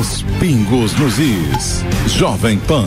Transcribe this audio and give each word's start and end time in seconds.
Os 0.00 0.22
pingos 0.40 0.94
nos 0.98 1.18
is. 1.18 1.84
Jovem 2.06 2.58
Pan. 2.60 2.86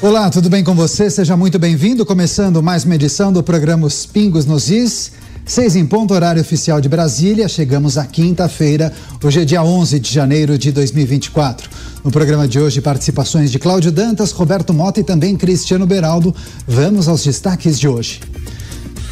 Olá, 0.00 0.30
tudo 0.30 0.48
bem 0.48 0.64
com 0.64 0.74
você? 0.74 1.10
Seja 1.10 1.36
muito 1.36 1.58
bem-vindo. 1.58 2.06
Começando 2.06 2.62
mais 2.62 2.86
uma 2.86 2.94
edição 2.94 3.30
do 3.30 3.42
programa 3.42 3.86
Os 3.86 4.06
Pingos 4.06 4.46
nos 4.46 4.70
Is. 4.70 5.12
Seis 5.44 5.76
em 5.76 5.84
ponto, 5.84 6.14
horário 6.14 6.40
oficial 6.40 6.80
de 6.80 6.88
Brasília. 6.88 7.48
Chegamos 7.48 7.98
à 7.98 8.06
quinta-feira. 8.06 8.90
Hoje 9.22 9.42
é 9.42 9.44
dia 9.44 9.62
11 9.62 10.00
de 10.00 10.10
janeiro 10.10 10.56
de 10.56 10.72
2024. 10.72 11.68
No 12.02 12.10
programa 12.10 12.48
de 12.48 12.58
hoje, 12.58 12.80
participações 12.80 13.52
de 13.52 13.58
Cláudio 13.58 13.92
Dantas, 13.92 14.32
Roberto 14.32 14.72
Mota 14.72 15.00
e 15.00 15.04
também 15.04 15.36
Cristiano 15.36 15.86
Beraldo. 15.86 16.34
Vamos 16.66 17.08
aos 17.08 17.22
destaques 17.22 17.78
de 17.78 17.86
hoje. 17.86 18.20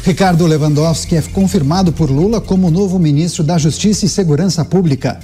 Ricardo 0.03 0.47
Lewandowski 0.47 1.15
é 1.15 1.21
confirmado 1.21 1.93
por 1.93 2.09
Lula 2.09 2.41
como 2.41 2.71
novo 2.71 2.97
ministro 2.97 3.43
da 3.43 3.57
Justiça 3.57 4.05
e 4.05 4.09
Segurança 4.09 4.65
Pública. 4.65 5.19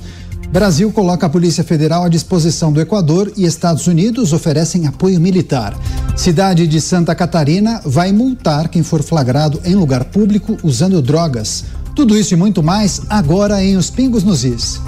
Brasil 0.52 0.92
coloca 0.92 1.26
a 1.26 1.30
Polícia 1.30 1.64
Federal 1.64 2.04
à 2.04 2.10
disposição 2.10 2.72
do 2.72 2.80
Equador 2.80 3.32
e 3.36 3.46
Estados 3.46 3.88
Unidos 3.88 4.32
oferecem 4.34 4.88
apoio 4.88 5.20
militar. 5.20 5.78
Cidade 6.16 6.68
de 6.68 6.80
Santa 6.80 7.14
Catarina 7.14 7.82
vai 7.84 8.12
multar 8.12 8.70
quem 8.70 8.84
for 8.84 9.04
flagrado 9.04 9.60
em 9.66 9.76
lugar 9.76 10.06
público 10.06 10.58
usando 10.64 11.02
drogas. 11.02 11.66
Tudo 11.96 12.18
isso 12.18 12.34
e 12.34 12.38
muito 12.38 12.64
mais 12.64 13.02
agora 13.10 13.64
em 13.64 13.76
Os 13.76 13.90
Pingos 13.90 14.24
nos 14.24 14.46
Is. 14.46 14.80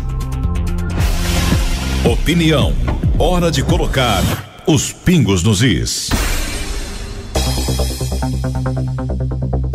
Opinião. 2.06 2.73
Hora 3.17 3.52
de 3.52 3.61
colocar 3.63 4.23
os 4.66 4.94
pingos 4.94 5.44
nos 5.44 5.61
is. 5.61 6.09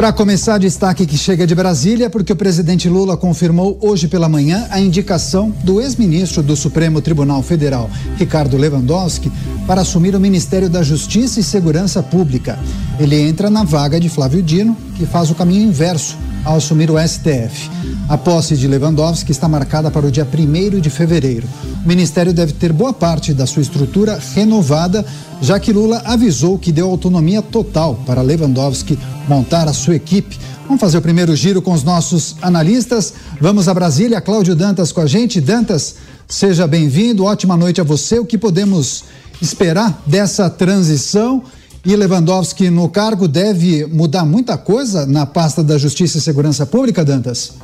Para 0.05 0.13
começar, 0.13 0.59
destaque 0.59 1.07
que 1.07 1.17
chega 1.17 1.47
de 1.47 1.55
Brasília, 1.55 2.11
porque 2.11 2.31
o 2.31 2.37
presidente 2.37 2.91
Lula 2.91 3.17
confirmou 3.17 3.79
hoje 3.81 4.07
pela 4.07 4.29
manhã 4.29 4.67
a 4.69 4.79
indicação 4.79 5.51
do 5.65 5.81
ex-ministro 5.81 6.43
do 6.43 6.55
Supremo 6.55 7.01
Tribunal 7.01 7.43
Federal, 7.43 7.89
Ricardo 8.19 8.59
Lewandowski, 8.59 9.33
para 9.67 9.81
assumir 9.81 10.15
o 10.15 10.21
Ministério 10.21 10.69
da 10.69 10.83
Justiça 10.83 11.41
e 11.41 11.43
Segurança 11.43 12.03
Pública. 12.03 12.59
Ele 12.99 13.21
entra 13.21 13.49
na 13.49 13.65
vaga 13.65 13.99
de 13.99 14.09
Flávio 14.09 14.43
Dino, 14.43 14.77
que 14.97 15.07
faz 15.07 15.31
o 15.31 15.35
caminho 15.35 15.69
inverso 15.69 16.17
ao 16.45 16.57
assumir 16.57 16.91
o 16.91 16.99
STF. 16.99 17.71
A 18.09 18.19
posse 18.19 18.57
de 18.57 18.69
Lewandowski 18.69 19.33
está 19.33 19.49
marcada 19.49 19.91
para 19.91 20.07
o 20.07 20.11
dia 20.11 20.27
1 20.27 20.81
de 20.81 20.91
fevereiro. 20.91 21.49
O 21.85 21.89
ministério 21.89 22.33
deve 22.33 22.53
ter 22.53 22.73
boa 22.73 22.93
parte 22.93 23.33
da 23.33 23.47
sua 23.47 23.63
estrutura 23.63 24.21
renovada, 24.35 25.05
já 25.41 25.59
que 25.59 25.73
Lula 25.73 26.03
avisou 26.05 26.59
que 26.59 26.71
deu 26.71 26.89
autonomia 26.91 27.41
total 27.41 27.95
para 28.07 28.21
Lewandowski 28.21 28.99
montar 29.27 29.69
a 29.69 29.73
sua 29.73 29.97
equipe. 29.97 30.39
Vamos 30.67 30.81
fazer 30.81 30.99
o 30.99 31.03
primeiro 31.03 31.35
giro 31.37 31.61
com 31.61 31.73
os 31.73 31.83
nossos 31.83 32.37
analistas. 32.41 33.15
Vamos 33.41 33.69
a 33.69 33.75
Brasília, 33.75 34.21
Cláudio 34.21 34.55
Dantas 34.55 34.93
com 34.93 35.01
a 35.01 35.07
gente. 35.07 35.41
Dantas, 35.41 35.97
seja 36.27 36.67
bem-vindo, 36.67 37.25
ótima 37.25 37.57
noite 37.57 37.81
a 37.81 37.85
você. 37.85 38.19
O 38.19 38.27
que 38.27 38.39
podemos 38.39 39.05
esperar 39.41 40.03
dessa 40.07 40.49
transição? 40.49 41.43
E 41.85 41.95
Lewandowski 41.95 42.71
no 42.71 42.89
cargo 42.89 43.29
deve 43.29 43.85
mudar 43.87 44.25
muita 44.25 44.57
coisa 44.57 45.05
na 45.05 45.27
pasta 45.27 45.63
da 45.63 45.77
Justiça 45.77 46.17
e 46.17 46.21
Segurança 46.21 46.65
Pública, 46.65 47.05
Dantas? 47.05 47.59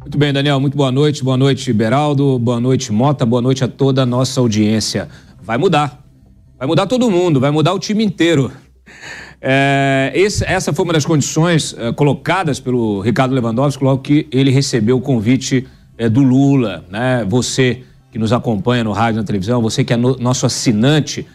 Muito 0.00 0.16
bem, 0.16 0.32
Daniel. 0.32 0.60
Muito 0.60 0.76
boa 0.76 0.92
noite. 0.92 1.24
Boa 1.24 1.36
noite, 1.36 1.72
Beraldo. 1.72 2.38
Boa 2.38 2.60
noite, 2.60 2.92
Mota. 2.92 3.26
Boa 3.26 3.42
noite 3.42 3.64
a 3.64 3.68
toda 3.68 4.02
a 4.02 4.06
nossa 4.06 4.40
audiência. 4.40 5.08
Vai 5.42 5.58
mudar. 5.58 6.04
Vai 6.56 6.68
mudar 6.68 6.86
todo 6.86 7.10
mundo. 7.10 7.40
Vai 7.40 7.50
mudar 7.50 7.72
o 7.72 7.78
time 7.78 8.04
inteiro. 8.04 8.52
É, 9.40 10.12
esse, 10.14 10.44
essa 10.44 10.72
foi 10.72 10.84
uma 10.84 10.92
das 10.92 11.04
condições 11.04 11.74
é, 11.76 11.92
colocadas 11.92 12.60
pelo 12.60 13.00
Ricardo 13.00 13.34
Lewandowski 13.34 13.82
logo 13.82 14.02
que 14.02 14.28
ele 14.30 14.52
recebeu 14.52 14.98
o 14.98 15.00
convite 15.00 15.66
é, 16.02 16.08
do 16.08 16.20
Lula. 16.20 16.84
Né? 16.90 17.24
Você 17.28 17.82
que 18.10 18.18
nos 18.18 18.32
acompanha 18.32 18.82
no 18.82 18.92
rádio 18.92 19.20
na 19.20 19.24
televisão, 19.24 19.62
você 19.62 19.84
que 19.84 19.92
é 19.92 19.96
no, 19.96 20.16
nosso 20.16 20.44
assinante 20.44 21.26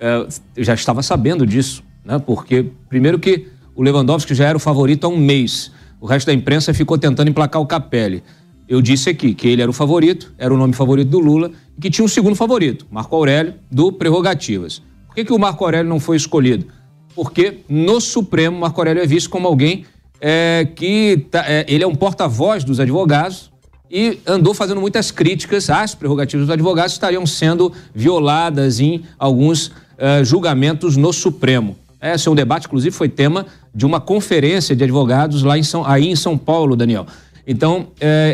é, 0.00 0.26
já 0.58 0.74
estava 0.74 1.02
sabendo 1.02 1.46
disso, 1.46 1.82
né? 2.04 2.18
Porque, 2.18 2.70
primeiro 2.88 3.18
que 3.18 3.46
o 3.74 3.82
Lewandowski 3.82 4.34
já 4.34 4.46
era 4.46 4.56
o 4.56 4.60
favorito 4.60 5.04
há 5.04 5.08
um 5.08 5.16
mês. 5.16 5.72
O 6.00 6.06
resto 6.06 6.26
da 6.26 6.34
imprensa 6.34 6.74
ficou 6.74 6.98
tentando 6.98 7.30
emplacar 7.30 7.62
o 7.62 7.66
Capelli. 7.66 8.22
Eu 8.68 8.82
disse 8.82 9.08
aqui 9.08 9.32
que 9.32 9.48
ele 9.48 9.62
era 9.62 9.70
o 9.70 9.72
favorito, 9.72 10.34
era 10.36 10.52
o 10.52 10.56
nome 10.56 10.74
favorito 10.74 11.08
do 11.08 11.20
Lula, 11.20 11.52
e 11.78 11.80
que 11.80 11.88
tinha 11.88 12.04
um 12.04 12.08
segundo 12.08 12.34
favorito, 12.34 12.86
Marco 12.90 13.14
Aurélio, 13.14 13.54
do 13.70 13.92
Prerrogativas. 13.92 14.82
Por 15.06 15.14
que, 15.14 15.24
que 15.24 15.32
o 15.32 15.38
Marco 15.38 15.64
Aurélio 15.64 15.88
não 15.88 16.00
foi 16.00 16.16
escolhido? 16.16 16.66
Porque 17.14 17.60
no 17.68 18.00
Supremo, 18.00 18.58
Marco 18.58 18.80
Aurélio 18.80 19.02
é 19.02 19.06
visto 19.06 19.30
como 19.30 19.46
alguém 19.46 19.86
é, 20.20 20.68
que 20.74 21.26
tá, 21.30 21.44
é, 21.46 21.64
ele 21.68 21.84
é 21.84 21.86
um 21.86 21.94
porta-voz 21.94 22.64
dos 22.64 22.80
advogados, 22.80 23.50
e 23.90 24.18
andou 24.26 24.52
fazendo 24.52 24.80
muitas 24.80 25.10
críticas 25.10 25.70
às 25.70 25.94
prerrogativas 25.94 26.46
dos 26.46 26.52
advogados 26.52 26.92
que 26.92 26.96
estariam 26.96 27.24
sendo 27.24 27.72
violadas 27.94 28.80
em 28.80 29.02
alguns 29.18 29.68
uh, 29.68 30.24
julgamentos 30.24 30.96
no 30.96 31.12
Supremo. 31.12 31.76
Esse 32.00 32.28
é 32.28 32.30
um 32.30 32.34
debate, 32.34 32.66
inclusive, 32.66 32.94
foi 32.94 33.08
tema 33.08 33.46
de 33.74 33.86
uma 33.86 34.00
conferência 34.00 34.76
de 34.76 34.84
advogados 34.84 35.42
lá 35.42 35.56
em 35.56 35.62
São, 35.62 35.84
aí 35.86 36.08
em 36.08 36.16
São 36.16 36.36
Paulo, 36.36 36.76
Daniel. 36.76 37.06
Então, 37.46 37.80
uh, 37.80 37.86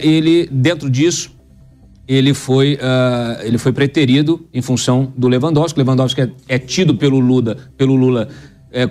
ele, 0.03 0.49
dentro 0.51 0.91
disso, 0.91 1.31
ele 2.09 2.35
foi, 2.35 2.75
uh, 2.75 3.43
ele 3.43 3.59
foi 3.59 3.73
preterido 3.73 4.47
em 4.53 4.63
função 4.63 5.13
do 5.17 5.29
Lewandowski. 5.29 5.79
Lewandowski 5.79 6.23
é, 6.23 6.31
é 6.49 6.59
tido 6.59 6.95
pelo 6.95 7.21
Lula, 7.21 7.57
pelo 7.77 7.95
Lula 7.95 8.29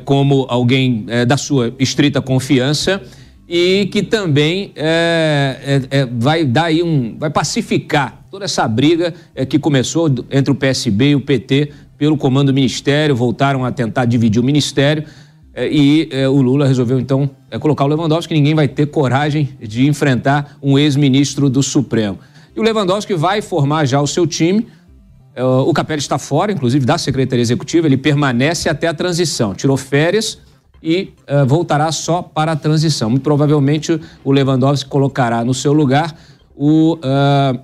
como 0.06 0.46
alguém 0.48 1.08
da 1.28 1.36
sua 1.38 1.74
estrita 1.80 2.22
confiança 2.22 3.02
e 3.54 3.88
que 3.88 4.02
também 4.02 4.72
é, 4.78 5.82
é, 5.92 6.00
é, 6.00 6.06
vai 6.06 6.46
dar 6.46 6.68
aí 6.68 6.82
um, 6.82 7.18
vai 7.20 7.30
pacificar 7.30 8.24
toda 8.32 8.46
essa 8.46 8.66
briga 8.66 9.14
é, 9.36 9.46
que 9.46 9.60
começou 9.60 10.10
entre 10.32 10.54
o 10.54 10.56
PSB 10.56 11.10
e 11.10 11.16
o 11.16 11.20
PT 11.20 11.70
pelo 11.98 12.16
comando 12.16 12.48
do 12.48 12.54
ministério, 12.54 13.14
voltaram 13.14 13.66
a 13.66 13.72
tentar 13.72 14.06
dividir 14.06 14.40
o 14.40 14.44
ministério 14.44 15.04
é, 15.54 15.68
e 15.70 16.10
o 16.28 16.42
Lula 16.42 16.66
resolveu 16.66 16.98
então 16.98 17.30
colocar 17.60 17.84
o 17.84 17.88
Lewandowski, 17.88 18.34
ninguém 18.34 18.56
vai 18.56 18.70
ter 18.70 18.86
coragem 18.86 19.50
de 19.60 19.86
enfrentar 19.86 20.58
um 20.64 20.80
ex-ministro 20.80 21.50
do 21.50 21.62
Supremo. 21.62 22.20
E 22.56 22.60
o 22.60 22.64
Lewandowski 22.64 23.14
vai 23.16 23.42
formar 23.42 23.84
já 23.84 24.00
o 24.00 24.08
seu 24.08 24.26
time. 24.26 24.66
O 25.66 25.74
Capelli 25.74 26.00
está 26.00 26.18
fora, 26.18 26.54
inclusive, 26.54 26.86
da 26.86 26.98
Secretaria 26.98 27.42
Executiva, 27.42 27.86
ele 27.86 27.98
permanece 27.98 28.70
até 28.70 28.88
a 28.88 28.94
transição. 28.94 29.54
Tirou 29.54 29.76
férias, 29.76 30.40
e 30.82 31.14
uh, 31.30 31.46
voltará 31.46 31.92
só 31.92 32.22
para 32.22 32.54
a 32.54 32.56
transição. 32.56 33.10
Muito 33.10 33.24
provavelmente 33.24 34.00
o 34.24 34.32
Lewandowski 34.32 34.90
colocará 34.90 35.46
no 35.46 35.54
seu 35.54 35.74
lugar 35.74 36.16
o, 36.56 36.96
uh, 36.96 37.56
uh, 37.56 37.60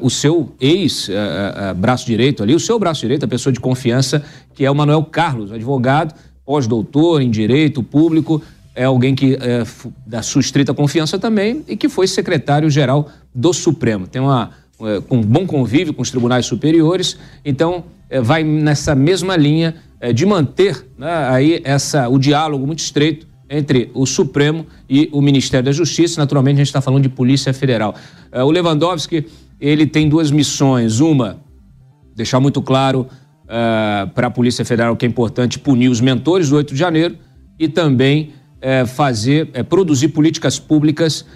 o 0.00 0.08
seu 0.08 0.52
ex-braço 0.60 2.06
direito 2.06 2.42
ali, 2.42 2.54
o 2.54 2.60
seu 2.60 2.78
braço 2.78 3.02
direito, 3.02 3.24
a 3.24 3.28
pessoa 3.28 3.52
de 3.52 3.60
confiança, 3.60 4.22
que 4.54 4.64
é 4.64 4.70
o 4.70 4.74
Manuel 4.74 5.04
Carlos, 5.04 5.52
advogado, 5.52 6.14
pós-doutor 6.44 7.20
em 7.20 7.30
direito 7.30 7.82
público, 7.82 8.42
é 8.74 8.84
alguém 8.84 9.14
que 9.14 9.34
é 9.34 9.64
da 10.06 10.22
sua 10.22 10.40
estrita 10.40 10.72
confiança 10.72 11.18
também 11.18 11.64
e 11.68 11.76
que 11.76 11.88
foi 11.88 12.06
secretário-geral 12.06 13.08
do 13.34 13.52
Supremo. 13.52 14.06
Tem 14.06 14.22
uma 14.22 14.58
um 15.10 15.20
bom 15.20 15.46
convívio 15.46 15.92
com 15.92 16.00
os 16.00 16.10
tribunais 16.10 16.46
superiores, 16.46 17.18
então 17.44 17.84
vai 18.22 18.42
nessa 18.42 18.94
mesma 18.94 19.36
linha 19.36 19.74
é, 20.00 20.12
de 20.12 20.24
manter 20.24 20.86
né, 20.98 21.28
aí 21.28 21.60
essa, 21.62 22.08
o 22.08 22.18
diálogo 22.18 22.66
muito 22.66 22.80
estreito 22.80 23.28
entre 23.48 23.90
o 23.92 24.06
Supremo 24.06 24.66
e 24.88 25.08
o 25.12 25.20
Ministério 25.20 25.66
da 25.66 25.72
Justiça. 25.72 26.20
Naturalmente, 26.20 26.54
a 26.54 26.58
gente 26.58 26.68
está 26.68 26.80
falando 26.80 27.02
de 27.02 27.08
Polícia 27.08 27.52
Federal. 27.52 27.94
É, 28.32 28.42
o 28.42 28.50
Lewandowski 28.50 29.26
ele 29.60 29.86
tem 29.86 30.08
duas 30.08 30.30
missões. 30.30 31.00
Uma, 31.00 31.38
deixar 32.14 32.40
muito 32.40 32.62
claro 32.62 33.06
uh, 33.44 34.08
para 34.14 34.28
a 34.28 34.30
Polícia 34.30 34.64
Federal 34.64 34.96
que 34.96 35.04
é 35.04 35.08
importante 35.08 35.58
punir 35.58 35.88
os 35.88 36.00
mentores 36.00 36.48
do 36.48 36.56
8 36.56 36.72
de 36.72 36.78
janeiro 36.78 37.16
e 37.58 37.68
também 37.68 38.32
uh, 38.56 38.86
fazer, 38.86 39.50
uh, 39.58 39.64
produzir 39.64 40.08
políticas 40.08 40.58
públicas 40.58 41.26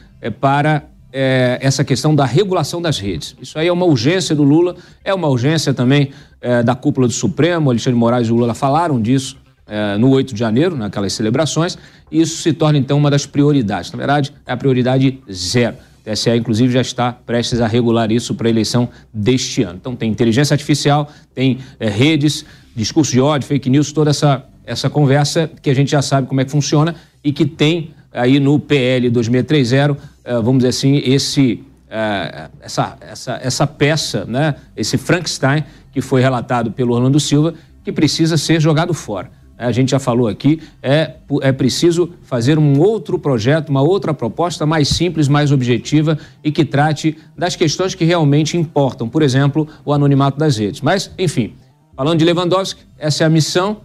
para 0.40 0.84
é, 1.16 1.58
essa 1.62 1.84
questão 1.84 2.12
da 2.12 2.24
regulação 2.24 2.82
das 2.82 2.98
redes. 2.98 3.36
Isso 3.40 3.56
aí 3.56 3.68
é 3.68 3.72
uma 3.72 3.86
urgência 3.86 4.34
do 4.34 4.42
Lula, 4.42 4.74
é 5.04 5.14
uma 5.14 5.28
urgência 5.28 5.72
também 5.72 6.10
é, 6.40 6.60
da 6.60 6.74
cúpula 6.74 7.06
do 7.06 7.12
Supremo, 7.12 7.70
Alexandre 7.70 7.96
Moraes 7.96 8.26
e 8.26 8.32
o 8.32 8.34
Lula 8.34 8.52
falaram 8.52 9.00
disso 9.00 9.36
é, 9.64 9.96
no 9.96 10.10
8 10.10 10.34
de 10.34 10.40
janeiro, 10.40 10.76
naquelas 10.76 11.12
celebrações, 11.12 11.78
e 12.10 12.20
isso 12.20 12.42
se 12.42 12.52
torna 12.52 12.78
então 12.78 12.98
uma 12.98 13.12
das 13.12 13.26
prioridades. 13.26 13.92
Na 13.92 13.96
verdade, 13.96 14.32
é 14.44 14.52
a 14.52 14.56
prioridade 14.56 15.20
zero. 15.32 15.76
O 16.04 16.10
TSE, 16.10 16.30
inclusive, 16.30 16.72
já 16.72 16.80
está 16.80 17.12
prestes 17.12 17.60
a 17.60 17.68
regular 17.68 18.10
isso 18.10 18.34
para 18.34 18.48
a 18.48 18.50
eleição 18.50 18.88
deste 19.12 19.62
ano. 19.62 19.78
Então, 19.80 19.94
tem 19.94 20.10
inteligência 20.10 20.52
artificial, 20.52 21.08
tem 21.32 21.58
é, 21.78 21.88
redes, 21.88 22.44
discurso 22.74 23.12
de 23.12 23.20
ódio, 23.20 23.46
fake 23.46 23.70
news, 23.70 23.92
toda 23.92 24.10
essa, 24.10 24.44
essa 24.66 24.90
conversa 24.90 25.48
que 25.62 25.70
a 25.70 25.74
gente 25.74 25.92
já 25.92 26.02
sabe 26.02 26.26
como 26.26 26.40
é 26.40 26.44
que 26.44 26.50
funciona 26.50 26.96
e 27.22 27.32
que 27.32 27.46
tem 27.46 27.94
aí 28.14 28.40
no 28.40 28.58
PL 28.58 29.10
2630, 29.10 29.96
é, 30.24 30.34
vamos 30.36 30.58
dizer 30.58 30.68
assim, 30.68 30.96
esse, 31.04 31.62
é, 31.90 32.48
essa, 32.60 32.96
essa, 33.00 33.40
essa 33.42 33.66
peça, 33.66 34.24
né, 34.24 34.54
esse 34.76 34.96
Frankenstein 34.96 35.64
que 35.92 36.00
foi 36.00 36.22
relatado 36.22 36.72
pelo 36.72 36.94
Orlando 36.94 37.20
Silva, 37.20 37.52
que 37.82 37.92
precisa 37.92 38.36
ser 38.36 38.60
jogado 38.60 38.94
fora 38.94 39.30
a 39.56 39.70
gente 39.70 39.90
já 39.90 39.98
falou 39.98 40.26
aqui, 40.26 40.60
é, 40.82 41.14
é 41.42 41.52
preciso 41.52 42.12
fazer 42.22 42.58
um 42.58 42.80
outro 42.80 43.18
projeto, 43.18 43.68
uma 43.68 43.82
outra 43.82 44.12
proposta 44.12 44.66
mais 44.66 44.88
simples, 44.88 45.28
mais 45.28 45.52
objetiva 45.52 46.18
e 46.42 46.50
que 46.50 46.64
trate 46.64 47.16
das 47.36 47.54
questões 47.54 47.94
que 47.94 48.04
realmente 48.04 48.56
importam, 48.56 49.08
por 49.08 49.22
exemplo, 49.22 49.68
o 49.84 49.92
anonimato 49.92 50.38
das 50.38 50.56
redes. 50.56 50.80
Mas, 50.80 51.10
enfim, 51.18 51.54
falando 51.96 52.18
de 52.18 52.24
Lewandowski, 52.24 52.82
essa 52.98 53.24
é 53.24 53.26
a 53.26 53.30
missão 53.30 53.78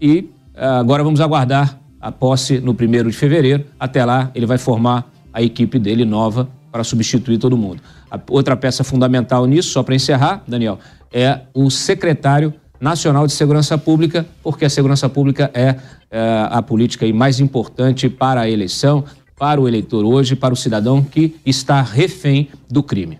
e 0.00 0.30
uh, 0.54 0.80
agora 0.80 1.04
vamos 1.04 1.20
aguardar 1.20 1.78
a 2.04 2.12
posse 2.12 2.60
no 2.60 2.74
primeiro 2.74 3.10
de 3.10 3.16
fevereiro. 3.16 3.64
Até 3.80 4.04
lá, 4.04 4.30
ele 4.34 4.44
vai 4.44 4.58
formar 4.58 5.10
a 5.32 5.40
equipe 5.40 5.78
dele 5.78 6.04
nova 6.04 6.46
para 6.70 6.84
substituir 6.84 7.38
todo 7.38 7.56
mundo. 7.56 7.80
A 8.10 8.20
outra 8.28 8.54
peça 8.54 8.84
fundamental 8.84 9.46
nisso, 9.46 9.70
só 9.70 9.82
para 9.82 9.94
encerrar, 9.94 10.44
Daniel, 10.46 10.78
é 11.10 11.40
o 11.54 11.70
secretário 11.70 12.52
Nacional 12.78 13.26
de 13.26 13.32
Segurança 13.32 13.78
Pública, 13.78 14.26
porque 14.42 14.66
a 14.66 14.70
segurança 14.70 15.08
pública 15.08 15.50
é, 15.54 15.76
é 16.10 16.48
a 16.50 16.60
política 16.60 17.10
mais 17.10 17.40
importante 17.40 18.10
para 18.10 18.42
a 18.42 18.50
eleição, 18.50 19.04
para 19.38 19.58
o 19.58 19.66
eleitor 19.66 20.04
hoje, 20.04 20.36
para 20.36 20.52
o 20.52 20.56
cidadão 20.56 21.02
que 21.02 21.36
está 21.46 21.80
refém 21.80 22.48
do 22.70 22.82
crime. 22.82 23.18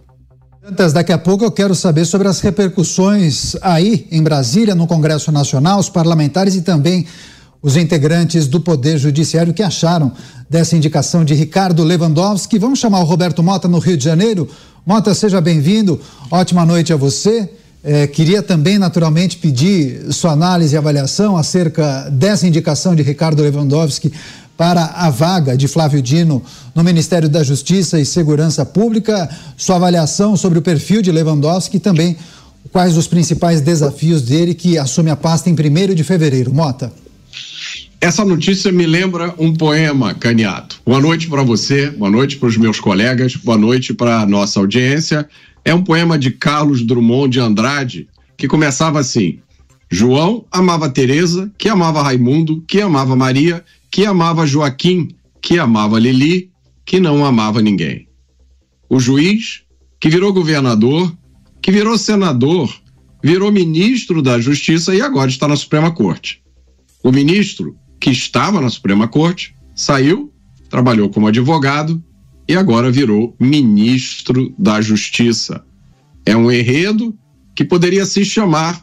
Antes, 0.63 0.93
daqui 0.93 1.13
a 1.13 1.19
pouco 1.19 1.43
eu 1.43 1.51
quero 1.51 1.75
saber 1.75 2.05
sobre 2.05 2.29
as 2.29 2.41
repercussões 2.41 3.57
aí 3.63 4.07
em 4.11 4.23
Brasília, 4.23 4.75
no 4.75 4.87
Congresso 4.87 5.33
Nacional, 5.33 5.79
os 5.79 5.89
parlamentares 5.89 6.55
e 6.55 6.63
também 6.63 7.07
os 7.65 7.79
integrantes 7.79 8.47
do 8.47 8.61
Poder 8.61 8.99
Judiciário 8.99 9.55
que 9.55 9.63
acharam 9.63 10.13
dessa 10.51 10.77
indicação 10.77 11.25
de 11.25 11.33
Ricardo 11.33 11.83
Lewandowski. 11.83 12.59
Vamos 12.59 12.79
chamar 12.79 13.01
o 13.01 13.05
Roberto 13.05 13.43
Mota 13.43 13.67
no 13.67 13.79
Rio 13.79 13.97
de 13.97 14.05
Janeiro. 14.05 14.47
Mota, 14.85 15.15
seja 15.15 15.41
bem-vindo. 15.41 15.99
Ótima 16.31 16.67
noite 16.67 16.93
a 16.93 16.97
você. 16.97 17.49
É, 17.83 18.07
queria 18.07 18.43
também, 18.43 18.77
naturalmente, 18.79 19.39
pedir 19.39 20.13
sua 20.13 20.33
análise 20.33 20.75
e 20.75 20.79
avaliação 20.79 21.39
acerca 21.39 22.11
dessa 22.11 22.47
indicação 22.47 22.95
de 22.95 23.03
Ricardo 23.03 23.43
Lewandowski 23.43 24.13
para 24.59 24.85
a 24.85 25.09
vaga 25.09 25.57
de 25.57 25.67
Flávio 25.67 26.03
Dino 26.03 26.43
no 26.75 26.85
Ministério 26.85 27.31
da 27.31 27.43
Justiça 27.43 27.99
e 27.99 28.05
Segurança 28.05 28.67
Pública, 28.67 29.27
sua 29.57 29.77
avaliação 29.77 30.37
sobre 30.37 30.59
o 30.59 30.63
perfil 30.63 31.01
de 31.01 31.11
Lewandowski 31.11 31.79
e 31.79 31.81
também 31.81 32.15
quais 32.71 32.95
os 32.99 33.07
principais 33.07 33.63
desafios 33.63 34.21
dele 34.21 34.53
que 34.53 34.77
assume 34.77 35.09
a 35.09 35.17
pasta 35.17 35.49
em 35.49 35.55
1 35.55 35.95
de 35.95 36.05
fevereiro. 36.05 36.53
Mota. 36.53 36.93
Essa 38.05 38.23
notícia 38.23 38.71
me 38.71 38.85
lembra 38.85 39.35
um 39.39 39.55
poema, 39.55 40.13
Caniato. 40.13 40.79
Boa 40.85 41.01
noite 41.01 41.27
para 41.27 41.43
você, 41.43 41.89
boa 41.89 42.11
noite 42.11 42.37
para 42.37 42.51
os 42.51 42.57
meus 42.59 42.79
colegas, 42.79 43.35
boa 43.35 43.57
noite 43.57 43.95
para 43.95 44.21
a 44.21 44.27
nossa 44.27 44.61
audiência. 44.61 45.27
É 45.65 45.73
um 45.73 45.83
poema 45.83 46.19
de 46.19 46.31
Carlos 46.31 46.83
Drummond 46.83 47.31
de 47.33 47.41
Andrade 47.41 48.07
que 48.37 48.47
começava 48.47 49.01
assim: 49.01 49.39
João 49.91 50.45
amava 50.53 50.91
Teresa, 50.91 51.51
que 51.57 51.67
amava 51.67 52.03
Raimundo, 52.03 52.63
que 52.69 52.79
amava 52.83 53.17
Maria, 53.17 53.65
que 53.91 54.05
amava 54.05 54.47
Joaquim, 54.47 55.09
que 55.41 55.59
amava 55.59 55.99
Lili, 55.99 56.51
que 56.85 57.01
não 57.01 57.25
amava 57.25 57.63
ninguém. 57.63 58.07
O 58.87 59.01
juiz, 59.01 59.63
que 59.99 60.11
virou 60.11 60.31
governador, 60.31 61.11
que 61.63 61.73
virou 61.73 61.97
senador, 61.97 62.71
virou 63.23 63.51
ministro 63.51 64.21
da 64.21 64.39
Justiça 64.39 64.95
e 64.95 65.01
agora 65.01 65.31
está 65.31 65.49
na 65.49 65.57
Suprema 65.57 65.91
Corte. 65.91 66.43
O 67.03 67.11
ministro, 67.11 67.75
que 68.05 68.11
estava 68.11 68.61
na 68.61 68.69
Suprema 68.69 69.09
Corte, 69.09 69.55
saiu, 69.75 70.31
trabalhou 70.69 71.09
como 71.09 71.27
advogado 71.27 72.05
e 72.47 72.55
agora 72.55 72.93
virou 72.93 73.35
ministro 73.41 74.55
da 74.59 74.83
Justiça. 74.83 75.65
É 76.27 76.37
um 76.37 76.53
enredo 76.53 77.19
que 77.55 77.65
poderia 77.65 78.05
se 78.05 78.23
chamar 78.23 78.83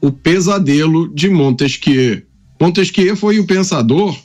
O 0.00 0.12
Pesadelo 0.12 1.12
de 1.12 1.28
Montesquieu. 1.28 2.22
Montesquieu 2.60 3.16
foi 3.16 3.40
o 3.40 3.44
pensador 3.44 4.16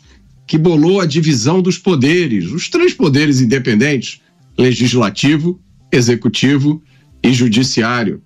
que 0.46 0.60
bolou 0.60 1.02
a 1.02 1.08
divisão 1.08 1.60
dos 1.60 1.80
poderes, 1.80 2.52
os 2.52 2.70
três 2.70 2.94
poderes 2.94 3.42
independentes: 3.42 4.22
legislativo, 4.56 5.60
executivo 5.92 6.84
e 7.24 7.34
judiciário. 7.34 8.22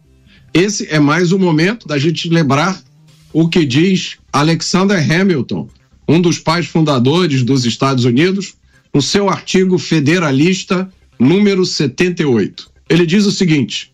Esse 0.53 0.85
é 0.89 0.99
mais 0.99 1.31
um 1.31 1.39
momento 1.39 1.87
da 1.87 1.97
gente 1.97 2.27
lembrar 2.27 2.77
o 3.31 3.47
que 3.47 3.65
diz 3.65 4.17
Alexander 4.33 4.99
Hamilton, 4.99 5.69
um 6.09 6.19
dos 6.19 6.39
pais 6.39 6.65
fundadores 6.65 7.43
dos 7.43 7.65
Estados 7.65 8.03
Unidos, 8.03 8.55
no 8.91 8.99
seu 8.99 9.29
artigo 9.29 9.77
federalista 9.77 10.89
número 11.19 11.63
78. 11.63 12.67
Ele 12.89 13.05
diz 13.05 13.27
o 13.27 13.31
seguinte: 13.31 13.91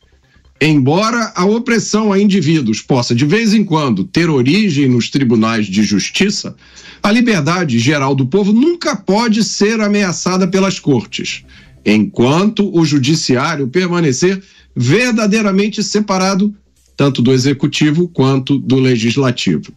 Embora 0.61 1.33
a 1.35 1.43
opressão 1.43 2.13
a 2.13 2.17
indivíduos 2.17 2.81
possa 2.81 3.13
de 3.13 3.25
vez 3.25 3.53
em 3.53 3.65
quando 3.65 4.05
ter 4.05 4.29
origem 4.29 4.87
nos 4.87 5.09
tribunais 5.09 5.67
de 5.67 5.83
justiça, 5.83 6.55
a 7.03 7.11
liberdade 7.11 7.77
geral 7.79 8.15
do 8.15 8.25
povo 8.25 8.53
nunca 8.53 8.95
pode 8.95 9.43
ser 9.43 9.81
ameaçada 9.81 10.47
pelas 10.47 10.79
cortes, 10.79 11.43
enquanto 11.85 12.73
o 12.73 12.85
judiciário 12.85 13.67
permanecer 13.67 14.41
verdadeiramente 14.73 15.83
separado 15.83 16.55
tanto 16.95 17.21
do 17.21 17.33
executivo 17.33 18.07
quanto 18.07 18.57
do 18.57 18.77
legislativo. 18.77 19.73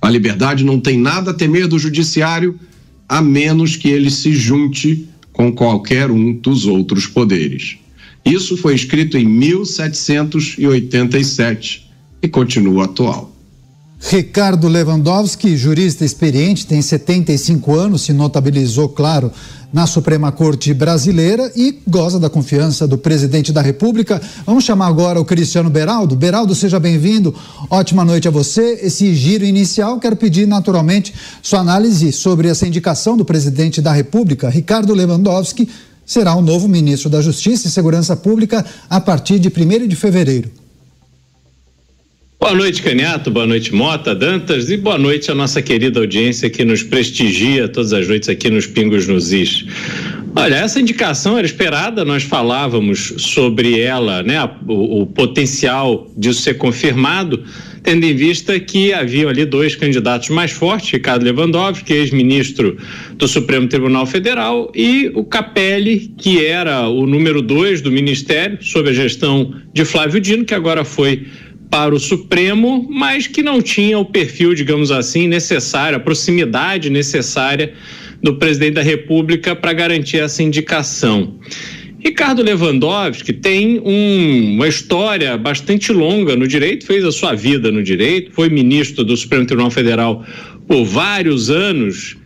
A 0.00 0.08
liberdade 0.08 0.64
não 0.64 0.80
tem 0.80 0.98
nada 0.98 1.30
a 1.30 1.34
temer 1.34 1.68
do 1.68 1.78
judiciário 1.78 2.58
a 3.08 3.20
menos 3.20 3.76
que 3.76 3.88
ele 3.88 4.10
se 4.10 4.32
junte 4.32 5.06
com 5.32 5.52
qualquer 5.52 6.10
um 6.10 6.32
dos 6.32 6.64
outros 6.66 7.06
poderes. 7.06 7.76
Isso 8.24 8.56
foi 8.56 8.74
escrito 8.74 9.18
em 9.18 9.26
1787 9.26 11.90
e 12.22 12.28
continua 12.28 12.84
atual. 12.84 13.34
Ricardo 14.02 14.66
Lewandowski, 14.66 15.56
jurista 15.56 16.04
experiente, 16.04 16.66
tem 16.66 16.80
75 16.80 17.74
anos, 17.74 18.02
se 18.02 18.12
notabilizou, 18.14 18.88
claro, 18.88 19.30
na 19.72 19.86
Suprema 19.86 20.32
Corte 20.32 20.72
Brasileira 20.72 21.52
e 21.54 21.78
goza 21.86 22.18
da 22.18 22.30
confiança 22.30 22.88
do 22.88 22.96
presidente 22.96 23.52
da 23.52 23.60
República. 23.60 24.20
Vamos 24.46 24.64
chamar 24.64 24.86
agora 24.86 25.20
o 25.20 25.24
Cristiano 25.24 25.68
Beraldo. 25.68 26.16
Beraldo, 26.16 26.54
seja 26.54 26.80
bem-vindo. 26.80 27.32
Ótima 27.68 28.04
noite 28.04 28.26
a 28.26 28.30
você. 28.32 28.80
Esse 28.82 29.14
giro 29.14 29.44
inicial, 29.44 30.00
quero 30.00 30.16
pedir 30.16 30.48
naturalmente 30.48 31.14
sua 31.42 31.60
análise 31.60 32.10
sobre 32.10 32.48
essa 32.48 32.66
indicação 32.66 33.16
do 33.16 33.24
presidente 33.24 33.82
da 33.82 33.92
República, 33.92 34.48
Ricardo 34.48 34.94
Lewandowski, 34.94 35.68
será 36.04 36.34
o 36.34 36.42
novo 36.42 36.66
ministro 36.66 37.08
da 37.08 37.20
Justiça 37.20 37.68
e 37.68 37.70
Segurança 37.70 38.16
Pública 38.16 38.64
a 38.88 39.00
partir 39.00 39.38
de 39.38 39.48
1 39.48 39.86
de 39.86 39.94
fevereiro. 39.94 40.59
Boa 42.40 42.54
noite, 42.54 42.80
Caniato, 42.80 43.30
boa 43.30 43.46
noite, 43.46 43.74
Mota, 43.74 44.14
Dantas, 44.14 44.70
e 44.70 44.76
boa 44.78 44.96
noite 44.96 45.30
à 45.30 45.34
nossa 45.34 45.60
querida 45.60 46.00
audiência 46.00 46.48
que 46.48 46.64
nos 46.64 46.82
prestigia 46.82 47.68
todas 47.68 47.92
as 47.92 48.08
noites 48.08 48.30
aqui 48.30 48.48
nos 48.48 48.66
Pingos 48.66 49.06
nos 49.06 49.30
Is. 49.30 49.66
Olha, 50.34 50.54
essa 50.54 50.80
indicação 50.80 51.36
era 51.36 51.46
esperada, 51.46 52.02
nós 52.02 52.22
falávamos 52.22 53.12
sobre 53.18 53.78
ela, 53.80 54.22
né, 54.22 54.42
o, 54.66 55.02
o 55.02 55.06
potencial 55.06 56.10
disso 56.16 56.40
ser 56.40 56.54
confirmado, 56.54 57.44
tendo 57.82 58.04
em 58.04 58.14
vista 58.14 58.58
que 58.58 58.90
haviam 58.90 59.28
ali 59.28 59.44
dois 59.44 59.76
candidatos 59.76 60.30
mais 60.30 60.50
fortes, 60.50 60.90
Ricardo 60.92 61.24
Lewandowski, 61.24 61.92
ex-ministro 61.92 62.78
do 63.16 63.28
Supremo 63.28 63.68
Tribunal 63.68 64.06
Federal, 64.06 64.72
e 64.74 65.12
o 65.14 65.24
Capelli, 65.24 66.14
que 66.16 66.42
era 66.42 66.88
o 66.88 67.06
número 67.06 67.42
dois 67.42 67.82
do 67.82 67.92
Ministério, 67.92 68.56
sob 68.62 68.88
a 68.88 68.94
gestão 68.94 69.54
de 69.74 69.84
Flávio 69.84 70.18
Dino, 70.20 70.46
que 70.46 70.54
agora 70.54 70.86
foi 70.86 71.26
para 71.70 71.94
o 71.94 72.00
Supremo, 72.00 72.86
mas 72.90 73.26
que 73.26 73.42
não 73.42 73.62
tinha 73.62 73.98
o 73.98 74.04
perfil, 74.04 74.54
digamos 74.54 74.90
assim, 74.90 75.28
necessário, 75.28 75.96
a 75.96 76.00
proximidade 76.00 76.90
necessária 76.90 77.72
do 78.22 78.34
presidente 78.34 78.74
da 78.74 78.82
República 78.82 79.54
para 79.54 79.72
garantir 79.72 80.18
essa 80.18 80.42
indicação. 80.42 81.38
Ricardo 82.02 82.42
Lewandowski 82.42 83.32
tem 83.32 83.78
um, 83.78 84.54
uma 84.54 84.66
história 84.66 85.36
bastante 85.36 85.92
longa 85.92 86.34
no 86.34 86.48
direito, 86.48 86.86
fez 86.86 87.04
a 87.04 87.12
sua 87.12 87.34
vida 87.34 87.70
no 87.70 87.82
direito, 87.82 88.32
foi 88.32 88.48
ministro 88.48 89.04
do 89.04 89.16
Supremo 89.16 89.46
Tribunal 89.46 89.70
Federal 89.70 90.24
por 90.66 90.84
vários 90.84 91.50
anos. 91.50 92.16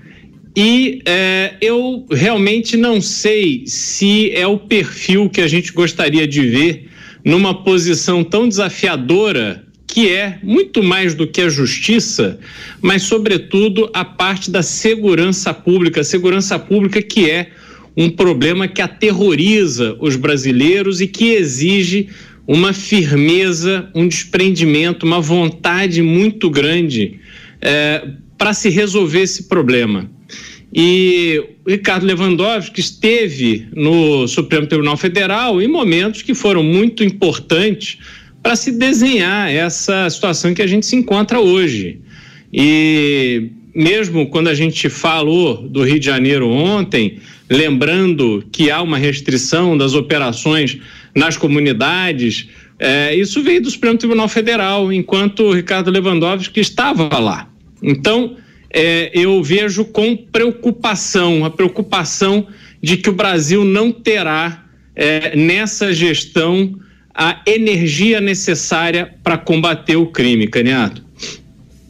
E 0.56 1.00
é, 1.04 1.54
eu 1.60 2.06
realmente 2.10 2.76
não 2.76 3.00
sei 3.00 3.64
se 3.66 4.30
é 4.32 4.46
o 4.46 4.56
perfil 4.56 5.28
que 5.28 5.40
a 5.40 5.48
gente 5.48 5.72
gostaria 5.72 6.26
de 6.26 6.40
ver 6.42 6.88
numa 7.24 7.62
posição 7.62 8.22
tão 8.22 8.48
desafiadora 8.48 9.64
que 9.86 10.08
é 10.08 10.38
muito 10.42 10.82
mais 10.82 11.14
do 11.14 11.26
que 11.26 11.40
a 11.40 11.48
justiça, 11.48 12.38
mas, 12.82 13.04
sobretudo, 13.04 13.88
a 13.94 14.04
parte 14.04 14.50
da 14.50 14.62
segurança 14.62 15.54
pública. 15.54 16.02
Segurança 16.02 16.58
pública 16.58 17.00
que 17.00 17.30
é 17.30 17.50
um 17.96 18.10
problema 18.10 18.66
que 18.66 18.82
aterroriza 18.82 19.96
os 20.00 20.16
brasileiros 20.16 21.00
e 21.00 21.06
que 21.06 21.32
exige 21.32 22.08
uma 22.46 22.72
firmeza, 22.72 23.88
um 23.94 24.06
desprendimento, 24.08 25.06
uma 25.06 25.20
vontade 25.20 26.02
muito 26.02 26.50
grande 26.50 27.20
é, 27.60 28.06
para 28.36 28.52
se 28.52 28.68
resolver 28.68 29.20
esse 29.20 29.44
problema. 29.44 30.10
E 30.74 31.40
Ricardo 31.66 32.04
Lewandowski 32.04 32.80
esteve 32.80 33.68
no 33.72 34.26
Supremo 34.26 34.66
Tribunal 34.66 34.96
Federal 34.96 35.62
em 35.62 35.68
momentos 35.68 36.22
que 36.22 36.34
foram 36.34 36.64
muito 36.64 37.04
importantes 37.04 37.98
para 38.42 38.56
se 38.56 38.72
desenhar 38.72 39.48
essa 39.50 40.10
situação 40.10 40.52
que 40.52 40.60
a 40.60 40.66
gente 40.66 40.84
se 40.84 40.96
encontra 40.96 41.38
hoje. 41.38 42.00
E 42.52 43.50
mesmo 43.72 44.26
quando 44.28 44.48
a 44.48 44.54
gente 44.54 44.88
falou 44.88 45.56
do 45.68 45.84
Rio 45.84 46.00
de 46.00 46.06
Janeiro 46.06 46.48
ontem, 46.48 47.20
lembrando 47.48 48.44
que 48.50 48.68
há 48.68 48.82
uma 48.82 48.98
restrição 48.98 49.78
das 49.78 49.94
operações 49.94 50.78
nas 51.14 51.36
comunidades, 51.36 52.48
é, 52.80 53.14
isso 53.14 53.42
veio 53.42 53.62
do 53.62 53.70
Supremo 53.70 53.96
Tribunal 53.96 54.28
Federal, 54.28 54.92
enquanto 54.92 55.44
o 55.44 55.52
Ricardo 55.52 55.90
Lewandowski 55.90 56.58
estava 56.58 57.18
lá. 57.18 57.48
Então, 57.82 58.36
é, 58.74 59.10
eu 59.14 59.40
vejo 59.42 59.84
com 59.84 60.16
preocupação 60.16 61.44
a 61.44 61.50
preocupação 61.50 62.48
de 62.82 62.96
que 62.96 63.08
o 63.08 63.12
Brasil 63.12 63.64
não 63.64 63.92
terá 63.92 64.64
é, 64.96 65.36
nessa 65.36 65.92
gestão 65.92 66.74
a 67.14 67.40
energia 67.46 68.20
necessária 68.20 69.14
para 69.22 69.38
combater 69.38 69.94
o 69.94 70.08
crime, 70.08 70.48
Caniato. 70.48 71.04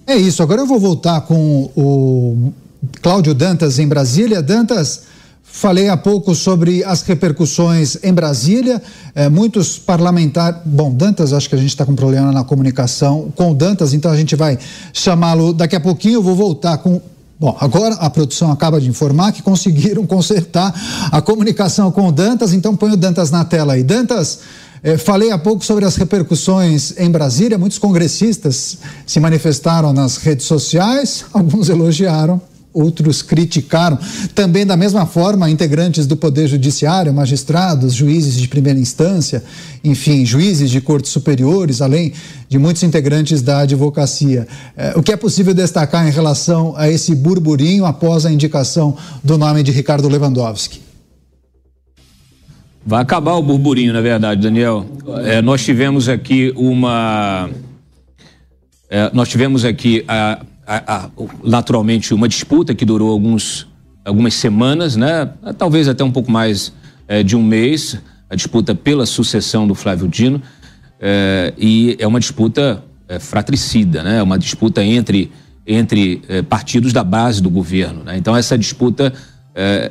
É 0.07 0.15
isso. 0.15 0.43
Agora 0.43 0.61
eu 0.61 0.67
vou 0.67 0.79
voltar 0.79 1.23
com 1.23 1.71
o 1.75 2.53
Cláudio 3.01 3.33
Dantas 3.33 3.79
em 3.79 3.89
Brasília. 3.89 4.43
Dantas, 4.43 5.07
Falei 5.57 5.89
há 5.89 5.97
pouco 5.97 6.35
sobre 6.35 6.83
as 6.83 7.03
repercussões 7.03 7.97
em 8.03 8.13
Brasília. 8.13 8.83
É, 9.15 9.29
muitos 9.29 9.79
parlamentares. 9.79 10.59
Bom, 10.65 10.93
Dantas, 10.93 11.33
acho 11.33 11.49
que 11.49 11.55
a 11.55 11.59
gente 11.59 11.69
está 11.69 11.87
com 11.87 11.95
problema 11.95 12.33
na 12.33 12.43
comunicação 12.43 13.33
com 13.37 13.53
o 13.53 13.55
Dantas, 13.55 13.95
então 13.95 14.11
a 14.11 14.17
gente 14.17 14.35
vai 14.35 14.59
chamá-lo 14.93 15.53
daqui 15.53 15.77
a 15.77 15.81
pouquinho. 15.81 16.15
Eu 16.15 16.23
vou 16.25 16.35
voltar 16.35 16.79
com. 16.79 17.01
Bom, 17.39 17.57
agora 17.61 17.95
a 17.95 18.11
produção 18.11 18.51
acaba 18.51 18.81
de 18.81 18.89
informar 18.89 19.31
que 19.31 19.43
conseguiram 19.43 20.05
consertar 20.09 20.75
a 21.13 21.23
comunicação 21.23 21.89
com 21.93 22.09
o 22.09 22.13
Dantas, 22.13 22.53
então 22.53 22.75
põe 22.75 22.91
o 22.91 22.97
Dantas 22.97 23.31
na 23.31 23.45
tela 23.45 23.75
aí. 23.75 23.85
Dantas, 23.85 24.41
é, 24.83 24.99
falei 24.99 25.31
há 25.31 25.39
pouco 25.39 25.65
sobre 25.65 25.85
as 25.85 25.95
repercussões 25.95 26.95
em 26.99 27.09
Brasília. 27.09 27.57
Muitos 27.57 27.79
congressistas 27.79 28.79
se 29.07 29.21
manifestaram 29.21 29.93
nas 29.93 30.17
redes 30.17 30.47
sociais, 30.47 31.25
alguns 31.33 31.69
elogiaram, 31.69 32.43
outros 32.75 33.23
criticaram. 33.23 33.97
Também, 34.35 34.67
da 34.67 34.77
mesma 34.77 35.07
forma, 35.07 35.49
integrantes 35.49 36.07
do 36.07 36.17
Poder 36.17 36.49
Judiciário, 36.49 37.15
magistrados, 37.15 37.95
juízes 37.95 38.35
de 38.35 38.49
primeira 38.49 38.79
instância, 38.79 39.43
enfim, 39.83 40.27
juízes 40.27 40.69
de 40.69 40.81
cortes 40.81 41.13
superiores, 41.13 41.81
além 41.81 42.13
de 42.49 42.59
muitos 42.59 42.83
integrantes 42.83 43.41
da 43.41 43.61
advocacia. 43.61 44.47
Eh, 44.77 44.95
o 44.97 45.03
que 45.03 45.13
é 45.13 45.17
possível 45.17 45.55
destacar 45.55 46.07
em 46.07 46.11
relação 46.11 46.75
a 46.77 46.91
esse 46.91 47.15
burburinho 47.15 47.85
após 47.85 48.27
a 48.27 48.33
indicação 48.33 48.97
do 49.23 49.39
nome 49.39 49.63
de 49.63 49.71
Ricardo 49.71 50.09
Lewandowski? 50.09 50.83
Vai 52.87 53.01
acabar 53.01 53.33
o 53.35 53.43
burburinho, 53.43 53.95
na 53.95 54.03
verdade, 54.03 54.43
Daniel. 54.43 54.85
É, 55.25 55.41
nós 55.41 55.65
tivemos 55.65 56.07
aqui 56.07 56.53
uma. 56.55 57.49
É, 58.91 59.11
nós 59.15 59.29
tivemos 59.29 59.65
aqui 59.65 60.05
a 60.07 60.45
a, 60.67 60.97
a, 60.97 61.11
naturalmente 61.43 62.15
uma 62.15 62.29
disputa 62.29 62.75
que 62.75 62.85
durou 62.85 63.11
alguns, 63.11 63.67
algumas 64.05 64.35
semanas, 64.35 64.97
né? 64.97 65.31
talvez 65.57 65.89
até 65.89 66.03
um 66.03 66.11
pouco 66.11 66.31
mais 66.31 66.73
é, 67.07 67.23
de 67.23 67.37
um 67.37 67.43
mês, 67.43 67.99
a 68.29 68.35
disputa 68.35 68.75
pela 68.75 69.07
sucessão 69.07 69.67
do 69.67 69.75
Flávio 69.75 70.09
Dino. 70.09 70.41
É, 71.01 71.53
e 71.59 71.97
é 71.99 72.07
uma 72.07 72.21
disputa 72.21 72.83
é, 73.09 73.19
fratricida, 73.19 74.03
né? 74.03 74.23
uma 74.23 74.39
disputa 74.39 74.83
entre, 74.83 75.31
entre 75.67 76.23
partidos 76.49 76.93
da 76.93 77.05
base 77.05 77.43
do 77.43 77.51
governo. 77.51 78.05
Né? 78.05 78.17
Então, 78.17 78.37
essa 78.37 78.57
disputa 78.57 79.13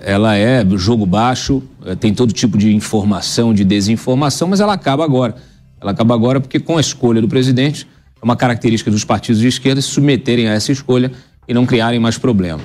ela 0.01 0.35
é 0.35 0.61
jogo 0.75 1.05
baixo, 1.05 1.63
tem 1.97 2.13
todo 2.13 2.33
tipo 2.33 2.57
de 2.57 2.75
informação, 2.75 3.53
de 3.53 3.63
desinformação, 3.63 4.49
mas 4.49 4.59
ela 4.59 4.73
acaba 4.73 5.05
agora. 5.05 5.35
Ela 5.79 5.91
acaba 5.91 6.13
agora 6.13 6.41
porque, 6.41 6.59
com 6.59 6.77
a 6.77 6.81
escolha 6.81 7.21
do 7.21 7.29
presidente, 7.29 7.87
é 8.23 8.25
uma 8.25 8.37
característica 8.37 8.89
dos 8.89 9.03
partidos 9.03 9.41
de 9.41 9.47
esquerda 9.47 9.81
se 9.81 9.89
submeterem 9.89 10.47
a 10.47 10.53
essa 10.53 10.71
escolha 10.71 11.11
e 11.45 11.53
não 11.53 11.65
criarem 11.65 11.99
mais 11.99 12.17
problema. 12.17 12.61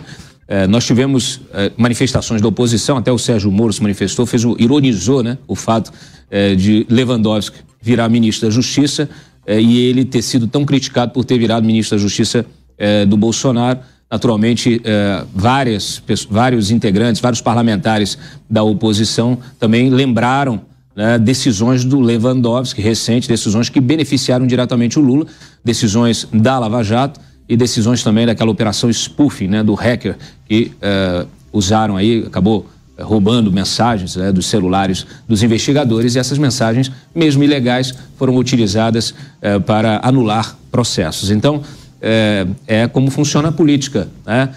É, 0.47 0.69
nós 0.69 0.87
tivemos 0.87 1.41
é, 1.53 1.73
manifestações 1.77 2.41
da 2.41 2.47
oposição, 2.47 2.97
até 2.97 3.11
o 3.11 3.19
Sérgio 3.19 3.51
Moro 3.51 3.73
se 3.73 3.83
manifestou, 3.83 4.25
fez 4.25 4.45
ironizou 4.57 5.23
né, 5.23 5.37
o 5.49 5.57
fato 5.57 5.93
é, 6.31 6.55
de 6.55 6.87
Lewandowski 6.89 7.59
virar 7.83 8.09
ministro 8.09 8.49
da 8.49 8.55
Justiça 8.55 9.11
é, 9.45 9.61
e 9.61 9.79
ele 9.79 10.05
ter 10.05 10.23
sido 10.23 10.47
tão 10.47 10.65
criticado 10.65 11.13
por 11.13 11.25
ter 11.25 11.39
virado 11.39 11.67
ministro 11.67 11.97
da 11.97 12.01
Justiça 12.01 12.47
é, 12.79 13.05
do 13.05 13.17
Bolsonaro. 13.17 13.81
Naturalmente, 14.11 14.81
é, 14.85 15.25
várias, 15.35 16.01
vários 16.31 16.71
integrantes, 16.71 17.21
vários 17.21 17.43
parlamentares 17.43 18.17
da 18.49 18.63
oposição 18.63 19.39
também 19.59 19.91
lembraram 19.91 20.63
né, 20.99 21.17
decisões 21.17 21.85
do 21.85 22.01
Lewandowski, 22.01 22.83
recentes, 22.83 23.29
decisões 23.29 23.69
que 23.69 23.81
beneficiaram 23.81 24.45
diretamente 24.49 24.99
o 24.99 25.03
Lula, 25.03 25.27
decisões 25.65 26.27
da 26.33 26.59
Lava 26.59 26.83
Jato 26.83 27.21
e 27.49 27.57
decisões 27.57 28.03
também 28.03 28.27
daquela 28.27 28.51
operação 28.51 28.91
spoofing, 28.93 29.49
né, 29.49 29.63
do 29.63 29.75
hacker 29.75 30.17
que 30.47 30.73
uh, 30.77 31.27
usaram 31.53 31.97
aí, 31.97 32.25
acabou 32.27 32.67
eh, 32.97 33.03
roubando 33.03 33.51
mensagens 33.51 34.17
né, 34.17 34.31
dos 34.31 34.47
celulares 34.47 35.07
dos 35.27 35.43
investigadores 35.43 36.15
e 36.15 36.19
essas 36.19 36.37
mensagens, 36.37 36.93
mesmo 37.15 37.43
ilegais, 37.43 37.95
foram 38.17 38.37
utilizadas 38.37 39.11
uh, 39.11 39.61
para 39.65 40.01
anular 40.03 40.59
processos. 40.71 41.31
Então, 41.31 41.57
uh, 41.57 42.55
é 42.67 42.87
como 42.87 43.11
funciona 43.11 43.49
a 43.49 43.53
política, 43.53 44.09
né? 44.27 44.51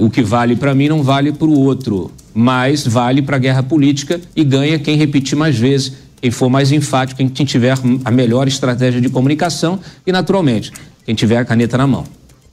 o 0.00 0.10
que 0.10 0.24
vale 0.24 0.56
para 0.56 0.74
mim 0.74 0.88
não 0.88 1.04
vale 1.04 1.30
para 1.30 1.46
o 1.46 1.56
outro 1.56 2.10
mas 2.40 2.86
vale 2.86 3.20
para 3.20 3.34
a 3.34 3.38
guerra 3.38 3.64
política 3.64 4.20
e 4.36 4.44
ganha 4.44 4.78
quem 4.78 4.96
repetir 4.96 5.36
mais 5.36 5.58
vezes, 5.58 5.92
quem 6.20 6.30
for 6.30 6.48
mais 6.48 6.72
enfático, 6.72 7.22
quem 7.30 7.46
tiver 7.46 7.76
a 8.04 8.10
melhor 8.10 8.48
estratégia 8.48 9.00
de 9.00 9.08
comunicação 9.08 9.78
e, 10.06 10.12
naturalmente, 10.12 10.72
quem 11.04 11.14
tiver 11.14 11.38
a 11.38 11.44
caneta 11.44 11.78
na 11.78 11.86
mão. 11.86 12.04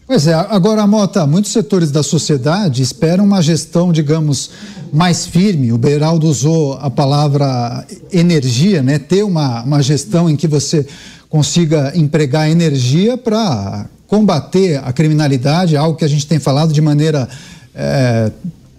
Pois 0.08 0.28
é, 0.28 0.34
agora, 0.36 0.86
Mota, 0.86 1.26
muitos 1.26 1.52
setores 1.52 1.90
da 1.90 2.04
sociedade 2.04 2.84
esperam 2.84 3.26
uma 3.26 3.42
gestão, 3.42 3.92
digamos, 3.92 4.52
mais 4.94 5.26
firme. 5.26 5.74
O 5.74 5.80
Beraldo 5.80 6.28
usou 6.28 6.74
a 6.74 6.92
palavra 6.92 7.84
energia, 8.14 8.84
né? 8.84 9.00
Ter 9.00 9.24
uma, 9.24 9.64
uma 9.64 9.82
gestão 9.82 10.30
em 10.30 10.36
que 10.36 10.48
você 10.48 10.86
consiga 11.28 11.92
empregar 11.96 12.48
energia 12.48 13.18
para 13.18 13.88
combater 14.06 14.80
a 14.86 14.94
criminalidade, 14.94 15.76
algo 15.76 15.98
que 15.98 16.06
a 16.06 16.08
gente 16.08 16.28
tem 16.28 16.38
falado 16.38 16.72
de 16.72 16.82
maneira 16.82 17.28
é, 17.74 18.32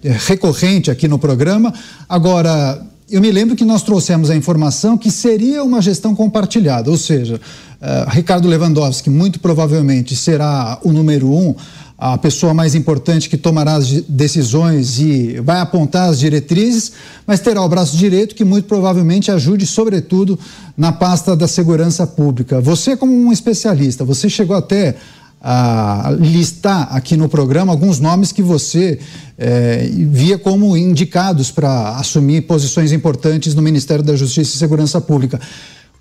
recorrente 0.03 0.93
aqui 0.93 1.09
no 1.09 1.19
programa. 1.19 1.75
Agora, 2.09 2.81
eu 3.09 3.21
me 3.21 3.31
lembro 3.31 3.55
que 3.55 3.65
nós 3.65 3.83
trouxemos 3.83 4.31
a 4.31 4.37
informação 4.37 4.99
que 4.99 5.13
seria 5.13 5.63
uma 5.63 5.81
gestão 5.81 6.15
compartilhada, 6.15 6.91
ou 6.91 6.99
seja, 6.99 7.37
uh, 7.37 8.11
Ricardo 8.11 8.49
Lewandowski 8.49 9.09
muito 9.09 9.39
provavelmente 9.39 10.17
será 10.17 10.79
o 10.83 10.93
número 10.93 11.33
um, 11.33 11.55
a 11.97 12.19
pessoa 12.19 12.53
mais 12.53 12.75
importante 12.75 13.29
que 13.29 13.37
tomará 13.39 13.75
as 13.75 13.89
decisões 14.03 14.99
e 14.99 15.41
vai 15.41 15.61
apontar 15.61 16.11
as 16.11 16.19
diretrizes, 16.19 16.93
mas 17.27 17.41
terá 17.41 17.63
o 17.63 17.69
braço 17.69 17.97
direito 17.97 18.35
que 18.35 18.45
muito 18.45 18.67
provavelmente 18.67 19.31
ajude, 19.31 19.67
sobretudo, 19.67 20.39
na 20.77 20.93
pasta 20.93 21.35
da 21.37 21.49
segurança 21.49 22.07
pública. 22.07 22.61
Você, 22.61 22.97
como 22.97 23.13
um 23.13 23.33
especialista, 23.33 24.05
você 24.05 24.29
chegou 24.29 24.57
até 24.57 24.97
a 25.41 26.15
listar 26.19 26.89
aqui 26.95 27.17
no 27.17 27.29
programa 27.29 27.73
alguns 27.73 28.01
nomes 28.01 28.33
que 28.33 28.43
você 28.43 28.99
é, 29.39 29.89
via 30.11 30.39
como 30.39 30.77
indicados 30.77 31.51
para 31.51 31.97
assumir 31.97 32.43
posições 32.43 32.93
importantes 32.93 33.55
no 33.55 33.63
Ministério 33.63 34.03
da 34.03 34.17
Justiça 34.17 34.57
e 34.57 34.59
Segurança 34.59 35.01
Pública. 35.01 35.41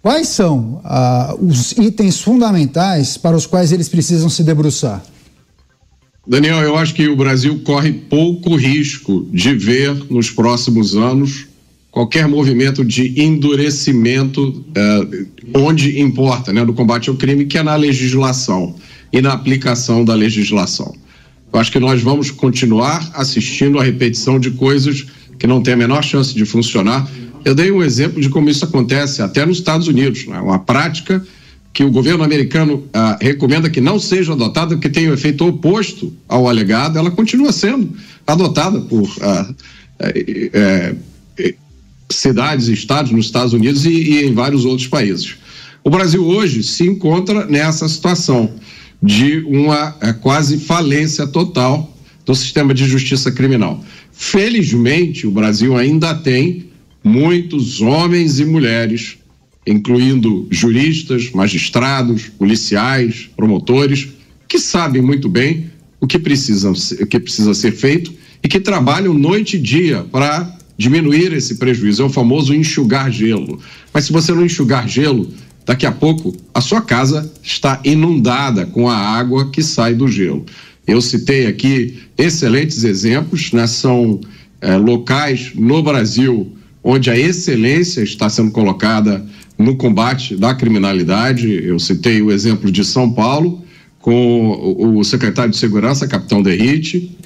Quais 0.02 0.28
são 0.28 0.82
ah, 0.84 1.36
os 1.40 1.72
itens 1.74 2.22
fundamentais 2.22 3.18
para 3.18 3.36
os 3.36 3.48
quais 3.48 3.72
eles 3.72 3.90
precisam 3.90 4.30
se 4.30 4.44
debruçar? 4.44 5.04
Daniel, 6.28 6.62
eu 6.62 6.78
acho 6.78 6.94
que 6.94 7.08
o 7.08 7.16
Brasil 7.16 7.62
corre 7.64 7.92
pouco 7.92 8.56
risco 8.56 9.28
de 9.32 9.56
ver 9.56 9.96
nos 10.10 10.30
próximos 10.30 10.96
anos 10.96 11.48
qualquer 11.92 12.28
movimento 12.28 12.84
de 12.84 13.22
endurecimento 13.22 14.66
eh, 14.76 15.26
onde 15.56 16.00
importa, 16.00 16.52
né, 16.52 16.64
no 16.64 16.74
combate 16.74 17.10
ao 17.10 17.16
crime, 17.16 17.46
que 17.46 17.58
é 17.58 17.64
na 17.64 17.76
legislação 17.76 18.76
e 19.16 19.22
na 19.22 19.32
aplicação 19.32 20.04
da 20.04 20.14
legislação. 20.14 20.94
Eu 21.52 21.58
acho 21.58 21.72
que 21.72 21.80
nós 21.80 22.02
vamos 22.02 22.32
continuar 22.32 23.10
assistindo 23.14 23.80
a 23.80 23.84
repetição 23.84 24.38
de 24.38 24.52
coisas 24.52 25.06
que 25.40 25.48
não 25.48 25.64
têm 25.64 25.74
a 25.74 25.78
menor 25.78 26.04
chance 26.04 26.36
de 26.36 26.44
funcionar. 26.44 27.10
Eu 27.46 27.56
dei 27.56 27.72
um 27.72 27.82
exemplo 27.82 28.22
de 28.22 28.28
como 28.28 28.50
isso 28.50 28.66
acontece 28.66 29.22
até 29.22 29.46
nos 29.46 29.60
Estados 29.60 29.88
Unidos, 29.88 30.28
né? 30.28 30.38
uma 30.40 30.60
prática 30.60 31.26
que 31.72 31.82
o 31.82 31.92
governo 31.92 32.26
americano 32.26 32.84
ah, 32.94 33.18
recomenda 33.22 33.70
que 33.70 33.80
não 33.80 34.00
seja 34.00 34.34
adotada, 34.34 34.78
que 34.78 34.90
tem 34.90 35.10
o 35.10 35.14
efeito 35.14 35.48
oposto 35.48 36.14
ao 36.28 36.50
alegado, 36.50 36.98
ela 36.98 37.12
continua 37.12 37.54
sendo 37.54 37.96
adotada 38.28 38.82
por 38.82 39.10
ah, 39.22 39.54
é, 40.00 40.96
é, 41.38 41.56
cidades 42.10 42.68
e 42.68 42.74
estados 42.74 43.14
nos 43.14 43.28
Estados 43.28 43.54
Unidos 43.54 43.86
e, 43.86 43.92
e 43.92 44.26
em 44.26 44.34
vários 44.34 44.66
outros 44.66 44.90
países. 44.90 45.36
O 45.86 45.90
Brasil 45.90 46.26
hoje 46.26 46.64
se 46.64 46.84
encontra 46.84 47.46
nessa 47.46 47.88
situação 47.88 48.54
de 49.06 49.40
uma 49.42 49.96
é, 50.02 50.12
quase 50.12 50.58
falência 50.58 51.28
total 51.28 51.96
do 52.26 52.34
sistema 52.34 52.74
de 52.74 52.86
justiça 52.88 53.32
criminal. 53.32 53.84
Felizmente, 54.12 55.28
o 55.28 55.32
Brasil 55.32 55.78
ainda 55.78 56.16
tem 56.16 56.66
muitos 57.04 57.82
homens 57.82 58.40
e 58.40 58.46
mulheres 58.46 59.20
incluindo 59.68 60.48
juristas, 60.52 61.32
magistrados, 61.32 62.28
policiais, 62.28 63.30
promotores, 63.36 64.10
que 64.48 64.60
sabem 64.60 65.02
muito 65.02 65.28
bem 65.28 65.72
o 66.00 66.06
que 66.06 66.20
precisa, 66.20 66.72
o 66.72 67.06
que 67.08 67.20
precisa 67.20 67.54
ser 67.54 67.72
feito 67.72 68.14
e 68.44 68.48
que 68.48 68.60
trabalham 68.60 69.14
noite 69.14 69.56
e 69.56 69.60
dia 69.60 70.04
para 70.12 70.56
diminuir 70.78 71.34
esse 71.34 71.56
prejuízo. 71.56 72.04
É 72.04 72.06
o 72.06 72.10
famoso 72.10 72.54
enxugar 72.54 73.12
gelo. 73.12 73.60
Mas 73.92 74.06
se 74.06 74.14
você 74.14 74.32
não 74.34 74.46
enxugar 74.46 74.88
gelo, 74.88 75.32
daqui 75.66 75.86
a 75.86 75.92
pouco 75.92 76.36
a 76.54 76.62
sua 76.62 76.82
casa 76.82 77.32
está 77.42 77.80
inundada 77.84 78.66
com 78.66 78.90
a 78.90 78.96
água 78.96 79.50
que 79.50 79.64
sai 79.64 79.94
do 79.94 80.08
gelo. 80.08 80.46
Eu 80.86 81.02
citei 81.02 81.48
aqui 81.48 81.98
excelentes 82.18 82.84
exemplos, 82.84 83.52
né? 83.52 83.66
são 83.66 84.22
é, 84.62 84.78
locais 84.78 85.52
no 85.56 85.82
Brasil 85.82 86.56
onde 86.84 87.10
a 87.10 87.18
excelência 87.18 88.02
está 88.02 88.30
sendo 88.30 88.52
colocada 88.52 89.26
no 89.58 89.76
combate 89.76 90.36
da 90.36 90.54
criminalidade. 90.54 91.52
Eu 91.52 91.80
citei 91.80 92.22
o 92.22 92.32
exemplo 92.32 92.72
de 92.72 92.86
São 92.86 93.12
Paulo, 93.12 93.64
com 94.00 94.78
o 94.78 95.04
secretário 95.04 95.50
de 95.50 95.58
Segurança, 95.58 96.08
capitão 96.08 96.44
Derrite, 96.44 97.18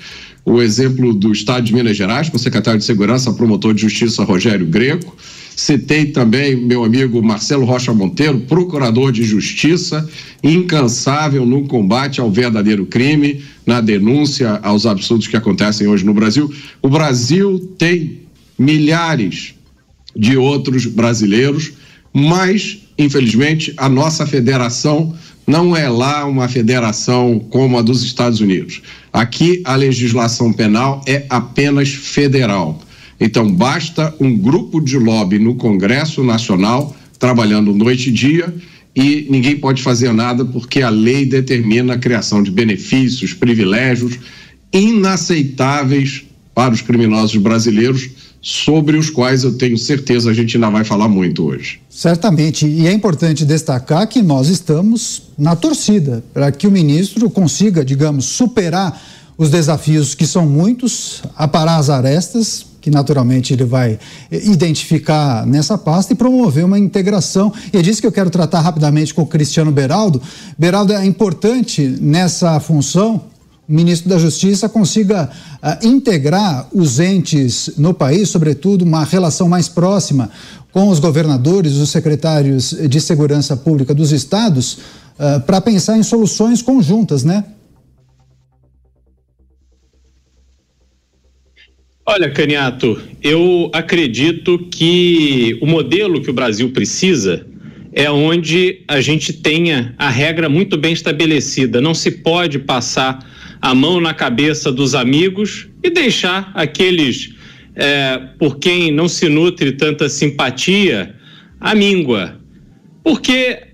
o 0.45 0.61
exemplo 0.61 1.13
do 1.13 1.33
Estado 1.33 1.65
de 1.65 1.73
Minas 1.73 1.97
Gerais, 1.97 2.29
com 2.29 2.37
o 2.37 2.39
secretário 2.39 2.79
de 2.79 2.85
Segurança, 2.85 3.33
promotor 3.33 3.73
de 3.73 3.81
Justiça 3.81 4.23
Rogério 4.23 4.65
Greco. 4.65 5.13
Citei 5.59 6.05
também 6.05 6.55
meu 6.55 6.83
amigo 6.83 7.21
Marcelo 7.21 7.65
Rocha 7.65 7.93
Monteiro, 7.93 8.39
procurador 8.41 9.11
de 9.11 9.23
Justiça, 9.23 10.09
incansável 10.43 11.45
no 11.45 11.67
combate 11.67 12.21
ao 12.21 12.31
verdadeiro 12.31 12.85
crime, 12.85 13.43
na 13.65 13.81
denúncia 13.81 14.59
aos 14.63 14.85
absurdos 14.85 15.27
que 15.27 15.35
acontecem 15.35 15.87
hoje 15.87 16.05
no 16.05 16.13
Brasil. 16.13 16.53
O 16.81 16.89
Brasil 16.89 17.59
tem 17.77 18.21
milhares 18.57 19.53
de 20.15 20.37
outros 20.37 20.85
brasileiros 20.85 21.73
mas, 22.13 22.79
infelizmente, 22.97 23.73
a 23.77 23.87
nossa 23.87 24.25
federação 24.25 25.15
não 25.45 25.75
é 25.75 25.89
lá 25.89 26.25
uma 26.25 26.47
federação 26.47 27.39
como 27.39 27.77
a 27.77 27.81
dos 27.81 28.03
Estados 28.03 28.39
Unidos. 28.39 28.81
Aqui 29.11 29.61
a 29.65 29.75
legislação 29.75 30.53
penal 30.53 31.01
é 31.07 31.25
apenas 31.29 31.89
federal. 31.89 32.79
Então 33.19 33.51
basta 33.51 34.13
um 34.19 34.37
grupo 34.37 34.79
de 34.79 34.97
lobby 34.97 35.39
no 35.39 35.55
Congresso 35.55 36.23
Nacional 36.23 36.95
trabalhando 37.17 37.73
noite 37.73 38.09
e 38.09 38.13
dia 38.13 38.53
e 38.95 39.27
ninguém 39.29 39.57
pode 39.57 39.83
fazer 39.83 40.13
nada 40.13 40.45
porque 40.45 40.81
a 40.81 40.89
lei 40.89 41.25
determina 41.25 41.93
a 41.93 41.97
criação 41.97 42.41
de 42.41 42.49
benefícios, 42.49 43.33
privilégios 43.33 44.17
inaceitáveis 44.71 46.23
para 46.53 46.73
os 46.73 46.81
criminosos 46.81 47.35
brasileiros 47.41 48.09
sobre 48.41 48.97
os 48.97 49.09
quais 49.09 49.43
eu 49.43 49.57
tenho 49.57 49.77
certeza 49.77 50.29
a 50.29 50.33
gente 50.33 50.55
ainda 50.55 50.69
vai 50.69 50.83
falar 50.83 51.09
muito 51.09 51.45
hoje. 51.45 51.81
Certamente, 51.89 52.65
e 52.65 52.87
é 52.87 52.93
importante 52.93 53.45
destacar 53.45 54.07
que 54.07 54.21
nós 54.21 54.47
estamos 54.47 55.23
na 55.37 55.55
torcida 55.55 56.23
para 56.33 56.51
que 56.51 56.65
o 56.65 56.71
ministro 56.71 57.29
consiga, 57.29 57.83
digamos, 57.83 58.25
superar 58.25 59.01
os 59.37 59.49
desafios 59.49 60.15
que 60.15 60.25
são 60.25 60.45
muitos, 60.45 61.21
aparar 61.35 61.77
as 61.77 61.89
arestas, 61.89 62.65
que 62.81 62.89
naturalmente 62.89 63.53
ele 63.53 63.65
vai 63.65 63.99
identificar 64.31 65.45
nessa 65.45 65.77
pasta 65.77 66.13
e 66.13 66.15
promover 66.15 66.65
uma 66.65 66.79
integração. 66.79 67.51
E 67.73 67.77
é 67.77 67.81
disso 67.81 68.01
que 68.01 68.07
eu 68.07 68.11
quero 68.11 68.29
tratar 68.29 68.61
rapidamente 68.61 69.13
com 69.13 69.21
o 69.21 69.27
Cristiano 69.27 69.71
Beraldo. 69.71 70.21
Beraldo, 70.57 70.93
é 70.93 71.05
importante 71.05 71.97
nessa 71.99 72.59
função 72.59 73.23
o 73.69 73.71
ministro 73.71 74.09
da 74.09 74.17
Justiça 74.17 74.67
consiga 74.67 75.29
uh, 75.61 75.87
integrar 75.87 76.67
os 76.73 76.99
entes 76.99 77.69
no 77.77 77.93
país, 77.93 78.27
sobretudo 78.29 78.81
uma 78.81 79.03
relação 79.03 79.47
mais 79.47 79.69
próxima 79.69 80.31
com 80.71 80.89
os 80.89 80.97
governadores, 80.97 81.73
os 81.73 81.91
secretários 81.91 82.71
de 82.71 82.99
segurança 82.99 83.55
pública 83.55 83.93
dos 83.93 84.11
estados, 84.11 84.73
uh, 85.19 85.39
para 85.45 85.61
pensar 85.61 85.99
em 85.99 86.03
soluções 86.03 86.63
conjuntas, 86.63 87.23
né? 87.23 87.43
Olha, 92.11 92.27
Caniato, 92.27 92.99
eu 93.21 93.69
acredito 93.71 94.67
que 94.71 95.55
o 95.61 95.67
modelo 95.67 96.19
que 96.19 96.31
o 96.31 96.33
Brasil 96.33 96.71
precisa 96.71 97.45
é 97.93 98.09
onde 98.09 98.81
a 98.87 98.99
gente 98.99 99.31
tenha 99.31 99.93
a 99.95 100.09
regra 100.09 100.49
muito 100.49 100.75
bem 100.75 100.91
estabelecida. 100.91 101.79
Não 101.79 101.93
se 101.93 102.09
pode 102.09 102.57
passar 102.57 103.19
a 103.61 103.75
mão 103.75 104.01
na 104.01 104.11
cabeça 104.11 104.71
dos 104.71 104.95
amigos 104.95 105.67
e 105.83 105.91
deixar 105.91 106.51
aqueles 106.55 107.35
é, 107.75 108.17
por 108.39 108.57
quem 108.57 108.91
não 108.91 109.07
se 109.07 109.29
nutre 109.29 109.73
tanta 109.73 110.09
simpatia 110.09 111.13
a 111.59 111.75
míngua. 111.75 112.39
Porque 113.03 113.67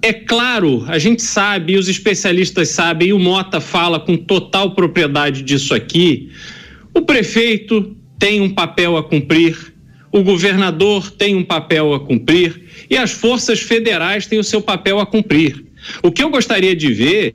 é 0.00 0.12
claro, 0.12 0.84
a 0.86 1.00
gente 1.00 1.20
sabe, 1.20 1.76
os 1.76 1.88
especialistas 1.88 2.68
sabem, 2.68 3.08
e 3.08 3.12
o 3.12 3.18
Mota 3.18 3.60
fala 3.60 3.98
com 3.98 4.16
total 4.16 4.70
propriedade 4.72 5.42
disso 5.42 5.74
aqui. 5.74 6.30
O 6.96 7.02
prefeito 7.02 7.94
tem 8.18 8.40
um 8.40 8.48
papel 8.48 8.96
a 8.96 9.04
cumprir, 9.04 9.74
o 10.10 10.22
governador 10.22 11.10
tem 11.10 11.36
um 11.36 11.44
papel 11.44 11.92
a 11.92 12.00
cumprir 12.00 12.62
e 12.88 12.96
as 12.96 13.12
forças 13.12 13.60
federais 13.60 14.24
têm 14.24 14.38
o 14.38 14.44
seu 14.44 14.62
papel 14.62 14.98
a 14.98 15.04
cumprir. 15.04 15.62
O 16.02 16.10
que 16.10 16.22
eu 16.22 16.30
gostaria 16.30 16.74
de 16.74 16.90
ver 16.94 17.34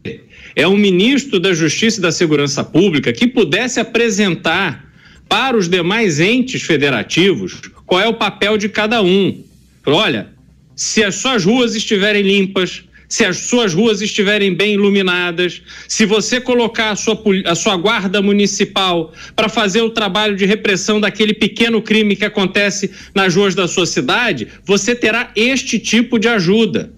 é 0.56 0.68
um 0.68 0.76
ministro 0.76 1.40
da 1.40 1.54
Justiça 1.54 2.00
e 2.00 2.02
da 2.02 2.12
Segurança 2.12 2.64
Pública 2.64 3.14
que 3.14 3.28
pudesse 3.28 3.80
apresentar 3.80 4.84
para 5.30 5.56
os 5.56 5.70
demais 5.70 6.20
entes 6.20 6.64
federativos 6.64 7.62
qual 7.86 8.02
é 8.02 8.08
o 8.08 8.16
papel 8.16 8.58
de 8.58 8.68
cada 8.68 9.04
um. 9.04 9.44
Olha, 9.86 10.30
se 10.76 11.04
as 11.04 11.14
suas 11.18 11.46
ruas 11.46 11.76
estiverem 11.76 12.24
limpas, 12.24 12.84
se 13.12 13.26
as 13.26 13.40
suas 13.40 13.74
ruas 13.74 14.02
estiverem 14.02 14.56
bem 14.56 14.76
iluminadas, 14.76 15.62
se 15.86 16.06
você 16.06 16.40
colocar 16.40 16.92
a 16.92 16.96
sua, 16.96 17.22
a 17.46 17.56
sua 17.56 17.76
guarda 17.76 18.22
municipal 18.22 19.12
para 19.36 19.50
fazer 19.50 19.82
o 19.82 19.90
trabalho 19.90 20.38
de 20.38 20.46
repressão 20.46 20.98
daquele 20.98 21.34
pequeno 21.34 21.82
crime 21.82 22.16
que 22.16 22.24
acontece 22.24 22.90
nas 23.14 23.36
ruas 23.36 23.54
da 23.54 23.68
sua 23.68 23.86
cidade, 23.86 24.48
você 24.64 24.96
terá 24.96 25.30
este 25.36 25.78
tipo 25.78 26.18
de 26.18 26.30
ajuda. 26.30 26.94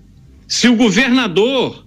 Se 0.48 0.68
o 0.68 0.76
governador 0.76 1.84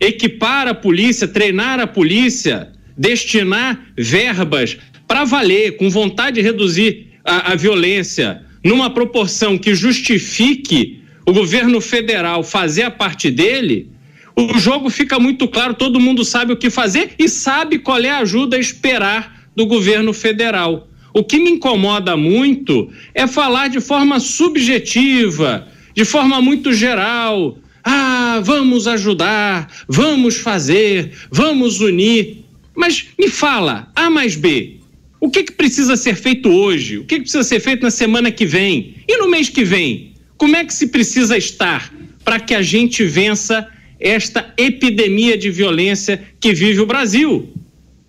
equipar 0.00 0.66
a 0.66 0.74
polícia, 0.74 1.28
treinar 1.28 1.78
a 1.78 1.86
polícia, 1.86 2.72
destinar 2.98 3.80
verbas 3.96 4.76
para 5.06 5.22
valer, 5.22 5.76
com 5.76 5.88
vontade 5.88 6.34
de 6.34 6.42
reduzir 6.42 7.12
a, 7.24 7.52
a 7.52 7.54
violência, 7.54 8.42
numa 8.64 8.90
proporção 8.90 9.56
que 9.56 9.72
justifique 9.72 11.01
o 11.26 11.32
governo 11.32 11.80
federal 11.80 12.42
fazer 12.42 12.82
a 12.82 12.90
parte 12.90 13.30
dele, 13.30 13.90
o 14.34 14.58
jogo 14.58 14.88
fica 14.88 15.18
muito 15.18 15.46
claro, 15.46 15.74
todo 15.74 16.00
mundo 16.00 16.24
sabe 16.24 16.52
o 16.52 16.56
que 16.56 16.70
fazer 16.70 17.12
e 17.18 17.28
sabe 17.28 17.78
qual 17.78 18.00
é 18.00 18.10
a 18.10 18.18
ajuda 18.18 18.56
a 18.56 18.60
esperar 18.60 19.48
do 19.54 19.66
governo 19.66 20.12
federal. 20.12 20.88
O 21.14 21.22
que 21.22 21.38
me 21.38 21.50
incomoda 21.50 22.16
muito 22.16 22.90
é 23.14 23.26
falar 23.26 23.68
de 23.68 23.80
forma 23.80 24.18
subjetiva, 24.18 25.68
de 25.94 26.04
forma 26.04 26.40
muito 26.40 26.72
geral, 26.72 27.58
ah, 27.84 28.40
vamos 28.42 28.86
ajudar, 28.86 29.70
vamos 29.86 30.36
fazer, 30.36 31.12
vamos 31.30 31.80
unir. 31.80 32.44
Mas 32.74 33.08
me 33.18 33.28
fala, 33.28 33.92
A 33.94 34.08
mais 34.08 34.34
B, 34.34 34.78
o 35.20 35.28
que, 35.28 35.42
que 35.44 35.52
precisa 35.52 35.96
ser 35.96 36.14
feito 36.14 36.48
hoje? 36.48 36.98
O 36.98 37.04
que, 37.04 37.16
que 37.16 37.22
precisa 37.22 37.44
ser 37.44 37.60
feito 37.60 37.82
na 37.82 37.90
semana 37.90 38.30
que 38.30 38.46
vem? 38.46 38.94
E 39.06 39.18
no 39.18 39.28
mês 39.28 39.50
que 39.50 39.64
vem? 39.64 40.11
Como 40.42 40.56
é 40.56 40.64
que 40.64 40.74
se 40.74 40.88
precisa 40.88 41.38
estar 41.38 41.94
para 42.24 42.40
que 42.40 42.52
a 42.52 42.62
gente 42.62 43.04
vença 43.04 43.64
esta 44.00 44.52
epidemia 44.56 45.38
de 45.38 45.48
violência 45.50 46.20
que 46.40 46.52
vive 46.52 46.80
o 46.80 46.86
Brasil? 46.86 47.48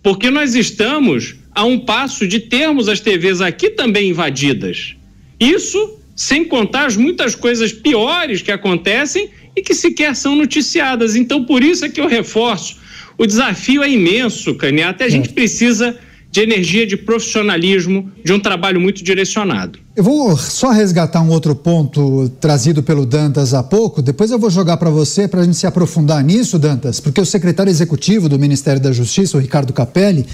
Porque 0.01 0.31
nós 0.31 0.55
estamos 0.55 1.35
a 1.51 1.63
um 1.63 1.81
passo 1.81 2.27
de 2.27 2.39
termos 2.39 2.89
as 2.89 2.99
TVs 2.99 3.39
aqui 3.39 3.69
também 3.69 4.09
invadidas. 4.09 4.95
Isso 5.39 5.99
sem 6.15 6.43
contar 6.43 6.87
as 6.87 6.97
muitas 6.97 7.35
coisas 7.35 7.71
piores 7.71 8.41
que 8.41 8.51
acontecem 8.51 9.29
e 9.55 9.61
que 9.61 9.75
sequer 9.75 10.15
são 10.15 10.35
noticiadas. 10.35 11.15
Então, 11.15 11.45
por 11.45 11.63
isso 11.63 11.85
é 11.85 11.89
que 11.89 12.01
eu 12.01 12.07
reforço: 12.07 12.77
o 13.15 13.27
desafio 13.27 13.83
é 13.83 13.91
imenso, 13.91 14.55
Caniata, 14.55 15.03
e 15.03 15.05
a 15.05 15.09
gente 15.11 15.29
é. 15.29 15.33
precisa 15.33 15.99
de 16.33 16.41
energia, 16.41 16.87
de 16.87 16.97
profissionalismo, 16.97 18.11
de 18.25 18.33
um 18.33 18.39
trabalho 18.39 18.81
muito 18.81 19.03
direcionado. 19.03 19.77
Eu 19.95 20.03
vou 20.03 20.35
só 20.35 20.71
resgatar 20.71 21.21
um 21.21 21.29
outro 21.29 21.53
ponto 21.53 22.27
trazido 22.41 22.81
pelo 22.81 23.05
Dantas 23.05 23.53
há 23.53 23.61
pouco, 23.61 24.01
depois 24.01 24.31
eu 24.31 24.39
vou 24.39 24.49
jogar 24.49 24.77
para 24.77 24.89
você 24.89 25.27
para 25.27 25.41
a 25.41 25.43
gente 25.43 25.55
se 25.55 25.67
aprofundar 25.67 26.23
nisso, 26.23 26.57
Dantas, 26.57 26.99
porque 26.99 27.21
o 27.21 27.25
secretário 27.25 27.69
executivo 27.69 28.27
do 28.27 28.39
Ministério 28.39 28.81
da 28.81 28.91
Justiça, 28.91 29.37
o 29.37 29.39
Ricardo 29.39 29.71
Capelli, 29.71 30.25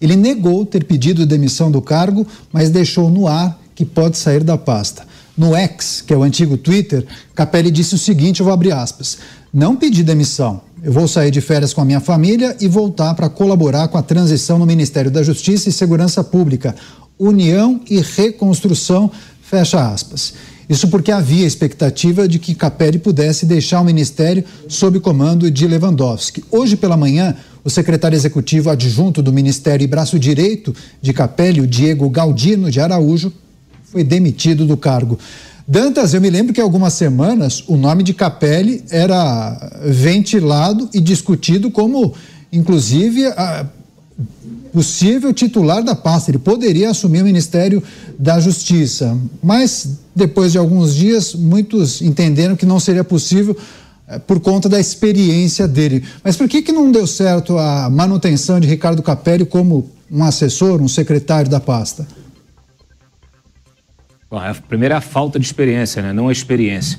ele 0.00 0.14
negou 0.14 0.64
ter 0.64 0.84
pedido 0.84 1.26
demissão 1.26 1.72
do 1.72 1.82
cargo, 1.82 2.24
mas 2.52 2.70
deixou 2.70 3.10
no 3.10 3.26
ar 3.26 3.60
que 3.74 3.84
pode 3.84 4.16
sair 4.16 4.44
da 4.44 4.56
pasta. 4.56 5.08
No 5.36 5.56
X, 5.56 6.04
que 6.06 6.14
é 6.14 6.16
o 6.16 6.22
antigo 6.22 6.56
Twitter, 6.56 7.04
Capelli 7.34 7.72
disse 7.72 7.96
o 7.96 7.98
seguinte: 7.98 8.38
eu 8.38 8.44
vou 8.44 8.52
abrir 8.52 8.70
aspas. 8.70 9.18
Não 9.52 9.74
pedi 9.74 10.04
demissão. 10.04 10.67
Eu 10.80 10.92
vou 10.92 11.08
sair 11.08 11.32
de 11.32 11.40
férias 11.40 11.72
com 11.72 11.80
a 11.80 11.84
minha 11.84 11.98
família 11.98 12.56
e 12.60 12.68
voltar 12.68 13.12
para 13.14 13.28
colaborar 13.28 13.88
com 13.88 13.98
a 13.98 14.02
transição 14.02 14.58
no 14.58 14.66
Ministério 14.66 15.10
da 15.10 15.24
Justiça 15.24 15.68
e 15.68 15.72
Segurança 15.72 16.22
Pública. 16.22 16.74
União 17.18 17.80
e 17.90 18.00
reconstrução, 18.00 19.10
fecha 19.42 19.90
aspas. 19.90 20.34
Isso 20.68 20.86
porque 20.86 21.10
havia 21.10 21.44
expectativa 21.44 22.28
de 22.28 22.38
que 22.38 22.54
Capelli 22.54 22.98
pudesse 22.98 23.44
deixar 23.44 23.80
o 23.80 23.84
ministério 23.84 24.44
sob 24.68 25.00
comando 25.00 25.50
de 25.50 25.66
Lewandowski. 25.66 26.44
Hoje 26.50 26.76
pela 26.76 26.96
manhã, 26.96 27.34
o 27.64 27.70
secretário 27.70 28.14
executivo 28.14 28.70
adjunto 28.70 29.20
do 29.20 29.32
Ministério 29.32 29.82
e 29.82 29.88
braço 29.88 30.16
direito 30.16 30.72
de 31.02 31.12
Capelli, 31.12 31.60
o 31.60 31.66
Diego 31.66 32.08
Galdino 32.08 32.70
de 32.70 32.80
Araújo, 32.80 33.32
foi 33.82 34.04
demitido 34.04 34.64
do 34.64 34.76
cargo. 34.76 35.18
Dantas, 35.70 36.14
eu 36.14 36.20
me 36.22 36.30
lembro 36.30 36.54
que 36.54 36.62
algumas 36.62 36.94
semanas 36.94 37.62
o 37.68 37.76
nome 37.76 38.02
de 38.02 38.14
Capelli 38.14 38.82
era 38.88 39.70
ventilado 39.84 40.88
e 40.94 40.98
discutido 40.98 41.70
como, 41.70 42.14
inclusive, 42.50 43.24
possível 44.72 45.30
titular 45.30 45.82
da 45.82 45.94
pasta. 45.94 46.30
Ele 46.30 46.38
poderia 46.38 46.88
assumir 46.88 47.20
o 47.20 47.24
Ministério 47.26 47.82
da 48.18 48.40
Justiça. 48.40 49.14
Mas, 49.42 49.98
depois 50.16 50.52
de 50.52 50.58
alguns 50.58 50.94
dias, 50.94 51.34
muitos 51.34 52.00
entenderam 52.00 52.56
que 52.56 52.64
não 52.64 52.80
seria 52.80 53.04
possível 53.04 53.54
eh, 54.08 54.18
por 54.20 54.40
conta 54.40 54.70
da 54.70 54.80
experiência 54.80 55.68
dele. 55.68 56.02
Mas 56.24 56.34
por 56.34 56.48
que, 56.48 56.62
que 56.62 56.72
não 56.72 56.90
deu 56.90 57.06
certo 57.06 57.58
a 57.58 57.90
manutenção 57.90 58.58
de 58.58 58.66
Ricardo 58.66 59.02
Capelli 59.02 59.44
como 59.44 59.90
um 60.10 60.24
assessor, 60.24 60.80
um 60.80 60.88
secretário 60.88 61.50
da 61.50 61.60
pasta? 61.60 62.06
Bom, 64.30 64.36
a 64.38 64.54
primeira 64.54 64.94
é 64.94 64.98
a 64.98 65.00
falta 65.00 65.38
de 65.38 65.46
experiência, 65.46 66.02
né? 66.02 66.12
não 66.12 66.28
a 66.28 66.32
experiência. 66.32 66.98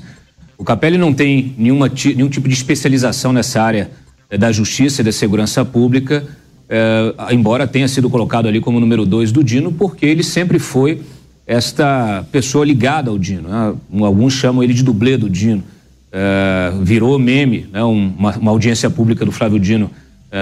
O 0.58 0.64
Capelli 0.64 0.98
não 0.98 1.14
tem 1.14 1.54
nenhuma, 1.56 1.88
nenhum 1.88 2.28
tipo 2.28 2.48
de 2.48 2.54
especialização 2.54 3.32
nessa 3.32 3.62
área 3.62 3.88
eh, 4.28 4.36
da 4.36 4.50
justiça 4.50 5.00
e 5.00 5.04
da 5.04 5.12
segurança 5.12 5.64
pública, 5.64 6.26
eh, 6.68 7.14
embora 7.30 7.68
tenha 7.68 7.86
sido 7.86 8.10
colocado 8.10 8.48
ali 8.48 8.60
como 8.60 8.80
número 8.80 9.06
dois 9.06 9.30
do 9.30 9.44
Dino, 9.44 9.70
porque 9.70 10.04
ele 10.04 10.24
sempre 10.24 10.58
foi 10.58 11.02
esta 11.46 12.26
pessoa 12.32 12.64
ligada 12.64 13.10
ao 13.10 13.18
Dino. 13.18 13.48
Né? 13.48 13.74
Alguns 14.04 14.32
chamam 14.32 14.60
ele 14.60 14.74
de 14.74 14.82
dublê 14.82 15.16
do 15.16 15.30
Dino. 15.30 15.62
Eh, 16.10 16.72
virou 16.82 17.16
meme, 17.16 17.68
né? 17.72 17.80
uma, 17.84 18.36
uma, 18.36 18.50
audiência 18.50 18.90
pública 18.90 19.24
do 19.24 19.30
Flávio 19.30 19.60
Dino 19.60 19.88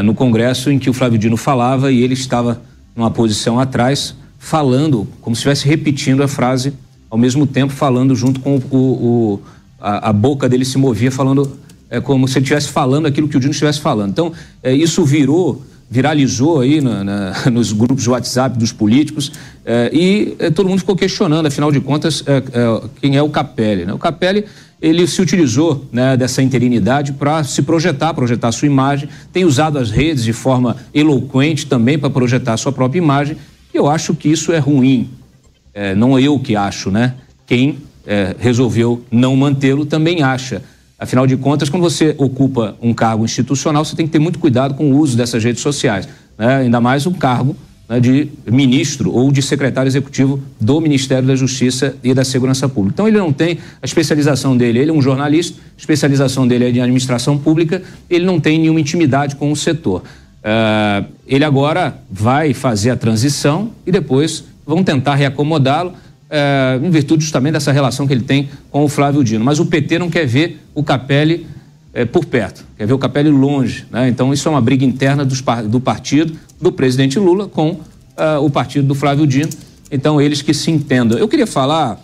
no 0.05 0.15
Congresso, 0.15 0.71
em 0.71 0.79
que 0.79 0.91
o 0.91 0.93
Flávio 0.93 1.19
Dino 1.19 1.37
falava 1.37 1.91
e 1.91 2.03
ele 2.03 2.13
estava 2.13 2.61
numa 2.95 3.11
posição 3.11 3.59
atrás 3.59 4.15
falando, 4.39 5.07
como 5.21 5.35
se 5.35 5.41
estivesse 5.41 5.67
repetindo 5.67 6.23
a 6.23 6.29
frase, 6.29 6.73
ao 7.11 7.19
mesmo 7.19 7.47
tempo 7.47 7.73
falando 7.73 8.15
junto 8.15 8.41
com 8.41 8.57
o, 8.71 8.77
o 8.77 9.41
a, 9.81 10.11
a, 10.11 10.13
boca 10.13 10.49
dele 10.49 10.65
se 10.65 10.79
movia, 10.79 11.11
falando 11.11 11.59
é, 11.91 12.01
como 12.01 12.27
se 12.29 12.39
ele 12.39 12.45
estivesse 12.45 12.69
falando 12.69 13.07
aquilo 13.07 13.29
que 13.29 13.37
o 13.37 13.41
Dino 13.41 13.53
estivesse 13.53 13.81
falando. 13.81 14.11
Então, 14.11 14.33
é, 14.63 14.73
isso 14.73 15.05
virou, 15.05 15.63
viralizou 15.91 16.61
aí 16.61 16.81
na, 16.81 17.03
na, 17.03 17.33
nos 17.51 17.73
grupos 17.73 18.03
de 18.03 18.11
WhatsApp 18.11 18.59
dos 18.59 18.73
políticos 18.73 19.33
é, 19.65 19.91
e 19.93 20.37
é, 20.39 20.51
todo 20.51 20.69
mundo 20.69 20.81
ficou 20.81 20.97
questionando, 20.97 21.47
afinal 21.47 21.73
de 21.73 21.81
contas, 21.81 22.23
é, 22.27 22.43
quem 23.01 23.17
é 23.17 23.23
o 23.23 23.29
Capelli. 23.29 23.85
Né? 23.85 23.93
O 23.93 23.99
Capelli 23.99 24.45
ele 24.81 25.07
se 25.09 25.21
utilizou 25.21 25.87
né, 25.91 26.17
dessa 26.17 26.41
interinidade 26.41 27.13
para 27.13 27.43
se 27.43 27.63
projetar, 27.63 28.15
projetar 28.15 28.53
sua 28.53 28.67
imagem, 28.67 29.09
tem 29.33 29.45
usado 29.45 29.77
as 29.77 29.91
redes 29.91 30.23
de 30.23 30.33
forma 30.33 30.77
eloquente 30.95 31.67
também 31.67 31.99
para 31.99 32.09
projetar 32.09 32.57
sua 32.57 32.71
própria 32.71 32.99
imagem 32.99 33.37
eu 33.79 33.89
acho 33.89 34.15
que 34.15 34.29
isso 34.29 34.53
é 34.53 34.59
ruim. 34.59 35.11
É, 35.73 35.95
não 35.95 36.19
eu 36.19 36.39
que 36.39 36.57
acho, 36.57 36.91
né? 36.91 37.15
Quem 37.47 37.79
é, 38.07 38.35
resolveu 38.39 39.03
não 39.11 39.37
mantê-lo 39.37 39.87
também 39.87 40.23
acha. 40.23 40.63
Afinal 40.99 41.27
de 41.27 41.37
contas, 41.37 41.69
quando 41.69 41.83
você 41.83 42.15
ocupa 42.19 42.77
um 42.83 42.93
cargo 42.93 43.25
institucional, 43.25 43.85
você 43.85 43.95
tem 43.95 44.07
que 44.07 44.13
ter 44.13 44.19
muito 44.19 44.39
cuidado 44.39 44.75
com 44.75 44.91
o 44.91 44.99
uso 44.99 45.17
dessas 45.17 45.45
redes 45.45 45.63
sociais. 45.63 46.09
Né? 46.37 46.57
Ainda 46.57 46.81
mais 46.81 47.07
um 47.07 47.13
cargo 47.13 47.55
né, 47.89 48.01
de 48.01 48.29
ministro 48.51 49.13
ou 49.13 49.31
de 49.31 49.41
secretário 49.41 49.89
executivo 49.89 50.41
do 50.61 50.81
Ministério 50.81 51.29
da 51.29 51.37
Justiça 51.37 51.95
e 52.03 52.13
da 52.13 52.25
Segurança 52.25 52.69
Pública. 52.69 52.95
Então, 52.95 53.07
ele 53.07 53.17
não 53.17 53.33
tem 53.33 53.59
a 53.81 53.87
especialização 53.87 54.57
dele. 54.57 54.81
Ele 54.81 54.91
é 54.91 54.93
um 54.93 55.01
jornalista, 55.01 55.59
a 55.61 55.79
especialização 55.79 56.49
dele 56.49 56.65
é 56.65 56.71
de 56.73 56.81
administração 56.81 57.39
pública, 57.39 57.81
ele 58.11 58.25
não 58.25 58.41
tem 58.41 58.59
nenhuma 58.59 58.81
intimidade 58.81 59.37
com 59.37 59.53
o 59.53 59.57
setor. 59.57 60.03
Uh, 60.39 61.05
ele 61.27 61.45
agora 61.45 61.99
vai 62.11 62.55
fazer 62.55 62.91
a 62.91 62.97
transição 62.97 63.73
e 63.85 63.91
depois 63.91 64.45
vão 64.65 64.85
tentar 64.85 65.17
reacomodá-lo 65.17 65.91
uh, 65.91 66.85
em 66.85 66.91
virtude 66.91 67.25
justamente 67.25 67.55
dessa 67.55 67.73
relação 67.73 68.07
que 68.07 68.13
ele 68.13 68.23
tem 68.23 68.49
com 68.71 68.85
o 68.85 68.89
Flávio 68.89 69.25
Dino. 69.25 69.45
Mas 69.45 69.59
o 69.59 69.67
PT 69.67 69.99
não 69.99 70.09
quer 70.09 70.27
ver 70.27 70.61
o 70.75 70.83
Capelli 70.85 71.47
uh, 71.93 72.07
por 72.07 72.25
perto, 72.25 72.65
quer 72.77 72.87
ver 72.87 72.93
o 72.93 72.99
Capelli 72.99 73.31
longe. 73.31 73.85
Né? 73.91 74.09
Então 74.09 74.33
isso 74.33 74.49
é 74.49 74.51
uma 74.51 74.61
briga 74.61 74.85
interna 74.85 75.25
dos, 75.25 75.43
do 75.67 75.81
partido 75.81 76.39
do 76.61 76.73
presidente 76.73 77.19
Lula 77.19 77.49
com 77.49 77.81
o 78.43 78.51
partido 78.51 78.85
do 78.89 78.97
Flávio 78.97 79.29
Dino. 79.29 79.51
Então 79.93 80.21
eles 80.21 80.43
que 80.43 80.53
se 80.53 80.73
entendam. 80.73 81.17
Eu 81.17 81.29
queria 81.29 81.47
falar, 81.47 82.01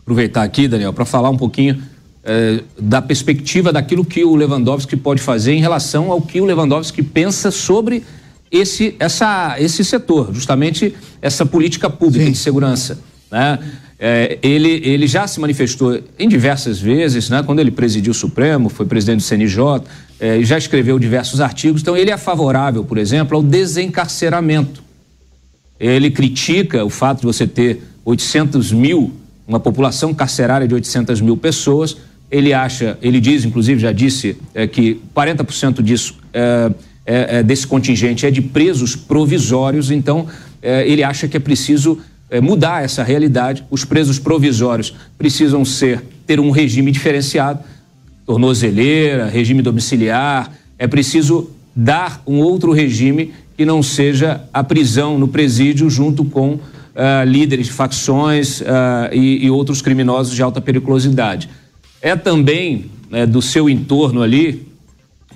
aproveitar 0.00 0.44
aqui, 0.44 0.68
Daniel, 0.68 0.92
para 0.92 1.04
falar 1.04 1.30
um 1.30 1.36
pouquinho 1.36 1.82
é, 2.24 2.60
da 2.78 3.02
perspectiva 3.02 3.72
daquilo 3.72 4.04
que 4.04 4.24
o 4.24 4.34
Lewandowski 4.34 4.96
pode 4.96 5.20
fazer 5.20 5.52
em 5.52 5.60
relação 5.60 6.10
ao 6.10 6.20
que 6.20 6.40
o 6.40 6.44
Lewandowski 6.44 7.02
pensa 7.02 7.50
sobre 7.50 8.04
esse, 8.50 8.94
essa, 8.98 9.56
esse 9.58 9.84
setor, 9.84 10.32
justamente 10.32 10.94
essa 11.20 11.46
política 11.46 11.88
pública 11.88 12.26
Sim. 12.26 12.32
de 12.32 12.38
segurança. 12.38 12.98
Né? 13.30 13.58
É, 13.98 14.38
ele, 14.42 14.82
ele 14.84 15.06
já 15.06 15.26
se 15.26 15.40
manifestou 15.40 15.98
em 16.18 16.28
diversas 16.28 16.78
vezes, 16.78 17.30
né? 17.30 17.42
quando 17.42 17.60
ele 17.60 17.70
presidiu 17.70 18.10
o 18.10 18.14
Supremo, 18.14 18.68
foi 18.68 18.84
presidente 18.84 19.18
do 19.18 19.22
CNJ, 19.22 19.82
é, 20.20 20.42
já 20.42 20.58
escreveu 20.58 20.98
diversos 20.98 21.40
artigos. 21.40 21.80
Então, 21.80 21.96
ele 21.96 22.10
é 22.10 22.16
favorável, 22.16 22.84
por 22.84 22.98
exemplo, 22.98 23.36
ao 23.36 23.42
desencarceramento. 23.42 24.82
Ele 25.80 26.10
critica 26.10 26.84
o 26.84 26.90
fato 26.90 27.20
de 27.20 27.26
você 27.26 27.46
ter 27.46 27.82
800 28.04 28.70
mil, 28.72 29.12
uma 29.46 29.58
população 29.58 30.12
carcerária 30.12 30.68
de 30.68 30.74
800 30.74 31.20
mil 31.20 31.36
pessoas, 31.36 31.96
ele 32.32 32.54
acha, 32.54 32.96
ele 33.02 33.20
diz, 33.20 33.44
inclusive 33.44 33.78
já 33.78 33.92
disse, 33.92 34.38
é, 34.54 34.66
que 34.66 34.98
40% 35.14 35.82
disso, 35.82 36.16
é, 36.32 36.72
é, 37.04 37.38
é, 37.38 37.42
desse 37.42 37.66
contingente 37.66 38.24
é 38.24 38.30
de 38.30 38.40
presos 38.40 38.96
provisórios, 38.96 39.90
então 39.90 40.26
é, 40.62 40.88
ele 40.88 41.04
acha 41.04 41.28
que 41.28 41.36
é 41.36 41.40
preciso 41.40 41.98
mudar 42.42 42.82
essa 42.82 43.02
realidade. 43.02 43.62
Os 43.70 43.84
presos 43.84 44.18
provisórios 44.18 44.94
precisam 45.18 45.66
ser 45.66 46.02
ter 46.26 46.40
um 46.40 46.50
regime 46.50 46.90
diferenciado, 46.90 47.60
tornozeleira, 48.24 49.26
regime 49.26 49.60
domiciliar, 49.60 50.50
é 50.78 50.86
preciso 50.86 51.50
dar 51.76 52.22
um 52.26 52.38
outro 52.38 52.72
regime 52.72 53.34
que 53.54 53.66
não 53.66 53.82
seja 53.82 54.40
a 54.50 54.64
prisão 54.64 55.18
no 55.18 55.28
presídio 55.28 55.90
junto 55.90 56.24
com 56.24 56.54
uh, 56.54 56.60
líderes 57.26 57.66
de 57.66 57.72
facções 57.72 58.62
uh, 58.62 58.64
e, 59.12 59.44
e 59.44 59.50
outros 59.50 59.82
criminosos 59.82 60.34
de 60.34 60.42
alta 60.42 60.58
periculosidade 60.58 61.50
é 62.02 62.16
também 62.16 62.90
né, 63.08 63.24
do 63.24 63.40
seu 63.40 63.70
entorno 63.70 64.20
ali, 64.20 64.66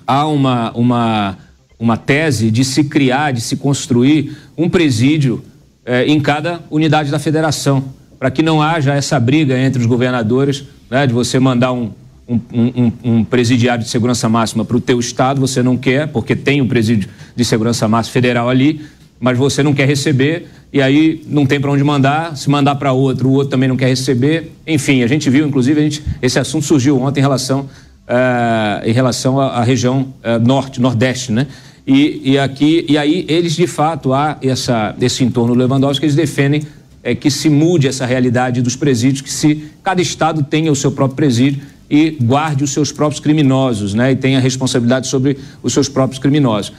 há 0.04 0.26
uma, 0.26 0.72
uma, 0.72 1.38
uma 1.78 1.96
tese 1.96 2.50
de 2.50 2.64
se 2.64 2.84
criar, 2.84 3.32
de 3.32 3.40
se 3.40 3.56
construir 3.56 4.36
um 4.58 4.68
presídio 4.68 5.44
é, 5.84 6.04
em 6.04 6.20
cada 6.20 6.60
unidade 6.68 7.10
da 7.10 7.20
federação, 7.20 7.84
para 8.18 8.30
que 8.30 8.42
não 8.42 8.60
haja 8.60 8.92
essa 8.94 9.18
briga 9.20 9.56
entre 9.56 9.80
os 9.80 9.86
governadores, 9.86 10.64
né, 10.90 11.06
de 11.06 11.12
você 11.12 11.38
mandar 11.38 11.72
um, 11.72 11.92
um, 12.28 12.40
um, 12.52 12.92
um, 13.04 13.24
presidiário 13.24 13.84
de 13.84 13.90
segurança 13.90 14.28
máxima 14.28 14.64
para 14.64 14.76
o 14.76 14.80
teu 14.80 14.98
estado, 14.98 15.40
você 15.40 15.62
não 15.62 15.76
quer, 15.76 16.08
porque 16.08 16.34
tem 16.34 16.60
um 16.60 16.66
presídio 16.66 17.08
de 17.36 17.44
segurança 17.44 17.86
máxima 17.86 18.12
federal 18.12 18.48
ali, 18.48 18.80
mas 19.18 19.36
você 19.38 19.62
não 19.62 19.72
quer 19.72 19.86
receber, 19.86 20.46
e 20.72 20.82
aí 20.82 21.22
não 21.26 21.46
tem 21.46 21.60
para 21.60 21.70
onde 21.70 21.82
mandar, 21.82 22.36
se 22.36 22.50
mandar 22.50 22.74
para 22.74 22.92
outro, 22.92 23.28
o 23.28 23.32
outro 23.32 23.50
também 23.50 23.68
não 23.68 23.76
quer 23.76 23.88
receber. 23.88 24.52
Enfim, 24.66 25.02
a 25.02 25.06
gente 25.06 25.30
viu, 25.30 25.46
inclusive, 25.46 25.80
gente, 25.80 26.02
esse 26.20 26.38
assunto 26.38 26.66
surgiu 26.66 27.00
ontem 27.00 27.20
em 27.20 27.22
relação, 27.22 27.60
uh, 27.60 28.84
em 28.84 28.92
relação 28.92 29.40
à, 29.40 29.58
à 29.58 29.64
região 29.64 30.12
uh, 30.22 30.44
norte, 30.44 30.80
nordeste, 30.80 31.32
né? 31.32 31.46
E, 31.86 32.32
e, 32.32 32.38
aqui, 32.38 32.84
e 32.88 32.98
aí 32.98 33.24
eles, 33.28 33.54
de 33.54 33.66
fato, 33.66 34.12
há 34.12 34.38
essa, 34.42 34.94
esse 35.00 35.22
entorno 35.22 35.54
Lewandowski, 35.54 36.04
eles 36.04 36.16
defendem 36.16 36.62
é, 37.02 37.14
que 37.14 37.30
se 37.30 37.48
mude 37.48 37.86
essa 37.86 38.04
realidade 38.04 38.60
dos 38.60 38.74
presídios, 38.74 39.20
que 39.20 39.32
se 39.32 39.70
cada 39.84 40.02
estado 40.02 40.42
tenha 40.42 40.72
o 40.72 40.74
seu 40.74 40.90
próprio 40.90 41.14
presídio 41.14 41.62
e 41.88 42.10
guarde 42.10 42.64
os 42.64 42.70
seus 42.70 42.90
próprios 42.90 43.20
criminosos, 43.20 43.94
né? 43.94 44.10
E 44.10 44.16
tenha 44.16 44.40
responsabilidade 44.40 45.06
sobre 45.06 45.38
os 45.62 45.72
seus 45.72 45.88
próprios 45.88 46.18
criminosos. 46.18 46.72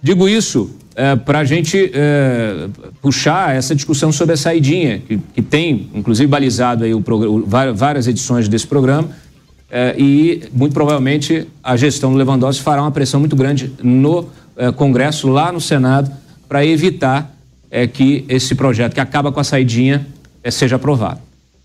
Digo 0.00 0.28
isso 0.28 0.70
é, 0.96 1.16
para 1.16 1.40
a 1.40 1.44
gente 1.44 1.90
é, 1.92 2.68
puxar 3.02 3.54
essa 3.54 3.74
discussão 3.74 4.12
sobre 4.12 4.34
a 4.34 4.36
saidinha, 4.36 5.00
que, 5.00 5.18
que 5.34 5.42
tem, 5.42 5.90
inclusive, 5.94 6.26
balizado 6.26 6.84
aí 6.84 6.94
o, 6.94 6.98
o, 6.98 7.46
várias 7.74 8.06
edições 8.06 8.48
desse 8.48 8.66
programa. 8.66 9.08
É, 9.70 9.94
e, 9.98 10.44
muito 10.52 10.72
provavelmente, 10.72 11.48
a 11.62 11.76
gestão 11.76 12.12
do 12.12 12.16
Lewandowski 12.18 12.62
fará 12.62 12.82
uma 12.82 12.92
pressão 12.92 13.18
muito 13.18 13.34
grande 13.34 13.72
no 13.82 14.28
é, 14.56 14.70
Congresso, 14.70 15.28
lá 15.28 15.50
no 15.50 15.60
Senado, 15.60 16.10
para 16.48 16.64
evitar 16.64 17.34
é, 17.70 17.86
que 17.86 18.24
esse 18.28 18.54
projeto, 18.54 18.94
que 18.94 19.00
acaba 19.00 19.32
com 19.32 19.40
a 19.40 19.44
saidinha, 19.44 20.06
é, 20.44 20.50
seja 20.50 20.76
aprovado. 20.76 21.18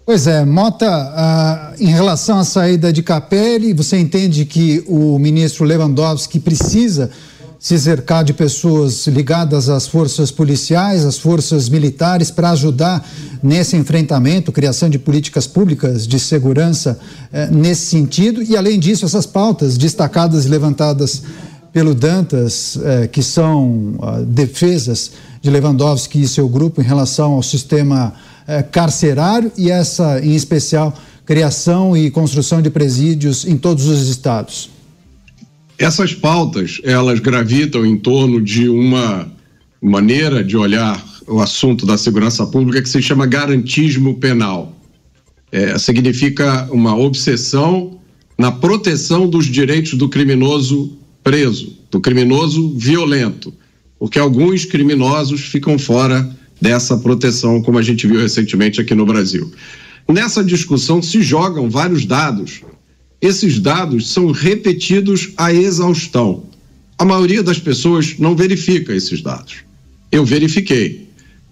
Pois 0.04 0.26
é, 0.26 0.44
Mota, 0.44 0.88
ah, 0.88 1.74
em 1.80 1.90
relação 1.90 2.40
à 2.40 2.44
saída 2.44 2.92
de 2.92 3.04
Capelli, 3.04 3.74
você 3.74 3.96
entende 3.96 4.44
que 4.44 4.84
o 4.88 5.20
ministro 5.20 5.64
Lewandowski 5.64 6.40
precisa 6.40 7.12
se 7.60 7.78
cercar 7.78 8.24
de 8.24 8.34
pessoas 8.34 9.06
ligadas 9.06 9.68
às 9.68 9.86
forças 9.86 10.32
policiais, 10.32 11.06
às 11.06 11.20
forças 11.20 11.68
militares, 11.68 12.32
para 12.32 12.52
ajudar 12.52 13.06
nesse 13.44 13.76
enfrentamento, 13.76 14.50
criação 14.50 14.90
de 14.90 14.98
políticas 14.98 15.46
públicas 15.46 16.08
de 16.08 16.18
segurança 16.18 16.98
eh, 17.34 17.50
nesse 17.52 17.88
sentido. 17.88 18.42
E, 18.42 18.56
além 18.56 18.80
disso, 18.80 19.04
essas 19.04 19.26
pautas 19.26 19.78
destacadas 19.78 20.46
e 20.46 20.48
levantadas 20.48 21.22
pelo 21.74 21.94
Dantas, 21.94 22.80
eh, 22.82 23.08
que 23.08 23.22
são 23.22 23.96
ah, 24.02 24.22
defesas 24.26 25.12
de 25.42 25.50
Lewandowski 25.50 26.22
e 26.22 26.28
seu 26.30 26.48
grupo 26.48 26.82
em 26.82 26.86
relação 26.86 27.34
ao 27.34 27.44
sistema 27.44 28.14
eh, 28.48 28.64
carcerário 28.64 29.52
e 29.58 29.70
essa, 29.70 30.22
em 30.22 30.34
especial, 30.34 30.94
criação 31.26 31.96
e 31.96 32.10
construção 32.10 32.62
de 32.62 32.70
presídios 32.70 33.46
em 33.46 33.58
todos 33.58 33.86
os 33.86 34.08
estados. 34.08 34.79
Essas 35.80 36.14
pautas, 36.14 36.82
elas 36.84 37.22
gravitam 37.22 37.86
em 37.86 37.98
torno 37.98 38.42
de 38.42 38.68
uma 38.68 39.32
maneira 39.82 40.44
de 40.44 40.58
olhar 40.58 41.02
o 41.26 41.40
assunto 41.40 41.86
da 41.86 41.98
segurança 41.98 42.46
pública 42.46 42.82
que 42.82 42.90
se 42.90 43.02
chama 43.02 43.26
garantismo 43.26 44.16
penal. 44.16 44.76
É, 45.50 45.78
significa 45.78 46.68
uma 46.70 46.98
obsessão 46.98 47.98
na 48.38 48.52
proteção 48.52 49.30
dos 49.30 49.46
direitos 49.46 49.94
do 49.94 50.10
criminoso 50.10 50.98
preso, 51.24 51.78
do 51.90 52.02
criminoso 52.02 52.78
violento, 52.78 53.54
porque 53.98 54.20
alguns 54.20 54.66
criminosos 54.66 55.40
ficam 55.46 55.80
fora 55.80 56.30
dessa 56.60 56.98
proteção, 56.98 57.62
como 57.62 57.78
a 57.78 57.82
gente 57.82 58.06
viu 58.06 58.20
recentemente 58.20 58.82
aqui 58.82 58.94
no 58.94 59.06
Brasil. 59.06 59.50
Nessa 60.10 60.44
discussão 60.44 61.02
se 61.02 61.22
jogam 61.22 61.70
vários 61.70 62.06
dados 62.06 62.64
esses 63.22 63.60
dados 63.60 64.12
são 64.12 64.32
repetidos 64.32 65.32
à 65.36 65.54
exaustão. 65.54 66.44
A 66.98 67.04
maioria 67.04 67.44
das 67.44 67.60
pessoas 67.60 68.16
não 68.18 68.36
verifica 68.36 68.94
esses 68.94 69.22
dados. 69.22 69.58
Eu 70.12 70.26
verifiquei. 70.26 71.08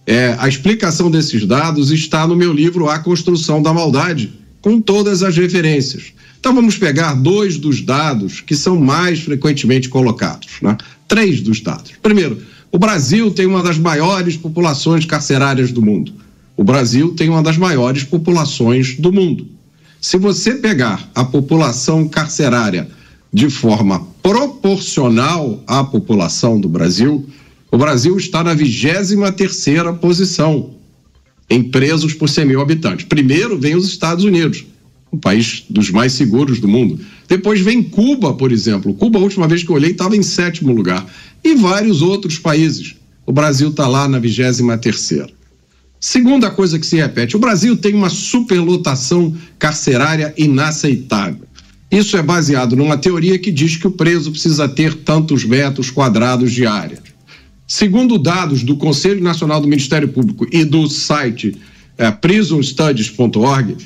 É, 0.06 0.36
a 0.40 0.48
explicação 0.48 1.12
desses 1.12 1.46
dados 1.46 1.92
está 1.92 2.26
no 2.26 2.36
meu 2.36 2.54
livro 2.54 2.90
A 2.90 3.00
Construção 3.00 3.62
da 3.62 3.74
Maldade, 3.74 4.32
com 4.62 4.80
todas 4.80 5.24
as 5.24 5.36
referências. 5.36 6.14
Então 6.40 6.54
vamos 6.54 6.78
pegar 6.78 7.14
dois 7.14 7.58
dos 7.58 7.82
dados 7.82 8.40
que 8.40 8.56
são 8.56 8.80
mais 8.80 9.20
frequentemente 9.20 9.90
colocados, 9.90 10.48
né? 10.62 10.78
três 11.08 11.42
dos 11.42 11.60
dados. 11.60 11.92
Primeiro, 12.02 12.42
o 12.72 12.80
Brasil 12.80 13.32
tem 13.32 13.46
uma 13.46 13.62
das 13.62 13.78
maiores 13.78 14.38
populações 14.38 15.06
carcerárias 15.06 15.72
do 15.72 15.82
mundo. 15.82 16.14
O 16.56 16.64
Brasil 16.64 17.14
tem 17.14 17.30
uma 17.30 17.44
das 17.44 17.58
maiores 17.58 18.04
populações 18.04 18.96
do 18.96 19.12
mundo. 19.12 19.57
Se 20.08 20.18
você 20.18 20.56
pegar 20.56 21.12
a 21.14 21.26
população 21.26 22.08
carcerária 22.08 22.88
de 23.34 23.50
forma 23.50 24.08
proporcional 24.24 25.62
à 25.68 25.84
população 25.84 26.62
do 26.62 26.70
Brasil, 26.70 27.28
o 27.70 27.78
Brasil 27.78 28.16
está 28.16 28.42
na 28.42 28.54
23 28.54 29.36
terceira 29.36 29.92
posição 29.92 30.76
em 31.50 31.62
presos 31.62 32.14
por 32.14 32.30
100 32.30 32.46
mil 32.46 32.62
habitantes. 32.62 33.06
Primeiro 33.06 33.60
vem 33.60 33.76
os 33.76 33.86
Estados 33.86 34.24
Unidos, 34.24 34.64
o 35.12 35.18
país 35.18 35.66
dos 35.70 35.92
mais 35.92 36.14
seguros 36.14 36.62
do 36.62 36.70
mundo. 36.70 36.98
Depois 37.28 37.60
vem 37.60 37.84
Cuba, 37.84 38.34
por 38.34 38.54
exemplo. 38.54 38.94
Cuba, 38.94 39.20
a 39.20 39.24
última 39.24 39.46
vez 39.46 39.62
que 39.62 39.70
eu 39.70 39.76
olhei, 39.76 39.92
estava 39.92 40.16
em 40.16 40.24
sétimo 40.24 40.72
lugar. 40.72 41.06
E 41.44 41.54
vários 41.54 42.02
outros 42.02 42.40
países. 42.40 42.96
O 43.26 43.34
Brasil 43.34 43.72
está 43.72 43.86
lá 43.86 44.08
na 44.08 44.20
23 44.20 44.80
terceira. 44.80 45.37
Segunda 46.00 46.50
coisa 46.50 46.78
que 46.78 46.86
se 46.86 46.98
repete: 46.98 47.36
o 47.36 47.40
Brasil 47.40 47.76
tem 47.76 47.94
uma 47.94 48.10
superlotação 48.10 49.36
carcerária 49.58 50.34
inaceitável. 50.38 51.48
Isso 51.90 52.18
é 52.18 52.22
baseado 52.22 52.76
numa 52.76 52.98
teoria 52.98 53.40
que 53.40 53.52
diz 53.52 53.78
que 53.78 53.88
o 53.88 53.92
preso 53.92 54.32
precisa 54.32 54.68
ter 54.68 54.94
tantos 54.94 55.46
metros 55.46 55.90
quadrados 55.90 56.52
de 56.52 56.66
área. 56.66 57.00
Segundo 57.66 58.18
dados 58.18 58.64
do 58.64 58.78
Conselho 58.78 59.22
Nacional 59.22 59.60
do 59.60 59.68
Ministério 59.68 60.08
Público 60.10 60.48
e 60.52 60.64
do 60.64 60.88
site 60.90 61.56
é, 61.98 62.12
prisonstudies.org, 62.12 63.78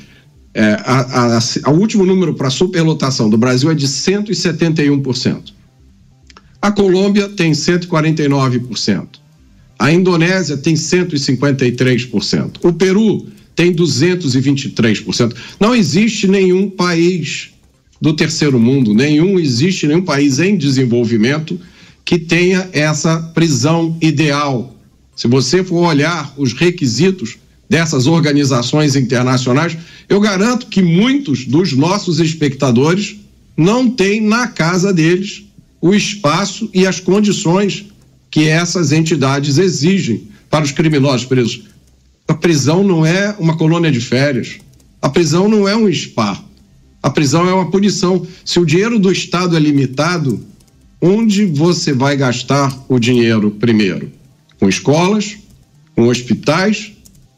é, 0.54 0.78
o 1.67 1.71
último 1.71 2.06
número 2.06 2.34
para 2.34 2.50
superlotação 2.50 3.30
do 3.30 3.38
Brasil 3.38 3.71
é 3.71 3.76
de 3.76 3.88
171%. 3.88 5.54
A 6.62 6.71
Colômbia 6.71 7.30
tem 7.30 7.54
149%. 7.54 9.21
A 9.82 9.91
Indonésia 9.91 10.56
tem 10.56 10.76
153%. 10.76 12.58
O 12.62 12.72
Peru 12.72 13.26
tem 13.56 13.74
223%. 13.74 15.34
Não 15.60 15.74
existe 15.74 16.28
nenhum 16.28 16.70
país 16.70 17.50
do 18.00 18.13
terceiro 18.13 18.60
mundo, 18.60 18.94
nenhum 18.94 19.39
existe 19.39 19.88
nenhum 19.88 20.04
país 20.04 20.38
em 20.38 20.56
desenvolvimento 20.56 21.60
que 22.06 22.20
tenha 22.20 22.70
essa 22.72 23.17
prisão 23.34 23.98
ideal. 24.00 24.76
Se 25.15 25.28
você 25.28 25.63
for 25.63 25.88
olhar 25.88 26.32
os 26.38 26.54
requisitos 26.54 27.38
dessas 27.67 28.06
organizações 28.06 28.96
internacionais, 28.96 29.76
eu 30.08 30.20
garanto 30.20 30.67
que 30.67 30.84
muitos 30.84 31.46
dos 31.46 31.74
nossos 31.74 32.20
espectadores 32.20 33.15
não 33.58 33.89
têm 33.89 34.22
na 34.22 34.46
casa 34.46 34.94
deles 34.94 35.44
o 35.82 35.96
espaço 35.96 36.70
e 36.72 36.86
as 36.86 37.00
condições 37.00 37.88
que 38.32 38.48
essas 38.48 38.94
entidades 38.94 39.58
exigem 39.58 40.30
para 40.50 40.63
os 40.63 40.72
criminosos 40.72 41.26
presos. 41.26 41.63
A 42.28 42.34
prisão 42.34 42.82
não 42.82 43.06
é 43.06 43.36
uma 43.38 43.58
colônia 43.58 43.91
de 43.91 44.00
férias. 44.00 44.58
A 45.02 45.10
prisão 45.10 45.50
não 45.50 45.67
é 45.67 45.76
um 45.76 45.91
spa. 45.94 46.41
A 47.04 47.10
prisão 47.10 47.48
é 47.48 47.54
uma 47.54 47.70
punição. 47.70 48.26
Se 48.46 48.58
o 48.58 48.65
dinheiro 48.65 48.98
do 48.98 49.12
Estado 49.12 49.58
é 49.58 49.60
limitado, 49.60 50.41
onde 51.02 51.46
você 51.46 51.91
vai 51.91 52.15
gastar 52.15 52.74
o 52.88 53.00
dinheiro 53.00 53.52
primeiro? 53.52 54.10
Com 54.60 54.70
escolas, 54.70 55.38
com 55.96 56.08
hospitais 56.08 56.94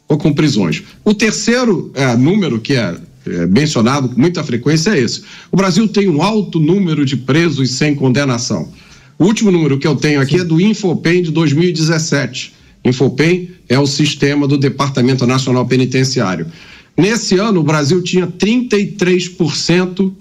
ou 0.08 0.18
com 0.18 0.32
prisões? 0.32 0.84
O 1.04 1.14
terceiro 1.14 1.92
é, 1.96 2.16
número 2.16 2.60
que 2.60 2.74
é, 2.74 2.96
é 3.26 3.48
mencionado 3.48 4.10
com 4.10 4.20
muita 4.20 4.44
frequência 4.44 4.92
é 4.92 5.00
esse. 5.00 5.24
O 5.52 5.58
Brasil 5.58 5.88
tem 5.88 6.08
um 6.08 6.22
alto 6.22 6.60
número 6.60 7.04
de 7.06 7.18
presos 7.18 7.72
sem 7.72 7.96
condenação. 7.96 8.70
O 9.24 9.26
último 9.26 9.50
número 9.50 9.80
que 9.80 9.88
eu 9.88 9.96
tenho 9.96 10.20
aqui 10.20 10.42
é 10.42 10.44
do 10.44 10.60
Infopem 10.60 11.24
de 11.24 11.32
2017. 11.32 12.54
Infopem 12.84 13.52
é 13.70 13.80
o 13.80 13.88
sistema 13.88 14.46
do 14.46 14.58
Departamento 14.58 15.26
Nacional 15.26 15.66
Penitenciário. 15.66 16.46
Nesse 16.98 17.38
ano, 17.38 17.62
o 17.62 17.64
Brasil 17.64 18.04
tinha 18.04 18.28
33% 18.28 20.12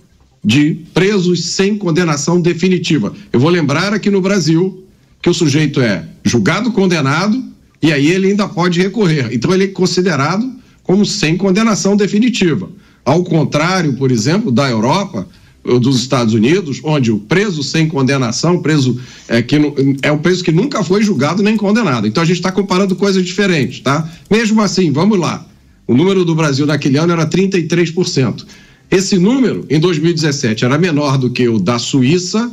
de 0.44 0.78
presos 0.94 1.46
sem 1.46 1.76
condenação 1.76 2.40
definitiva. 2.40 3.12
Eu 3.32 3.40
vou 3.40 3.50
lembrar 3.50 3.92
aqui 3.92 4.08
no 4.08 4.20
Brasil 4.20 4.84
que 5.20 5.28
o 5.28 5.34
sujeito 5.34 5.80
é 5.80 6.06
julgado, 6.22 6.70
condenado, 6.70 7.42
e 7.82 7.92
aí 7.92 8.08
ele 8.08 8.28
ainda 8.28 8.46
pode 8.46 8.80
recorrer. 8.80 9.30
Então, 9.32 9.52
ele 9.52 9.64
é 9.64 9.66
considerado 9.66 10.48
como 10.84 11.04
sem 11.04 11.36
condenação 11.36 11.96
definitiva. 11.96 12.70
Ao 13.04 13.24
contrário, 13.24 13.94
por 13.94 14.12
exemplo, 14.12 14.52
da 14.52 14.70
Europa, 14.70 15.26
dos 15.64 16.01
Estados 16.01 16.35
Unidos, 16.35 16.81
onde 16.83 17.12
o 17.12 17.18
preso 17.18 17.62
sem 17.62 17.87
condenação, 17.87 18.61
preso 18.61 19.01
é, 19.29 19.40
que 19.40 19.57
é 20.03 20.11
um 20.11 20.18
preso 20.18 20.42
que 20.42 20.51
nunca 20.51 20.83
foi 20.83 21.03
julgado 21.03 21.42
nem 21.42 21.57
condenado. 21.57 22.07
Então 22.07 22.22
a 22.22 22.27
gente 22.27 22.37
está 22.37 22.51
comparando 22.51 22.96
coisas 22.96 23.25
diferentes, 23.25 23.81
tá? 23.81 24.11
Mesmo 24.31 24.61
assim, 24.61 24.90
vamos 24.90 25.18
lá. 25.18 25.46
O 25.87 25.94
número 25.94 26.25
do 26.25 26.35
Brasil 26.35 26.66
naquele 26.66 26.98
ano 26.98 27.12
era 27.12 27.27
33%. 27.27 28.44
Esse 28.90 29.18
número, 29.18 29.64
em 29.70 29.81
2017, 29.81 30.64
era 30.64 30.77
menor 30.77 31.16
do 31.16 31.31
que 31.31 31.48
o 31.48 31.59
da 31.59 31.79
Suíça, 31.79 32.51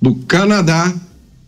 do 0.00 0.14
Canadá, 0.14 0.94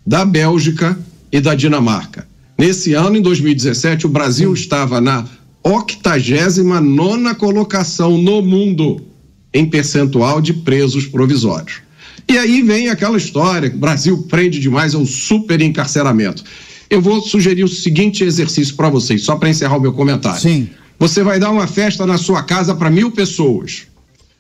da 0.07 0.25
Bélgica 0.25 0.99
e 1.33 1.41
da 1.41 1.55
Dinamarca. 1.55 2.27
Nesse 2.57 2.93
ano, 2.93 3.17
em 3.17 3.23
2017, 3.23 4.07
o 4.07 4.09
Brasil 4.09 4.53
estava 4.53 5.01
na 5.01 5.25
89 5.63 6.63
nona 6.81 7.35
colocação 7.35 8.17
no 8.17 8.41
mundo 8.43 9.08
em 9.53 9.69
percentual 9.69 10.41
de 10.41 10.53
presos 10.53 11.07
provisórios. 11.07 11.81
E 12.29 12.37
aí 12.37 12.63
vem 12.63 12.89
aquela 12.89 13.17
história: 13.17 13.71
o 13.75 13.79
Brasil 13.79 14.19
prende 14.29 14.59
demais, 14.61 14.95
é 14.95 14.99
um 14.99 15.07
super 15.07 15.61
encarceramento. 15.61 16.45
Eu 16.91 17.01
vou 17.01 17.21
sugerir 17.21 17.65
o 17.65 17.69
seguinte 17.69 18.25
exercício 18.25 18.75
para 18.75 18.89
vocês, 18.89 19.23
só 19.23 19.37
para 19.37 19.49
encerrar 19.49 19.77
o 19.77 19.81
meu 19.81 19.93
comentário. 19.93 20.41
Sim. 20.41 20.69
Você 20.99 21.23
vai 21.23 21.39
dar 21.39 21.51
uma 21.51 21.67
festa 21.67 22.07
na 22.07 22.19
sua 22.19 22.43
casa 22.43 22.75
para 22.75 22.91
mil 22.91 23.11
pessoas. 23.11 23.87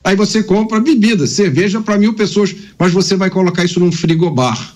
Aí 0.02 0.16
você 0.16 0.42
compra 0.42 0.80
bebida, 0.80 1.26
cerveja 1.26 1.80
para 1.80 1.98
mil 1.98 2.14
pessoas, 2.14 2.54
mas 2.78 2.92
você 2.92 3.16
vai 3.16 3.30
colocar 3.30 3.64
isso 3.64 3.78
num 3.78 3.92
frigobar. 3.92 4.74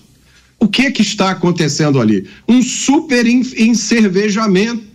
O 0.59 0.67
que, 0.67 0.91
que 0.91 1.01
está 1.01 1.31
acontecendo 1.31 1.99
ali? 1.99 2.27
Um 2.47 2.61
super 2.61 3.25
encervejamento. 3.25 4.92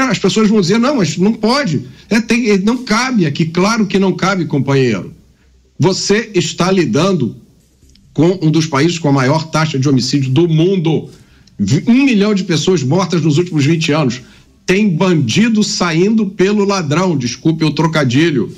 Não, 0.00 0.08
as 0.08 0.18
pessoas 0.18 0.48
vão 0.48 0.62
dizer, 0.62 0.78
não, 0.78 0.96
mas 0.96 1.18
não 1.18 1.34
pode. 1.34 1.82
É, 2.08 2.22
tem, 2.22 2.56
não 2.60 2.84
cabe 2.84 3.26
aqui, 3.26 3.44
claro 3.44 3.86
que 3.86 3.98
não 3.98 4.14
cabe, 4.14 4.46
companheiro. 4.46 5.14
Você 5.78 6.30
está 6.34 6.70
lidando 6.70 7.36
com 8.14 8.38
um 8.40 8.50
dos 8.50 8.64
países 8.64 8.98
com 8.98 9.10
a 9.10 9.12
maior 9.12 9.50
taxa 9.50 9.78
de 9.78 9.86
homicídio 9.86 10.30
do 10.30 10.48
mundo. 10.48 11.10
Um 11.86 12.04
milhão 12.06 12.32
de 12.32 12.44
pessoas 12.44 12.82
mortas 12.82 13.20
nos 13.20 13.36
últimos 13.36 13.66
20 13.66 13.92
anos. 13.92 14.22
Tem 14.64 14.88
bandido 14.88 15.62
saindo 15.62 16.24
pelo 16.28 16.64
ladrão, 16.64 17.14
desculpe 17.14 17.62
o 17.62 17.74
trocadilho. 17.74 18.50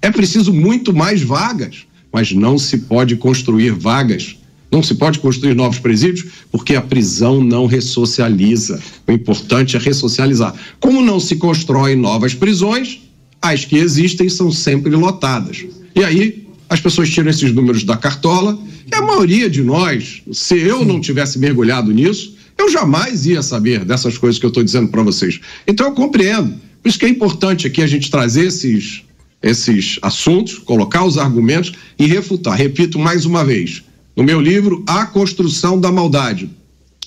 É 0.00 0.12
preciso 0.12 0.52
muito 0.52 0.94
mais 0.94 1.22
vagas, 1.22 1.86
mas 2.12 2.30
não 2.30 2.56
se 2.56 2.78
pode 2.78 3.16
construir 3.16 3.72
vagas. 3.72 4.36
Não 4.74 4.82
se 4.82 4.96
pode 4.96 5.20
construir 5.20 5.54
novos 5.54 5.78
presídios 5.78 6.32
porque 6.50 6.74
a 6.74 6.82
prisão 6.82 7.40
não 7.40 7.64
ressocializa. 7.64 8.82
O 9.06 9.12
importante 9.12 9.76
é 9.76 9.78
ressocializar. 9.78 10.52
Como 10.80 11.00
não 11.00 11.20
se 11.20 11.36
constrói 11.36 11.94
novas 11.94 12.34
prisões, 12.34 12.98
as 13.40 13.64
que 13.64 13.76
existem 13.76 14.28
são 14.28 14.50
sempre 14.50 14.90
lotadas. 14.96 15.64
E 15.94 16.02
aí 16.02 16.48
as 16.68 16.80
pessoas 16.80 17.08
tiram 17.08 17.30
esses 17.30 17.52
números 17.52 17.84
da 17.84 17.96
cartola 17.96 18.58
e 18.90 18.92
a 18.92 19.00
maioria 19.00 19.48
de 19.48 19.62
nós, 19.62 20.22
se 20.32 20.58
eu 20.58 20.84
não 20.84 21.00
tivesse 21.00 21.38
mergulhado 21.38 21.92
nisso, 21.92 22.34
eu 22.58 22.68
jamais 22.68 23.26
ia 23.26 23.42
saber 23.42 23.84
dessas 23.84 24.18
coisas 24.18 24.40
que 24.40 24.44
eu 24.44 24.48
estou 24.48 24.64
dizendo 24.64 24.88
para 24.88 25.04
vocês. 25.04 25.38
Então 25.68 25.86
eu 25.86 25.92
compreendo. 25.92 26.52
Por 26.82 26.88
isso 26.88 26.98
que 26.98 27.06
é 27.06 27.08
importante 27.08 27.68
aqui 27.68 27.80
a 27.80 27.86
gente 27.86 28.10
trazer 28.10 28.46
esses 28.48 29.04
esses 29.40 30.00
assuntos, 30.02 30.58
colocar 30.58 31.04
os 31.04 31.16
argumentos 31.16 31.74
e 31.96 32.06
refutar. 32.06 32.56
Repito 32.56 32.98
mais 32.98 33.24
uma 33.24 33.44
vez: 33.44 33.84
no 34.16 34.22
meu 34.22 34.40
livro, 34.40 34.84
A 34.86 35.06
Construção 35.06 35.78
da 35.78 35.90
Maldade. 35.90 36.50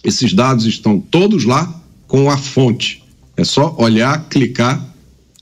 Esses 0.04 0.34
dados 0.34 0.66
estão 0.66 1.00
todos 1.00 1.46
lá 1.46 1.74
com 2.08 2.30
a 2.30 2.38
fonte. 2.38 3.04
É 3.36 3.44
só 3.44 3.76
olhar, 3.78 4.28
clicar 4.30 4.84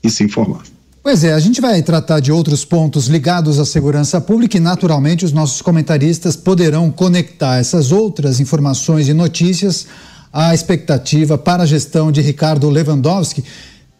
e 0.02 0.10
se 0.10 0.22
informar. 0.24 0.62
Pois 1.02 1.22
é, 1.22 1.32
a 1.32 1.38
gente 1.38 1.60
vai 1.60 1.80
tratar 1.82 2.18
de 2.18 2.32
outros 2.32 2.64
pontos 2.64 3.06
ligados 3.06 3.60
à 3.60 3.64
segurança 3.64 4.20
pública 4.20 4.56
e, 4.56 4.60
naturalmente, 4.60 5.24
os 5.24 5.32
nossos 5.32 5.62
comentaristas 5.62 6.34
poderão 6.34 6.90
conectar 6.90 7.58
essas 7.58 7.92
outras 7.92 8.40
informações 8.40 9.08
e 9.08 9.14
notícias 9.14 9.86
à 10.32 10.52
expectativa 10.52 11.38
para 11.38 11.62
a 11.62 11.66
gestão 11.66 12.10
de 12.10 12.20
Ricardo 12.20 12.68
Lewandowski. 12.68 13.44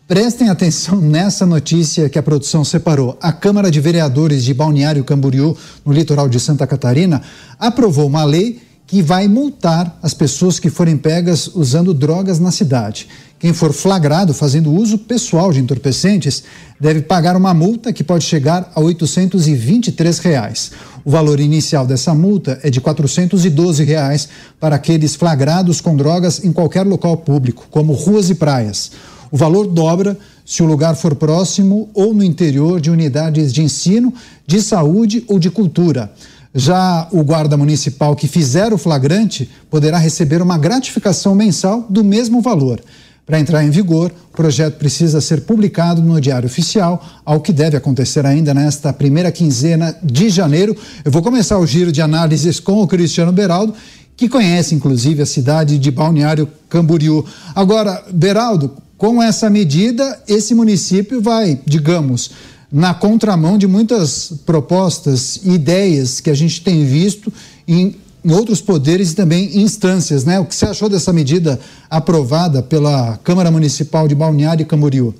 Prestem 0.08 0.48
atenção 0.48 1.00
nessa 1.00 1.44
notícia 1.44 2.08
que 2.08 2.16
a 2.16 2.22
produção 2.22 2.64
separou. 2.64 3.18
A 3.20 3.32
Câmara 3.32 3.72
de 3.72 3.80
Vereadores 3.80 4.44
de 4.44 4.54
Balneário 4.54 5.02
Camboriú, 5.02 5.56
no 5.84 5.92
litoral 5.92 6.28
de 6.28 6.38
Santa 6.38 6.64
Catarina, 6.64 7.20
aprovou 7.58 8.06
uma 8.06 8.22
lei 8.22 8.62
que 8.86 9.02
vai 9.02 9.26
multar 9.26 9.98
as 10.00 10.14
pessoas 10.14 10.60
que 10.60 10.70
forem 10.70 10.96
pegas 10.96 11.48
usando 11.48 11.92
drogas 11.92 12.38
na 12.38 12.52
cidade. 12.52 13.08
Quem 13.36 13.52
for 13.52 13.72
flagrado 13.72 14.32
fazendo 14.32 14.72
uso 14.72 14.96
pessoal 14.96 15.52
de 15.52 15.58
entorpecentes 15.58 16.44
deve 16.80 17.02
pagar 17.02 17.36
uma 17.36 17.52
multa 17.52 17.92
que 17.92 18.04
pode 18.04 18.22
chegar 18.22 18.70
a 18.76 18.80
823 18.80 20.20
reais. 20.20 20.70
O 21.04 21.10
valor 21.10 21.40
inicial 21.40 21.84
dessa 21.84 22.14
multa 22.14 22.60
é 22.62 22.70
de 22.70 22.80
412 22.80 23.82
reais 23.82 24.28
para 24.60 24.76
aqueles 24.76 25.16
flagrados 25.16 25.80
com 25.80 25.96
drogas 25.96 26.44
em 26.44 26.52
qualquer 26.52 26.86
local 26.86 27.16
público, 27.16 27.66
como 27.72 27.92
ruas 27.92 28.30
e 28.30 28.36
praias. 28.36 28.92
O 29.30 29.36
valor 29.36 29.66
dobra 29.66 30.18
se 30.44 30.62
o 30.62 30.66
lugar 30.66 30.94
for 30.94 31.14
próximo 31.14 31.88
ou 31.92 32.14
no 32.14 32.22
interior 32.22 32.80
de 32.80 32.90
unidades 32.90 33.52
de 33.52 33.62
ensino, 33.62 34.12
de 34.46 34.62
saúde 34.62 35.24
ou 35.26 35.38
de 35.38 35.50
cultura. 35.50 36.12
Já 36.54 37.08
o 37.12 37.22
guarda 37.22 37.56
municipal 37.56 38.16
que 38.16 38.26
fizer 38.26 38.72
o 38.72 38.78
flagrante 38.78 39.50
poderá 39.70 39.98
receber 39.98 40.40
uma 40.40 40.56
gratificação 40.56 41.34
mensal 41.34 41.84
do 41.90 42.02
mesmo 42.02 42.40
valor. 42.40 42.80
Para 43.26 43.40
entrar 43.40 43.64
em 43.64 43.70
vigor, 43.70 44.12
o 44.32 44.36
projeto 44.36 44.78
precisa 44.78 45.20
ser 45.20 45.40
publicado 45.40 46.00
no 46.00 46.20
Diário 46.20 46.46
Oficial, 46.46 47.04
ao 47.24 47.40
que 47.40 47.52
deve 47.52 47.76
acontecer 47.76 48.24
ainda 48.24 48.54
nesta 48.54 48.92
primeira 48.92 49.32
quinzena 49.32 49.96
de 50.00 50.30
janeiro. 50.30 50.76
Eu 51.04 51.10
vou 51.10 51.20
começar 51.20 51.58
o 51.58 51.66
giro 51.66 51.90
de 51.90 52.00
análises 52.00 52.60
com 52.60 52.80
o 52.80 52.86
Cristiano 52.86 53.32
Beraldo, 53.32 53.74
que 54.16 54.28
conhece 54.28 54.76
inclusive 54.76 55.22
a 55.22 55.26
cidade 55.26 55.76
de 55.76 55.90
Balneário 55.90 56.48
Camboriú. 56.68 57.24
Agora, 57.52 58.02
Beraldo, 58.12 58.76
com 58.96 59.22
essa 59.22 59.50
medida, 59.50 60.22
esse 60.26 60.54
município 60.54 61.20
vai, 61.20 61.60
digamos, 61.66 62.30
na 62.72 62.94
contramão 62.94 63.58
de 63.58 63.66
muitas 63.66 64.32
propostas 64.44 65.40
e 65.44 65.50
ideias 65.50 66.20
que 66.20 66.30
a 66.30 66.34
gente 66.34 66.62
tem 66.62 66.84
visto 66.84 67.32
em, 67.68 67.94
outros 68.24 68.60
poderes 68.60 69.12
e 69.12 69.16
também 69.16 69.58
instâncias, 69.58 70.24
né? 70.24 70.40
O 70.40 70.44
que 70.44 70.54
você 70.54 70.66
achou 70.66 70.88
dessa 70.88 71.12
medida 71.12 71.60
aprovada 71.88 72.60
pela 72.60 73.16
Câmara 73.18 73.52
Municipal 73.52 74.08
de 74.08 74.16
Balneário 74.16 74.62
e 74.62 74.66
Camboriú? 74.66 75.14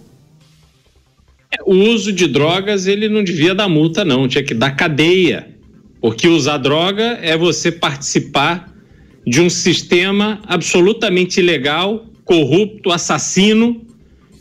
É, 1.52 1.62
o 1.64 1.74
uso 1.92 2.12
de 2.12 2.26
drogas, 2.26 2.88
ele 2.88 3.08
não 3.08 3.22
devia 3.22 3.54
dar 3.54 3.68
multa, 3.68 4.04
não, 4.04 4.26
tinha 4.26 4.42
que 4.42 4.54
dar 4.54 4.72
cadeia. 4.72 5.48
Porque 6.00 6.26
usar 6.26 6.58
droga 6.58 7.18
é 7.22 7.36
você 7.36 7.70
participar 7.70 8.72
de 9.24 9.40
um 9.40 9.48
sistema 9.48 10.40
absolutamente 10.46 11.40
ilegal 11.40 12.06
corrupto, 12.26 12.90
assassino, 12.90 13.86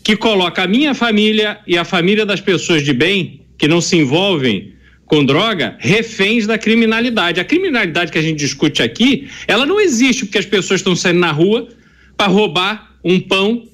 que 0.04 0.17
coloca 0.17 0.63
a 0.63 0.67
minha 0.67 0.93
família 0.93 1.60
e 1.65 1.78
a 1.78 1.86
família 1.86 2.26
das 2.26 2.41
pessoas 2.41 2.84
de 2.84 2.91
bem 2.91 3.45
que 3.58 3.67
não 3.67 3.80
se 3.80 3.95
envolvem 3.95 4.74
com 5.06 5.24
droga 5.24 5.78
reféns 5.80 6.48
da 6.48 6.58
criminalidade. 6.58 7.39
A 7.39 7.45
criminalidade 7.45 8.12
que 8.12 8.17
a 8.17 8.21
gente 8.21 8.39
discute 8.39 8.82
aqui, 8.82 9.30
ela 9.48 9.65
não 9.65 9.80
existe 9.80 10.26
porque 10.26 10.39
as 10.39 10.45
pessoas 10.45 10.82
estão 10.82 10.95
saindo 10.95 11.19
na 11.19 11.32
rua 11.32 11.69
para 12.17 12.28
roubar 12.28 12.98
um 13.04 13.19
pão 13.19 13.67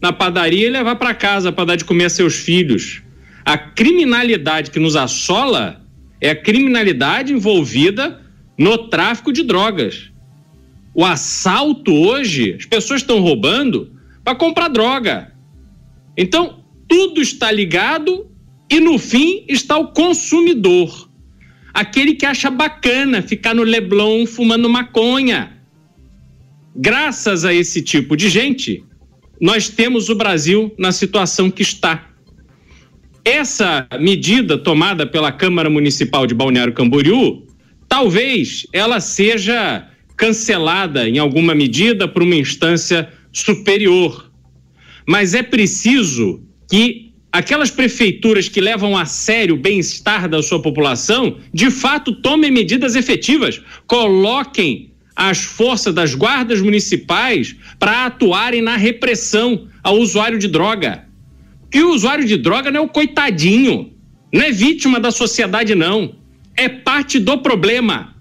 na 0.00 0.12
padaria 0.12 0.66
e 0.66 0.70
levar 0.70 0.96
para 0.96 1.14
casa 1.14 1.50
para 1.50 1.64
dar 1.64 1.76
de 1.76 1.84
comer 1.86 2.04
a 2.04 2.10
seus 2.10 2.34
filhos. 2.34 3.02
A 3.44 3.56
criminalidade 3.56 4.70
que 4.70 4.78
nos 4.78 4.94
assola 4.94 5.82
é 6.20 6.30
a 6.30 6.36
criminalidade 6.36 7.32
envolvida 7.32 8.20
no 8.58 8.76
tráfico 8.88 9.32
de 9.32 9.42
drogas. 9.42 10.10
O 10.94 11.04
assalto 11.04 11.92
hoje, 11.92 12.54
as 12.58 12.64
pessoas 12.64 13.00
estão 13.00 13.20
roubando 13.20 13.92
para 14.22 14.36
comprar 14.36 14.68
droga. 14.68 15.32
Então, 16.16 16.64
tudo 16.88 17.20
está 17.20 17.50
ligado 17.50 18.30
e 18.70 18.78
no 18.78 18.98
fim 18.98 19.44
está 19.48 19.76
o 19.76 19.88
consumidor. 19.88 21.08
Aquele 21.72 22.14
que 22.14 22.24
acha 22.24 22.50
bacana 22.50 23.20
ficar 23.20 23.54
no 23.54 23.64
Leblon 23.64 24.24
fumando 24.26 24.68
maconha. 24.68 25.58
Graças 26.76 27.44
a 27.44 27.52
esse 27.52 27.82
tipo 27.82 28.16
de 28.16 28.28
gente, 28.28 28.84
nós 29.40 29.68
temos 29.68 30.08
o 30.08 30.14
Brasil 30.14 30.72
na 30.78 30.92
situação 30.92 31.50
que 31.50 31.62
está. 31.62 32.10
Essa 33.24 33.88
medida 33.98 34.56
tomada 34.56 35.06
pela 35.06 35.32
Câmara 35.32 35.68
Municipal 35.68 36.26
de 36.26 36.34
Balneário 36.34 36.72
Camboriú, 36.72 37.42
talvez 37.88 38.66
ela 38.72 39.00
seja 39.00 39.88
cancelada 40.16 41.08
em 41.08 41.18
alguma 41.18 41.54
medida 41.54 42.06
por 42.06 42.22
uma 42.22 42.36
instância 42.36 43.08
superior. 43.32 44.30
Mas 45.06 45.34
é 45.34 45.42
preciso 45.42 46.42
que 46.70 47.12
aquelas 47.30 47.70
prefeituras 47.70 48.48
que 48.48 48.60
levam 48.60 48.96
a 48.96 49.04
sério 49.04 49.54
o 49.54 49.58
bem-estar 49.58 50.28
da 50.28 50.42
sua 50.42 50.62
população, 50.62 51.38
de 51.52 51.70
fato 51.70 52.14
tomem 52.22 52.50
medidas 52.50 52.94
efetivas, 52.94 53.60
coloquem 53.86 54.92
as 55.16 55.38
forças 55.38 55.94
das 55.94 56.14
guardas 56.14 56.60
municipais 56.60 57.54
para 57.78 58.06
atuarem 58.06 58.62
na 58.62 58.76
repressão 58.76 59.68
ao 59.82 59.98
usuário 59.98 60.38
de 60.38 60.48
droga. 60.48 61.04
E 61.72 61.82
o 61.82 61.90
usuário 61.90 62.24
de 62.24 62.36
droga 62.36 62.70
não 62.70 62.80
é 62.80 62.84
o 62.84 62.88
coitadinho, 62.88 63.92
não 64.32 64.42
é 64.42 64.50
vítima 64.50 64.98
da 64.98 65.10
sociedade, 65.10 65.74
não. 65.74 66.16
É 66.56 66.68
parte 66.68 67.18
do 67.18 67.38
problema 67.38 68.13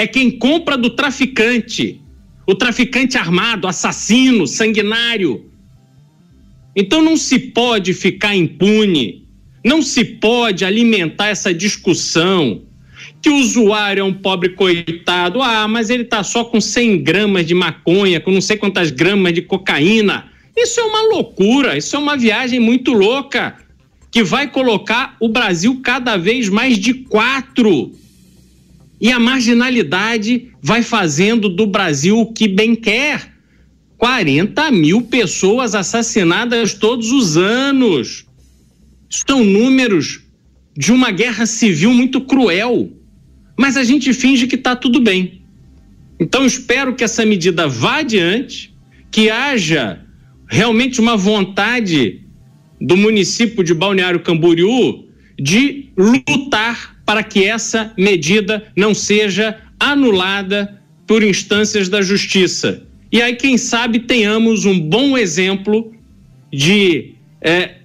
é 0.00 0.06
quem 0.06 0.30
compra 0.30 0.78
do 0.78 0.88
traficante, 0.88 2.00
o 2.46 2.54
traficante 2.54 3.18
armado, 3.18 3.68
assassino, 3.68 4.46
sanguinário. 4.46 5.44
Então 6.74 7.02
não 7.02 7.18
se 7.18 7.38
pode 7.38 7.92
ficar 7.92 8.34
impune, 8.34 9.28
não 9.62 9.82
se 9.82 10.02
pode 10.02 10.64
alimentar 10.64 11.26
essa 11.26 11.52
discussão 11.52 12.62
que 13.20 13.28
o 13.28 13.36
usuário 13.36 14.00
é 14.00 14.04
um 14.04 14.14
pobre 14.14 14.50
coitado. 14.50 15.42
Ah, 15.42 15.68
mas 15.68 15.90
ele 15.90 16.04
está 16.04 16.24
só 16.24 16.44
com 16.44 16.62
100 16.62 17.02
gramas 17.02 17.46
de 17.46 17.52
maconha, 17.54 18.20
com 18.20 18.30
não 18.30 18.40
sei 18.40 18.56
quantas 18.56 18.90
gramas 18.90 19.34
de 19.34 19.42
cocaína. 19.42 20.30
Isso 20.56 20.80
é 20.80 20.82
uma 20.82 21.02
loucura, 21.14 21.76
isso 21.76 21.94
é 21.94 21.98
uma 21.98 22.16
viagem 22.16 22.58
muito 22.58 22.94
louca 22.94 23.54
que 24.10 24.24
vai 24.24 24.50
colocar 24.50 25.14
o 25.20 25.28
Brasil 25.28 25.78
cada 25.84 26.16
vez 26.16 26.48
mais 26.48 26.78
de 26.78 26.94
quatro 26.94 27.92
e 29.00 29.10
a 29.10 29.18
marginalidade 29.18 30.52
vai 30.60 30.82
fazendo 30.82 31.48
do 31.48 31.66
Brasil 31.66 32.18
o 32.18 32.32
que 32.32 32.46
bem 32.46 32.74
quer. 32.74 33.32
40 33.96 34.70
mil 34.70 35.02
pessoas 35.02 35.74
assassinadas 35.74 36.74
todos 36.74 37.10
os 37.10 37.36
anos. 37.36 38.26
São 39.08 39.42
números 39.42 40.20
de 40.76 40.92
uma 40.92 41.10
guerra 41.10 41.46
civil 41.46 41.92
muito 41.92 42.20
cruel. 42.20 42.90
Mas 43.58 43.76
a 43.76 43.84
gente 43.84 44.12
finge 44.12 44.46
que 44.46 44.54
está 44.54 44.76
tudo 44.76 45.00
bem. 45.00 45.42
Então, 46.18 46.44
espero 46.44 46.94
que 46.94 47.02
essa 47.02 47.24
medida 47.24 47.66
vá 47.66 47.98
adiante, 47.98 48.74
que 49.10 49.30
haja 49.30 50.04
realmente 50.46 51.00
uma 51.00 51.16
vontade 51.16 52.22
do 52.80 52.96
município 52.96 53.64
de 53.64 53.72
Balneário 53.72 54.20
Camboriú 54.20 55.06
de 55.38 55.90
lutar 55.96 56.99
para 57.10 57.24
que 57.24 57.42
essa 57.42 57.92
medida 57.98 58.70
não 58.76 58.94
seja 58.94 59.58
anulada 59.80 60.80
por 61.08 61.24
instâncias 61.24 61.88
da 61.88 62.00
justiça. 62.00 62.86
E 63.10 63.20
aí, 63.20 63.34
quem 63.34 63.58
sabe, 63.58 63.98
tenhamos 63.98 64.64
um 64.64 64.78
bom 64.78 65.18
exemplo 65.18 65.92
de 66.52 67.14
é, 67.42 67.78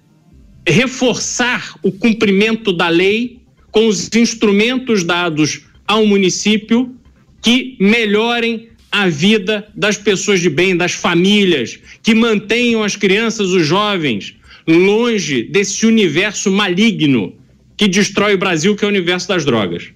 reforçar 0.67 1.73
o 1.81 1.91
cumprimento 1.91 2.71
da 2.71 2.87
lei 2.87 3.39
com 3.71 3.87
os 3.87 4.07
instrumentos 4.15 5.03
dados 5.03 5.63
ao 5.87 6.05
município 6.05 6.95
que 7.41 7.77
melhorem 7.79 8.69
a 8.91 9.09
vida 9.09 9.67
das 9.73 9.97
pessoas 9.97 10.39
de 10.39 10.51
bem, 10.51 10.77
das 10.77 10.91
famílias, 10.91 11.79
que 12.03 12.13
mantenham 12.13 12.83
as 12.83 12.95
crianças, 12.95 13.49
os 13.49 13.65
jovens, 13.65 14.35
longe 14.67 15.41
desse 15.41 15.83
universo 15.87 16.51
maligno 16.51 17.33
que 17.77 17.87
destrói 17.87 18.35
o 18.35 18.37
Brasil, 18.37 18.75
que 18.75 18.83
é 18.83 18.87
o 18.87 18.89
universo 18.89 19.27
das 19.27 19.43
drogas. 19.45 19.91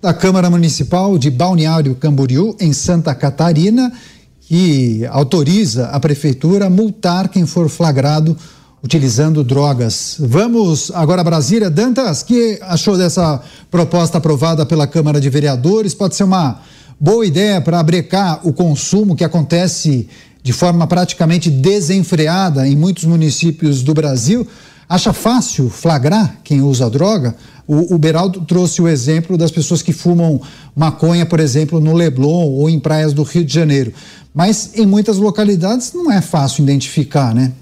Da 0.00 0.14
Câmara 0.14 0.48
Municipal 0.48 1.18
de 1.18 1.30
Balneário 1.30 1.94
Camboriú, 1.94 2.56
em 2.60 2.72
Santa 2.72 3.14
Catarina, 3.14 3.92
que 4.40 5.04
autoriza 5.10 5.86
a 5.88 6.00
prefeitura 6.00 6.66
a 6.66 6.70
multar 6.70 7.28
quem 7.28 7.46
for 7.46 7.68
flagrado 7.68 8.36
utilizando 8.82 9.42
drogas. 9.42 10.16
Vamos 10.18 10.90
agora 10.94 11.20
a 11.20 11.24
Brasília. 11.24 11.68
Dantas, 11.68 12.22
que 12.22 12.58
achou 12.62 12.96
dessa 12.96 13.42
proposta 13.70 14.18
aprovada 14.18 14.64
pela 14.64 14.86
Câmara 14.86 15.20
de 15.20 15.28
Vereadores? 15.28 15.94
Pode 15.94 16.14
ser 16.14 16.24
uma 16.24 16.60
boa 16.98 17.26
ideia 17.26 17.60
para 17.60 17.82
brecar 17.82 18.40
o 18.46 18.52
consumo 18.52 19.16
que 19.16 19.24
acontece 19.24 20.08
de 20.42 20.52
forma 20.52 20.86
praticamente 20.86 21.50
desenfreada 21.50 22.66
em 22.66 22.76
muitos 22.76 23.04
municípios 23.04 23.82
do 23.82 23.92
Brasil. 23.92 24.46
Acha 24.88 25.12
fácil 25.12 25.68
flagrar 25.68 26.38
quem 26.42 26.62
usa 26.62 26.88
droga? 26.88 27.36
O, 27.66 27.94
o 27.94 27.98
Beraldo 27.98 28.40
trouxe 28.40 28.80
o 28.80 28.88
exemplo 28.88 29.36
das 29.36 29.50
pessoas 29.50 29.82
que 29.82 29.92
fumam 29.92 30.40
maconha, 30.74 31.26
por 31.26 31.40
exemplo, 31.40 31.78
no 31.78 31.92
Leblon 31.92 32.48
ou 32.48 32.70
em 32.70 32.80
praias 32.80 33.12
do 33.12 33.22
Rio 33.22 33.44
de 33.44 33.52
Janeiro. 33.52 33.92
Mas 34.34 34.70
em 34.74 34.86
muitas 34.86 35.18
localidades 35.18 35.92
não 35.92 36.10
é 36.10 36.22
fácil 36.22 36.62
identificar, 36.62 37.34
né? 37.34 37.52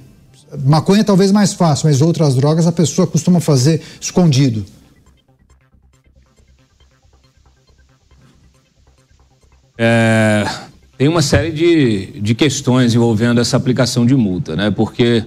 Maconha 0.65 1.03
talvez 1.03 1.33
mais 1.33 1.53
fácil, 1.53 1.89
mas 1.89 2.01
outras 2.01 2.37
drogas 2.37 2.67
a 2.67 2.73
pessoa 2.73 3.09
costuma 3.09 3.41
fazer 3.41 3.83
escondido. 4.01 4.65
É, 9.77 10.49
tem 10.97 11.09
uma 11.09 11.23
série 11.23 11.51
de, 11.51 12.21
de 12.21 12.35
questões 12.37 12.95
envolvendo 12.95 13.41
essa 13.41 13.57
aplicação 13.57 14.07
de 14.07 14.15
multa, 14.15 14.55
né? 14.55 14.71
Porque 14.71 15.25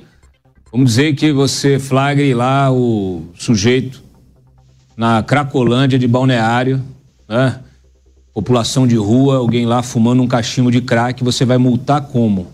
vamos 0.72 0.92
dizer 0.92 1.16
que 1.16 1.32
você 1.32 1.80
flagre 1.80 2.34
lá 2.34 2.72
o 2.72 3.24
sujeito 3.36 4.02
na 4.96 5.24
Cracolândia 5.24 5.98
de 5.98 6.08
Balneário, 6.08 6.84
né? 7.28 7.60
População 8.34 8.88
de 8.88 8.96
rua, 8.96 9.38
alguém 9.38 9.66
lá 9.66 9.82
fumando 9.82 10.22
um 10.22 10.28
cachimbo 10.28 10.72
de 10.72 10.82
crack, 10.82 11.24
você 11.24 11.44
vai 11.44 11.58
multar 11.58 12.02
como? 12.02 12.48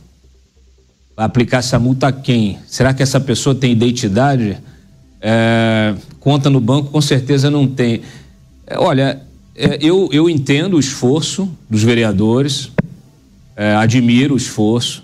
Vai 1.16 1.26
aplicar 1.26 1.58
essa 1.58 1.78
multa 1.78 2.08
a 2.08 2.12
quem? 2.12 2.58
Será 2.68 2.94
que 2.94 3.04
essa 3.04 3.20
pessoa 3.20 3.54
tem 3.54 3.72
identidade? 3.72 4.58
É, 5.22 5.94
conta 6.20 6.50
no 6.50 6.60
banco, 6.60 6.92
com 6.92 7.02
certeza 7.02 7.50
não 7.50 7.68
tem. 7.68 8.02
É, 8.68 8.78
olha, 8.78 9.22
é, 9.56 9.78
eu, 9.82 10.10
eu 10.12 10.30
entendo 10.30 10.76
o 10.76 10.80
esforço 10.80 11.50
dos 11.70 11.84
vereadores, 11.84 12.72
é, 13.56 13.76
admiro 13.76 14.34
o 14.34 14.38
esforço, 14.38 15.04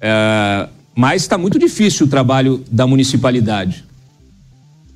é, 0.00 0.68
mas 0.94 1.22
está 1.22 1.38
muito 1.38 1.58
difícil 1.58 2.06
o 2.06 2.08
trabalho 2.08 2.62
da 2.70 2.86
municipalidade. 2.86 3.84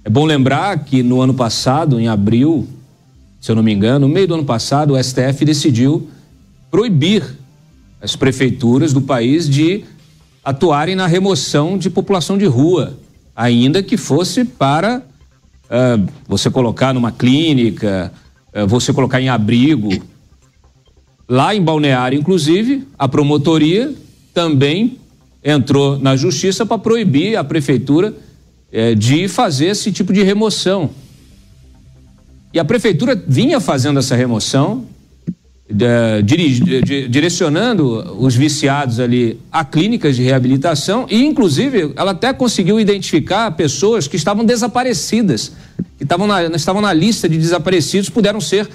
É 0.04 0.10
bom 0.10 0.24
lembrar 0.24 0.84
que 0.84 1.02
no 1.02 1.20
ano 1.20 1.34
passado, 1.34 1.98
em 1.98 2.06
abril, 2.06 2.68
se 3.40 3.50
eu 3.50 3.56
não 3.56 3.62
me 3.62 3.72
engano, 3.72 4.06
no 4.06 4.12
meio 4.12 4.28
do 4.28 4.34
ano 4.34 4.44
passado, 4.44 4.94
o 4.94 5.02
STF 5.02 5.44
decidiu 5.44 6.08
proibir 6.70 7.24
as 8.00 8.14
prefeituras 8.14 8.92
do 8.92 9.00
país 9.00 9.48
de 9.48 9.84
atuarem 10.44 10.94
na 10.94 11.06
remoção 11.06 11.76
de 11.76 11.90
população 11.90 12.38
de 12.38 12.44
rua, 12.44 12.96
ainda 13.34 13.82
que 13.82 13.96
fosse 13.96 14.44
para 14.44 15.02
uh, 15.64 16.06
você 16.28 16.50
colocar 16.50 16.94
numa 16.94 17.10
clínica, 17.10 18.12
uh, 18.54 18.66
você 18.66 18.92
colocar 18.92 19.20
em 19.20 19.28
abrigo. 19.28 19.90
Lá 21.28 21.52
em 21.52 21.60
Balneário, 21.60 22.16
inclusive, 22.16 22.86
a 22.96 23.08
promotoria 23.08 23.92
também 24.32 24.98
entrou 25.46 25.98
na 25.98 26.16
justiça 26.16 26.66
para 26.66 26.76
proibir 26.76 27.36
a 27.36 27.44
prefeitura 27.44 28.12
uh, 28.12 28.94
de 28.96 29.28
fazer 29.28 29.66
esse 29.66 29.92
tipo 29.92 30.12
de 30.12 30.22
remoção. 30.22 30.90
E 32.52 32.58
a 32.58 32.64
prefeitura 32.64 33.22
vinha 33.26 33.60
fazendo 33.60 33.98
essa 33.98 34.16
remoção 34.16 34.84
direcionando 37.08 38.16
os 38.20 38.36
viciados 38.36 39.00
ali 39.00 39.40
a 39.50 39.64
clínicas 39.64 40.14
de 40.14 40.22
reabilitação 40.22 41.06
e, 41.10 41.24
inclusive, 41.24 41.92
ela 41.96 42.12
até 42.12 42.32
conseguiu 42.32 42.78
identificar 42.78 43.50
pessoas 43.50 44.06
que 44.06 44.14
estavam 44.14 44.44
desaparecidas, 44.44 45.52
que 45.98 46.04
estavam 46.04 46.26
na, 46.28 46.44
estavam 46.44 46.80
na 46.80 46.92
lista 46.92 47.28
de 47.28 47.36
desaparecidos, 47.36 48.08
puderam 48.08 48.40
ser 48.40 48.68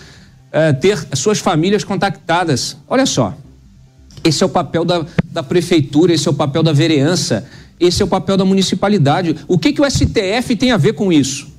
eh, 0.52 0.74
ter 0.74 0.98
suas 1.14 1.40
famílias 1.40 1.86
contactadas. 1.86 2.76
Olha 2.90 3.06
só, 3.06 3.38
esse 4.24 4.44
é 4.44 4.46
o 4.46 4.50
papel 4.50 4.86
da, 4.86 5.06
da 5.32 5.44
prefeitura, 5.44 6.14
esse 6.14 6.28
é 6.28 6.32
o 6.32 6.34
papel 6.34 6.64
da 6.64 6.72
vereança, 6.72 7.48
esse 7.80 8.02
é 8.02 8.06
o 8.06 8.08
papel 8.08 8.38
da 8.38 8.46
municipalidade. 8.46 9.36
O 9.48 9.58
que, 9.58 9.74
que 9.74 9.82
o 9.82 9.90
STF 9.90 10.56
tem 10.56 10.72
a 10.72 10.78
ver 10.78 10.94
com 10.94 11.12
isso? 11.12 11.50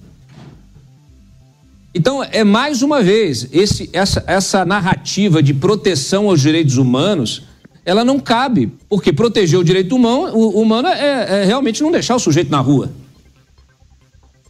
Então, 1.95 2.23
é 2.23 2.43
mais 2.43 2.81
uma 2.81 3.03
vez, 3.03 3.49
esse, 3.53 3.91
essa, 3.93 4.25
essa 4.27 4.65
narrativa 4.65 5.43
de 5.43 5.53
proteção 5.53 6.29
aos 6.29 6.41
direitos 6.41 6.79
humanos, 6.79 7.43
ela 7.85 8.05
não 8.05 8.19
cabe, 8.19 8.73
porque 8.89 9.13
proteger 9.13 9.59
o 9.59 9.65
direito 9.65 9.95
humano, 9.95 10.35
o, 10.35 10.61
humano 10.63 10.89
é, 10.89 11.43
é 11.43 11.45
realmente 11.45 11.83
não 11.83 11.91
deixar 11.91 12.15
o 12.15 12.19
sujeito 12.19 12.51
na 12.51 12.61
rua. 12.61 12.91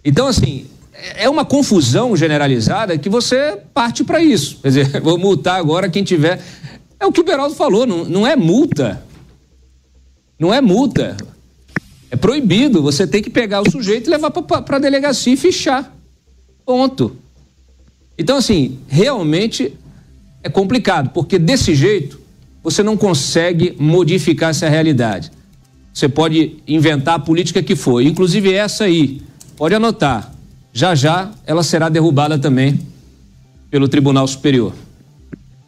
Então, 0.05 0.27
assim, 0.29 0.67
é 1.17 1.29
uma 1.29 1.45
confusão 1.45 2.17
generalizada 2.17 2.97
que 2.97 3.09
você 3.09 3.59
parte 3.75 4.05
para 4.05 4.23
isso. 4.23 4.59
Quer 4.63 4.69
dizer, 4.69 5.01
vou 5.03 5.19
multar 5.19 5.59
agora 5.59 5.89
quem 5.89 6.05
tiver. 6.05 6.41
É 7.03 7.07
o 7.07 7.11
que 7.11 7.21
o 7.21 7.25
Beraldo 7.25 7.57
falou, 7.57 7.85
não, 7.85 8.05
não 8.05 8.25
é 8.25 8.37
multa. 8.37 9.03
Não 10.39 10.55
é 10.55 10.61
multa. 10.61 11.17
É 12.09 12.15
proibido. 12.15 12.81
Você 12.81 13.09
tem 13.09 13.21
que 13.21 13.29
pegar 13.29 13.61
o 13.61 13.69
sujeito 13.69 14.07
e 14.07 14.11
levar 14.11 14.31
para 14.31 14.77
a 14.77 14.79
delegacia 14.79 15.33
e 15.33 15.37
fichar. 15.37 15.93
Ponto. 16.65 17.17
Então, 18.17 18.37
assim, 18.37 18.79
realmente 18.87 19.77
é 20.45 20.49
complicado, 20.49 21.11
porque 21.11 21.41
desse 21.41 21.75
jeito 21.75 22.21
você 22.63 22.85
não 22.85 22.97
consegue 22.97 23.75
modificar 23.81 24.51
essa 24.51 24.69
realidade. 24.69 25.33
Você 25.93 26.09
pode 26.09 26.59
inventar 26.69 27.17
a 27.17 27.19
política 27.19 27.65
que 27.65 27.75
for, 27.75 28.01
inclusive 28.01 28.53
essa 28.53 28.85
aí, 28.85 29.21
pode 29.57 29.75
anotar. 29.75 30.33
Já 30.73 30.95
já 30.95 31.33
ela 31.45 31.65
será 31.65 31.89
derrubada 31.89 32.39
também 32.39 32.79
pelo 33.73 33.89
Tribunal 33.89 34.29
Superior. 34.29 34.73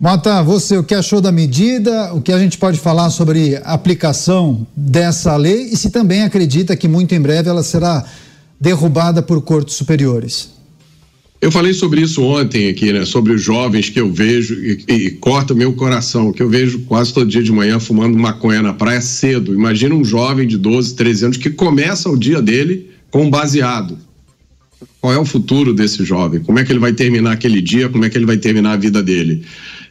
Mota, 0.04 0.42
você 0.42 0.76
o 0.76 0.84
que 0.84 0.94
achou 0.94 1.18
da 1.18 1.32
medida? 1.32 2.12
O 2.12 2.20
que 2.20 2.30
a 2.30 2.38
gente 2.38 2.58
pode 2.58 2.78
falar 2.78 3.08
sobre 3.08 3.56
a 3.56 3.72
aplicação 3.72 4.66
dessa 4.76 5.34
lei 5.34 5.70
e 5.72 5.76
se 5.78 5.88
também 5.88 6.24
acredita 6.24 6.76
que 6.76 6.86
muito 6.86 7.14
em 7.14 7.20
breve 7.22 7.48
ela 7.48 7.62
será 7.62 8.04
derrubada 8.60 9.22
por 9.22 9.40
cortes 9.40 9.76
superiores? 9.76 10.50
Eu 11.40 11.50
falei 11.50 11.72
sobre 11.72 12.02
isso 12.02 12.22
ontem 12.22 12.68
aqui, 12.68 12.92
né? 12.92 13.06
Sobre 13.06 13.32
os 13.32 13.40
jovens 13.40 13.88
que 13.88 13.98
eu 13.98 14.12
vejo 14.12 14.52
e, 14.62 14.84
e 14.86 15.10
corta 15.12 15.54
o 15.54 15.56
meu 15.56 15.72
coração, 15.72 16.34
que 16.34 16.42
eu 16.42 16.50
vejo 16.50 16.80
quase 16.80 17.10
todo 17.14 17.30
dia 17.30 17.42
de 17.42 17.50
manhã 17.50 17.80
fumando 17.80 18.14
maconha 18.18 18.60
na 18.60 18.74
praia 18.74 19.00
cedo. 19.00 19.54
Imagina 19.54 19.94
um 19.94 20.04
jovem 20.04 20.46
de 20.46 20.58
12, 20.58 20.96
13 20.96 21.24
anos 21.24 21.36
que 21.38 21.48
começa 21.48 22.10
o 22.10 22.18
dia 22.18 22.42
dele 22.42 22.90
com 23.10 23.22
um 23.22 23.30
baseado. 23.30 23.96
Qual 25.00 25.14
é 25.14 25.18
o 25.18 25.24
futuro 25.24 25.72
desse 25.72 26.04
jovem? 26.04 26.40
Como 26.40 26.58
é 26.58 26.64
que 26.64 26.72
ele 26.72 26.78
vai 26.78 26.92
terminar 26.92 27.32
aquele 27.32 27.62
dia? 27.62 27.88
Como 27.88 28.04
é 28.04 28.10
que 28.10 28.18
ele 28.18 28.26
vai 28.26 28.36
terminar 28.36 28.72
a 28.72 28.76
vida 28.76 29.02
dele? 29.02 29.42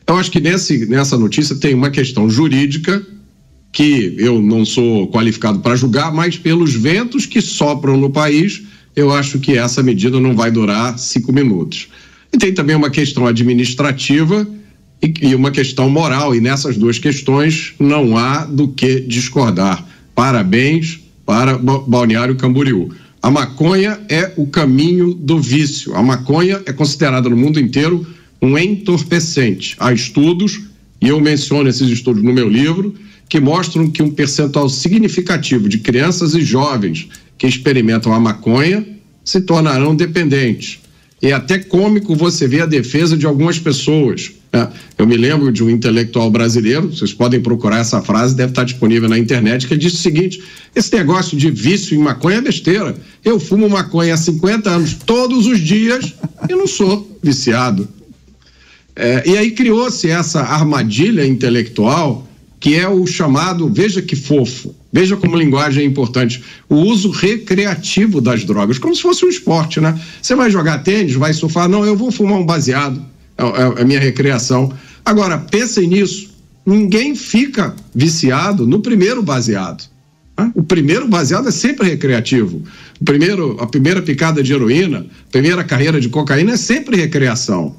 Eu 0.08 0.18
acho 0.18 0.32
que 0.32 0.40
nesse, 0.40 0.86
nessa 0.86 1.18
notícia 1.18 1.56
tem 1.56 1.74
uma 1.74 1.90
questão 1.90 2.30
jurídica 2.30 3.06
que 3.72 4.16
eu 4.18 4.42
não 4.42 4.64
sou 4.64 5.08
qualificado 5.10 5.60
para 5.60 5.76
julgar, 5.76 6.14
mas 6.14 6.38
pelos 6.38 6.74
ventos 6.74 7.26
que 7.26 7.42
sopram 7.42 7.98
no 7.98 8.10
país, 8.10 8.62
eu 8.96 9.12
acho 9.12 9.40
que 9.40 9.58
essa 9.58 9.82
medida 9.82 10.20
não 10.20 10.36
vai 10.36 10.52
durar 10.52 10.98
cinco 11.00 11.34
minutos. 11.34 11.88
E 12.32 12.38
tem 12.38 12.54
também 12.54 12.76
uma 12.76 12.90
questão 12.90 13.26
administrativa 13.26 14.48
e, 15.02 15.14
e 15.22 15.36
uma 15.36 15.50
questão 15.50 15.90
moral, 15.90 16.36
e 16.36 16.42
nessas 16.42 16.78
duas 16.78 17.00
questões 17.00 17.74
não 17.80 18.16
há 18.16 18.46
do 18.46 18.68
que 18.68 19.00
discordar. 19.02 19.86
Parabéns 20.14 21.00
para 21.26 21.58
Balneário 21.58 22.36
Camboriú. 22.36 22.90
A 23.22 23.32
maconha 23.32 24.00
é 24.10 24.34
o 24.36 24.46
caminho 24.46 25.14
do 25.14 25.40
vício. 25.40 25.96
A 25.96 26.04
maconha 26.04 26.62
é 26.66 26.74
considerada 26.74 27.30
no 27.30 27.38
mundo 27.38 27.60
inteiro 27.60 28.06
um 28.44 28.58
entorpecente. 28.58 29.74
Há 29.80 29.94
estudos, 29.94 30.64
e 31.02 31.08
eu 31.08 31.22
menciono 31.22 31.70
esses 31.70 31.88
estudos 31.88 32.22
no 32.22 32.34
meu 32.34 32.50
livro, 32.50 32.94
que 33.30 33.40
mostram 33.40 33.90
que 33.90 34.04
um 34.04 34.12
percentual 34.12 34.68
significativo 34.68 35.70
de 35.70 35.78
crianças 35.78 36.36
e 36.36 36.42
jovens 36.42 37.08
que 37.38 37.48
experimentam 37.48 38.14
a 38.14 38.20
maconha 38.20 38.86
se 39.24 39.40
tornarão 39.40 39.96
dependentes. 39.96 40.80
É 41.22 41.32
até 41.32 41.58
cômico 41.58 42.18
você 42.18 42.46
ver 42.46 42.64
a 42.64 42.66
defesa 42.66 43.16
de 43.16 43.26
algumas 43.26 43.58
pessoas. 43.58 44.34
Né? 44.52 44.70
Eu 44.98 45.08
me 45.08 45.16
lembro 45.16 45.54
de 45.54 45.64
um 45.64 45.70
intelectual 45.70 46.30
brasileiro, 46.30 46.94
vocês 46.94 47.14
podem 47.14 47.40
procurar 47.40 47.78
essa 47.78 48.02
frase, 48.02 48.36
deve 48.36 48.52
estar 48.52 48.66
disponível 48.66 49.08
na 49.08 49.18
internet, 49.18 49.70
que 49.70 49.78
disse 49.78 49.96
o 49.96 50.00
seguinte: 50.00 50.44
esse 50.76 50.94
negócio 50.94 51.38
de 51.38 51.50
vício 51.50 51.96
em 51.96 52.00
maconha 52.00 52.40
é 52.40 52.42
besteira. 52.42 52.94
Eu 53.24 53.40
fumo 53.40 53.70
maconha 53.70 54.16
há 54.16 54.18
50 54.18 54.70
anos, 54.70 54.96
todos 55.06 55.48
os 55.48 55.62
dias, 55.62 56.14
e 56.50 56.54
não 56.54 56.68
sou 56.68 57.18
viciado. 57.24 57.88
É, 58.96 59.24
e 59.28 59.38
aí 59.38 59.52
criou-se 59.52 60.10
essa 60.10 60.42
armadilha 60.42 61.26
intelectual 61.26 62.28
que 62.64 62.76
é 62.76 62.88
o 62.88 63.06
chamado, 63.06 63.68
veja 63.68 64.02
que 64.02 64.16
fofo, 64.16 64.74
veja 64.92 65.18
como 65.18 65.36
linguagem 65.36 65.84
é 65.84 65.86
importante, 65.86 66.42
o 66.70 66.76
uso 66.76 67.10
recreativo 67.10 68.22
das 68.22 68.46
drogas, 68.46 68.78
como 68.78 68.96
se 68.96 69.02
fosse 69.02 69.26
um 69.26 69.28
esporte, 69.28 69.82
né? 69.82 70.00
Você 70.22 70.34
vai 70.34 70.50
jogar 70.50 70.78
tênis, 70.78 71.14
vai 71.14 71.34
surfar, 71.34 71.68
não, 71.68 71.86
eu 71.86 71.98
vou 71.98 72.10
fumar 72.10 72.40
um 72.40 72.46
baseado, 72.46 73.06
é, 73.38 73.44
é, 73.44 73.80
é 73.80 73.82
a 73.82 73.86
minha 73.86 74.00
recreação. 74.00 74.72
Agora, 75.04 75.40
pensem 75.40 75.88
nisso, 75.88 76.34
ninguém 76.66 77.16
fica 77.16 77.76
viciado 77.94 78.66
no 78.66 78.80
primeiro 78.80 79.22
baseado. 79.22 79.84
Né? 80.40 80.50
O 80.56 80.64
primeiro 80.64 81.06
baseado 81.06 81.50
é 81.50 81.52
sempre 81.52 81.90
recreativo. 81.90 82.64
O 83.02 83.04
primeiro, 83.04 83.58
a 83.60 83.68
primeira 83.68 84.02
picada 84.02 84.42
de 84.42 84.54
heroína, 84.54 85.00
a 85.00 85.32
primeira 85.32 85.66
carreira 85.66 86.00
de 86.00 86.08
cocaína 86.08 86.54
é 86.54 86.58
sempre 86.58 86.96
recreação. 86.96 87.76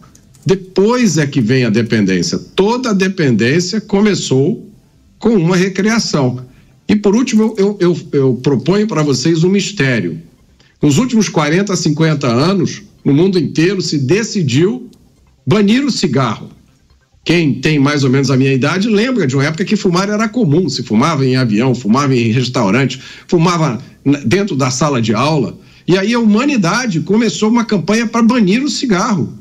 Depois 0.46 1.16
é 1.16 1.26
que 1.26 1.40
vem 1.40 1.64
a 1.64 1.70
dependência. 1.70 2.38
Toda 2.38 2.90
a 2.90 2.94
dependência 2.94 3.80
começou 3.80 4.70
com 5.18 5.30
uma 5.30 5.56
recreação. 5.56 6.44
E 6.88 6.94
por 6.94 7.16
último, 7.16 7.54
eu, 7.56 7.76
eu, 7.80 7.96
eu 8.12 8.34
proponho 8.42 8.86
para 8.86 9.02
vocês 9.02 9.42
um 9.42 9.48
mistério. 9.48 10.20
Nos 10.82 10.98
últimos 10.98 11.30
40, 11.30 11.74
50 11.74 12.26
anos, 12.26 12.82
no 13.04 13.14
mundo 13.14 13.38
inteiro 13.38 13.80
se 13.80 13.98
decidiu 13.98 14.90
banir 15.46 15.84
o 15.84 15.90
cigarro. 15.90 16.50
Quem 17.24 17.54
tem 17.54 17.78
mais 17.78 18.04
ou 18.04 18.10
menos 18.10 18.30
a 18.30 18.36
minha 18.36 18.52
idade 18.52 18.86
lembra 18.86 19.26
de 19.26 19.34
uma 19.34 19.46
época 19.46 19.64
que 19.64 19.76
fumar 19.76 20.10
era 20.10 20.28
comum. 20.28 20.68
Se 20.68 20.82
fumava 20.82 21.24
em 21.24 21.36
avião, 21.36 21.74
fumava 21.74 22.14
em 22.14 22.30
restaurante, 22.30 23.00
fumava 23.26 23.80
dentro 24.26 24.54
da 24.54 24.70
sala 24.70 25.00
de 25.00 25.14
aula. 25.14 25.58
E 25.88 25.96
aí 25.96 26.12
a 26.12 26.18
humanidade 26.18 27.00
começou 27.00 27.48
uma 27.48 27.64
campanha 27.64 28.06
para 28.06 28.22
banir 28.22 28.62
o 28.62 28.68
cigarro. 28.68 29.32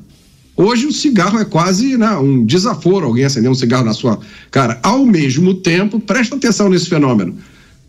Hoje 0.55 0.85
o 0.85 0.91
cigarro 0.91 1.39
é 1.39 1.45
quase 1.45 1.97
né, 1.97 2.11
um 2.17 2.45
desaforo 2.45 3.07
alguém 3.07 3.25
acender 3.25 3.49
um 3.49 3.55
cigarro 3.55 3.85
na 3.85 3.93
sua 3.93 4.19
cara. 4.51 4.79
Ao 4.83 5.03
mesmo 5.05 5.55
tempo, 5.55 5.99
presta 5.99 6.35
atenção 6.35 6.69
nesse 6.69 6.87
fenômeno. 6.87 7.35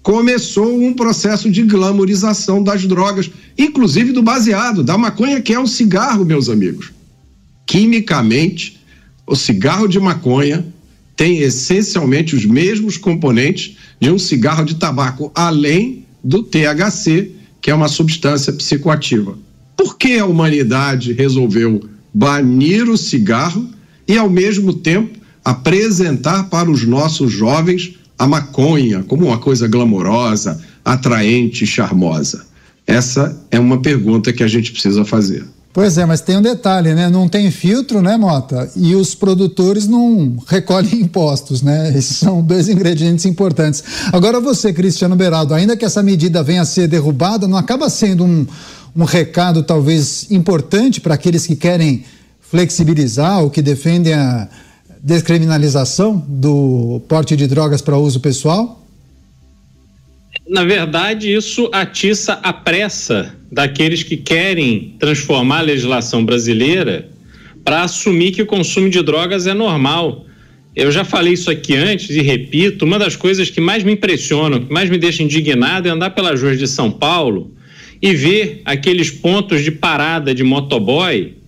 Começou 0.02 0.82
um 0.82 0.92
processo 0.92 1.50
de 1.50 1.62
glamorização 1.62 2.62
das 2.62 2.86
drogas, 2.86 3.30
inclusive 3.56 4.12
do 4.12 4.22
baseado, 4.22 4.82
da 4.82 4.96
maconha, 4.96 5.40
que 5.40 5.52
é 5.52 5.60
um 5.60 5.66
cigarro, 5.66 6.24
meus 6.24 6.48
amigos. 6.48 6.90
Quimicamente, 7.66 8.80
o 9.26 9.34
cigarro 9.34 9.86
de 9.86 9.98
maconha 9.98 10.66
tem 11.16 11.38
essencialmente 11.38 12.34
os 12.34 12.44
mesmos 12.44 12.96
componentes 12.96 13.76
de 14.00 14.10
um 14.10 14.18
cigarro 14.18 14.64
de 14.64 14.74
tabaco, 14.74 15.30
além 15.34 16.04
do 16.22 16.42
THC, 16.42 17.30
que 17.60 17.70
é 17.70 17.74
uma 17.74 17.88
substância 17.88 18.52
psicoativa. 18.52 19.38
Por 19.76 19.96
que 19.96 20.18
a 20.18 20.26
humanidade 20.26 21.12
resolveu 21.12 21.80
banir 22.14 22.88
o 22.88 22.96
cigarro 22.96 23.68
e, 24.06 24.16
ao 24.16 24.30
mesmo 24.30 24.72
tempo, 24.72 25.18
apresentar 25.44 26.44
para 26.44 26.70
os 26.70 26.86
nossos 26.86 27.32
jovens 27.32 27.96
a 28.16 28.26
maconha 28.26 29.02
como 29.02 29.26
uma 29.26 29.38
coisa 29.38 29.66
glamourosa, 29.66 30.60
atraente, 30.84 31.66
charmosa? 31.66 32.46
Essa 32.86 33.36
é 33.50 33.58
uma 33.58 33.80
pergunta 33.80 34.32
que 34.32 34.42
a 34.42 34.48
gente 34.48 34.70
precisa 34.70 35.04
fazer. 35.04 35.44
Pois 35.74 35.98
é, 35.98 36.06
mas 36.06 36.20
tem 36.20 36.36
um 36.36 36.42
detalhe, 36.42 36.94
né? 36.94 37.10
Não 37.10 37.28
tem 37.28 37.50
filtro, 37.50 38.00
né, 38.00 38.16
Mota? 38.16 38.70
E 38.76 38.94
os 38.94 39.12
produtores 39.12 39.88
não 39.88 40.36
recolhem 40.46 41.00
impostos, 41.00 41.62
né? 41.62 41.92
Esses 41.98 42.16
são 42.16 42.40
dois 42.40 42.68
ingredientes 42.68 43.24
importantes. 43.24 43.82
Agora 44.12 44.38
você, 44.38 44.72
Cristiano 44.72 45.16
Beraldo, 45.16 45.52
ainda 45.52 45.76
que 45.76 45.84
essa 45.84 46.00
medida 46.00 46.44
venha 46.44 46.62
a 46.62 46.64
ser 46.64 46.86
derrubada, 46.86 47.48
não 47.48 47.58
acaba 47.58 47.90
sendo 47.90 48.22
um, 48.22 48.46
um 48.96 49.04
recado 49.04 49.62
talvez 49.62 50.30
importante 50.30 51.00
para 51.00 51.14
aqueles 51.14 51.46
que 51.46 51.56
querem 51.56 52.04
flexibilizar 52.40 53.42
ou 53.42 53.50
que 53.50 53.60
defendem 53.60 54.14
a 54.14 54.48
descriminalização 55.02 56.24
do 56.28 57.02
porte 57.08 57.36
de 57.36 57.46
drogas 57.46 57.82
para 57.82 57.98
uso 57.98 58.20
pessoal? 58.20 58.80
Na 60.48 60.64
verdade, 60.64 61.32
isso 61.32 61.68
atiça 61.72 62.34
a 62.34 62.52
pressa 62.52 63.34
daqueles 63.50 64.02
que 64.02 64.16
querem 64.16 64.94
transformar 64.98 65.58
a 65.58 65.62
legislação 65.62 66.24
brasileira 66.24 67.08
para 67.64 67.82
assumir 67.82 68.32
que 68.32 68.42
o 68.42 68.46
consumo 68.46 68.90
de 68.90 69.02
drogas 69.02 69.46
é 69.46 69.54
normal. 69.54 70.26
Eu 70.76 70.92
já 70.92 71.04
falei 71.04 71.32
isso 71.32 71.50
aqui 71.50 71.74
antes 71.74 72.10
e 72.10 72.20
repito: 72.20 72.84
uma 72.84 72.98
das 72.98 73.16
coisas 73.16 73.48
que 73.48 73.60
mais 73.60 73.82
me 73.82 73.92
impressionam, 73.92 74.64
que 74.64 74.72
mais 74.72 74.90
me 74.90 74.98
deixa 74.98 75.22
indignado 75.22 75.88
é 75.88 75.90
andar 75.90 76.10
pelas 76.10 76.42
ruas 76.42 76.58
de 76.58 76.66
São 76.68 76.90
Paulo 76.90 77.50
e 78.04 78.12
ver 78.12 78.60
aqueles 78.66 79.10
pontos 79.10 79.64
de 79.64 79.70
parada 79.70 80.34
de 80.34 80.44
motoboy, 80.44 81.38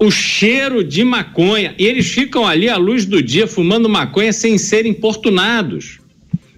o 0.00 0.10
cheiro 0.10 0.82
de 0.82 1.04
maconha, 1.04 1.76
e 1.78 1.86
eles 1.86 2.10
ficam 2.10 2.44
ali 2.44 2.68
à 2.68 2.76
luz 2.76 3.06
do 3.06 3.22
dia 3.22 3.46
fumando 3.46 3.88
maconha 3.88 4.32
sem 4.32 4.58
serem 4.58 4.90
importunados. 4.90 6.00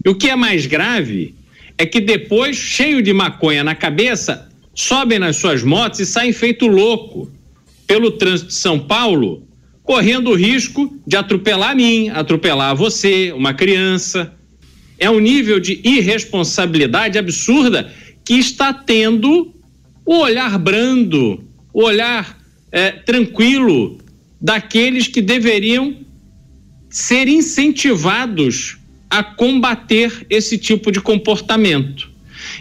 E 0.02 0.08
o 0.08 0.14
que 0.14 0.30
é 0.30 0.34
mais 0.34 0.64
grave 0.64 1.34
é 1.76 1.84
que 1.84 2.00
depois, 2.00 2.56
cheio 2.56 3.02
de 3.02 3.12
maconha 3.12 3.62
na 3.62 3.74
cabeça, 3.74 4.48
sobem 4.74 5.18
nas 5.18 5.36
suas 5.36 5.62
motos 5.62 6.00
e 6.00 6.06
saem 6.06 6.32
feito 6.32 6.66
louco 6.66 7.30
pelo 7.86 8.12
trânsito 8.12 8.48
de 8.48 8.54
São 8.54 8.78
Paulo, 8.78 9.46
correndo 9.82 10.30
o 10.30 10.34
risco 10.34 10.98
de 11.06 11.16
atropelar 11.16 11.76
mim, 11.76 12.08
atropelar 12.08 12.74
você, 12.74 13.30
uma 13.32 13.52
criança. 13.52 14.32
É 14.98 15.10
um 15.10 15.20
nível 15.20 15.60
de 15.60 15.82
irresponsabilidade 15.84 17.18
absurda 17.18 17.92
que 18.24 18.34
está 18.34 18.72
tendo 18.72 19.54
o 20.04 20.18
olhar 20.18 20.58
brando, 20.58 21.44
o 21.72 21.82
olhar 21.84 22.38
é, 22.70 22.90
tranquilo 22.90 23.98
daqueles 24.40 25.06
que 25.06 25.20
deveriam 25.20 25.96
ser 26.90 27.28
incentivados 27.28 28.78
a 29.08 29.22
combater 29.22 30.26
esse 30.28 30.58
tipo 30.58 30.90
de 30.90 31.00
comportamento. 31.00 32.10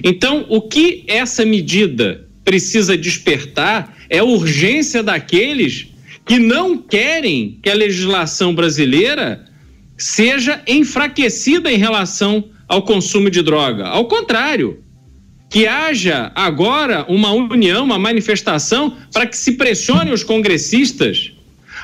Então, 0.04 0.46
o 0.50 0.62
que 0.62 1.04
essa 1.08 1.46
medida 1.46 2.28
precisa 2.44 2.98
despertar 2.98 3.98
é 4.10 4.20
a 4.20 4.24
urgência 4.24 5.02
daqueles 5.02 5.88
que 6.26 6.38
não 6.38 6.78
querem 6.78 7.58
que 7.62 7.70
a 7.70 7.74
legislação 7.74 8.54
brasileira 8.54 9.46
seja 9.98 10.62
enfraquecida 10.68 11.72
em 11.72 11.78
relação 11.78 12.50
ao 12.68 12.84
consumo 12.84 13.30
de 13.30 13.42
droga. 13.42 13.88
Ao 13.88 14.06
contrário, 14.06 14.84
que 15.52 15.68
haja 15.68 16.32
agora 16.34 17.06
uma 17.10 17.34
união, 17.34 17.84
uma 17.84 18.00
manifestação 18.00 18.96
para 19.12 19.28
que 19.28 19.36
se 19.36 19.52
pressione 19.52 20.14
os 20.14 20.24
congressistas 20.24 21.34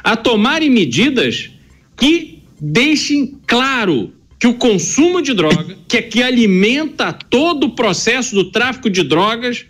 a 0.02 0.16
tomarem 0.16 0.70
medidas 0.70 1.50
que 1.98 2.40
deixem 2.62 3.38
claro 3.46 4.14
que 4.40 4.48
o 4.48 4.54
consumo 4.54 5.22
de 5.22 5.34
droga, 5.34 5.78
que 5.86 5.98
é 5.98 6.02
que 6.02 6.24
alimenta 6.24 7.12
todo 7.12 7.66
o 7.66 7.76
processo 7.76 8.34
do 8.34 8.52
tráfico 8.52 8.90
de 8.90 9.04
drogas 9.04 9.66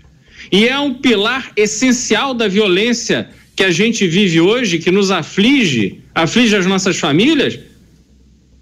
e 0.51 0.67
é 0.67 0.77
um 0.77 0.93
pilar 0.93 1.51
essencial 1.55 2.35
da 2.35 2.47
violência 2.47 3.31
que 3.55 3.63
a 3.63 3.71
gente 3.71 4.05
vive 4.05 4.39
hoje, 4.39 4.77
que 4.77 4.91
nos 4.91 5.09
aflige, 5.09 6.01
aflige 6.13 6.55
as 6.55 6.67
nossas 6.67 6.99
famílias, 6.99 7.57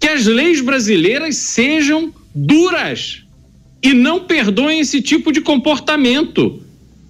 que 0.00 0.08
as 0.08 0.24
leis 0.24 0.62
brasileiras 0.62 1.36
sejam 1.36 2.10
duras 2.34 3.25
e 3.82 3.92
não 3.92 4.20
perdoem 4.20 4.80
esse 4.80 5.00
tipo 5.00 5.32
de 5.32 5.40
comportamento. 5.40 6.62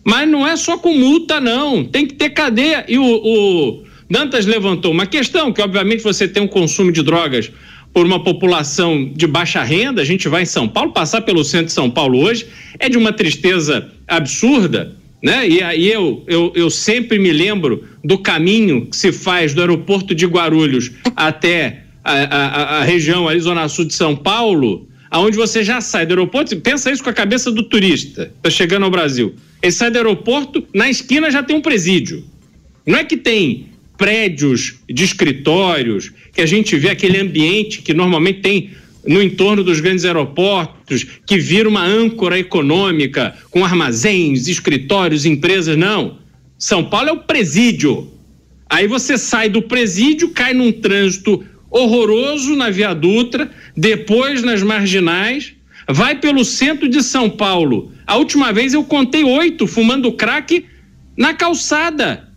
Mas 0.05 0.29
não 0.29 0.47
é 0.47 0.57
só 0.57 0.79
com 0.79 0.95
multa, 0.95 1.41
não. 1.41 1.85
Tem 1.85 2.07
que 2.07 2.15
ter 2.15 2.31
cadeia. 2.31 2.85
E 2.89 2.99
o, 2.99 3.05
o 3.05 3.83
Dantas 4.09 4.47
levantou 4.47 4.93
uma 4.93 5.07
questão, 5.07 5.53
que 5.53 5.61
obviamente 5.61 6.03
você 6.03 6.29
tem 6.29 6.43
um 6.43 6.49
consumo 6.49 6.93
de 6.93 7.03
drogas 7.03 7.51
por 7.97 8.05
uma 8.05 8.23
população 8.23 9.11
de 9.15 9.27
baixa 9.27 9.63
renda, 9.63 10.03
a 10.03 10.05
gente 10.05 10.29
vai 10.29 10.43
em 10.43 10.47
São 10.47 10.69
Paulo, 10.69 10.93
passar 10.93 11.23
pelo 11.23 11.43
centro 11.43 11.69
de 11.69 11.73
São 11.73 11.91
Paulo 11.91 12.19
hoje 12.19 12.47
é 12.79 12.91
de 12.91 12.99
uma 12.99 13.11
tristeza 13.11 13.91
absurda, 14.07 14.95
né? 15.23 15.49
E 15.49 15.63
aí 15.63 15.91
eu, 15.91 16.23
eu, 16.27 16.53
eu 16.55 16.69
sempre 16.69 17.19
me 17.19 17.33
lembro 17.33 17.85
do 18.05 18.19
caminho 18.19 18.85
que 18.85 18.97
se 18.97 19.11
faz 19.13 19.55
do 19.55 19.63
aeroporto 19.63 20.15
de 20.15 20.27
Guarulhos 20.27 20.93
até 21.17 21.85
a, 22.05 22.13
a, 22.13 22.79
a 22.81 22.85
região 22.85 23.27
ali, 23.27 23.41
Zona 23.41 23.67
Sul 23.67 23.87
de 23.87 23.95
São 23.95 24.15
Paulo, 24.15 24.87
aonde 25.17 25.35
você 25.35 25.65
já 25.65 25.81
sai 25.81 26.05
do 26.05 26.11
aeroporto, 26.11 26.55
pensa 26.61 26.93
isso 26.93 27.03
com 27.03 27.09
a 27.09 27.13
cabeça 27.13 27.51
do 27.51 27.63
turista, 27.63 28.31
está 28.37 28.51
chegando 28.51 28.83
ao 28.85 28.91
Brasil. 28.91 29.35
Ele 29.63 29.73
sai 29.73 29.91
do 29.91 29.97
aeroporto, 29.97 30.63
na 30.75 30.91
esquina 30.91 31.31
já 31.31 31.43
tem 31.43 31.57
um 31.57 31.63
presídio. 31.63 32.23
Não 32.87 32.99
é 32.99 33.03
que 33.03 33.17
tem 33.17 33.71
prédios 33.97 34.75
de 34.87 35.05
escritórios, 35.05 36.13
que 36.35 36.43
a 36.43 36.47
gente 36.47 36.77
vê 36.77 36.91
aquele 36.91 37.19
ambiente 37.19 37.81
que 37.81 37.95
normalmente 37.95 38.41
tem 38.43 38.73
no 39.07 39.23
entorno 39.23 39.65
dos 39.65 39.81
grandes 39.81 40.05
aeroportos, 40.05 41.07
que 41.27 41.39
vira 41.39 41.67
uma 41.67 41.83
âncora 41.83 42.39
econômica, 42.39 43.35
com 43.51 43.65
armazéns, 43.65 44.49
escritórios, 44.49 45.25
empresas. 45.25 45.79
Não. 45.79 46.19
São 46.59 46.85
Paulo 46.85 47.09
é 47.09 47.13
o 47.13 47.21
presídio. 47.21 48.13
Aí 48.69 48.87
você 48.87 49.17
sai 49.17 49.49
do 49.49 49.63
presídio, 49.63 50.29
cai 50.29 50.53
num 50.53 50.71
trânsito 50.73 51.43
horroroso 51.77 52.57
na 52.57 52.71
Via 52.71 52.95
Dutra, 52.95 53.51
depois 53.77 54.43
nas 54.43 54.63
marginais, 54.63 55.53
vai 55.89 56.17
pelo 56.17 56.45
centro 56.45 56.89
de 56.89 57.03
São 57.03 57.29
Paulo. 57.29 57.93
A 58.07 58.17
última 58.17 58.53
vez 58.53 58.73
eu 58.73 58.85
contei 58.85 59.25
oito 59.25 59.67
fumando 59.67 60.13
crack 60.13 60.65
na 61.17 61.35
calçada. 61.35 62.29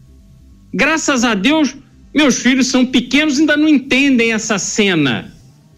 Graças 0.73 1.23
a 1.23 1.33
Deus, 1.33 1.75
meus 2.13 2.39
filhos 2.39 2.67
são 2.67 2.85
pequenos 2.85 3.37
e 3.37 3.41
ainda 3.41 3.57
não 3.57 3.67
entendem 3.67 4.33
essa 4.33 4.57
cena. 4.57 5.33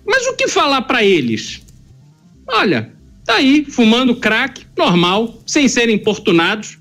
Mas 0.06 0.26
o 0.28 0.36
que 0.36 0.48
falar 0.48 0.82
para 0.84 1.04
eles? 1.04 1.62
Olha, 2.48 2.92
tá 3.26 3.36
aí, 3.36 3.66
fumando 3.66 4.16
crack, 4.16 4.66
normal, 4.78 5.42
sem 5.46 5.68
serem 5.68 5.96
importunados, 5.96 6.78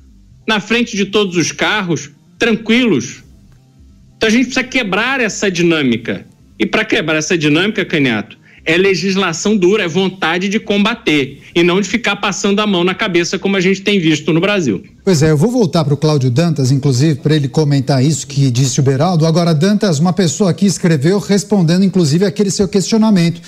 na 0.47 0.59
frente 0.59 0.97
de 0.97 1.07
todos 1.07 1.37
os 1.37 1.53
carros, 1.53 2.11
tranquilos. 2.39 3.22
Então 4.16 4.28
a 4.28 4.33
gente 4.33 4.47
precisa 4.47 4.64
quebrar 4.64 5.20
essa 5.20 5.51
dinâmica. 5.51 6.26
E 6.61 6.67
para 6.67 6.85
quebrar 6.85 7.17
essa 7.17 7.39
dinâmica, 7.39 7.87
Canhato, 7.87 8.37
é 8.67 8.77
legislação 8.77 9.57
dura, 9.57 9.85
é 9.85 9.89
vontade 9.89 10.47
de 10.47 10.61
combater 10.61 11.41
e 11.55 11.63
não 11.63 11.81
de 11.81 11.89
ficar 11.89 12.17
passando 12.17 12.61
a 12.61 12.67
mão 12.67 12.85
na 12.85 12.95
cabeça 12.95 13.39
como 13.39 13.57
a 13.57 13.61
gente 13.63 13.81
tem 13.81 13.99
visto 13.99 14.31
no 14.31 14.43
Brasil. 14.43 14.85
Pois 15.03 15.23
é, 15.23 15.31
eu 15.31 15.39
vou 15.39 15.51
voltar 15.51 15.83
para 15.87 15.95
o 15.95 15.97
Cláudio 15.97 16.31
Dantas, 16.31 16.71
inclusive, 16.71 17.15
para 17.21 17.35
ele 17.35 17.49
comentar 17.49 18.05
isso 18.05 18.27
que 18.27 18.51
disse 18.51 18.79
o 18.79 18.83
Beraldo. 18.83 19.25
Agora, 19.25 19.55
Dantas, 19.55 19.99
uma 19.99 20.13
pessoa 20.13 20.51
aqui 20.51 20.67
escreveu 20.67 21.19
respondendo, 21.19 21.83
inclusive, 21.83 22.27
aquele 22.27 22.51
seu 22.51 22.69
questionamento. 22.69 23.41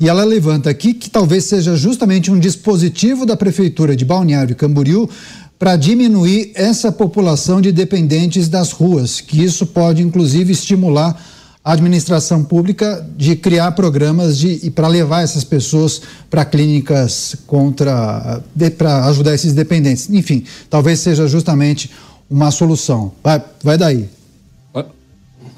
E 0.00 0.08
ela 0.08 0.22
levanta 0.22 0.70
aqui 0.70 0.94
que 0.94 1.10
talvez 1.10 1.46
seja 1.46 1.74
justamente 1.74 2.30
um 2.30 2.38
dispositivo 2.38 3.26
da 3.26 3.36
Prefeitura 3.36 3.96
de 3.96 4.04
Balneário 4.04 4.54
Camboriú 4.54 5.10
para 5.58 5.74
diminuir 5.74 6.52
essa 6.54 6.92
população 6.92 7.60
de 7.60 7.72
dependentes 7.72 8.48
das 8.48 8.70
ruas, 8.70 9.20
que 9.20 9.42
isso 9.42 9.66
pode, 9.66 10.02
inclusive, 10.02 10.52
estimular 10.52 11.20
a 11.62 11.72
administração 11.72 12.42
pública 12.42 13.06
de 13.16 13.36
criar 13.36 13.72
programas 13.72 14.38
de 14.38 14.70
para 14.70 14.88
levar 14.88 15.22
essas 15.22 15.44
pessoas 15.44 16.00
para 16.30 16.44
clínicas 16.44 17.36
contra 17.46 18.42
para 18.78 19.04
ajudar 19.06 19.34
esses 19.34 19.52
dependentes. 19.52 20.08
Enfim, 20.08 20.44
talvez 20.70 21.00
seja 21.00 21.28
justamente 21.28 21.90
uma 22.30 22.50
solução. 22.50 23.12
Vai, 23.22 23.42
vai 23.62 23.76
daí. 23.76 24.08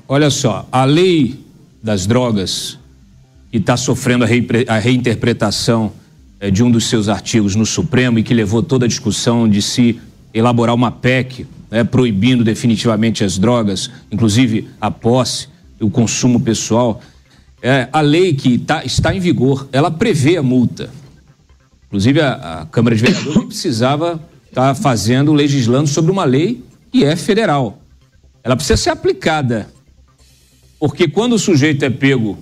Olha 0.08 0.28
só, 0.28 0.66
a 0.70 0.84
lei 0.84 1.40
das 1.82 2.06
drogas 2.06 2.78
que 3.50 3.58
está 3.58 3.76
sofrendo 3.76 4.24
a, 4.24 4.28
a 4.74 4.78
reinterpretação 4.78 5.92
é, 6.40 6.50
de 6.50 6.62
um 6.62 6.70
dos 6.70 6.88
seus 6.88 7.08
artigos 7.08 7.54
no 7.54 7.64
Supremo 7.64 8.18
e 8.18 8.22
que 8.22 8.34
levou 8.34 8.62
toda 8.62 8.84
a 8.86 8.88
discussão 8.88 9.48
de 9.48 9.62
se 9.62 10.00
elaborar 10.34 10.74
uma 10.74 10.90
PEC 10.90 11.46
né, 11.70 11.84
proibindo 11.84 12.42
definitivamente 12.42 13.22
as 13.22 13.38
drogas, 13.38 13.90
inclusive 14.10 14.68
a 14.80 14.90
posse 14.90 15.51
o 15.82 15.90
consumo 15.90 16.40
pessoal, 16.40 17.00
é, 17.60 17.88
a 17.92 18.00
lei 18.00 18.34
que 18.34 18.58
tá, 18.58 18.84
está 18.84 19.14
em 19.14 19.20
vigor, 19.20 19.68
ela 19.72 19.90
prevê 19.90 20.36
a 20.36 20.42
multa. 20.42 20.90
Inclusive, 21.86 22.20
a, 22.20 22.60
a 22.60 22.66
Câmara 22.66 22.96
de 22.96 23.02
Vereadores 23.02 23.44
precisava 23.44 24.20
estar 24.48 24.74
tá 24.74 24.74
fazendo, 24.74 25.32
legislando 25.32 25.88
sobre 25.88 26.10
uma 26.10 26.24
lei 26.24 26.64
que 26.90 27.04
é 27.04 27.16
federal. 27.16 27.80
Ela 28.42 28.56
precisa 28.56 28.76
ser 28.76 28.90
aplicada. 28.90 29.68
Porque 30.78 31.06
quando 31.06 31.34
o 31.34 31.38
sujeito 31.38 31.84
é 31.84 31.90
pego 31.90 32.38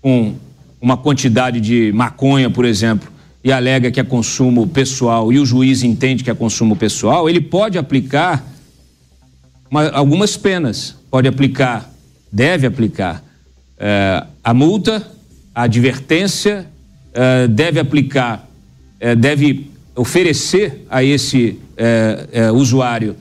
com 0.00 0.34
uma 0.80 0.96
quantidade 0.96 1.60
de 1.60 1.92
maconha, 1.92 2.48
por 2.48 2.64
exemplo, 2.64 3.08
e 3.42 3.52
alega 3.52 3.90
que 3.90 4.00
é 4.00 4.04
consumo 4.04 4.66
pessoal 4.66 5.30
e 5.32 5.38
o 5.38 5.44
juiz 5.44 5.82
entende 5.82 6.24
que 6.24 6.30
é 6.30 6.34
consumo 6.34 6.74
pessoal, 6.74 7.28
ele 7.28 7.40
pode 7.40 7.76
aplicar 7.76 8.42
uma, 9.70 9.88
algumas 9.90 10.36
penas. 10.36 10.96
Pode 11.10 11.28
aplicar 11.28 11.93
deve 12.34 12.66
aplicar 12.66 13.22
eh, 13.78 14.26
a 14.42 14.52
multa, 14.52 15.06
a 15.54 15.62
advertência, 15.62 16.66
eh, 17.12 17.46
deve 17.46 17.78
aplicar, 17.78 18.48
eh, 18.98 19.14
deve 19.14 19.70
oferecer 19.94 20.84
a 20.90 21.04
esse 21.04 21.58
usuário 22.54 23.16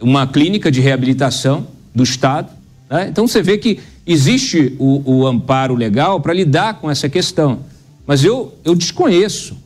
uma 0.00 0.24
clínica 0.24 0.70
de 0.70 0.80
reabilitação 0.80 1.66
do 1.92 2.04
Estado. 2.04 2.48
Né? 2.88 3.08
Então 3.08 3.26
você 3.26 3.42
vê 3.42 3.58
que 3.58 3.80
existe 4.06 4.76
o, 4.78 5.02
o 5.04 5.26
amparo 5.26 5.74
legal 5.74 6.20
para 6.20 6.32
lidar 6.32 6.74
com 6.74 6.88
essa 6.88 7.08
questão. 7.08 7.60
Mas 8.06 8.24
eu, 8.24 8.54
eu 8.64 8.76
desconheço. 8.76 9.56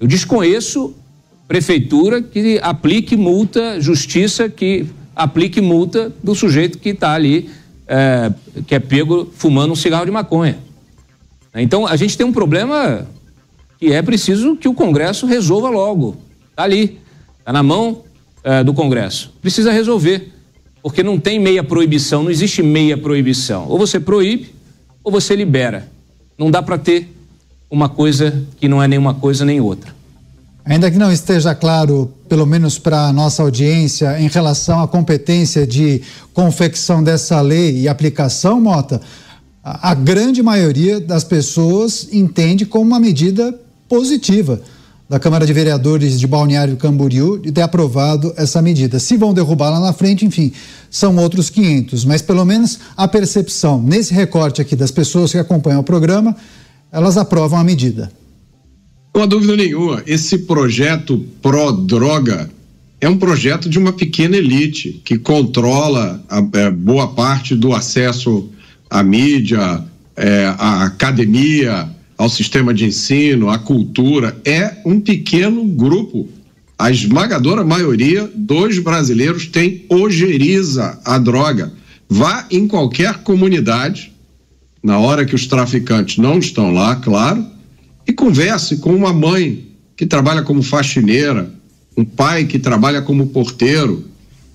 Eu 0.00 0.08
desconheço 0.08 0.94
prefeitura 1.46 2.20
que 2.20 2.58
aplique 2.62 3.16
multa, 3.16 3.80
justiça 3.80 4.48
que 4.48 4.86
aplique 5.18 5.60
multa 5.60 6.12
do 6.22 6.32
sujeito 6.32 6.78
que 6.78 6.90
está 6.90 7.12
ali, 7.12 7.50
é, 7.88 8.32
que 8.66 8.74
é 8.74 8.78
pego 8.78 9.28
fumando 9.34 9.72
um 9.72 9.76
cigarro 9.76 10.04
de 10.04 10.12
maconha. 10.12 10.56
Então 11.56 11.86
a 11.86 11.96
gente 11.96 12.16
tem 12.16 12.24
um 12.24 12.32
problema 12.32 13.04
que 13.80 13.92
é 13.92 14.00
preciso 14.00 14.54
que 14.54 14.68
o 14.68 14.74
Congresso 14.74 15.26
resolva 15.26 15.68
logo. 15.68 16.16
Está 16.50 16.62
ali, 16.62 17.00
está 17.40 17.52
na 17.52 17.64
mão 17.64 18.04
é, 18.44 18.62
do 18.62 18.72
Congresso. 18.72 19.34
Precisa 19.42 19.72
resolver, 19.72 20.32
porque 20.82 21.02
não 21.02 21.18
tem 21.18 21.40
meia 21.40 21.64
proibição, 21.64 22.22
não 22.22 22.30
existe 22.30 22.62
meia 22.62 22.96
proibição. 22.96 23.66
Ou 23.68 23.76
você 23.76 23.98
proíbe 23.98 24.54
ou 25.02 25.10
você 25.10 25.34
libera. 25.34 25.90
Não 26.38 26.48
dá 26.48 26.62
para 26.62 26.78
ter 26.78 27.12
uma 27.68 27.88
coisa 27.88 28.46
que 28.58 28.68
não 28.68 28.80
é 28.80 28.86
nem 28.86 28.98
uma 28.98 29.14
coisa 29.14 29.44
nem 29.44 29.60
outra. 29.60 29.97
Ainda 30.68 30.90
que 30.90 30.98
não 30.98 31.10
esteja 31.10 31.54
claro, 31.54 32.12
pelo 32.28 32.44
menos 32.44 32.78
para 32.78 33.06
a 33.06 33.12
nossa 33.12 33.42
audiência, 33.42 34.20
em 34.20 34.28
relação 34.28 34.82
à 34.82 34.86
competência 34.86 35.66
de 35.66 36.02
confecção 36.34 37.02
dessa 37.02 37.40
lei 37.40 37.80
e 37.80 37.88
aplicação, 37.88 38.60
Mota, 38.60 39.00
a, 39.64 39.94
grande 39.94 40.42
maioria 40.42 41.00
das 41.00 41.24
pessoas 41.24 42.06
entende 42.12 42.66
como 42.66 42.84
uma 42.84 43.00
medida 43.00 43.58
positiva 43.88 44.60
da 45.08 45.18
Câmara 45.18 45.46
de 45.46 45.54
Vereadores 45.54 46.20
de 46.20 46.26
Balneário 46.26 46.76
Camboriú 46.76 47.38
de 47.38 47.50
ter 47.50 47.62
aprovado 47.62 48.34
essa 48.36 48.60
medida. 48.60 48.98
Se 48.98 49.16
vão 49.16 49.32
derrubar 49.32 49.70
lá 49.70 49.80
na 49.80 49.94
frente, 49.94 50.26
enfim, 50.26 50.52
são 50.90 51.16
outros 51.16 51.48
500, 51.48 52.04
mas 52.04 52.20
pelo 52.20 52.44
menos 52.44 52.78
a 52.94 53.08
percepção 53.08 53.80
nesse 53.80 54.12
recorte 54.12 54.60
aqui 54.60 54.76
das 54.76 54.90
pessoas 54.90 55.32
que 55.32 55.38
acompanham 55.38 55.80
o 55.80 55.84
programa, 55.84 56.36
elas 56.92 57.16
aprovam 57.16 57.58
a 57.58 57.64
medida. 57.64 58.17
Não 59.18 59.24
há 59.24 59.26
dúvida 59.26 59.56
nenhuma, 59.56 60.00
esse 60.06 60.38
projeto 60.38 61.26
pró-droga 61.42 62.48
é 63.00 63.08
um 63.08 63.18
projeto 63.18 63.68
de 63.68 63.76
uma 63.76 63.92
pequena 63.92 64.36
elite 64.36 65.02
que 65.04 65.18
controla 65.18 66.24
a, 66.30 66.38
é, 66.56 66.70
boa 66.70 67.08
parte 67.08 67.56
do 67.56 67.74
acesso 67.74 68.48
à 68.88 69.02
mídia, 69.02 69.82
é, 70.14 70.54
à 70.56 70.84
academia, 70.84 71.88
ao 72.16 72.28
sistema 72.28 72.72
de 72.72 72.84
ensino, 72.84 73.50
à 73.50 73.58
cultura. 73.58 74.40
É 74.44 74.76
um 74.86 75.00
pequeno 75.00 75.64
grupo. 75.64 76.28
A 76.78 76.88
esmagadora 76.88 77.64
maioria 77.64 78.30
dos 78.32 78.78
brasileiros 78.78 79.48
tem 79.48 79.84
ojeriza 79.88 80.96
a 81.04 81.18
droga. 81.18 81.72
Vá 82.08 82.46
em 82.52 82.68
qualquer 82.68 83.14
comunidade, 83.24 84.12
na 84.80 85.00
hora 85.00 85.24
que 85.24 85.34
os 85.34 85.44
traficantes 85.44 86.18
não 86.18 86.38
estão 86.38 86.72
lá, 86.72 86.94
claro, 86.94 87.57
converse 88.18 88.78
com 88.78 88.92
uma 88.92 89.12
mãe 89.12 89.68
que 89.96 90.04
trabalha 90.04 90.42
como 90.42 90.60
faxineira, 90.60 91.54
um 91.96 92.04
pai 92.04 92.44
que 92.44 92.58
trabalha 92.58 93.00
como 93.00 93.28
porteiro 93.28 94.04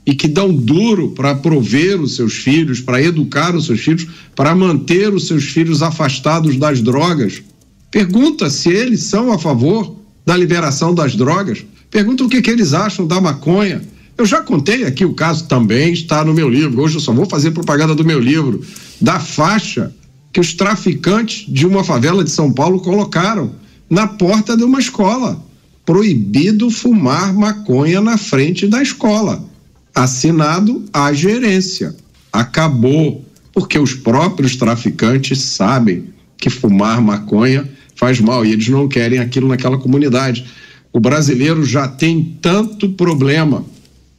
e 0.05 0.13
que 0.13 0.27
dão 0.27 0.53
duro 0.53 1.11
para 1.11 1.33
prover 1.33 1.99
os 2.01 2.17
seus 2.17 2.33
filhos, 2.33 2.81
para 2.81 3.01
educar 3.01 3.55
os 3.55 3.65
seus 3.65 3.79
filhos, 3.79 4.05
para 4.35 4.53
manter 4.53 5.13
os 5.13 5.27
seus 5.27 5.45
filhos 5.45 5.81
afastados 5.81 6.57
das 6.57 6.81
drogas. 6.81 7.41
Pergunta 7.89 8.49
se 8.49 8.69
eles 8.69 9.03
são 9.03 9.31
a 9.31 9.39
favor 9.39 9.95
da 10.25 10.35
liberação 10.35 10.93
das 10.93 11.15
drogas. 11.15 11.65
Pergunta 11.89 12.25
o 12.25 12.29
que, 12.29 12.41
que 12.41 12.49
eles 12.49 12.73
acham 12.73 13.07
da 13.07 13.21
maconha. 13.21 13.81
Eu 14.17 14.25
já 14.25 14.41
contei 14.41 14.83
aqui 14.83 15.05
o 15.05 15.13
caso 15.13 15.47
também, 15.47 15.93
está 15.93 16.25
no 16.25 16.33
meu 16.33 16.49
livro. 16.49 16.81
Hoje 16.81 16.95
eu 16.95 17.01
só 17.01 17.13
vou 17.13 17.25
fazer 17.25 17.51
propaganda 17.51 17.95
do 17.95 18.03
meu 18.03 18.19
livro, 18.19 18.61
da 18.99 19.19
faixa 19.19 19.93
que 20.33 20.39
os 20.39 20.51
traficantes 20.53 21.45
de 21.47 21.67
uma 21.67 21.83
favela 21.83 22.23
de 22.23 22.31
São 22.31 22.51
Paulo 22.51 22.79
colocaram 22.79 23.53
na 23.87 24.07
porta 24.07 24.57
de 24.57 24.63
uma 24.63 24.79
escola. 24.79 25.39
Proibido 25.85 26.71
fumar 26.71 27.31
maconha 27.31 28.01
na 28.01 28.17
frente 28.17 28.67
da 28.67 28.81
escola. 28.81 29.45
Assinado 29.93 30.83
a 30.91 31.13
gerência. 31.13 31.95
Acabou, 32.31 33.23
porque 33.53 33.77
os 33.77 33.93
próprios 33.93 34.55
traficantes 34.55 35.39
sabem 35.39 36.05
que 36.37 36.49
fumar 36.49 36.99
maconha 36.99 37.69
faz 37.95 38.19
mal 38.19 38.43
e 38.43 38.53
eles 38.53 38.67
não 38.69 38.87
querem 38.87 39.19
aquilo 39.19 39.47
naquela 39.47 39.77
comunidade. 39.77 40.45
O 40.91 40.99
brasileiro 40.99 41.63
já 41.63 41.87
tem 41.87 42.37
tanto 42.41 42.89
problema. 42.89 43.63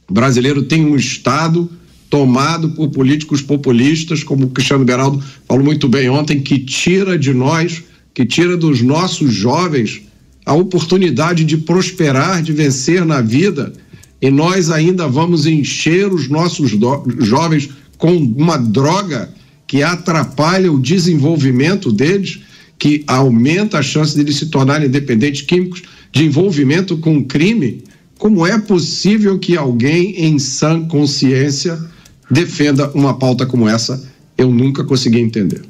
O 0.09 0.13
brasileiro 0.13 0.63
tem 0.63 0.85
um 0.85 0.95
Estado 0.95 1.69
tomado 2.09 2.69
por 2.69 2.89
políticos 2.89 3.41
populistas, 3.41 4.23
como 4.23 4.45
o 4.45 4.49
Cristiano 4.49 4.85
Beraldo 4.85 5.23
falou 5.47 5.63
muito 5.63 5.87
bem 5.87 6.09
ontem, 6.09 6.39
que 6.39 6.59
tira 6.59 7.17
de 7.17 7.33
nós, 7.33 7.83
que 8.13 8.25
tira 8.25 8.55
dos 8.55 8.81
nossos 8.81 9.33
jovens 9.33 10.01
a 10.45 10.53
oportunidade 10.53 11.43
de 11.43 11.57
prosperar, 11.57 12.41
de 12.43 12.53
vencer 12.53 13.03
na 13.03 13.19
vida, 13.19 13.73
e 14.21 14.29
nós 14.29 14.69
ainda 14.69 15.07
vamos 15.07 15.45
encher 15.45 16.11
os 16.13 16.29
nossos 16.29 16.71
jovens 17.19 17.69
com 17.97 18.15
uma 18.15 18.57
droga 18.57 19.29
que 19.67 19.81
atrapalha 19.81 20.71
o 20.71 20.79
desenvolvimento 20.79 21.91
deles, 21.91 22.39
que 22.77 23.03
aumenta 23.07 23.79
a 23.79 23.83
chance 23.83 24.15
deles 24.15 24.35
se 24.35 24.47
tornarem 24.47 24.89
dependentes 24.89 25.41
químicos, 25.41 25.81
de 26.11 26.25
envolvimento 26.25 26.97
com 26.97 27.23
crime. 27.23 27.83
Como 28.17 28.45
é 28.45 28.57
possível 28.59 29.37
que 29.39 29.57
alguém 29.57 30.15
em 30.25 30.39
sã 30.39 30.85
consciência 30.87 31.77
defenda 32.29 32.89
uma 32.93 33.17
pauta 33.17 33.45
como 33.45 33.67
essa? 33.67 34.01
Eu 34.37 34.51
nunca 34.51 34.83
consegui 34.83 35.19
entender. 35.19 35.61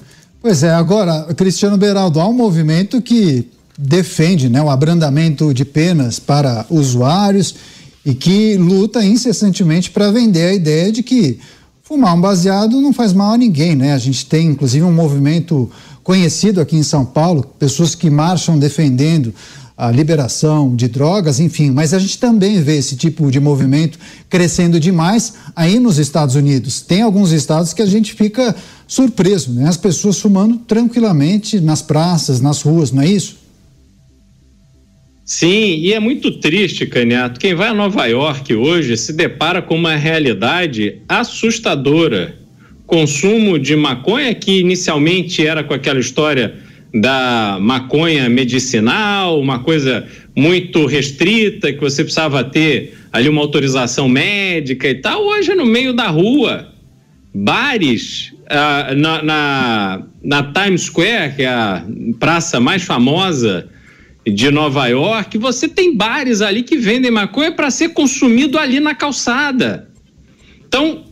Pois 0.41 0.63
é, 0.63 0.71
agora, 0.71 1.33
Cristiano 1.33 1.77
Beraldo, 1.77 2.19
há 2.19 2.27
um 2.27 2.33
movimento 2.33 3.01
que 3.01 3.47
defende 3.77 4.47
né, 4.47 4.61
o 4.61 4.69
abrandamento 4.69 5.53
de 5.53 5.65
penas 5.65 6.19
para 6.19 6.65
usuários 6.69 7.55
e 8.05 8.13
que 8.13 8.55
luta 8.55 9.03
incessantemente 9.03 9.89
para 9.89 10.11
vender 10.11 10.47
a 10.47 10.53
ideia 10.53 10.91
de 10.91 11.03
que 11.03 11.39
fumar 11.83 12.15
um 12.15 12.21
baseado 12.21 12.79
não 12.79 12.93
faz 12.93 13.11
mal 13.13 13.33
a 13.33 13.37
ninguém, 13.37 13.75
né? 13.75 13.93
A 13.93 13.97
gente 13.97 14.25
tem 14.25 14.47
inclusive 14.47 14.83
um 14.85 14.93
movimento 14.93 15.69
conhecido 16.03 16.61
aqui 16.61 16.75
em 16.77 16.83
São 16.83 17.03
Paulo, 17.03 17.43
pessoas 17.57 17.95
que 17.95 18.09
marcham 18.09 18.59
defendendo 18.59 19.33
a 19.77 19.91
liberação 19.91 20.73
de 20.73 20.87
drogas, 20.87 21.39
enfim, 21.39 21.69
mas 21.69 21.93
a 21.93 21.99
gente 21.99 22.17
também 22.17 22.61
vê 22.61 22.77
esse 22.77 22.95
tipo 22.95 23.29
de 23.29 23.41
movimento 23.41 23.99
crescendo 24.29 24.79
demais 24.79 25.33
aí 25.53 25.79
nos 25.79 25.97
Estados 25.97 26.35
Unidos. 26.35 26.81
Tem 26.81 27.01
alguns 27.01 27.31
estados 27.31 27.73
que 27.73 27.81
a 27.81 27.85
gente 27.85 28.13
fica 28.13 28.55
surpreso, 28.87 29.51
né? 29.51 29.67
As 29.67 29.75
pessoas 29.75 30.19
fumando 30.19 30.57
tranquilamente 30.59 31.59
nas 31.59 31.81
praças, 31.81 32.39
nas 32.39 32.61
ruas, 32.61 32.91
não 32.91 33.01
é 33.01 33.07
isso? 33.07 33.43
Sim, 35.25 35.79
e 35.79 35.91
é 35.91 35.99
muito 35.99 36.31
triste, 36.39 36.85
Caniato. 36.85 37.39
Quem 37.39 37.55
vai 37.55 37.69
a 37.69 37.73
Nova 37.73 38.05
York 38.05 38.53
hoje 38.53 38.95
se 38.95 39.11
depara 39.11 39.61
com 39.61 39.75
uma 39.75 39.95
realidade 39.95 41.01
assustadora. 41.09 42.37
Consumo 42.85 43.57
de 43.57 43.75
maconha, 43.75 44.33
que 44.35 44.59
inicialmente 44.59 45.45
era 45.45 45.63
com 45.63 45.73
aquela 45.73 45.99
história 45.99 46.53
da 46.95 47.57
maconha 47.59 48.29
medicinal, 48.29 49.39
uma 49.39 49.59
coisa 49.59 50.07
muito 50.35 50.85
restrita, 50.85 51.73
que 51.73 51.79
você 51.79 52.03
precisava 52.03 52.43
ter 52.43 52.97
ali 53.11 53.27
uma 53.27 53.41
autorização 53.41 54.07
médica 54.07 54.87
e 54.87 54.95
tal, 54.95 55.23
hoje 55.25 55.51
é 55.51 55.55
no 55.55 55.65
meio 55.65 55.93
da 55.93 56.07
rua. 56.07 56.73
Bares 57.33 58.33
ah, 58.49 58.93
na, 58.95 59.21
na, 59.21 60.03
na 60.23 60.43
Times 60.53 60.83
Square, 60.83 61.35
que 61.35 61.43
é 61.43 61.47
a 61.47 61.85
praça 62.19 62.59
mais 62.59 62.83
famosa 62.83 63.67
de 64.25 64.49
Nova 64.49 64.87
York, 64.87 65.37
você 65.37 65.67
tem 65.67 65.95
bares 65.95 66.41
ali 66.41 66.63
que 66.63 66.77
vendem 66.77 67.11
maconha 67.11 67.51
para 67.51 67.69
ser 67.69 67.89
consumido 67.89 68.57
ali 68.57 68.79
na 68.79 68.95
calçada. 68.95 69.89
Então, 70.67 71.05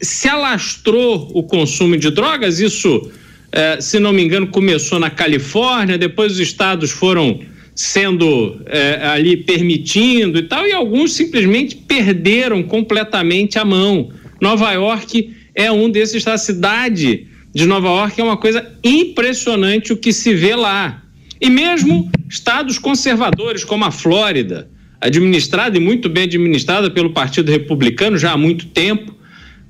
se 0.00 0.28
alastrou 0.28 1.30
o 1.34 1.42
consumo 1.42 1.96
de 1.96 2.10
drogas, 2.10 2.60
isso, 2.60 3.10
eh, 3.56 3.80
se 3.80 3.98
não 3.98 4.12
me 4.12 4.22
engano, 4.22 4.46
começou 4.48 4.98
na 4.98 5.08
Califórnia, 5.08 5.96
depois 5.96 6.32
os 6.32 6.40
estados 6.40 6.90
foram 6.90 7.40
sendo 7.74 8.60
eh, 8.66 9.00
ali 9.02 9.34
permitindo 9.34 10.38
e 10.38 10.42
tal, 10.42 10.66
e 10.66 10.72
alguns 10.74 11.14
simplesmente 11.14 11.74
perderam 11.74 12.62
completamente 12.62 13.58
a 13.58 13.64
mão. 13.64 14.10
Nova 14.42 14.70
York 14.72 15.34
é 15.54 15.72
um 15.72 15.88
desses, 15.88 16.26
a 16.26 16.36
cidade 16.36 17.28
de 17.54 17.64
Nova 17.64 17.88
York 17.88 18.20
é 18.20 18.24
uma 18.24 18.36
coisa 18.36 18.70
impressionante 18.84 19.90
o 19.90 19.96
que 19.96 20.12
se 20.12 20.34
vê 20.34 20.54
lá. 20.54 21.02
E 21.40 21.48
mesmo 21.48 22.10
estados 22.28 22.78
conservadores 22.78 23.64
como 23.64 23.86
a 23.86 23.90
Flórida, 23.90 24.68
administrada 25.00 25.78
e 25.78 25.80
muito 25.80 26.10
bem 26.10 26.24
administrada 26.24 26.90
pelo 26.90 27.14
Partido 27.14 27.50
Republicano 27.50 28.18
já 28.18 28.32
há 28.32 28.36
muito 28.36 28.66
tempo, 28.66 29.15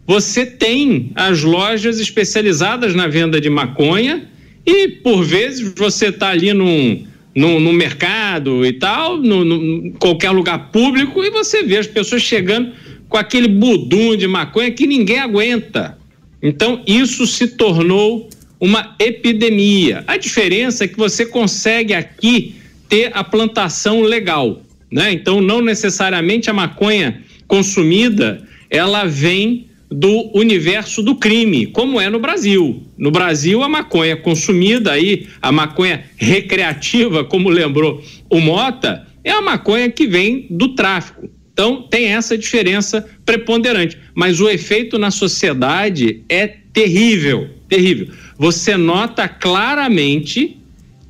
você 0.06 0.46
tem 0.46 1.10
as 1.14 1.42
lojas 1.42 1.98
especializadas 1.98 2.94
na 2.94 3.08
venda 3.08 3.40
de 3.40 3.50
maconha 3.50 4.28
e, 4.64 4.88
por 4.88 5.24
vezes, 5.24 5.72
você 5.76 6.06
está 6.06 6.28
ali 6.28 6.52
num, 6.52 7.06
num, 7.34 7.58
num, 7.58 7.72
mercado 7.72 8.64
e 8.64 8.72
tal, 8.72 9.22
em 9.24 9.92
qualquer 9.98 10.30
lugar 10.30 10.70
público, 10.70 11.24
e 11.24 11.30
você 11.30 11.62
vê 11.62 11.78
as 11.78 11.86
pessoas 11.86 12.22
chegando 12.22 12.72
com 13.08 13.16
aquele 13.16 13.48
budum 13.48 14.16
de 14.16 14.26
maconha 14.26 14.70
que 14.70 14.86
ninguém 14.86 15.18
aguenta. 15.18 15.98
Então, 16.42 16.82
isso 16.86 17.26
se 17.26 17.48
tornou 17.48 18.28
uma 18.60 18.94
epidemia. 18.98 20.04
A 20.06 20.16
diferença 20.16 20.84
é 20.84 20.88
que 20.88 20.96
você 20.96 21.26
consegue 21.26 21.94
aqui 21.94 22.54
ter 22.88 23.10
a 23.14 23.22
plantação 23.22 24.02
legal, 24.02 24.62
né? 24.90 25.12
Então 25.12 25.40
não 25.40 25.60
necessariamente 25.60 26.48
a 26.48 26.52
maconha 26.52 27.22
consumida 27.46 28.46
ela 28.70 29.04
vem 29.04 29.66
do 29.90 30.30
universo 30.36 31.02
do 31.02 31.14
crime, 31.14 31.66
como 31.66 32.00
é 32.00 32.10
no 32.10 32.18
Brasil. 32.18 32.82
No 32.98 33.10
Brasil 33.10 33.62
a 33.62 33.68
maconha 33.68 34.16
consumida 34.16 34.92
aí, 34.92 35.26
a 35.40 35.52
maconha 35.52 36.04
recreativa, 36.16 37.24
como 37.24 37.48
lembrou 37.48 38.02
o 38.28 38.40
Mota, 38.40 39.06
é 39.22 39.30
a 39.30 39.42
maconha 39.42 39.90
que 39.90 40.06
vem 40.06 40.46
do 40.50 40.74
tráfico. 40.74 41.28
Então 41.52 41.82
tem 41.82 42.06
essa 42.06 42.36
diferença 42.36 43.08
preponderante, 43.24 43.96
mas 44.14 44.40
o 44.40 44.48
efeito 44.48 44.98
na 44.98 45.10
sociedade 45.10 46.22
é 46.28 46.46
terrível, 46.72 47.48
terrível 47.68 48.08
você 48.38 48.76
nota 48.76 49.28
claramente 49.28 50.58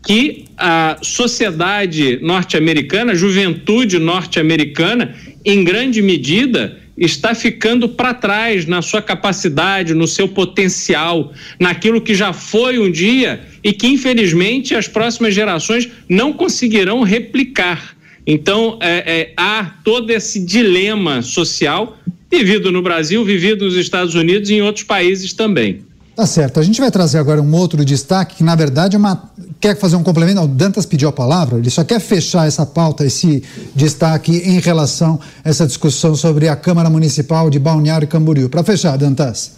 que 0.05 0.45
a 0.57 0.99
sociedade 1.03 2.19
norte-americana, 2.23 3.13
a 3.13 3.17
juventude 3.17 3.99
norte-americana, 3.99 5.15
em 5.45 5.65
grande 5.65 6.01
medida, 6.01 6.81
está 6.97 7.35
ficando 7.35 7.89
para 7.89 8.15
trás 8.15 8.65
na 8.67 8.81
sua 8.81 9.03
capacidade, 9.03 9.95
no 9.95 10.07
seu 10.07 10.29
potencial, 10.29 11.33
naquilo 11.61 12.01
que 12.01 12.15
já 12.15 12.33
foi 12.33 12.79
um 12.79 12.91
dia 12.91 13.41
e 13.63 13.73
que, 13.73 13.87
infelizmente, 13.87 14.75
as 14.75 14.89
próximas 14.89 15.35
gerações 15.35 15.89
não 16.09 16.33
conseguirão 16.33 17.03
replicar. 17.03 17.97
Então, 18.27 18.79
é, 18.81 19.21
é, 19.21 19.33
há 19.37 19.65
todo 19.85 20.11
esse 20.11 20.45
dilema 20.45 21.23
social 21.23 21.99
vivido 22.31 22.73
no 22.73 22.83
Brasil, 22.83 23.25
vivido 23.25 23.65
nos 23.65 23.77
Estados 23.77 24.15
Unidos 24.15 24.51
e 24.51 24.55
em 24.55 24.63
outros 24.63 24.85
países 24.85 25.33
também. 25.33 25.81
Tá 26.17 26.25
certo. 26.25 26.59
A 26.59 26.63
gente 26.63 26.81
vai 26.81 26.91
trazer 26.91 27.19
agora 27.19 27.43
um 27.43 27.55
outro 27.55 27.85
destaque 27.85 28.37
que, 28.37 28.43
na 28.43 28.55
verdade, 28.57 28.97
é 28.97 28.99
uma... 28.99 29.31
quer 29.61 29.77
fazer 29.77 29.97
um 29.97 30.03
complemento. 30.03 30.41
O 30.41 30.49
Dantas 30.49 30.87
pediu 30.87 31.11
a 31.11 31.13
palavra, 31.13 31.59
ele 31.59 31.69
só 31.69 31.85
quer 31.85 32.01
fechar 32.01 32.49
essa 32.49 32.65
pauta, 32.65 33.05
esse 33.05 33.43
destaque 33.75 34.33
em 34.33 34.59
relação 34.59 35.21
a 35.45 35.51
essa 35.51 35.67
discussão 35.67 36.17
sobre 36.17 36.49
a 36.49 36.57
Câmara 36.57 36.89
Municipal 36.89 37.51
de 37.51 37.59
Balneário 37.59 38.09
Camboriú. 38.09 38.49
Para 38.49 38.65
fechar, 38.65 38.97
Dantas. 38.97 39.57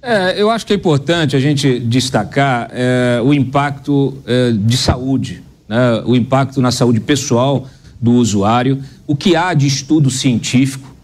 É, 0.00 0.40
eu 0.40 0.48
acho 0.48 0.64
que 0.64 0.72
é 0.72 0.76
importante 0.76 1.36
a 1.36 1.40
gente 1.40 1.78
destacar 1.80 2.70
é, 2.72 3.20
o 3.22 3.34
impacto 3.34 4.16
é, 4.26 4.52
de 4.52 4.76
saúde, 4.76 5.42
né? 5.68 6.02
o 6.06 6.16
impacto 6.16 6.62
na 6.62 6.70
saúde 6.70 6.98
pessoal 6.98 7.66
do 8.00 8.12
usuário, 8.12 8.82
o 9.06 9.14
que 9.14 9.36
há 9.36 9.52
de 9.52 9.66
estudo 9.66 10.08
científico, 10.08 10.96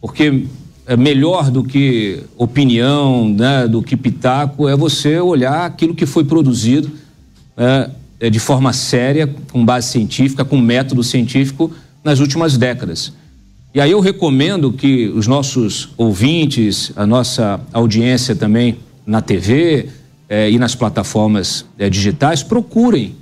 porque 0.00 0.46
melhor 0.94 1.50
do 1.50 1.64
que 1.64 2.22
opinião, 2.36 3.28
né, 3.28 3.66
do 3.66 3.82
que 3.82 3.96
pitaco, 3.96 4.68
é 4.68 4.76
você 4.76 5.18
olhar 5.18 5.64
aquilo 5.64 5.94
que 5.94 6.04
foi 6.04 6.22
produzido 6.22 6.90
é, 7.56 7.90
é, 8.20 8.30
de 8.30 8.38
forma 8.38 8.72
séria, 8.72 9.26
com 9.50 9.64
base 9.64 9.88
científica, 9.88 10.44
com 10.44 10.58
método 10.58 11.02
científico 11.02 11.72
nas 12.04 12.20
últimas 12.20 12.56
décadas. 12.56 13.12
E 13.74 13.80
aí 13.80 13.90
eu 13.90 14.00
recomendo 14.00 14.72
que 14.72 15.08
os 15.08 15.26
nossos 15.26 15.90
ouvintes, 15.96 16.92
a 16.94 17.06
nossa 17.06 17.60
audiência 17.72 18.36
também 18.36 18.78
na 19.06 19.20
TV 19.20 19.88
é, 20.28 20.50
e 20.50 20.58
nas 20.58 20.74
plataformas 20.74 21.64
é, 21.78 21.90
digitais 21.90 22.42
procurem 22.42 23.14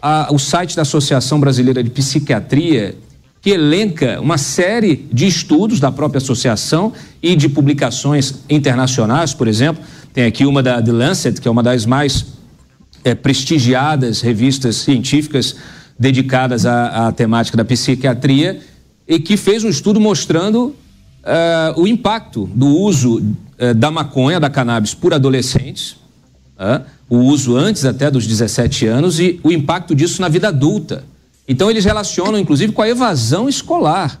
a, 0.00 0.28
o 0.32 0.38
site 0.38 0.76
da 0.76 0.82
Associação 0.82 1.38
Brasileira 1.38 1.82
de 1.82 1.90
Psiquiatria 1.90 2.96
que 3.44 3.50
elenca 3.50 4.18
uma 4.22 4.38
série 4.38 5.06
de 5.12 5.26
estudos 5.26 5.78
da 5.78 5.92
própria 5.92 6.16
associação 6.16 6.94
e 7.22 7.36
de 7.36 7.46
publicações 7.46 8.36
internacionais, 8.48 9.34
por 9.34 9.46
exemplo. 9.46 9.84
Tem 10.14 10.24
aqui 10.24 10.46
uma 10.46 10.62
da 10.62 10.80
The 10.80 10.90
Lancet, 10.90 11.42
que 11.42 11.46
é 11.46 11.50
uma 11.50 11.62
das 11.62 11.84
mais 11.84 12.24
é, 13.04 13.14
prestigiadas 13.14 14.22
revistas 14.22 14.76
científicas 14.76 15.56
dedicadas 15.98 16.64
à, 16.64 17.08
à, 17.08 17.12
temática 17.12 17.54
da 17.54 17.66
psiquiatria, 17.66 18.60
e 19.06 19.18
que 19.18 19.36
fez 19.36 19.62
um 19.62 19.68
estudo 19.68 20.00
mostrando 20.00 20.68
uh, 20.68 21.78
o 21.78 21.86
impacto 21.86 22.48
do 22.54 22.68
uso 22.68 23.18
uh, 23.18 23.74
da 23.76 23.90
maconha, 23.90 24.40
da 24.40 24.48
cannabis, 24.48 24.94
por 24.94 25.12
adolescentes, 25.12 25.98
uh, 26.58 26.82
o 27.10 27.18
uso 27.18 27.58
antes 27.58 27.84
até 27.84 28.10
dos 28.10 28.26
17 28.26 28.86
anos 28.86 29.20
e 29.20 29.38
o 29.42 29.52
impacto 29.52 29.94
disso 29.94 30.22
na 30.22 30.30
vida 30.30 30.48
adulta. 30.48 31.04
Então 31.46 31.70
eles 31.70 31.84
relacionam, 31.84 32.38
inclusive, 32.38 32.72
com 32.72 32.82
a 32.82 32.88
evasão 32.88 33.48
escolar. 33.48 34.20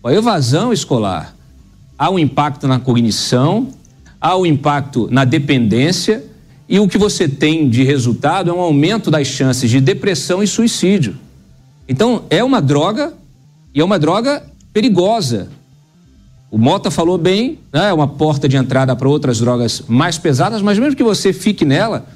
Com 0.00 0.08
a 0.08 0.14
evasão 0.14 0.72
escolar. 0.72 1.34
há 1.98 2.10
um 2.10 2.18
impacto 2.18 2.66
na 2.66 2.80
cognição, 2.80 3.68
há 4.20 4.36
um 4.36 4.44
impacto 4.44 5.08
na 5.10 5.24
dependência 5.24 6.24
e 6.68 6.80
o 6.80 6.88
que 6.88 6.98
você 6.98 7.28
tem 7.28 7.68
de 7.68 7.84
resultado 7.84 8.50
é 8.50 8.52
um 8.52 8.60
aumento 8.60 9.10
das 9.10 9.26
chances 9.26 9.70
de 9.70 9.80
depressão 9.80 10.42
e 10.42 10.46
suicídio. 10.46 11.16
Então, 11.88 12.24
é 12.30 12.42
uma 12.42 12.62
droga 12.62 13.12
e 13.74 13.80
é 13.80 13.84
uma 13.84 13.98
droga 13.98 14.42
perigosa. 14.72 15.48
O 16.50 16.58
Mota 16.58 16.90
falou 16.90 17.18
bem, 17.18 17.58
né? 17.72 17.88
é 17.88 17.92
uma 17.92 18.08
porta 18.08 18.48
de 18.48 18.56
entrada 18.56 18.94
para 18.94 19.08
outras 19.08 19.38
drogas 19.38 19.82
mais 19.88 20.18
pesadas, 20.18 20.62
mas 20.62 20.78
mesmo 20.78 20.96
que 20.96 21.02
você 21.02 21.32
fique 21.32 21.64
nela, 21.64 22.06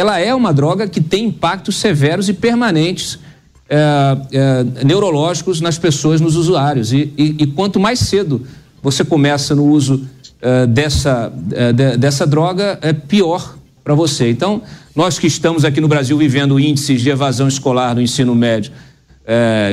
ela 0.00 0.18
é 0.18 0.34
uma 0.34 0.52
droga 0.52 0.88
que 0.88 1.00
tem 1.00 1.26
impactos 1.26 1.76
severos 1.76 2.28
e 2.28 2.32
permanentes 2.32 3.18
é, 3.68 4.16
é, 4.32 4.84
neurológicos 4.84 5.60
nas 5.60 5.78
pessoas, 5.78 6.22
nos 6.22 6.36
usuários. 6.36 6.90
E, 6.92 7.12
e, 7.18 7.36
e, 7.40 7.46
quanto 7.46 7.78
mais 7.78 7.98
cedo 7.98 8.44
você 8.82 9.04
começa 9.04 9.54
no 9.54 9.66
uso 9.66 10.08
é, 10.40 10.66
dessa, 10.66 11.30
de, 11.74 11.98
dessa 11.98 12.26
droga, 12.26 12.78
é 12.80 12.94
pior 12.94 13.56
para 13.84 13.94
você. 13.94 14.30
Então, 14.30 14.62
nós 14.96 15.18
que 15.18 15.26
estamos 15.26 15.66
aqui 15.66 15.82
no 15.82 15.88
Brasil 15.88 16.16
vivendo 16.16 16.58
índices 16.58 17.02
de 17.02 17.10
evasão 17.10 17.46
escolar 17.46 17.94
no 17.94 18.00
ensino 18.00 18.34
médio 18.34 18.72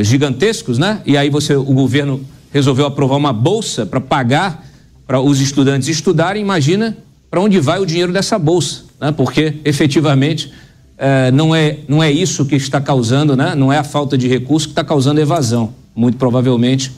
gigantescos, 0.03 0.78
né? 0.78 1.01
E 1.03 1.17
aí 1.17 1.32
você, 1.32 1.55
o 1.55 1.63
governo 1.63 2.23
resolveu 2.53 2.86
aprovar 2.86 3.15
uma 3.15 3.34
bolsa 3.34 3.88
para 3.88 3.99
pagar 3.99 4.63
para 5.07 5.19
os 5.19 5.41
estudantes 5.41 5.88
estudarem. 5.88 6.43
Imagina 6.43 6.95
para 7.32 7.41
onde 7.41 7.59
vai 7.59 7.80
o 7.80 7.86
dinheiro 7.86 8.13
dessa 8.13 8.38
bolsa, 8.38 8.84
né? 9.00 9.12
Porque 9.12 9.56
efetivamente 9.64 10.52
é, 10.98 11.32
não, 11.32 11.54
é, 11.54 11.80
não 11.88 12.02
é 12.02 12.12
isso 12.12 12.45
que 12.45 12.56
está 12.56 12.82
causando, 12.82 13.36
né? 13.36 13.54
Não 13.56 13.72
é 13.72 13.78
a 13.78 13.84
falta 13.84 14.18
de 14.18 14.28
recurso 14.28 14.68
que 14.68 14.72
está 14.72 14.84
causando 14.84 15.22
evasão. 15.22 15.74
Muito 15.95 16.18
provavelmente 16.18 16.91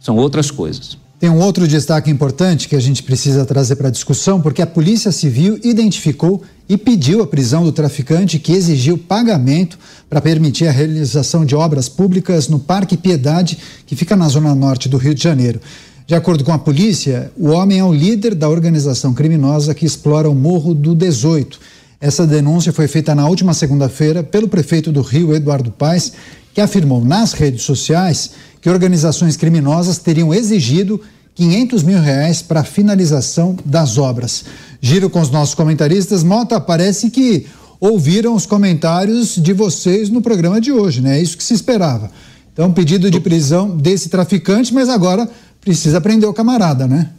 são 0.00 0.16
outras 0.16 0.50
coisas. 0.50 0.98
Tem 1.18 1.30
um 1.30 1.38
outro 1.38 1.66
destaque 1.66 2.10
importante 2.10 2.68
que 2.68 2.76
a 2.76 2.80
gente 2.80 3.02
precisa 3.02 3.46
trazer 3.46 3.76
para 3.76 3.88
a 3.88 3.90
discussão, 3.90 4.40
porque 4.40 4.60
a 4.60 4.66
Polícia 4.66 5.10
Civil 5.10 5.58
identificou 5.64 6.42
e 6.68 6.76
pediu 6.76 7.22
a 7.22 7.26
prisão 7.26 7.64
do 7.64 7.72
traficante 7.72 8.38
que 8.38 8.52
exigiu 8.52 8.98
pagamento 8.98 9.78
para 10.10 10.20
permitir 10.20 10.66
a 10.66 10.70
realização 10.70 11.46
de 11.46 11.54
obras 11.54 11.88
públicas 11.88 12.48
no 12.48 12.58
Parque 12.58 12.98
Piedade, 12.98 13.56
que 13.86 13.96
fica 13.96 14.14
na 14.14 14.28
zona 14.28 14.54
norte 14.54 14.90
do 14.90 14.98
Rio 14.98 15.14
de 15.14 15.22
Janeiro. 15.22 15.60
De 16.06 16.14
acordo 16.14 16.44
com 16.44 16.52
a 16.52 16.58
polícia, 16.58 17.32
o 17.36 17.48
homem 17.48 17.80
é 17.80 17.84
o 17.84 17.92
líder 17.92 18.32
da 18.36 18.48
organização 18.48 19.12
criminosa 19.12 19.74
que 19.74 19.84
explora 19.84 20.30
o 20.30 20.34
Morro 20.36 20.72
do 20.72 20.94
18. 20.94 21.58
Essa 22.00 22.24
denúncia 22.24 22.72
foi 22.72 22.86
feita 22.86 23.12
na 23.12 23.26
última 23.26 23.52
segunda-feira 23.52 24.22
pelo 24.22 24.46
prefeito 24.46 24.92
do 24.92 25.02
Rio, 25.02 25.34
Eduardo 25.34 25.72
Paes, 25.72 26.12
que 26.54 26.60
afirmou 26.60 27.04
nas 27.04 27.32
redes 27.32 27.62
sociais 27.62 28.30
que 28.60 28.70
organizações 28.70 29.36
criminosas 29.36 29.98
teriam 29.98 30.32
exigido 30.32 31.00
500 31.34 31.82
mil 31.82 31.98
reais 31.98 32.40
para 32.40 32.60
a 32.60 32.64
finalização 32.64 33.56
das 33.64 33.98
obras. 33.98 34.44
Giro 34.80 35.10
com 35.10 35.20
os 35.20 35.30
nossos 35.30 35.56
comentaristas. 35.56 36.22
Mota, 36.22 36.60
parece 36.60 37.10
que 37.10 37.46
ouviram 37.80 38.36
os 38.36 38.46
comentários 38.46 39.34
de 39.34 39.52
vocês 39.52 40.08
no 40.08 40.22
programa 40.22 40.60
de 40.60 40.70
hoje, 40.70 41.00
né? 41.00 41.18
É 41.18 41.20
isso 41.22 41.36
que 41.36 41.42
se 41.42 41.52
esperava. 41.52 42.12
Então, 42.52 42.72
pedido 42.72 43.10
de 43.10 43.20
prisão 43.20 43.76
desse 43.76 44.08
traficante, 44.08 44.72
mas 44.72 44.88
agora 44.88 45.28
precisa 45.66 46.00
prender 46.00 46.28
o 46.28 46.32
camarada, 46.32 46.86
né? 46.86 47.10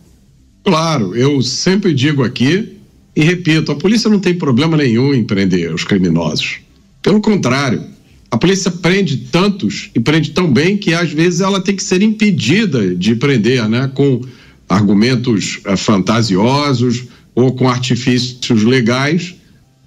Claro, 0.63 1.13
eu 1.13 1.41
sempre 1.41 1.93
digo 1.93 2.23
aqui 2.23 2.77
e 3.13 3.21
repito: 3.21 3.73
a 3.73 3.75
polícia 3.75 4.09
não 4.09 4.21
tem 4.21 4.33
problema 4.33 4.77
nenhum 4.77 5.13
em 5.13 5.25
prender 5.25 5.73
os 5.73 5.83
criminosos. 5.83 6.59
Pelo 7.01 7.19
contrário, 7.19 7.83
a 8.31 8.37
polícia 8.37 8.71
prende 8.71 9.17
tantos 9.17 9.89
e 9.93 9.99
prende 9.99 10.31
tão 10.31 10.49
bem 10.49 10.77
que 10.77 10.93
às 10.93 11.11
vezes 11.11 11.41
ela 11.41 11.59
tem 11.59 11.75
que 11.75 11.83
ser 11.83 12.01
impedida 12.01 12.95
de 12.95 13.15
prender, 13.15 13.67
né? 13.67 13.91
Com 13.93 14.21
argumentos 14.69 15.59
uh, 15.67 15.75
fantasiosos 15.75 17.03
ou 17.35 17.53
com 17.53 17.67
artifícios 17.67 18.63
legais, 18.63 19.35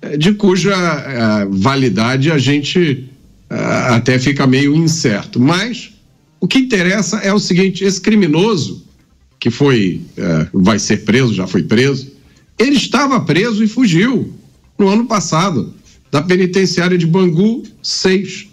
uh, 0.05 0.19
de 0.19 0.35
cuja 0.35 0.75
uh, 0.77 1.51
validade 1.51 2.31
a 2.31 2.37
gente 2.37 3.07
até 3.89 4.17
fica 4.17 4.47
meio 4.47 4.77
incerto. 4.77 5.41
Mas 5.41 5.91
o 6.41 6.49
que 6.49 6.59
interessa 6.59 7.19
é 7.19 7.33
o 7.33 7.39
seguinte: 7.39 7.85
esse 7.85 8.01
criminoso 8.01 8.85
que 9.39 9.51
foi, 9.51 10.01
vai 10.53 10.79
ser 10.79 11.05
preso, 11.05 11.35
já 11.35 11.47
foi 11.47 11.63
preso, 11.63 12.13
ele 12.59 12.77
estava 12.77 13.21
preso 13.21 13.65
e 13.65 13.69
fugiu 13.69 14.33
no 14.79 14.89
ano 14.89 15.07
passado 15.07 15.75
da 16.11 16.21
penitenciária 16.21 16.99
de 16.99 17.07
Bangu 17.07 17.63
6. 17.83 18.49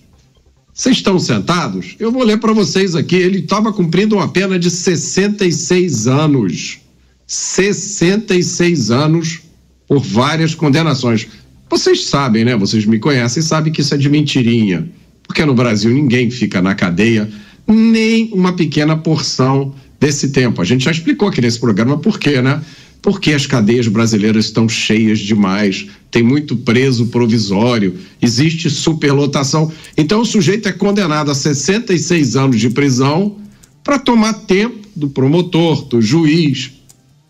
Vocês 0.73 0.97
estão 0.97 1.17
sentados? 1.17 1.95
Eu 1.99 2.11
vou 2.11 2.23
ler 2.23 2.37
para 2.39 2.53
vocês 2.53 2.95
aqui. 2.95 3.15
Ele 3.15 3.39
estava 3.39 3.73
cumprindo 3.73 4.15
uma 4.15 4.27
pena 4.27 4.59
de 4.59 4.69
66 4.69 6.07
anos. 6.07 6.79
66 7.25 8.91
anos 8.91 9.39
por 9.87 9.99
várias 9.99 10.53
condenações. 10.53 11.27
Vocês 11.69 12.05
sabem, 12.05 12.45
né? 12.45 12.55
Vocês 12.55 12.85
me 12.85 12.99
conhecem, 12.99 13.41
sabem 13.41 13.73
que 13.73 13.81
isso 13.81 13.95
é 13.95 13.97
de 13.97 14.07
mentirinha. 14.07 14.87
Porque 15.27 15.43
no 15.43 15.55
Brasil 15.55 15.91
ninguém 15.91 16.29
fica 16.29 16.61
na 16.61 16.75
cadeia 16.75 17.27
nem 17.67 18.29
uma 18.33 18.53
pequena 18.53 18.95
porção 18.95 19.73
desse 19.99 20.29
tempo. 20.29 20.61
A 20.61 20.65
gente 20.65 20.85
já 20.85 20.91
explicou 20.91 21.27
aqui 21.27 21.41
nesse 21.41 21.59
programa 21.59 21.97
por 21.97 22.19
quê, 22.19 22.41
né? 22.41 22.61
porque 23.01 23.31
as 23.31 23.45
cadeias 23.45 23.87
brasileiras 23.87 24.45
estão 24.45 24.67
cheias 24.67 25.19
demais, 25.19 25.87
tem 26.11 26.21
muito 26.21 26.55
preso 26.57 27.07
provisório, 27.07 27.95
existe 28.21 28.69
superlotação. 28.69 29.71
Então 29.95 30.19
o 30.21 30.25
sujeito 30.25 30.67
é 30.67 30.73
condenado 30.73 31.31
a 31.31 31.35
66 31.35 32.35
anos 32.35 32.59
de 32.59 32.69
prisão 32.69 33.37
para 33.81 33.97
tomar 33.97 34.33
tempo 34.33 34.87
do 34.95 35.09
promotor, 35.09 35.85
do 35.85 36.01
juiz, 36.01 36.71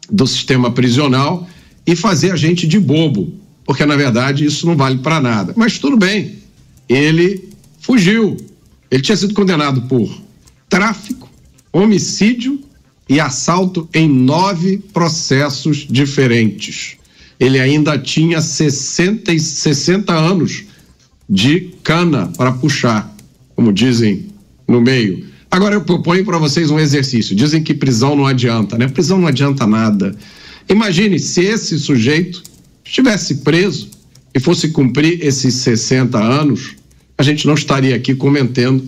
do 0.10 0.26
sistema 0.26 0.72
prisional 0.72 1.48
e 1.86 1.96
fazer 1.96 2.32
a 2.32 2.36
gente 2.36 2.66
de 2.66 2.80
bobo, 2.80 3.34
porque 3.64 3.86
na 3.86 3.96
verdade 3.96 4.46
isso 4.46 4.66
não 4.66 4.76
vale 4.76 4.98
para 4.98 5.22
nada. 5.22 5.54
Mas 5.56 5.78
tudo 5.78 5.98
bem, 5.98 6.38
ele 6.90 7.50
fugiu. 7.80 8.36
Ele 8.90 9.04
tinha 9.04 9.18
sido 9.18 9.34
condenado 9.34 9.84
por 9.84 10.10
tráfico, 10.70 11.30
homicídio 11.72 12.60
e 13.10 13.20
assalto 13.20 13.88
em 13.94 14.10
nove 14.10 14.78
processos 14.94 15.88
diferentes. 15.90 16.98
Ele 17.40 17.60
ainda 17.60 17.98
tinha 17.98 18.42
60, 18.42 19.32
e 19.32 19.40
60 19.40 20.14
anos 20.14 20.66
de 21.30 21.72
cana 21.84 22.32
para 22.36 22.52
puxar, 22.52 23.16
como 23.56 23.72
dizem 23.72 24.28
no 24.68 24.82
meio. 24.82 25.26
Agora 25.50 25.76
eu 25.76 25.82
proponho 25.82 26.26
para 26.26 26.38
vocês 26.38 26.70
um 26.70 26.80
exercício. 26.80 27.36
Dizem 27.36 27.64
que 27.64 27.74
prisão 27.74 28.16
não 28.16 28.26
adianta, 28.26 28.78
né? 28.78 28.88
Prisão 28.88 29.20
não 29.20 29.28
adianta 29.28 29.66
nada. 29.66 30.16
Imagine 30.68 31.20
se 31.20 31.42
esse 31.42 31.80
sujeito 31.80 32.44
estivesse 32.84 33.36
preso 33.36 33.90
e 34.34 34.40
fosse 34.40 34.70
cumprir 34.70 35.24
esses 35.26 35.54
60 35.56 36.18
anos, 36.18 36.76
a 37.18 37.24
gente 37.24 37.48
não 37.48 37.54
estaria 37.54 37.96
aqui 37.96 38.14
comentando, 38.14 38.84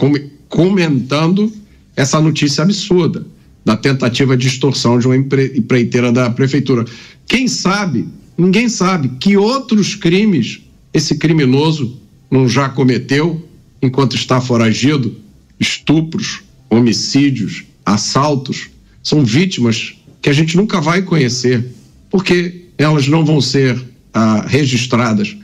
comentando 0.49 1.51
essa 1.99 2.21
notícia 2.21 2.63
absurda 2.63 3.25
da 3.65 3.75
tentativa 3.75 4.37
de 4.37 4.47
extorsão 4.47 4.97
de 4.97 5.05
uma 5.05 5.17
empreiteira 5.17 6.13
da 6.13 6.29
prefeitura. 6.29 6.85
Quem 7.27 7.45
sabe, 7.45 8.07
ninguém 8.37 8.69
sabe, 8.69 9.09
que 9.19 9.35
outros 9.35 9.95
crimes 9.95 10.61
esse 10.93 11.17
criminoso 11.17 11.99
não 12.31 12.47
já 12.47 12.69
cometeu 12.69 13.45
enquanto 13.81 14.15
está 14.15 14.39
foragido? 14.39 15.13
Estupros, 15.59 16.41
homicídios, 16.69 17.65
assaltos. 17.85 18.69
São 19.03 19.25
vítimas 19.25 19.93
que 20.21 20.29
a 20.29 20.33
gente 20.33 20.55
nunca 20.55 20.79
vai 20.79 21.01
conhecer, 21.01 21.65
porque 22.09 22.67
elas 22.77 23.09
não 23.09 23.25
vão 23.25 23.41
ser 23.41 23.77
ah, 24.13 24.45
registradas. 24.47 25.35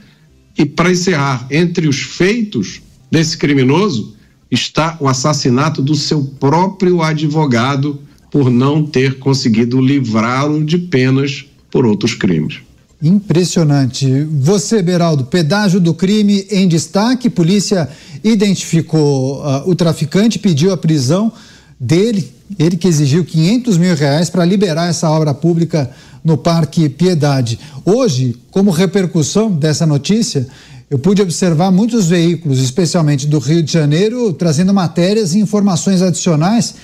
E 0.56 0.64
para 0.64 0.90
encerrar, 0.90 1.46
entre 1.50 1.86
os 1.86 2.00
feitos 2.00 2.80
desse 3.10 3.36
criminoso 3.36 4.15
está 4.50 4.96
o 5.00 5.08
assassinato 5.08 5.82
do 5.82 5.94
seu 5.94 6.22
próprio 6.22 7.02
advogado 7.02 8.00
por 8.30 8.50
não 8.50 8.84
ter 8.84 9.18
conseguido 9.18 9.80
livrá-lo 9.80 10.64
de 10.64 10.78
penas 10.78 11.44
por 11.70 11.86
outros 11.86 12.14
crimes. 12.14 12.58
Impressionante. 13.02 14.24
Você, 14.24 14.82
Beraldo, 14.82 15.24
pedágio 15.24 15.78
do 15.78 15.92
crime 15.92 16.46
em 16.50 16.66
destaque. 16.66 17.28
Polícia 17.28 17.88
identificou 18.24 19.42
uh, 19.42 19.68
o 19.68 19.74
traficante, 19.74 20.38
pediu 20.38 20.72
a 20.72 20.76
prisão 20.76 21.30
dele, 21.78 22.32
ele 22.58 22.76
que 22.76 22.88
exigiu 22.88 23.24
500 23.24 23.76
mil 23.76 23.94
reais 23.94 24.30
para 24.30 24.44
liberar 24.44 24.88
essa 24.88 25.10
obra 25.10 25.34
pública 25.34 25.90
no 26.24 26.38
Parque 26.38 26.88
Piedade. 26.88 27.58
Hoje, 27.84 28.34
como 28.50 28.70
repercussão 28.70 29.52
dessa 29.52 29.86
notícia, 29.86 30.48
eu 30.88 30.98
pude 30.98 31.20
observar 31.20 31.70
muitos 31.70 32.08
veículos, 32.08 32.60
especialmente 32.60 33.26
do 33.26 33.38
Rio 33.38 33.62
de 33.62 33.72
Janeiro, 33.72 34.32
trazendo 34.32 34.72
matérias 34.72 35.34
e 35.34 35.40
informações 35.40 36.00
adicionais 36.00 36.74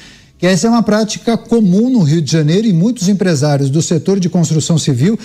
que 0.42 0.46
essa 0.48 0.66
é 0.66 0.70
uma 0.70 0.82
prática 0.82 1.38
comum 1.38 1.88
no 1.88 2.00
Rio 2.00 2.20
de 2.20 2.32
Janeiro 2.32 2.66
e 2.66 2.72
muitos 2.72 3.08
empresários 3.08 3.70
do 3.70 3.80
setor 3.80 4.18
de 4.18 4.28
construção 4.28 4.76
civil 4.76 5.16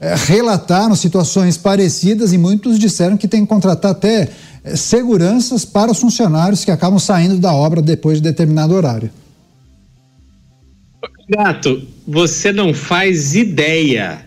eh, 0.00 0.14
relataram 0.16 0.96
situações 0.96 1.58
parecidas 1.58 2.32
e 2.32 2.38
muitos 2.38 2.78
disseram 2.78 3.18
que 3.18 3.28
tem 3.28 3.42
que 3.42 3.48
contratar 3.48 3.90
até 3.90 4.30
eh, 4.64 4.74
seguranças 4.74 5.66
para 5.66 5.92
os 5.92 5.98
funcionários 5.98 6.64
que 6.64 6.70
acabam 6.70 6.98
saindo 6.98 7.36
da 7.36 7.52
obra 7.52 7.82
depois 7.82 8.16
de 8.16 8.22
determinado 8.22 8.72
horário. 8.72 9.10
Gato, 11.28 11.82
você 12.08 12.50
não 12.50 12.72
faz 12.72 13.34
ideia 13.34 14.24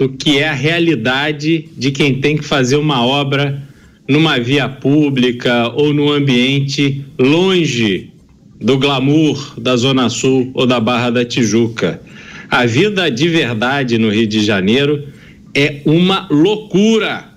do 0.00 0.08
que 0.08 0.38
é 0.38 0.48
a 0.48 0.54
realidade 0.54 1.68
de 1.76 1.90
quem 1.90 2.22
tem 2.22 2.38
que 2.38 2.42
fazer 2.42 2.76
uma 2.76 3.04
obra 3.04 3.62
numa 4.08 4.40
via 4.40 4.66
pública 4.66 5.68
ou 5.74 5.92
num 5.92 6.10
ambiente 6.10 7.04
longe 7.18 8.10
do 8.58 8.78
glamour 8.78 9.60
da 9.60 9.76
Zona 9.76 10.08
Sul 10.08 10.50
ou 10.54 10.66
da 10.66 10.80
Barra 10.80 11.10
da 11.10 11.22
Tijuca. 11.22 12.00
A 12.48 12.64
vida 12.64 13.10
de 13.10 13.28
verdade 13.28 13.98
no 13.98 14.08
Rio 14.08 14.26
de 14.26 14.42
Janeiro 14.42 15.06
é 15.54 15.82
uma 15.84 16.26
loucura. 16.30 17.34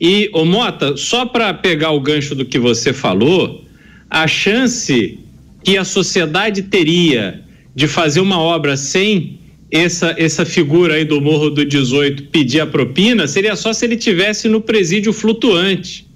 E, 0.00 0.30
ô 0.32 0.44
Mota, 0.44 0.96
só 0.96 1.26
para 1.26 1.52
pegar 1.52 1.90
o 1.90 2.00
gancho 2.00 2.36
do 2.36 2.44
que 2.44 2.58
você 2.58 2.92
falou, 2.92 3.64
a 4.08 4.28
chance 4.28 5.18
que 5.64 5.76
a 5.76 5.82
sociedade 5.82 6.62
teria 6.62 7.42
de 7.74 7.88
fazer 7.88 8.20
uma 8.20 8.38
obra 8.38 8.76
sem 8.76 9.40
essa, 9.70 10.14
essa 10.18 10.44
figura 10.44 10.94
aí 10.94 11.04
do 11.04 11.20
Morro 11.20 11.50
do 11.50 11.64
18 11.64 12.24
pedir 12.24 12.60
a 12.60 12.66
propina 12.66 13.26
seria 13.26 13.56
só 13.56 13.72
se 13.72 13.84
ele 13.84 13.96
tivesse 13.96 14.48
no 14.48 14.60
presídio 14.60 15.12
flutuante. 15.12 16.06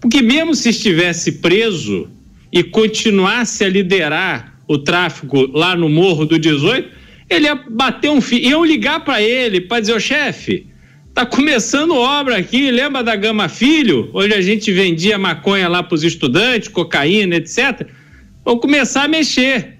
Porque 0.00 0.20
mesmo 0.20 0.54
se 0.54 0.70
estivesse 0.70 1.32
preso 1.32 2.08
e 2.52 2.62
continuasse 2.62 3.64
a 3.64 3.68
liderar 3.68 4.60
o 4.68 4.78
tráfico 4.78 5.48
lá 5.52 5.74
no 5.74 5.88
Morro 5.88 6.26
do 6.26 6.38
18, 6.38 6.88
ele 7.28 7.46
ia 7.46 7.54
bater 7.54 8.10
um 8.10 8.20
fio, 8.20 8.38
iam 8.38 8.64
ligar 8.64 9.04
para 9.04 9.22
ele 9.22 9.60
para 9.60 9.80
dizer, 9.80 9.94
ô 9.94 10.00
chefe, 10.00 10.66
tá 11.14 11.24
começando 11.24 11.94
obra 11.94 12.36
aqui, 12.36 12.70
lembra 12.70 13.02
da 13.02 13.16
Gama 13.16 13.48
Filho, 13.48 14.10
onde 14.12 14.34
a 14.34 14.40
gente 14.40 14.70
vendia 14.72 15.18
maconha 15.18 15.68
lá 15.68 15.82
para 15.82 15.94
os 15.94 16.04
estudantes, 16.04 16.68
cocaína, 16.68 17.36
etc. 17.36 17.86
Vamos 18.44 18.60
começar 18.60 19.04
a 19.04 19.08
mexer 19.08 19.78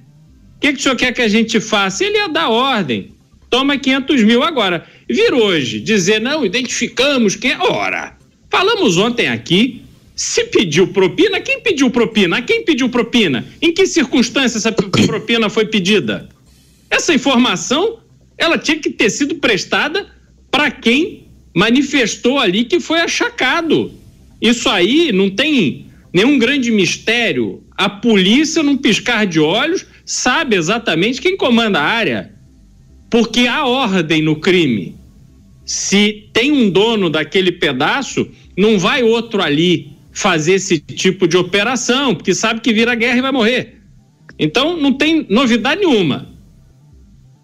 que, 0.63 0.73
que 0.73 0.79
o 0.79 0.83
senhor 0.83 0.97
quer 0.97 1.13
que 1.13 1.21
a 1.21 1.29
gente 1.29 1.61
faça? 1.61 2.05
Ele 2.05 2.17
ia 2.17 2.29
dar 2.29 2.49
ordem. 2.49 3.11
Toma 3.51 3.77
500 3.77 4.23
mil 4.23 4.43
agora. 4.45 4.87
Vir 5.11 5.35
hoje, 5.35 5.81
dizer, 5.81 6.21
não, 6.21 6.47
identificamos 6.47 7.35
quem. 7.35 7.57
Ora, 7.59 8.17
falamos 8.49 8.97
ontem 8.97 9.29
aqui. 9.29 9.83
Se 10.15 10.45
pediu 10.45 10.87
propina, 10.87 11.41
quem 11.41 11.61
pediu 11.61 11.91
propina? 11.91 12.37
A 12.37 12.43
quem 12.43 12.65
pediu 12.65 12.89
propina? 12.89 13.45
Em 13.61 13.73
que 13.73 13.87
circunstância 13.87 14.59
essa 14.59 14.71
propina 14.73 15.51
foi 15.51 15.67
pedida? 15.67 16.29
Essa 16.89 17.13
informação, 17.13 17.99
ela 18.39 18.57
tinha 18.57 18.79
que 18.79 18.91
ter 18.91 19.11
sido 19.11 19.35
prestada 19.37 20.07
para 20.51 20.71
quem 20.71 21.27
manifestou 21.55 22.39
ali 22.39 22.65
que 22.65 22.79
foi 22.79 23.01
achacado. 23.01 23.93
Isso 24.41 24.69
aí 24.69 25.11
não 25.13 25.29
tem 25.29 25.87
nenhum 26.13 26.39
grande 26.39 26.71
mistério. 26.71 27.63
A 27.77 27.89
polícia, 27.89 28.63
num 28.63 28.77
piscar 28.77 29.27
de 29.27 29.41
olhos, 29.41 29.87
sabe 30.05 30.57
exatamente 30.57 31.21
quem 31.21 31.37
comanda 31.37 31.81
a 31.81 31.85
área, 31.85 32.33
porque 33.11 33.47
há 33.47 33.67
ordem 33.67 34.23
no 34.23 34.37
crime. 34.37 34.97
Se 35.65 36.29
tem 36.33 36.53
um 36.53 36.71
dono 36.71 37.09
daquele 37.09 37.53
pedaço, 37.53 38.29
não 38.57 38.79
vai 38.79 39.03
outro 39.03 39.43
ali 39.43 39.93
fazer 40.13 40.55
esse 40.55 40.79
tipo 40.79 41.27
de 41.27 41.37
operação, 41.37 42.15
porque 42.15 42.35
sabe 42.35 42.61
que 42.61 42.73
vira 42.73 42.95
guerra 42.95 43.19
e 43.19 43.23
vai 43.23 43.33
morrer. 43.33 43.81
Então 44.39 44.77
não 44.77 44.93
tem 44.93 45.27
novidade 45.29 45.81
nenhuma. 45.81 46.29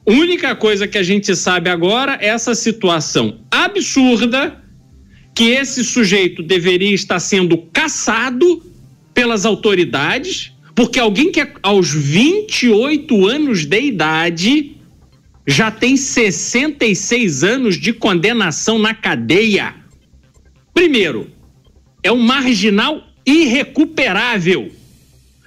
Única 0.07 0.55
coisa 0.55 0.89
que 0.89 0.99
a 0.99 1.03
gente 1.03 1.35
sabe 1.37 1.69
agora 1.69 2.19
é 2.21 2.29
essa 2.29 2.55
situação 2.55 3.41
absurda 3.51 4.62
que 5.39 5.51
esse 5.51 5.84
sujeito 5.84 6.43
deveria 6.43 6.93
estar 6.93 7.20
sendo 7.20 7.59
caçado 7.72 8.61
pelas 9.14 9.47
autoridades 9.47 10.53
porque 10.74 10.99
alguém 10.99 11.30
que 11.30 11.47
aos 11.62 11.93
28 11.93 13.24
anos 13.24 13.64
de 13.64 13.80
idade 13.80 14.76
já 15.47 15.70
tem 15.70 15.97
66 15.97 17.45
anos 17.45 17.80
de 17.80 17.93
condenação 17.93 18.80
na 18.80 18.93
cadeia. 18.93 19.76
Primeiro, 20.74 21.30
é 22.03 22.11
um 22.11 22.20
marginal 22.20 23.05
irrecuperável. 23.24 24.72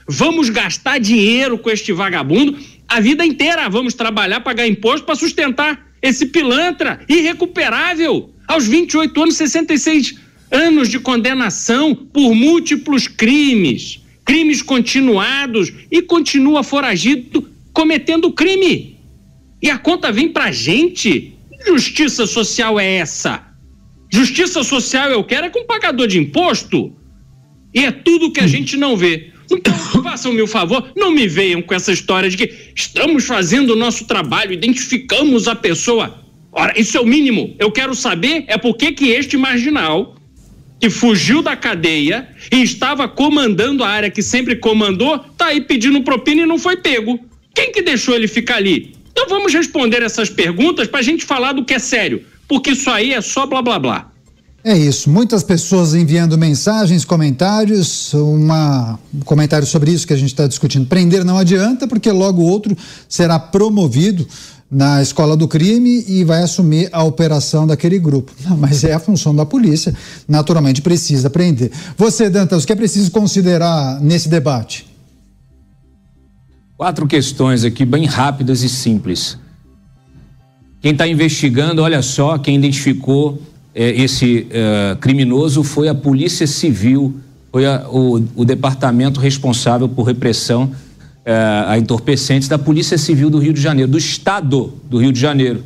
Vamos 0.08 0.50
gastar 0.50 1.00
dinheiro 1.00 1.58
com 1.58 1.70
este 1.70 1.92
vagabundo 1.92 2.58
a 2.88 3.02
vida 3.02 3.26
inteira. 3.26 3.68
Vamos 3.68 3.94
trabalhar, 3.94 4.40
pagar 4.40 4.66
imposto 4.66 5.06
para 5.06 5.16
sustentar 5.16 5.86
esse 6.02 6.28
pilantra 6.28 7.02
irrecuperável. 7.10 8.34
Aos 8.52 8.68
28 8.68 9.22
anos, 9.22 9.36
66 9.36 10.16
anos 10.52 10.90
de 10.90 11.00
condenação 11.00 11.96
por 11.96 12.36
múltiplos 12.36 13.08
crimes 13.08 14.02
crimes 14.26 14.62
continuados 14.62 15.72
e 15.90 16.02
continua 16.02 16.64
foragido 16.64 17.50
cometendo 17.74 18.32
crime. 18.32 18.98
E 19.62 19.70
a 19.70 19.78
conta 19.78 20.12
vem 20.12 20.30
pra 20.30 20.52
gente. 20.52 21.34
Justiça 21.66 22.26
social 22.26 22.80
é 22.80 22.96
essa? 22.96 23.46
Justiça 24.12 24.64
social 24.64 25.10
eu 25.10 25.24
quero 25.24 25.48
é 25.48 25.50
com 25.50 25.66
pagador 25.66 26.08
de 26.08 26.18
imposto. 26.18 26.96
E 27.74 27.86
é 27.86 27.92
tudo 27.92 28.32
que 28.32 28.40
a 28.40 28.48
gente 28.48 28.76
não 28.78 28.98
vê. 28.98 29.32
Então, 29.52 29.74
façam-me 30.04 30.42
o 30.42 30.48
favor, 30.48 30.92
não 30.96 31.12
me 31.12 31.28
venham 31.28 31.62
com 31.62 31.74
essa 31.74 31.92
história 31.92 32.30
de 32.30 32.38
que 32.38 32.54
estamos 32.76 33.26
fazendo 33.26 33.72
o 33.72 33.76
nosso 33.76 34.06
trabalho, 34.06 34.54
identificamos 34.54 35.48
a 35.48 35.56
pessoa. 35.56 36.21
Ora, 36.52 36.74
isso 36.80 36.98
é 36.98 37.02
o 37.02 37.06
mínimo. 37.06 37.56
Eu 37.58 37.72
quero 37.72 37.96
saber 37.96 38.44
é 38.48 38.58
por 38.58 38.76
que 38.76 38.92
que 38.92 39.10
este 39.10 39.38
marginal 39.38 40.16
que 40.80 40.90
fugiu 40.90 41.44
da 41.44 41.56
cadeia 41.56 42.28
e 42.52 42.64
estava 42.64 43.08
comandando 43.08 43.84
a 43.84 43.90
área 43.90 44.10
que 44.10 44.24
sempre 44.24 44.56
comandou, 44.56 45.20
tá 45.38 45.48
aí 45.48 45.62
pedindo 45.62 46.02
propina 46.02 46.42
e 46.42 46.46
não 46.46 46.58
foi 46.58 46.76
pego. 46.76 47.20
Quem 47.54 47.72
que 47.72 47.84
deixou 47.84 48.16
ele 48.16 48.28
ficar 48.28 48.56
ali? 48.56 48.96
Então 49.12 49.28
vamos 49.30 49.54
responder 49.54 50.02
essas 50.02 50.30
perguntas 50.30 50.88
para 50.88 51.00
a 51.00 51.04
gente 51.04 51.24
falar 51.24 51.54
do 51.54 51.64
que 51.64 51.76
é 51.76 51.80
sério, 51.80 52.24
porque 52.48 52.72
isso 52.72 52.90
aí 52.90 53.14
é 53.14 53.22
só 53.22 53.46
blá 53.46 53.62
blá 53.62 53.78
blá. 53.78 54.12
É 54.64 54.78
isso, 54.78 55.10
muitas 55.10 55.44
pessoas 55.44 55.96
enviando 55.96 56.38
mensagens, 56.38 57.04
comentários, 57.04 58.14
uma, 58.14 59.00
um 59.14 59.20
comentário 59.22 59.66
sobre 59.66 59.92
isso 59.92 60.06
que 60.06 60.14
a 60.14 60.18
gente 60.18 60.30
está 60.30 60.48
discutindo. 60.48 60.86
Prender 60.86 61.26
não 61.26 61.38
adianta, 61.38 61.88
porque 61.88 62.12
logo 62.12 62.44
outro 62.44 62.78
será 63.10 63.40
promovido 63.40 64.28
na 64.72 65.02
escola 65.02 65.36
do 65.36 65.50
crime 65.50 66.06
e 66.08 66.24
vai 66.24 66.42
assumir 66.42 66.88
a 66.94 67.04
operação 67.04 67.68
daquele 67.68 68.00
grupo. 68.00 68.32
Não, 68.48 68.56
mas 68.56 68.86
é 68.86 68.94
a 68.94 69.00
função 69.00 69.36
da 69.36 69.46
polícia, 69.46 69.94
naturalmente 70.26 70.82
precisa 70.82 71.30
prender. 71.30 71.70
Você, 71.98 72.30
Dantas, 72.30 72.64
o 72.64 72.68
que 72.68 72.72
é 72.72 72.76
preciso 72.76 73.12
considerar 73.12 74.00
nesse 74.00 74.30
debate? 74.30 74.88
Quatro 76.78 77.06
questões 77.06 77.66
aqui, 77.66 77.84
bem 77.84 78.06
rápidas 78.06 78.64
e 78.64 78.70
simples. 78.70 79.38
Quem 80.80 80.94
está 80.94 81.06
investigando, 81.06 81.82
olha 81.82 82.02
só, 82.02 82.38
quem 82.38 82.56
identificou 82.56 83.40
eh, 83.76 84.02
esse 84.02 84.48
eh, 84.50 84.98
criminoso 85.00 85.64
foi 85.64 85.90
a 85.90 85.94
Polícia 85.94 86.48
Civil, 86.48 87.20
foi 87.52 87.68
a, 87.68 87.88
o, 87.88 88.16
o 88.36 88.46
departamento 88.46 89.20
responsável 89.20 89.88
por 89.88 90.04
repressão 90.04 90.72
é, 91.24 91.34
a 91.68 91.78
entorpecentes 91.78 92.48
da 92.48 92.58
Polícia 92.58 92.98
Civil 92.98 93.30
do 93.30 93.38
Rio 93.38 93.54
de 93.54 93.62
Janeiro, 93.62 93.92
do 93.92 93.98
Estado 93.98 94.74
do 94.90 94.98
Rio 94.98 95.12
de 95.12 95.20
Janeiro. 95.20 95.64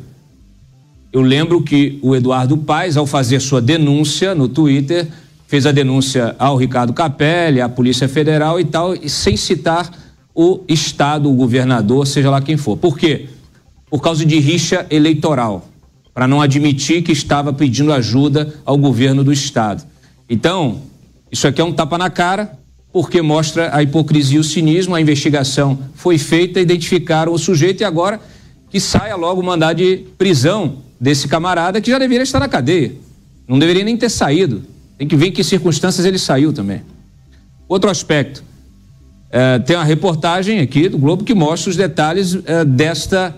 Eu 1.12 1.22
lembro 1.22 1.62
que 1.62 1.98
o 2.02 2.14
Eduardo 2.14 2.58
Paes, 2.58 2.96
ao 2.96 3.06
fazer 3.06 3.40
sua 3.40 3.60
denúncia 3.60 4.34
no 4.34 4.48
Twitter, 4.48 5.08
fez 5.46 5.64
a 5.64 5.72
denúncia 5.72 6.36
ao 6.38 6.56
Ricardo 6.56 6.92
Capelli, 6.92 7.60
à 7.60 7.68
Polícia 7.68 8.08
Federal 8.08 8.60
e 8.60 8.64
tal, 8.64 8.94
sem 9.08 9.36
citar 9.36 9.90
o 10.34 10.60
Estado, 10.68 11.30
o 11.30 11.34
governador, 11.34 12.06
seja 12.06 12.30
lá 12.30 12.42
quem 12.42 12.56
for. 12.56 12.76
Por 12.76 12.98
quê? 12.98 13.28
Por 13.88 14.02
causa 14.02 14.26
de 14.26 14.38
rixa 14.38 14.84
eleitoral, 14.90 15.66
para 16.12 16.28
não 16.28 16.42
admitir 16.42 17.02
que 17.02 17.12
estava 17.12 17.52
pedindo 17.52 17.92
ajuda 17.92 18.54
ao 18.64 18.76
governo 18.76 19.24
do 19.24 19.32
Estado. 19.32 19.84
Então, 20.28 20.82
isso 21.30 21.46
aqui 21.46 21.60
é 21.60 21.64
um 21.64 21.72
tapa 21.72 21.96
na 21.96 22.10
cara, 22.10 22.58
porque 22.96 23.20
mostra 23.20 23.76
a 23.76 23.82
hipocrisia 23.82 24.38
e 24.38 24.40
o 24.40 24.42
cinismo. 24.42 24.94
A 24.94 25.00
investigação 25.02 25.78
foi 25.96 26.16
feita, 26.16 26.58
identificaram 26.58 27.30
o 27.30 27.38
sujeito 27.38 27.82
e 27.82 27.84
agora 27.84 28.18
que 28.70 28.80
saia 28.80 29.14
logo 29.16 29.42
o 29.42 29.44
mandado 29.44 29.76
de 29.76 30.06
prisão 30.16 30.78
desse 30.98 31.28
camarada 31.28 31.78
que 31.78 31.90
já 31.90 31.98
deveria 31.98 32.22
estar 32.22 32.40
na 32.40 32.48
cadeia. 32.48 32.94
Não 33.46 33.58
deveria 33.58 33.84
nem 33.84 33.98
ter 33.98 34.08
saído. 34.08 34.64
Tem 34.96 35.06
que 35.06 35.14
ver 35.14 35.26
em 35.26 35.30
que 35.30 35.44
circunstâncias 35.44 36.06
ele 36.06 36.18
saiu 36.18 36.54
também. 36.54 36.80
Outro 37.68 37.90
aspecto. 37.90 38.42
É, 39.30 39.58
tem 39.58 39.76
uma 39.76 39.84
reportagem 39.84 40.60
aqui 40.60 40.88
do 40.88 40.96
Globo 40.96 41.22
que 41.22 41.34
mostra 41.34 41.68
os 41.68 41.76
detalhes 41.76 42.38
é, 42.46 42.64
desta 42.64 43.36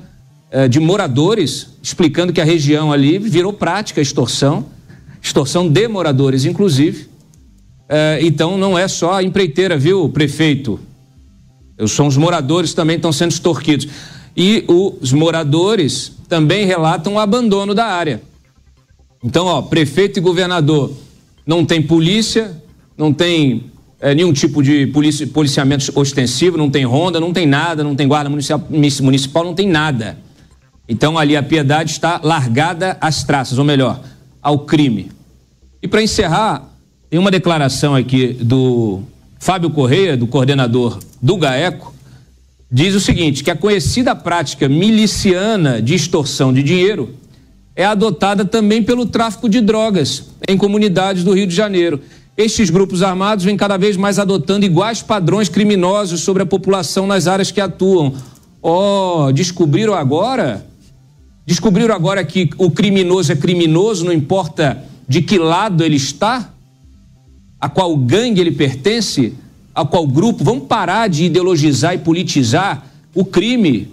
é, 0.52 0.68
de 0.68 0.78
moradores 0.78 1.70
explicando 1.82 2.32
que 2.32 2.40
a 2.40 2.44
região 2.44 2.92
ali 2.92 3.18
virou 3.18 3.52
prática 3.52 4.00
extorsão, 4.00 4.66
extorsão 5.20 5.68
de 5.68 5.88
moradores, 5.88 6.44
inclusive, 6.44 7.08
é, 7.88 8.18
então 8.22 8.58
não 8.58 8.78
é 8.78 8.86
só 8.86 9.14
a 9.14 9.22
empreiteira, 9.22 9.76
viu, 9.78 10.08
prefeito? 10.08 10.78
São 11.86 12.06
os 12.06 12.16
moradores 12.16 12.74
também 12.74 12.96
estão 12.96 13.12
sendo 13.12 13.30
extorquidos. 13.30 13.88
E 14.36 14.64
os 14.68 15.12
moradores 15.12 16.12
também 16.28 16.66
relatam 16.66 17.14
o 17.14 17.18
abandono 17.18 17.74
da 17.74 17.86
área. 17.86 18.22
Então, 19.22 19.46
ó, 19.46 19.62
prefeito 19.62 20.18
e 20.18 20.22
governador 20.22 20.92
não 21.46 21.64
tem 21.64 21.82
polícia, 21.82 22.56
não 22.96 23.12
tem 23.12 23.64
é, 24.00 24.14
nenhum 24.14 24.32
tipo 24.32 24.62
de 24.62 24.86
polici 24.88 25.26
policiamento 25.26 25.90
ostensivo, 25.98 26.56
não 26.56 26.70
tem 26.70 26.84
ronda, 26.84 27.18
não 27.18 27.32
tem 27.32 27.46
nada, 27.46 27.82
não 27.82 27.96
tem 27.96 28.06
guarda 28.06 28.30
municipal, 28.30 28.64
municipal, 29.02 29.44
não 29.44 29.54
tem 29.54 29.66
nada. 29.68 30.18
Então 30.88 31.18
ali 31.18 31.36
a 31.36 31.42
piedade 31.42 31.90
está 31.90 32.20
largada 32.22 32.96
às 33.00 33.24
traças, 33.24 33.58
ou 33.58 33.64
melhor, 33.64 34.00
ao 34.40 34.60
crime. 34.60 35.10
E 35.82 35.88
para 35.88 36.02
encerrar, 36.02 36.68
tem 37.10 37.18
uma 37.18 37.30
declaração 37.30 37.94
aqui 37.94 38.34
do 38.34 39.00
Fábio 39.38 39.70
Correia, 39.70 40.16
do 40.16 40.26
coordenador 40.26 40.98
do 41.22 41.36
GAECO, 41.36 41.94
diz 42.70 42.94
o 42.94 43.00
seguinte: 43.00 43.42
que 43.42 43.50
a 43.50 43.56
conhecida 43.56 44.14
prática 44.14 44.68
miliciana 44.68 45.80
de 45.80 45.94
extorsão 45.94 46.52
de 46.52 46.62
dinheiro 46.62 47.14
é 47.74 47.84
adotada 47.84 48.44
também 48.44 48.82
pelo 48.82 49.06
tráfico 49.06 49.48
de 49.48 49.60
drogas 49.60 50.24
em 50.46 50.56
comunidades 50.56 51.24
do 51.24 51.32
Rio 51.32 51.46
de 51.46 51.54
Janeiro. 51.54 52.00
Estes 52.36 52.70
grupos 52.70 53.02
armados 53.02 53.44
vêm 53.44 53.56
cada 53.56 53.76
vez 53.76 53.96
mais 53.96 54.18
adotando 54.18 54.66
iguais 54.66 55.02
padrões 55.02 55.48
criminosos 55.48 56.20
sobre 56.20 56.42
a 56.42 56.46
população 56.46 57.06
nas 57.06 57.26
áreas 57.26 57.50
que 57.50 57.60
atuam. 57.60 58.14
Oh, 58.60 59.32
descobriram 59.32 59.94
agora? 59.94 60.64
Descobriram 61.46 61.94
agora 61.94 62.22
que 62.24 62.50
o 62.58 62.70
criminoso 62.70 63.32
é 63.32 63.36
criminoso, 63.36 64.04
não 64.04 64.12
importa 64.12 64.84
de 65.08 65.22
que 65.22 65.38
lado 65.38 65.82
ele 65.82 65.96
está? 65.96 66.52
A 67.60 67.68
qual 67.68 67.96
gangue 67.96 68.40
ele 68.40 68.52
pertence? 68.52 69.34
A 69.74 69.84
qual 69.84 70.06
grupo? 70.06 70.44
Vamos 70.44 70.66
parar 70.66 71.08
de 71.08 71.24
ideologizar 71.24 71.94
e 71.94 71.98
politizar 71.98 72.86
o 73.14 73.24
crime. 73.24 73.90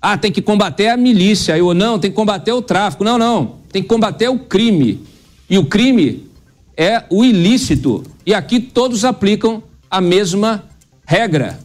Ah, 0.00 0.16
tem 0.18 0.30
que 0.30 0.42
combater 0.42 0.88
a 0.88 0.96
milícia. 0.96 1.56
Eu 1.56 1.72
não, 1.74 1.98
tem 1.98 2.10
que 2.10 2.16
combater 2.16 2.52
o 2.52 2.62
tráfico. 2.62 3.02
Não, 3.02 3.18
não. 3.18 3.56
Tem 3.72 3.82
que 3.82 3.88
combater 3.88 4.28
o 4.28 4.38
crime. 4.38 5.00
E 5.48 5.58
o 5.58 5.66
crime 5.66 6.28
é 6.76 7.04
o 7.10 7.24
ilícito. 7.24 8.04
E 8.26 8.34
aqui 8.34 8.60
todos 8.60 9.04
aplicam 9.04 9.62
a 9.90 10.00
mesma 10.00 10.64
regra. 11.06 11.58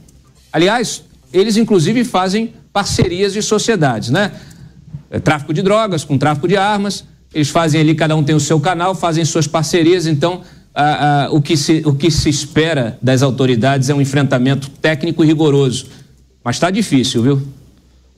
Aliás, 0.52 1.04
eles 1.32 1.58
inclusive 1.58 2.04
fazem 2.04 2.54
parcerias 2.74 3.34
de 3.34 3.42
sociedades, 3.42 4.10
né? 4.10 4.32
É, 5.12 5.20
tráfico 5.20 5.54
de 5.54 5.62
drogas 5.62 6.04
com 6.04 6.18
tráfico 6.18 6.48
de 6.48 6.58
armas. 6.58 7.06
Eles 7.34 7.50
fazem 7.50 7.82
ali, 7.82 7.94
cada 7.94 8.16
um 8.16 8.24
tem 8.24 8.36
o 8.36 8.40
seu 8.40 8.60
canal, 8.60 8.96
fazem 8.96 9.24
suas 9.26 9.48
parcerias. 9.48 10.08
Então, 10.08 10.42
a, 10.74 11.26
a, 11.26 11.32
o, 11.32 11.42
que 11.42 11.58
se, 11.58 11.82
o 11.86 11.94
que 11.94 12.10
se 12.12 12.30
espera 12.30 12.98
das 13.02 13.22
autoridades 13.22 13.90
é 13.90 13.94
um 13.94 14.02
enfrentamento 14.02 14.70
técnico 14.70 15.24
e 15.24 15.28
rigoroso. 15.28 15.88
Mas 16.44 16.56
está 16.56 16.70
difícil, 16.70 17.22
viu? 17.22 17.42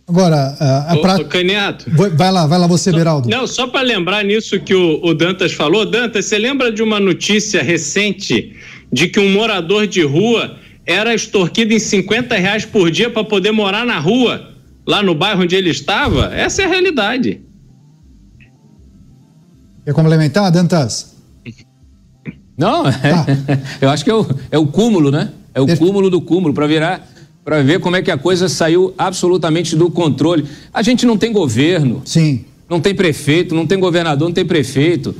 Agora, 0.08 0.58
a, 0.60 0.93
a 0.93 0.97
pra... 0.97 1.24
Caniato. 1.24 1.86
Vai 1.89 2.32
lá, 2.32 2.45
vai 2.45 2.60
lá 2.60 2.68
você, 2.68 2.91
Beraldo. 2.91 3.30
Não, 3.30 3.47
só 3.47 3.68
para 3.68 3.82
lembrar 3.82 4.24
nisso 4.26 4.60
que 4.60 4.76
o, 4.76 4.99
o 5.04 5.14
Dantas 5.14 5.54
falou. 5.54 5.86
Dantas, 5.86 6.26
você 6.26 6.38
lembra 6.38 6.72
de 6.72 6.84
uma 6.84 6.99
notícia 6.99 7.64
recente 7.64 8.56
de 8.91 9.08
que 9.08 9.20
um 9.20 9.32
morador 9.32 9.88
de 9.88 10.02
rua 10.04 10.58
era 10.86 11.14
extorquido 11.14 11.74
em 11.74 11.80
50 11.80 12.36
reais 12.36 12.66
por 12.66 12.91
dia 12.91 13.10
para 13.10 13.24
poder 13.24 13.52
morar 13.52 13.86
na 13.86 13.99
rua, 13.99 14.49
lá 14.86 15.02
no 15.02 15.16
bairro 15.16 15.43
onde 15.43 15.56
ele 15.56 15.70
estava? 15.70 16.34
Essa 16.36 16.64
é 16.64 16.66
a 16.66 16.68
realidade. 16.68 17.41
Quer 19.86 19.93
complementar, 19.93 20.52
Dantas? 20.52 21.11
Não, 22.62 22.88
é, 22.88 22.91
tá. 22.91 23.26
eu 23.82 23.89
acho 23.89 24.03
que 24.03 24.12
é 24.12 24.14
o, 24.14 24.26
é 24.51 24.57
o 24.59 24.68
cúmulo, 24.68 25.09
né? 25.09 25.32
É 25.51 25.59
o 25.59 25.78
cúmulo 25.78 26.12
do 26.12 26.22
cúmulo 26.22 26.53
para 26.53 26.68
virar 26.68 27.07
para 27.43 27.64
ver 27.64 27.80
como 27.80 27.95
é 27.95 28.03
que 28.03 28.12
a 28.12 28.18
coisa 28.18 28.47
saiu 28.47 28.93
absolutamente 28.95 29.76
do 29.76 29.89
controle. 29.89 30.45
A 30.72 30.84
gente 30.84 31.07
não 31.07 31.18
tem 31.18 31.34
governo. 31.34 32.03
Sim. 32.05 32.45
Não 32.70 32.80
tem 32.80 32.93
prefeito, 32.93 33.55
não 33.55 33.66
tem 33.66 33.80
governador, 33.80 34.28
não 34.28 34.34
tem 34.34 34.45
prefeito. 34.45 35.16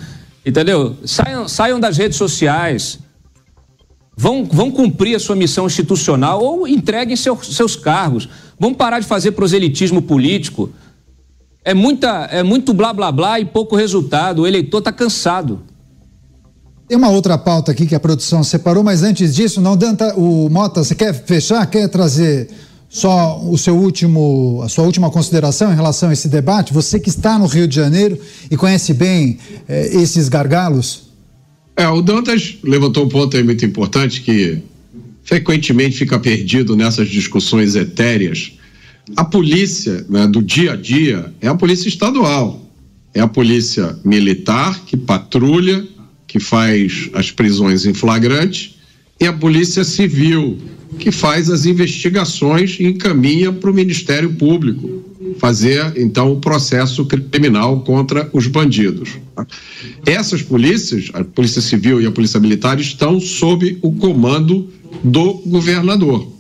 Entendeu? 0.46 0.96
Saiam, 1.04 1.48
saiam 1.48 1.80
das 1.80 1.98
redes 1.98 2.18
sociais. 2.18 3.00
Vão, 4.16 4.46
vão 4.46 4.70
cumprir 4.70 5.16
a 5.16 5.20
sua 5.20 5.36
missão 5.36 5.66
institucional 5.66 6.44
ou 6.44 6.68
entreguem 6.68 7.16
seu, 7.16 7.36
seus 7.44 7.76
cargos. 7.76 8.30
Vão 8.60 8.72
parar 8.72 9.00
de 9.00 9.08
fazer 9.08 9.32
proselitismo 9.32 10.04
político. 10.04 10.70
É, 11.66 11.74
muita, 11.74 12.28
é 12.32 12.44
muito 12.44 12.72
blá 12.72 12.94
blá 12.94 13.12
blá 13.12 13.40
e 13.40 13.46
pouco 13.46 13.76
resultado. 13.76 14.44
O 14.44 14.48
eleitor 14.48 14.78
está 14.78 14.92
cansado. 14.92 15.71
Tem 16.92 16.98
uma 16.98 17.08
outra 17.08 17.38
pauta 17.38 17.72
aqui 17.72 17.86
que 17.86 17.96
a 17.96 18.00
produção 18.02 18.44
separou, 18.44 18.84
mas 18.84 19.02
antes 19.02 19.34
disso, 19.34 19.62
não, 19.62 19.78
Danta, 19.78 20.14
o 20.18 20.50
Mota, 20.50 20.84
você 20.84 20.94
quer 20.94 21.14
fechar? 21.14 21.66
Quer 21.68 21.88
trazer 21.88 22.50
só 22.90 23.42
o 23.42 23.58
seu 23.58 23.78
último, 23.78 24.60
a 24.62 24.68
sua 24.68 24.84
última 24.84 25.10
consideração 25.10 25.72
em 25.72 25.76
relação 25.78 26.10
a 26.10 26.12
esse 26.12 26.28
debate? 26.28 26.74
Você 26.74 27.00
que 27.00 27.08
está 27.08 27.40
no 27.40 27.46
Rio 27.46 27.66
de 27.66 27.78
Janeiro 27.78 28.20
e 28.52 28.58
conhece 28.58 28.94
bem 28.94 29.40
eh, 29.70 30.02
esses 30.02 30.28
gargalos? 30.28 31.04
É, 31.78 31.88
o 31.88 32.02
Dantas 32.02 32.58
levantou 32.62 33.06
um 33.06 33.08
ponto 33.08 33.38
aí 33.38 33.44
muito 33.44 33.66
importante 33.66 34.20
que 34.20 34.62
frequentemente 35.24 35.96
fica 35.98 36.20
perdido 36.20 36.76
nessas 36.76 37.08
discussões 37.08 37.74
etéreas. 37.74 38.52
A 39.16 39.24
polícia 39.24 40.06
né, 40.10 40.28
do 40.28 40.42
dia 40.42 40.74
a 40.74 40.76
dia 40.76 41.34
é 41.40 41.48
a 41.48 41.56
polícia 41.56 41.88
estadual, 41.88 42.70
é 43.14 43.22
a 43.22 43.30
polícia 43.30 43.98
militar 44.04 44.78
que 44.86 44.98
patrulha 44.98 45.88
que 46.32 46.40
faz 46.40 47.10
as 47.14 47.30
prisões 47.30 47.86
em 47.86 47.94
flagrante, 47.94 48.78
e 49.20 49.26
a 49.26 49.34
Polícia 49.34 49.84
Civil, 49.84 50.58
que 50.98 51.12
faz 51.12 51.50
as 51.50 51.66
investigações 51.66 52.78
e 52.80 52.86
encaminha 52.86 53.52
para 53.52 53.70
o 53.70 53.74
Ministério 53.74 54.32
Público 54.36 55.04
fazer 55.40 55.92
então 55.98 56.32
o 56.32 56.40
processo 56.40 57.06
criminal 57.06 57.82
contra 57.82 58.30
os 58.32 58.48
bandidos. 58.48 59.10
Essas 60.06 60.42
polícias, 60.42 61.10
a 61.14 61.22
Polícia 61.22 61.62
Civil 61.62 62.02
e 62.02 62.06
a 62.06 62.12
Polícia 62.12 62.40
Militar, 62.40 62.80
estão 62.80 63.20
sob 63.20 63.78
o 63.82 63.92
comando 63.92 64.70
do 65.04 65.34
governador. 65.46 66.32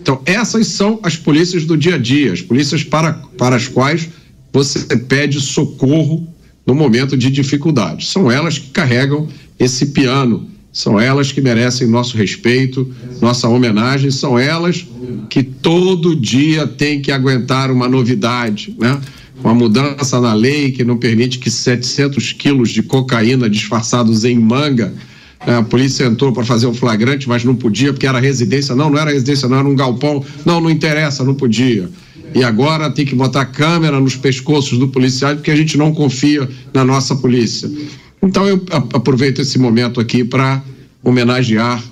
Então, 0.00 0.20
essas 0.26 0.66
são 0.66 0.98
as 1.00 1.16
polícias 1.16 1.64
do 1.64 1.76
dia 1.76 1.94
a 1.94 1.98
dia, 1.98 2.32
as 2.32 2.42
polícias 2.42 2.82
para, 2.82 3.12
para 3.38 3.54
as 3.54 3.68
quais 3.68 4.08
você 4.52 4.96
pede 4.96 5.40
socorro 5.40 6.26
no 6.66 6.74
momento 6.74 7.16
de 7.16 7.30
dificuldade. 7.30 8.06
São 8.06 8.30
elas 8.30 8.58
que 8.58 8.70
carregam 8.70 9.28
esse 9.58 9.86
piano, 9.86 10.48
são 10.72 10.98
elas 10.98 11.32
que 11.32 11.40
merecem 11.40 11.86
nosso 11.86 12.16
respeito, 12.16 12.90
nossa 13.20 13.48
homenagem, 13.48 14.10
são 14.10 14.38
elas 14.38 14.86
que 15.28 15.42
todo 15.42 16.16
dia 16.16 16.66
têm 16.66 17.00
que 17.00 17.12
aguentar 17.12 17.70
uma 17.70 17.88
novidade, 17.88 18.74
né? 18.78 19.00
Uma 19.42 19.54
mudança 19.54 20.20
na 20.20 20.32
lei 20.32 20.70
que 20.70 20.84
não 20.84 20.96
permite 20.96 21.38
que 21.38 21.50
700 21.50 22.32
quilos 22.32 22.70
de 22.70 22.82
cocaína 22.82 23.50
disfarçados 23.50 24.24
em 24.24 24.38
manga 24.38 24.92
né? 25.46 25.56
a 25.56 25.62
polícia 25.62 26.04
entrou 26.04 26.32
para 26.32 26.44
fazer 26.44 26.66
o 26.66 26.74
flagrante, 26.74 27.28
mas 27.28 27.44
não 27.44 27.54
podia 27.54 27.92
porque 27.92 28.06
era 28.06 28.20
residência. 28.20 28.74
Não, 28.74 28.90
não 28.90 28.98
era 28.98 29.10
residência, 29.10 29.48
não, 29.48 29.58
era 29.58 29.68
um 29.68 29.74
galpão. 29.74 30.24
Não, 30.44 30.60
não 30.60 30.70
interessa, 30.70 31.24
não 31.24 31.34
podia 31.34 31.88
e 32.34 32.42
agora 32.42 32.90
tem 32.90 33.04
que 33.04 33.14
botar 33.14 33.44
câmera 33.46 34.00
nos 34.00 34.16
pescoços 34.16 34.78
do 34.78 34.88
policial 34.88 35.34
porque 35.34 35.50
a 35.50 35.56
gente 35.56 35.76
não 35.76 35.92
confia 35.92 36.48
na 36.72 36.84
nossa 36.84 37.14
polícia. 37.16 37.70
Então 38.22 38.46
eu 38.46 38.64
aproveito 38.92 39.40
esse 39.40 39.58
momento 39.58 40.00
aqui 40.00 40.24
para 40.24 40.62
homenagear 41.02 41.82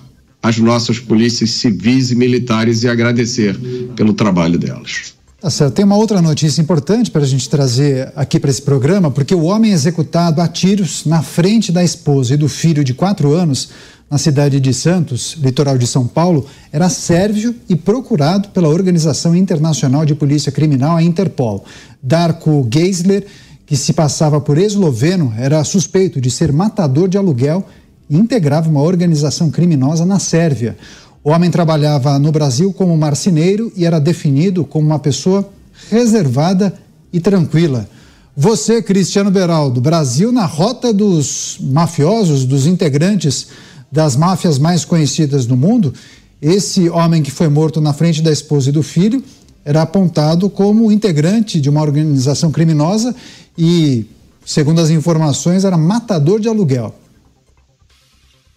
as 0.42 0.58
nossas 0.58 0.98
polícias 0.98 1.50
civis 1.50 2.10
e 2.10 2.16
militares 2.16 2.82
e 2.82 2.88
agradecer 2.88 3.58
pelo 3.94 4.14
trabalho 4.14 4.58
delas. 4.58 5.14
Tá. 5.40 5.70
Tem 5.70 5.84
uma 5.84 5.96
outra 5.96 6.20
notícia 6.20 6.60
importante 6.60 7.10
para 7.10 7.22
a 7.22 7.26
gente 7.26 7.48
trazer 7.48 8.12
aqui 8.14 8.38
para 8.38 8.50
esse 8.50 8.60
programa, 8.60 9.10
porque 9.10 9.34
o 9.34 9.44
homem 9.44 9.72
executado 9.72 10.40
a 10.40 10.48
tiros 10.48 11.04
na 11.06 11.22
frente 11.22 11.72
da 11.72 11.82
esposa 11.82 12.34
e 12.34 12.36
do 12.36 12.48
filho 12.48 12.84
de 12.84 12.92
quatro 12.92 13.32
anos 13.32 13.70
na 14.10 14.18
cidade 14.18 14.58
de 14.58 14.74
Santos, 14.74 15.36
litoral 15.40 15.78
de 15.78 15.86
São 15.86 16.04
Paulo, 16.04 16.44
era 16.72 16.88
sérvio 16.88 17.54
e 17.68 17.76
procurado 17.76 18.48
pela 18.48 18.68
Organização 18.68 19.36
Internacional 19.36 20.04
de 20.04 20.16
Polícia 20.16 20.50
Criminal, 20.50 20.96
a 20.96 21.02
Interpol. 21.02 21.64
Darko 22.02 22.66
Geisler, 22.68 23.24
que 23.64 23.76
se 23.76 23.92
passava 23.92 24.40
por 24.40 24.58
esloveno, 24.58 25.32
era 25.38 25.62
suspeito 25.62 26.20
de 26.20 26.28
ser 26.28 26.52
matador 26.52 27.08
de 27.08 27.16
aluguel 27.16 27.64
e 28.08 28.16
integrava 28.16 28.68
uma 28.68 28.82
organização 28.82 29.48
criminosa 29.48 30.04
na 30.04 30.18
Sérvia. 30.18 30.76
O 31.22 31.30
homem 31.30 31.48
trabalhava 31.48 32.18
no 32.18 32.32
Brasil 32.32 32.72
como 32.72 32.96
marceneiro 32.96 33.72
e 33.76 33.84
era 33.84 34.00
definido 34.00 34.64
como 34.64 34.86
uma 34.86 34.98
pessoa 34.98 35.48
reservada 35.88 36.74
e 37.12 37.20
tranquila. 37.20 37.88
Você, 38.36 38.82
Cristiano 38.82 39.30
Beraldo, 39.30 39.80
Brasil 39.80 40.32
na 40.32 40.46
rota 40.46 40.92
dos 40.92 41.58
mafiosos, 41.60 42.44
dos 42.44 42.66
integrantes 42.66 43.48
das 43.90 44.16
máfias 44.16 44.58
mais 44.58 44.84
conhecidas 44.84 45.46
do 45.46 45.56
mundo, 45.56 45.92
esse 46.40 46.88
homem 46.88 47.22
que 47.22 47.30
foi 47.30 47.48
morto 47.48 47.80
na 47.80 47.92
frente 47.92 48.22
da 48.22 48.32
esposa 48.32 48.70
e 48.70 48.72
do 48.72 48.82
filho 48.82 49.22
era 49.64 49.82
apontado 49.82 50.48
como 50.48 50.90
integrante 50.90 51.60
de 51.60 51.68
uma 51.68 51.82
organização 51.82 52.50
criminosa 52.50 53.14
e, 53.58 54.06
segundo 54.44 54.80
as 54.80 54.90
informações, 54.90 55.64
era 55.64 55.76
matador 55.76 56.40
de 56.40 56.48
aluguel. 56.48 56.94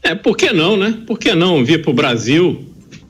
É, 0.02 0.16
por 0.16 0.38
que 0.38 0.52
não, 0.54 0.78
né? 0.78 0.98
Por 1.06 1.18
que 1.18 1.34
não 1.34 1.64
vir 1.64 1.82
para 1.82 1.92
o 1.92 1.94
Brasil? 1.94 2.66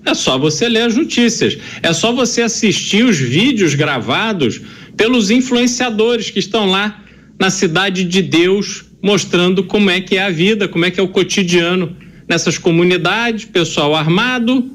É 0.06 0.14
só 0.14 0.38
você 0.38 0.68
ler 0.68 0.84
as 0.84 0.96
notícias. 0.96 1.58
É 1.82 1.94
só 1.94 2.12
você 2.12 2.42
assistir 2.42 3.06
os 3.06 3.18
vídeos 3.18 3.74
gravados 3.74 4.62
pelos 4.98 5.32
influenciadores 5.32 6.30
que 6.30 6.40
estão 6.40 6.70
lá 6.70 7.04
na 7.40 7.50
cidade 7.50 8.04
de 8.04 8.22
Deus, 8.22 8.86
mostrando 9.02 9.64
como 9.64 9.90
é 9.90 10.02
que 10.02 10.18
é 10.18 10.24
a 10.24 10.30
vida, 10.30 10.68
como 10.68 10.86
é 10.86 10.92
que 10.92 11.00
é 11.00 11.04
o 11.04 11.08
cotidiano 11.08 11.96
nessas 12.28 12.58
comunidades, 12.58 13.46
pessoal 13.46 13.96
armado, 13.96 14.72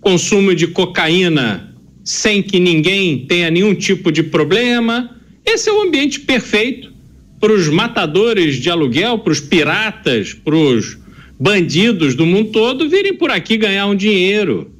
consumo 0.00 0.54
de 0.54 0.66
cocaína 0.66 1.72
sem 2.04 2.42
que 2.42 2.58
ninguém 2.58 3.26
tenha 3.26 3.50
nenhum 3.50 3.74
tipo 3.74 4.10
de 4.10 4.22
problema. 4.22 5.16
Esse 5.44 5.68
é 5.68 5.72
o 5.72 5.82
ambiente 5.82 6.20
perfeito 6.20 6.92
para 7.40 7.52
os 7.52 7.68
matadores 7.68 8.56
de 8.56 8.70
aluguel, 8.70 9.18
para 9.18 9.32
os 9.32 9.40
piratas, 9.40 10.32
para 10.34 10.54
os 10.54 10.98
bandidos 11.38 12.14
do 12.14 12.24
mundo 12.24 12.50
todo 12.50 12.88
virem 12.88 13.14
por 13.14 13.30
aqui 13.30 13.56
ganhar 13.56 13.86
um 13.86 13.96
dinheiro. 13.96 14.70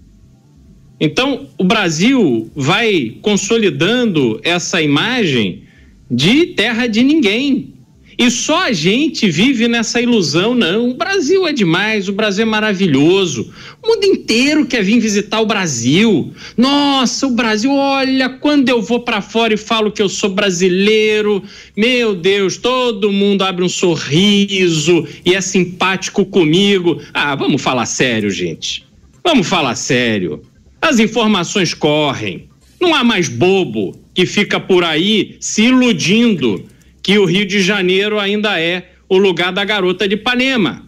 Então, 1.00 1.48
o 1.58 1.64
Brasil 1.64 2.48
vai 2.54 3.16
consolidando 3.20 4.40
essa 4.44 4.80
imagem 4.80 5.64
de 6.08 6.46
terra 6.48 6.86
de 6.86 7.02
ninguém. 7.02 7.74
E 8.18 8.30
só 8.30 8.64
a 8.64 8.72
gente 8.72 9.28
vive 9.30 9.66
nessa 9.68 10.00
ilusão, 10.00 10.54
não. 10.54 10.90
O 10.90 10.94
Brasil 10.94 11.46
é 11.46 11.52
demais, 11.52 12.08
o 12.08 12.12
Brasil 12.12 12.42
é 12.42 12.46
maravilhoso. 12.46 13.52
O 13.82 13.88
mundo 13.88 14.04
inteiro 14.04 14.66
quer 14.66 14.82
vir 14.82 15.00
visitar 15.00 15.40
o 15.40 15.46
Brasil. 15.46 16.32
Nossa, 16.56 17.26
o 17.26 17.30
Brasil, 17.30 17.72
olha, 17.72 18.28
quando 18.28 18.68
eu 18.68 18.82
vou 18.82 19.00
para 19.00 19.20
fora 19.20 19.54
e 19.54 19.56
falo 19.56 19.90
que 19.90 20.02
eu 20.02 20.08
sou 20.08 20.30
brasileiro, 20.30 21.42
meu 21.76 22.14
Deus, 22.14 22.56
todo 22.56 23.12
mundo 23.12 23.42
abre 23.42 23.64
um 23.64 23.68
sorriso 23.68 25.06
e 25.24 25.34
é 25.34 25.40
simpático 25.40 26.24
comigo. 26.24 27.00
Ah, 27.12 27.34
vamos 27.34 27.62
falar 27.62 27.86
sério, 27.86 28.30
gente. 28.30 28.84
Vamos 29.24 29.46
falar 29.46 29.74
sério. 29.74 30.42
As 30.80 30.98
informações 30.98 31.74
correm. 31.74 32.48
Não 32.80 32.94
há 32.94 33.04
mais 33.04 33.28
bobo 33.28 33.96
que 34.12 34.26
fica 34.26 34.58
por 34.58 34.84
aí 34.84 35.36
se 35.40 35.62
iludindo 35.62 36.64
que 37.02 37.18
o 37.18 37.24
Rio 37.24 37.44
de 37.44 37.60
Janeiro 37.60 38.18
ainda 38.18 38.60
é 38.60 38.92
o 39.08 39.18
lugar 39.18 39.52
da 39.52 39.64
garota 39.64 40.06
de 40.06 40.14
Ipanema. 40.14 40.86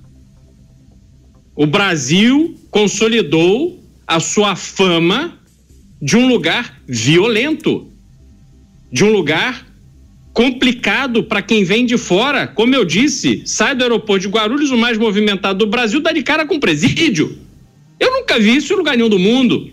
O 1.57 1.67
Brasil 1.67 2.59
consolidou 2.71 3.83
a 4.07 4.21
sua 4.21 4.57
fama 4.57 5.39
de 6.01 6.17
um 6.17 6.29
lugar 6.29 6.81
violento, 6.87 7.89
de 8.93 9.05
um 9.05 9.11
lugar 9.11 9.67
complicado 10.33 11.23
para 11.23 11.41
quem 11.41 11.65
vem 11.65 11.87
de 11.87 11.97
fora. 11.97 12.47
Como 12.47 12.75
eu 12.75 12.85
disse, 12.85 13.43
sai 13.47 13.75
do 13.75 13.83
aeroporto 13.83 14.23
de 14.23 14.29
Guarulhos, 14.29 14.71
o 14.71 14.77
mais 14.77 14.99
movimentado 14.99 15.61
do 15.61 15.71
Brasil, 15.71 16.01
dá 16.01 16.13
de 16.13 16.23
cara 16.23 16.45
com 16.45 16.59
presídio. 16.59 17.39
Eu 18.01 18.11
nunca 18.11 18.39
vi 18.39 18.57
isso 18.57 18.73
em 18.73 18.77
lugar 18.77 18.97
nenhum 18.97 19.09
do 19.09 19.19
mundo. 19.19 19.71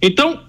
Então, 0.00 0.44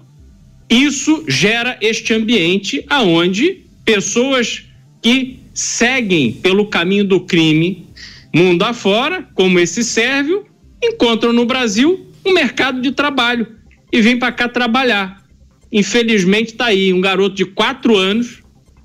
isso 0.68 1.24
gera 1.28 1.78
este 1.80 2.14
ambiente 2.14 2.84
aonde 2.88 3.65
pessoas 3.86 4.64
que 5.00 5.38
seguem 5.54 6.32
pelo 6.32 6.66
caminho 6.66 7.04
do 7.04 7.20
crime 7.20 7.86
mundo 8.34 8.64
afora, 8.64 9.26
como 9.32 9.58
esse 9.58 9.82
sérvio, 9.82 10.44
encontram 10.82 11.32
no 11.32 11.46
Brasil 11.46 12.06
um 12.24 12.34
mercado 12.34 12.82
de 12.82 12.92
trabalho 12.92 13.46
e 13.90 14.02
vêm 14.02 14.18
para 14.18 14.32
cá 14.32 14.48
trabalhar. 14.48 15.24
Infelizmente 15.72 16.48
está 16.48 16.66
aí 16.66 16.92
um 16.92 17.00
garoto 17.00 17.34
de 17.34 17.46
quatro 17.46 17.96
anos, 17.96 18.42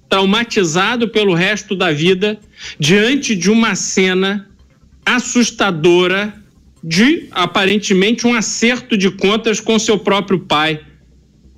traumatizado 0.07 1.09
pelo 1.09 1.33
resto 1.33 1.75
da 1.75 1.91
vida, 1.91 2.39
diante 2.79 3.35
de 3.35 3.49
uma 3.49 3.75
cena 3.75 4.47
assustadora 5.05 6.33
de 6.83 7.27
aparentemente 7.31 8.25
um 8.25 8.33
acerto 8.33 8.97
de 8.97 9.09
contas 9.11 9.59
com 9.59 9.77
seu 9.77 9.99
próprio 9.99 10.39
pai. 10.39 10.79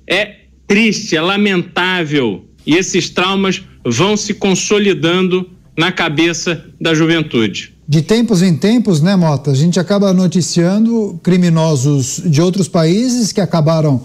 É 0.06 0.40
triste, 0.66 1.16
é 1.16 1.20
lamentável 1.20 2.48
e 2.66 2.76
esses 2.76 3.08
traumas 3.10 3.62
vão 3.84 4.16
se 4.16 4.34
consolidando 4.34 5.48
na 5.76 5.90
cabeça 5.90 6.64
da 6.80 6.94
juventude. 6.94 7.74
De 7.86 8.00
tempos 8.00 8.42
em 8.42 8.56
tempos, 8.56 9.02
né, 9.02 9.14
Mota? 9.14 9.50
A 9.50 9.54
gente 9.54 9.78
acaba 9.78 10.12
noticiando 10.12 11.20
criminosos 11.22 12.22
de 12.24 12.40
outros 12.40 12.66
países 12.66 13.30
que 13.30 13.40
acabaram 13.40 14.00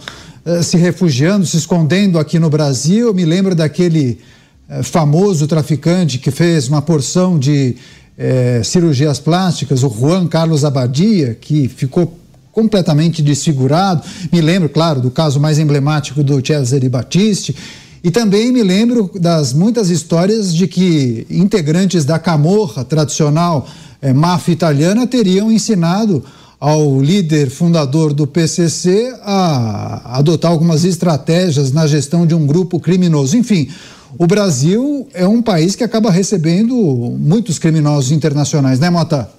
eh, 0.46 0.62
se 0.62 0.76
refugiando, 0.78 1.46
se 1.46 1.56
escondendo 1.56 2.20
aqui 2.20 2.40
no 2.40 2.50
Brasil. 2.50 3.14
Me 3.14 3.24
lembro 3.24 3.56
daquele 3.56 4.20
eh, 4.68 4.84
famoso 4.84 5.48
traficante 5.48 6.18
que 6.18 6.30
fez 6.30 6.68
uma 6.68 6.82
porção 6.82 7.40
de 7.40 7.78
eh, 8.18 8.62
cirurgias 8.66 9.18
plásticas, 9.18 9.82
o 9.82 9.90
Juan 9.90 10.28
Carlos 10.28 10.66
Abadia, 10.66 11.38
que 11.40 11.70
ficou 11.70 12.20
completamente 12.52 13.22
desfigurado. 13.22 14.04
Me 14.30 14.42
lembro, 14.42 14.68
claro, 14.68 15.00
do 15.00 15.10
caso 15.10 15.40
mais 15.40 15.58
emblemático 15.58 16.22
do 16.22 16.46
Cesare 16.46 16.90
Battisti. 16.90 17.56
E 18.04 18.10
também 18.10 18.52
me 18.52 18.64
lembro 18.64 19.12
das 19.16 19.54
muitas 19.54 19.90
histórias 19.90 20.54
de 20.54 20.68
que 20.68 21.28
integrantes 21.30 22.06
da 22.06 22.18
Camorra 22.18 22.86
tradicional 22.86 23.68
é, 24.02 24.14
máfia 24.14 24.54
italiana 24.54 25.06
teriam 25.06 25.52
ensinado 25.52 26.24
ao 26.60 27.02
líder 27.02 27.50
fundador 27.50 28.14
do 28.14 28.28
PCC 28.28 29.14
a 29.22 30.18
adotar 30.18 30.52
algumas 30.52 30.84
estratégias 30.84 31.72
na 31.72 31.88
gestão 31.88 32.26
de 32.26 32.36
um 32.36 32.46
grupo 32.46 32.80
criminoso. 32.80 33.38
Enfim, 33.38 33.70
o 34.18 34.28
Brasil 34.28 35.08
é 35.14 35.28
um 35.28 35.42
país 35.42 35.76
que 35.76 35.84
acaba 35.84 36.12
recebendo 36.12 36.76
muitos 37.18 37.60
criminosos 37.60 38.12
internacionais, 38.12 38.80
né, 38.80 38.90
Mota? 38.90 39.30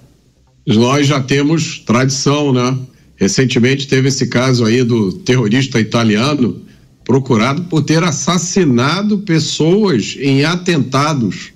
Nós 0.66 1.07
já 1.07 1.20
temos 1.20 1.81
tradição, 1.81 2.53
né? 2.53 2.77
Recentemente 3.16 3.87
teve 3.87 4.09
esse 4.09 4.27
caso 4.27 4.65
aí 4.65 4.82
do 4.82 5.12
terrorista 5.12 5.78
italiano 5.78 6.62
procurado 7.11 7.65
por 7.65 7.82
ter 7.82 8.05
assassinado 8.05 9.19
pessoas 9.19 10.16
em 10.20 10.45
atentados. 10.45 11.51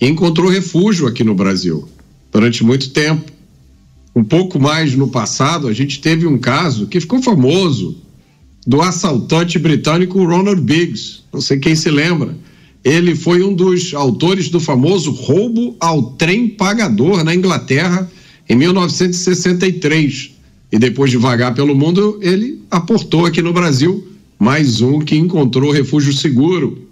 Encontrou 0.00 0.48
refúgio 0.48 1.08
aqui 1.08 1.24
no 1.24 1.34
Brasil 1.34 1.88
durante 2.30 2.62
muito 2.62 2.90
tempo. 2.90 3.32
Um 4.14 4.22
pouco 4.22 4.60
mais 4.60 4.94
no 4.94 5.08
passado, 5.08 5.66
a 5.66 5.72
gente 5.72 6.00
teve 6.00 6.24
um 6.24 6.38
caso 6.38 6.86
que 6.86 7.00
ficou 7.00 7.20
famoso 7.20 7.96
do 8.64 8.80
assaltante 8.80 9.58
britânico 9.58 10.24
Ronald 10.24 10.60
Biggs. 10.60 11.22
Não 11.32 11.40
sei 11.40 11.58
quem 11.58 11.74
se 11.74 11.90
lembra. 11.90 12.38
Ele 12.84 13.16
foi 13.16 13.42
um 13.42 13.52
dos 13.52 13.92
autores 13.92 14.50
do 14.50 14.60
famoso 14.60 15.10
roubo 15.10 15.74
ao 15.80 16.12
trem 16.12 16.46
pagador 16.46 17.24
na 17.24 17.34
Inglaterra 17.34 18.08
em 18.48 18.54
1963. 18.54 20.30
E 20.70 20.78
depois 20.78 21.10
de 21.10 21.16
vagar 21.16 21.56
pelo 21.56 21.74
mundo, 21.74 22.20
ele 22.22 22.62
aportou 22.70 23.26
aqui 23.26 23.42
no 23.42 23.52
Brasil 23.52 24.06
mais 24.40 24.80
um 24.80 25.00
que 25.00 25.14
encontrou 25.14 25.70
refúgio 25.70 26.14
seguro. 26.14 26.88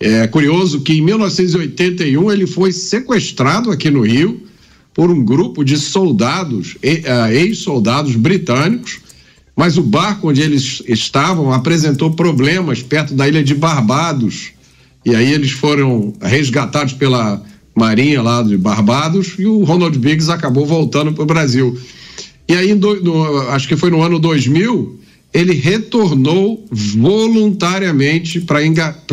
É 0.00 0.26
curioso 0.26 0.80
que 0.80 0.94
em 0.94 1.00
1981 1.00 2.32
ele 2.32 2.44
foi 2.44 2.72
sequestrado 2.72 3.70
aqui 3.70 3.88
no 3.88 4.02
Rio 4.02 4.42
por 4.92 5.08
um 5.08 5.24
grupo 5.24 5.64
de 5.64 5.78
soldados, 5.78 6.76
ah, 7.06 7.32
ex-soldados 7.32 8.16
britânicos, 8.16 8.98
mas 9.54 9.78
o 9.78 9.82
barco 9.82 10.28
onde 10.28 10.42
eles 10.42 10.82
estavam 10.88 11.52
apresentou 11.52 12.10
problemas 12.10 12.82
perto 12.82 13.14
da 13.14 13.28
ilha 13.28 13.44
de 13.44 13.54
Barbados. 13.54 14.50
E 15.04 15.14
aí 15.14 15.32
eles 15.32 15.52
foram 15.52 16.12
resgatados 16.20 16.94
pela 16.94 17.40
Marinha 17.76 18.20
lá 18.20 18.42
de 18.42 18.56
Barbados 18.56 19.36
e 19.38 19.46
o 19.46 19.62
Ronald 19.62 19.96
Biggs 19.96 20.30
acabou 20.30 20.66
voltando 20.66 21.12
para 21.12 21.22
o 21.22 21.26
Brasil. 21.26 21.78
E 22.48 22.54
aí, 22.54 22.76
acho 23.50 23.68
que 23.68 23.76
foi 23.76 23.90
no 23.90 24.02
ano 24.02 24.18
2000, 24.18 24.98
ele 25.32 25.52
retornou 25.52 26.66
voluntariamente 26.70 28.40
para 28.40 28.60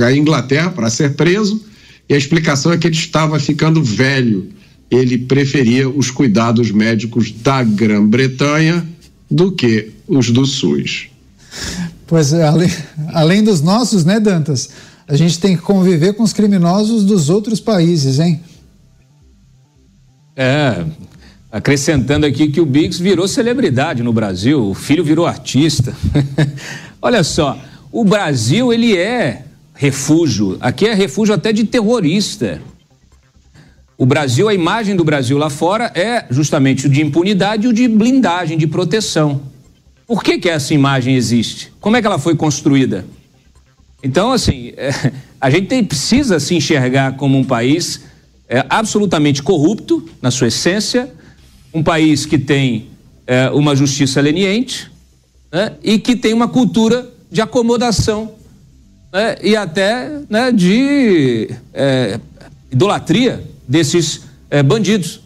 a 0.08 0.16
Inglaterra 0.16 0.70
para 0.72 0.90
ser 0.90 1.16
preso 1.16 1.62
e 2.08 2.14
a 2.14 2.18
explicação 2.18 2.72
é 2.72 2.78
que 2.78 2.88
ele 2.88 2.96
estava 2.96 3.40
ficando 3.40 3.84
velho. 3.84 4.50
Ele 4.90 5.18
preferia 5.18 5.90
os 5.90 6.12
cuidados 6.12 6.72
médicos 6.72 7.32
da 7.32 7.64
Grã-Bretanha 7.64 8.88
do 9.30 9.52
que 9.52 9.92
os 10.08 10.30
do 10.30 10.46
SUS. 10.46 11.08
Pois 12.08 12.32
é, 12.32 12.44
além, 12.44 12.72
além 13.08 13.44
dos 13.44 13.62
nossos, 13.62 14.06
né, 14.06 14.20
Dantas? 14.20 14.70
A 15.08 15.16
gente 15.16 15.40
tem 15.40 15.56
que 15.56 15.64
conviver 15.64 16.14
com 16.14 16.24
os 16.24 16.34
criminosos 16.34 17.04
dos 17.04 17.30
outros 17.30 17.60
países, 17.60 18.20
hein? 18.20 18.40
É, 20.36 20.86
acrescentando 21.56 22.26
aqui 22.26 22.50
que 22.50 22.60
o 22.60 22.66
Biggs 22.66 23.02
virou 23.02 23.30
celebridade 23.30 24.04
no 24.04 24.12
Brasil, 24.12 24.62
o 24.62 24.74
filho 24.74 25.06
virou 25.06 25.26
artista. 25.26 25.96
Olha 27.02 27.24
só, 27.24 27.58
o 27.94 28.04
Brasil 28.04 28.74
ele 28.74 28.98
é 28.98 29.44
refúgio, 29.74 30.58
aqui 30.60 30.86
é 30.86 30.94
refúgio 30.94 31.34
até 31.34 31.54
de 31.54 31.64
terrorista. 31.64 32.62
O 33.98 34.06
Brasil, 34.06 34.50
a 34.50 34.54
imagem 34.54 34.98
do 34.98 35.06
Brasil 35.06 35.38
lá 35.38 35.50
fora 35.50 35.94
é 35.96 36.26
justamente 36.30 36.88
o 36.88 36.90
de 36.90 37.02
impunidade 37.02 37.68
e 37.68 37.70
o 37.70 37.74
de 37.74 37.88
blindagem, 37.88 38.58
de 38.58 38.68
proteção. 38.68 39.42
Por 40.06 40.22
que, 40.26 40.38
que 40.38 40.50
essa 40.50 40.74
imagem 40.74 41.16
existe? 41.16 41.72
Como 41.80 41.96
é 41.96 42.02
que 42.02 42.08
ela 42.08 42.20
foi 42.20 42.36
construída? 42.36 43.06
Então, 44.04 44.34
assim, 44.34 44.74
é, 44.76 44.90
a 45.40 45.50
gente 45.50 45.68
tem, 45.68 45.82
precisa 45.86 46.38
se 46.38 46.54
enxergar 46.54 47.16
como 47.16 47.38
um 47.38 47.46
país 47.46 48.02
é, 48.50 48.66
absolutamente 48.70 49.42
corrupto 49.42 50.06
na 50.22 50.30
sua 50.30 50.50
essência, 50.50 51.10
um 51.76 51.84
país 51.84 52.26
que 52.26 52.38
tem 52.38 52.88
é, 53.28 53.50
uma 53.50 53.76
justiça 53.76 54.22
leniente 54.22 54.90
né, 55.52 55.74
e 55.84 56.00
que 56.00 56.16
tem 56.16 56.34
uma 56.34 56.48
cultura 56.48 57.12
de 57.30 57.42
acomodação 57.42 58.32
né, 59.12 59.36
e 59.44 59.58
até 59.58 60.22
né, 60.30 60.54
de 60.54 61.50
é, 61.74 62.18
idolatria 62.72 63.44
desses 63.68 64.22
é, 64.50 64.64
bandidos. 64.64 65.20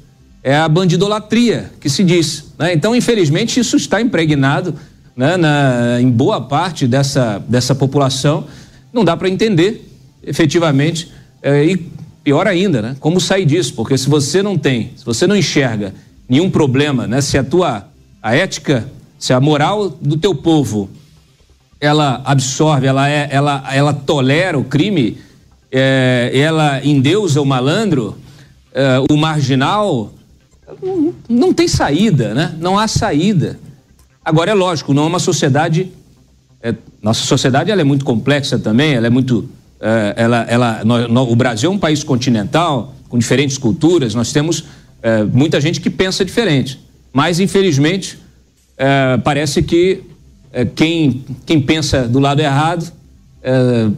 é 0.43 0.55
a 0.55 0.67
bandidolatria 0.67 1.71
que 1.79 1.87
se 1.87 2.03
diz. 2.03 2.45
Né? 2.57 2.73
Então, 2.73 2.95
infelizmente, 2.95 3.59
isso 3.59 3.77
está 3.77 4.01
impregnado 4.01 4.73
né, 5.15 5.37
na, 5.37 6.01
em 6.01 6.09
boa 6.09 6.41
parte 6.41 6.87
dessa, 6.87 7.37
dessa 7.47 7.75
população. 7.75 8.47
Não 8.91 9.05
dá 9.05 9.15
para 9.15 9.29
entender, 9.29 9.87
efetivamente, 10.23 11.11
é, 11.43 11.63
e 11.63 11.77
pior 12.23 12.47
ainda, 12.47 12.81
né? 12.81 12.95
Como 12.99 13.19
sair 13.19 13.45
disso? 13.45 13.73
Porque 13.75 13.97
se 13.97 14.09
você 14.09 14.43
não 14.43 14.57
tem, 14.57 14.91
se 14.97 15.05
você 15.05 15.25
não 15.25 15.35
enxerga 15.35 15.93
nenhum 16.29 16.49
problema, 16.49 17.07
né? 17.07 17.19
Se 17.19 17.37
a 17.37 17.43
tua 17.43 17.87
a 18.21 18.35
ética, 18.35 18.87
se 19.17 19.33
a 19.33 19.39
moral 19.39 19.89
do 19.89 20.17
teu 20.17 20.35
povo 20.35 20.89
ela 21.79 22.21
absorve, 22.25 22.85
ela 22.85 23.09
é, 23.09 23.29
ela, 23.31 23.63
ela 23.71 23.93
tolera 23.93 24.59
o 24.59 24.63
crime, 24.63 25.17
é, 25.71 26.29
ela 26.33 26.85
endeusa 26.85 27.41
o 27.41 27.45
malandro, 27.45 28.17
é, 28.73 28.99
o 29.09 29.15
marginal, 29.15 30.11
não, 30.83 31.13
não 31.29 31.53
tem 31.53 31.67
saída, 31.67 32.33
né? 32.33 32.55
Não 32.59 32.77
há 32.77 32.87
saída. 32.87 33.57
Agora 34.23 34.51
é 34.51 34.53
lógico, 34.53 34.93
não 34.93 35.03
é 35.03 35.07
uma 35.07 35.19
sociedade, 35.19 35.91
é, 36.61 36.75
nossa 37.01 37.25
sociedade 37.25 37.71
ela 37.71 37.81
é 37.81 37.85
muito 37.85 38.03
complexa 38.03 38.59
também, 38.59 38.93
ela 38.93 39.07
é 39.07 39.09
muito 39.09 39.49
é, 39.79 40.13
ela, 40.17 40.45
ela, 40.49 40.83
no, 40.83 41.07
no, 41.07 41.31
o 41.31 41.35
Brasil 41.35 41.71
é 41.71 41.73
um 41.73 41.79
país 41.79 42.03
continental, 42.03 42.93
com 43.07 43.17
diferentes 43.17 43.57
culturas, 43.57 44.13
nós 44.13 44.31
temos 44.31 44.65
é, 45.01 45.23
muita 45.23 45.59
gente 45.61 45.79
que 45.81 45.89
pensa 45.89 46.23
diferente. 46.23 46.79
Mas, 47.13 47.39
infelizmente, 47.39 48.17
é, 48.77 49.17
parece 49.17 49.61
que 49.61 50.03
é, 50.51 50.65
quem, 50.65 51.23
quem 51.45 51.61
pensa 51.61 52.07
do 52.07 52.19
lado 52.19 52.41
errado 52.41 52.91
é, 53.41 53.89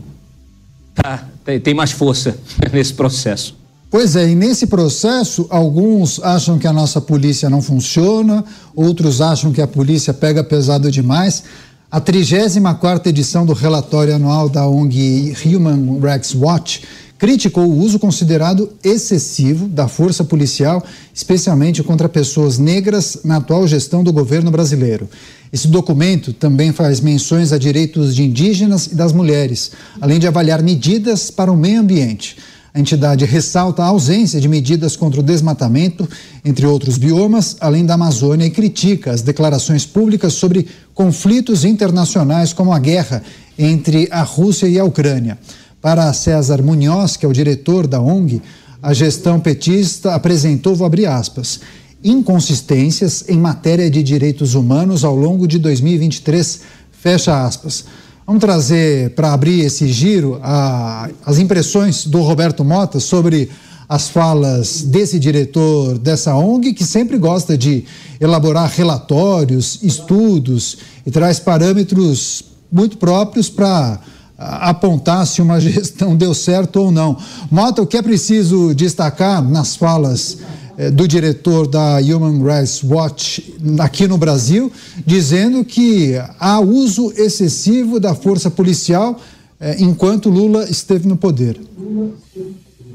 tá, 0.93 1.27
tem 1.63 1.73
mais 1.73 1.91
força 1.91 2.37
nesse 2.71 2.93
processo. 2.93 3.61
Pois 3.89 4.15
é, 4.15 4.29
e 4.29 4.35
nesse 4.35 4.67
processo, 4.67 5.45
alguns 5.49 6.21
acham 6.23 6.57
que 6.57 6.65
a 6.65 6.71
nossa 6.71 7.01
polícia 7.01 7.49
não 7.49 7.61
funciona, 7.61 8.43
outros 8.73 9.19
acham 9.19 9.51
que 9.51 9.61
a 9.61 9.67
polícia 9.67 10.13
pega 10.13 10.41
pesado 10.43 10.89
demais. 10.89 11.43
A 11.91 11.99
34 11.99 13.09
edição 13.09 13.45
do 13.45 13.51
relatório 13.51 14.15
anual 14.15 14.47
da 14.47 14.65
ONG 14.65 15.35
Human 15.45 15.99
Rights 15.99 16.33
Watch 16.33 16.83
criticou 17.21 17.65
o 17.65 17.77
uso 17.77 17.99
considerado 17.99 18.71
excessivo 18.83 19.67
da 19.67 19.87
força 19.87 20.23
policial, 20.23 20.83
especialmente 21.13 21.83
contra 21.83 22.09
pessoas 22.09 22.57
negras, 22.57 23.19
na 23.23 23.35
atual 23.35 23.67
gestão 23.67 24.03
do 24.03 24.11
governo 24.11 24.49
brasileiro. 24.49 25.07
Esse 25.53 25.67
documento 25.67 26.33
também 26.33 26.71
faz 26.71 26.99
menções 26.99 27.53
a 27.53 27.59
direitos 27.59 28.15
de 28.15 28.23
indígenas 28.23 28.87
e 28.87 28.95
das 28.95 29.13
mulheres, 29.13 29.71
além 30.01 30.17
de 30.17 30.25
avaliar 30.25 30.63
medidas 30.63 31.29
para 31.29 31.51
o 31.51 31.55
meio 31.55 31.81
ambiente. 31.81 32.37
A 32.73 32.79
entidade 32.79 33.23
ressalta 33.23 33.83
a 33.83 33.87
ausência 33.87 34.41
de 34.41 34.47
medidas 34.47 34.95
contra 34.95 35.19
o 35.19 35.23
desmatamento, 35.23 36.09
entre 36.43 36.65
outros 36.65 36.97
biomas, 36.97 37.55
além 37.59 37.85
da 37.85 37.93
Amazônia, 37.93 38.47
e 38.47 38.49
critica 38.49 39.11
as 39.11 39.21
declarações 39.21 39.85
públicas 39.85 40.33
sobre 40.33 40.67
conflitos 40.95 41.65
internacionais, 41.65 42.51
como 42.51 42.73
a 42.73 42.79
guerra 42.79 43.21
entre 43.59 44.07
a 44.09 44.23
Rússia 44.23 44.65
e 44.65 44.79
a 44.79 44.83
Ucrânia. 44.83 45.37
Para 45.81 46.13
César 46.13 46.61
Munhoz, 46.61 47.17
que 47.17 47.25
é 47.25 47.29
o 47.29 47.33
diretor 47.33 47.87
da 47.87 47.99
ONG, 47.99 48.39
a 48.83 48.93
gestão 48.93 49.39
petista 49.39 50.13
apresentou, 50.13 50.75
vou 50.75 50.85
abrir 50.85 51.07
aspas, 51.07 51.59
inconsistências 52.03 53.25
em 53.27 53.37
matéria 53.37 53.89
de 53.89 54.03
direitos 54.03 54.53
humanos 54.53 55.03
ao 55.03 55.15
longo 55.15 55.47
de 55.47 55.57
2023, 55.57 56.61
fecha 56.91 57.45
aspas. 57.45 57.85
Vamos 58.27 58.41
trazer 58.41 59.09
para 59.11 59.33
abrir 59.33 59.61
esse 59.61 59.87
giro 59.87 60.39
a, 60.43 61.09
as 61.25 61.39
impressões 61.39 62.05
do 62.05 62.21
Roberto 62.21 62.63
Mota 62.63 62.99
sobre 62.99 63.49
as 63.89 64.07
falas 64.07 64.83
desse 64.83 65.19
diretor 65.19 65.97
dessa 65.97 66.35
ONG, 66.35 66.73
que 66.73 66.85
sempre 66.85 67.17
gosta 67.17 67.57
de 67.57 67.85
elaborar 68.19 68.69
relatórios, 68.69 69.79
estudos 69.81 70.77
e 71.05 71.11
traz 71.11 71.39
parâmetros 71.39 72.43
muito 72.71 72.97
próprios 72.97 73.49
para 73.49 73.99
apontar 74.41 75.25
se 75.27 75.41
uma 75.41 75.59
gestão 75.61 76.15
deu 76.15 76.33
certo 76.33 76.77
ou 76.77 76.91
não. 76.91 77.17
Mota, 77.49 77.81
o 77.81 77.87
que 77.87 77.97
é 77.97 78.01
preciso 78.01 78.73
destacar 78.73 79.47
nas 79.47 79.75
falas 79.75 80.37
eh, 80.77 80.89
do 80.89 81.07
diretor 81.07 81.67
da 81.67 81.97
Human 81.97 82.43
Rights 82.43 82.83
Watch 82.83 83.55
aqui 83.79 84.07
no 84.07 84.17
Brasil, 84.17 84.71
dizendo 85.05 85.63
que 85.63 86.15
há 86.39 86.59
uso 86.59 87.11
excessivo 87.15 87.99
da 87.99 88.15
força 88.15 88.49
policial 88.49 89.19
eh, 89.59 89.75
enquanto 89.79 90.29
Lula 90.29 90.69
esteve 90.69 91.07
no 91.07 91.15
poder. 91.15 91.59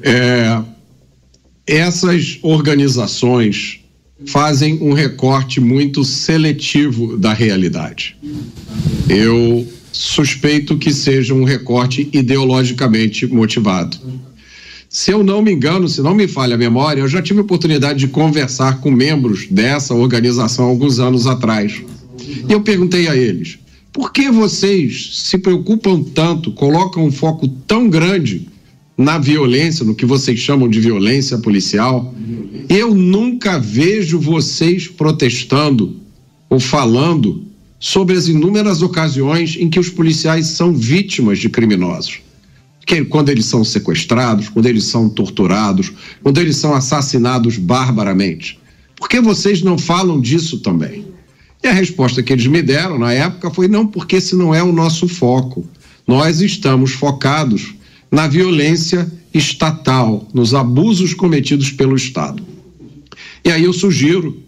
É, 0.02 0.60
essas 1.66 2.38
organizações 2.42 3.80
fazem 4.26 4.82
um 4.82 4.92
recorte 4.92 5.60
muito 5.60 6.04
seletivo 6.04 7.18
da 7.18 7.32
realidade. 7.32 8.16
Eu 9.08 9.66
suspeito 9.96 10.76
que 10.76 10.92
seja 10.92 11.32
um 11.32 11.42
recorte 11.42 12.08
ideologicamente 12.12 13.26
motivado. 13.26 13.96
Se 14.90 15.10
eu 15.10 15.24
não 15.24 15.40
me 15.42 15.52
engano, 15.52 15.88
se 15.88 16.02
não 16.02 16.14
me 16.14 16.28
falha 16.28 16.54
a 16.54 16.58
memória, 16.58 17.00
eu 17.00 17.08
já 17.08 17.22
tive 17.22 17.40
a 17.40 17.42
oportunidade 17.42 18.00
de 18.00 18.08
conversar 18.08 18.80
com 18.80 18.90
membros 18.90 19.46
dessa 19.50 19.94
organização 19.94 20.66
alguns 20.66 20.98
anos 20.98 21.26
atrás. 21.26 21.82
E 22.48 22.52
eu 22.52 22.60
perguntei 22.60 23.08
a 23.08 23.16
eles: 23.16 23.58
por 23.90 24.12
que 24.12 24.30
vocês 24.30 25.12
se 25.14 25.38
preocupam 25.38 26.02
tanto, 26.02 26.52
colocam 26.52 27.06
um 27.06 27.10
foco 27.10 27.48
tão 27.66 27.88
grande 27.88 28.48
na 28.98 29.18
violência, 29.18 29.84
no 29.84 29.94
que 29.94 30.04
vocês 30.04 30.38
chamam 30.38 30.68
de 30.68 30.78
violência 30.78 31.38
policial? 31.38 32.14
Eu 32.68 32.94
nunca 32.94 33.58
vejo 33.58 34.20
vocês 34.20 34.88
protestando 34.88 35.96
ou 36.50 36.60
falando 36.60 37.45
sobre 37.78 38.16
as 38.16 38.28
inúmeras 38.28 38.82
ocasiões 38.82 39.56
em 39.56 39.68
que 39.68 39.78
os 39.78 39.88
policiais 39.88 40.46
são 40.46 40.72
vítimas 40.72 41.38
de 41.38 41.48
criminosos 41.48 42.20
que, 42.86 43.04
quando 43.04 43.30
eles 43.30 43.46
são 43.46 43.64
sequestrados, 43.64 44.48
quando 44.48 44.66
eles 44.66 44.84
são 44.84 45.08
torturados, 45.08 45.92
quando 46.22 46.38
eles 46.38 46.56
são 46.56 46.72
assassinados 46.72 47.58
barbaramente. 47.58 48.58
Por 48.94 49.08
que 49.08 49.20
vocês 49.20 49.60
não 49.60 49.76
falam 49.76 50.20
disso 50.20 50.60
também? 50.60 51.04
E 51.62 51.66
a 51.66 51.72
resposta 51.72 52.22
que 52.22 52.32
eles 52.32 52.46
me 52.46 52.62
deram 52.62 52.96
na 52.96 53.12
época 53.12 53.50
foi: 53.50 53.66
não, 53.66 53.86
porque 53.86 54.16
esse 54.16 54.36
não 54.36 54.54
é 54.54 54.62
o 54.62 54.72
nosso 54.72 55.08
foco. 55.08 55.66
Nós 56.06 56.40
estamos 56.40 56.92
focados 56.92 57.74
na 58.10 58.28
violência 58.28 59.10
estatal, 59.34 60.26
nos 60.32 60.54
abusos 60.54 61.12
cometidos 61.12 61.72
pelo 61.72 61.96
Estado. 61.96 62.42
E 63.44 63.50
aí 63.50 63.64
eu 63.64 63.72
sugiro, 63.72 64.40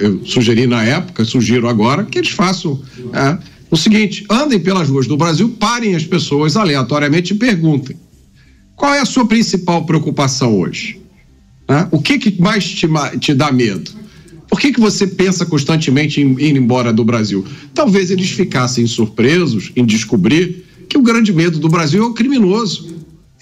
eu 0.00 0.24
sugeri 0.24 0.66
na 0.66 0.84
época, 0.84 1.24
sugiro 1.24 1.68
agora, 1.68 2.04
que 2.04 2.18
eles 2.18 2.30
façam 2.30 2.80
é, 3.12 3.38
o 3.70 3.76
seguinte: 3.76 4.24
andem 4.30 4.60
pelas 4.60 4.88
ruas 4.88 5.06
do 5.06 5.16
Brasil, 5.16 5.48
parem 5.58 5.94
as 5.94 6.04
pessoas 6.04 6.56
aleatoriamente 6.56 7.32
e 7.32 7.36
perguntem: 7.36 7.96
qual 8.76 8.94
é 8.94 9.00
a 9.00 9.04
sua 9.04 9.26
principal 9.26 9.84
preocupação 9.84 10.58
hoje? 10.58 11.00
Né? 11.68 11.88
O 11.90 12.00
que, 12.00 12.18
que 12.18 12.40
mais 12.40 12.64
te, 12.64 12.88
te 13.18 13.34
dá 13.34 13.50
medo? 13.50 13.90
Por 14.48 14.60
que, 14.60 14.72
que 14.72 14.80
você 14.80 15.06
pensa 15.06 15.46
constantemente 15.46 16.20
em 16.20 16.38
ir 16.38 16.56
embora 16.56 16.92
do 16.92 17.04
Brasil? 17.04 17.44
Talvez 17.72 18.10
eles 18.10 18.30
ficassem 18.30 18.86
surpresos 18.86 19.72
em 19.74 19.84
descobrir 19.84 20.66
que 20.88 20.98
o 20.98 21.02
grande 21.02 21.32
medo 21.32 21.58
do 21.58 21.70
Brasil 21.70 22.02
é 22.02 22.06
o 22.06 22.12
criminoso. 22.12 22.91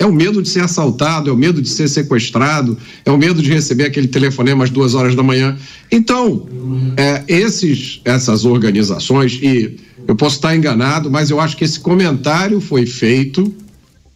É 0.00 0.06
o 0.06 0.12
medo 0.12 0.42
de 0.42 0.48
ser 0.48 0.62
assaltado, 0.62 1.28
é 1.28 1.32
o 1.32 1.36
medo 1.36 1.60
de 1.60 1.68
ser 1.68 1.86
sequestrado, 1.86 2.74
é 3.04 3.10
o 3.10 3.18
medo 3.18 3.42
de 3.42 3.52
receber 3.52 3.84
aquele 3.84 4.08
telefonema 4.08 4.64
às 4.64 4.70
duas 4.70 4.94
horas 4.94 5.14
da 5.14 5.22
manhã. 5.22 5.54
Então, 5.92 6.48
é, 6.96 7.22
esses, 7.28 8.00
essas 8.02 8.46
organizações, 8.46 9.38
e 9.42 9.76
eu 10.08 10.16
posso 10.16 10.36
estar 10.36 10.56
enganado, 10.56 11.10
mas 11.10 11.28
eu 11.28 11.38
acho 11.38 11.54
que 11.54 11.64
esse 11.64 11.78
comentário 11.78 12.62
foi 12.62 12.86
feito 12.86 13.52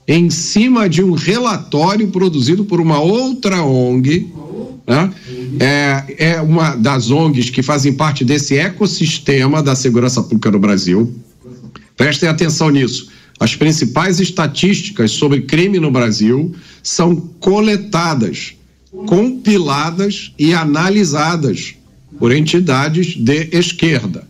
em 0.09 0.31
cima 0.31 0.89
de 0.89 1.03
um 1.03 1.13
relatório 1.13 2.09
produzido 2.09 2.65
por 2.65 2.81
uma 2.81 2.99
outra 2.99 3.63
ONG, 3.63 4.33
né? 4.87 5.13
é, 5.61 6.33
é 6.33 6.41
uma 6.41 6.77
das 6.77 7.11
ONGs 7.11 7.51
que 7.51 7.63
fazem 7.63 7.93
parte 7.93 8.25
desse 8.25 8.57
ecossistema 8.57 9.63
da 9.63 9.75
segurança 9.77 10.23
pública 10.23 10.51
no 10.51 10.59
Brasil. 10.59 11.15
Prestem 11.95 12.29
atenção 12.29 12.71
nisso. 12.71 13.13
As 13.39 13.55
principais 13.57 14.21
estatísticas 14.21 15.11
sobre 15.11 15.43
crime 15.43 15.81
no 15.81 15.91
Brasil 15.91 16.55
são 16.83 17.17
coletadas, 17.17 18.55
compiladas 19.07 20.33
e 20.39 20.55
analisadas 20.55 21.75
por 22.19 22.33
entidades 22.33 23.17
de 23.17 23.49
esquerda, 23.53 24.27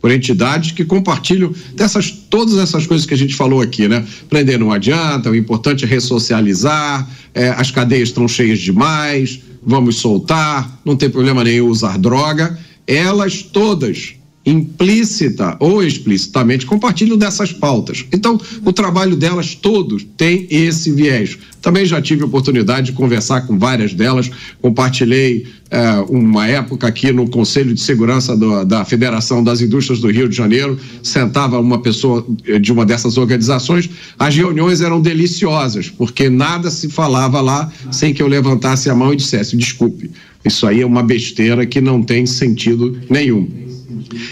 por 0.00 0.10
entidades 0.10 0.72
que 0.72 0.84
compartilham 0.84 1.54
dessas 1.74 2.10
todas 2.10 2.56
essas 2.56 2.86
coisas 2.86 3.06
que 3.06 3.12
a 3.12 3.18
gente 3.18 3.34
falou 3.34 3.60
aqui, 3.60 3.86
né? 3.86 4.06
Prender 4.30 4.58
não 4.58 4.72
adianta, 4.72 5.30
o 5.30 5.36
importante 5.36 5.84
é 5.84 5.88
ressocializar, 5.88 7.08
é, 7.34 7.50
as 7.50 7.70
cadeias 7.70 8.08
estão 8.08 8.26
cheias 8.26 8.60
demais, 8.60 9.40
vamos 9.62 9.96
soltar, 9.96 10.80
não 10.84 10.96
tem 10.96 11.10
problema 11.10 11.44
nenhum 11.44 11.68
usar 11.68 11.98
droga. 11.98 12.58
Elas 12.86 13.42
todas 13.42 14.14
implícita 14.44 15.56
ou 15.60 15.82
explicitamente, 15.82 16.64
compartilham 16.64 17.16
dessas 17.16 17.52
pautas. 17.52 18.06
Então, 18.10 18.40
o 18.64 18.72
trabalho 18.72 19.14
delas 19.14 19.54
todos 19.54 20.06
tem 20.16 20.46
esse 20.50 20.90
viés. 20.92 21.36
Também 21.60 21.84
já 21.84 22.00
tive 22.00 22.24
oportunidade 22.24 22.86
de 22.86 22.92
conversar 22.92 23.42
com 23.42 23.58
várias 23.58 23.92
delas, 23.92 24.30
compartilhei 24.62 25.46
é, 25.70 25.90
uma 26.08 26.48
época 26.48 26.86
aqui 26.86 27.12
no 27.12 27.28
Conselho 27.28 27.74
de 27.74 27.80
Segurança 27.82 28.34
do, 28.34 28.64
da 28.64 28.82
Federação 28.82 29.44
das 29.44 29.60
Indústrias 29.60 30.00
do 30.00 30.10
Rio 30.10 30.26
de 30.26 30.34
Janeiro, 30.34 30.78
sentava 31.02 31.60
uma 31.60 31.82
pessoa 31.82 32.26
eh, 32.46 32.58
de 32.58 32.72
uma 32.72 32.86
dessas 32.86 33.18
organizações, 33.18 33.90
as 34.18 34.34
reuniões 34.34 34.80
eram 34.80 35.02
deliciosas, 35.02 35.90
porque 35.90 36.30
nada 36.30 36.70
se 36.70 36.88
falava 36.88 37.42
lá 37.42 37.70
sem 37.92 38.14
que 38.14 38.22
eu 38.22 38.26
levantasse 38.26 38.88
a 38.88 38.94
mão 38.94 39.12
e 39.12 39.16
dissesse, 39.16 39.54
desculpe, 39.54 40.10
isso 40.42 40.66
aí 40.66 40.80
é 40.80 40.86
uma 40.86 41.02
besteira 41.02 41.66
que 41.66 41.80
não 41.80 42.02
tem 42.02 42.24
sentido 42.24 42.98
nenhum. 43.10 43.69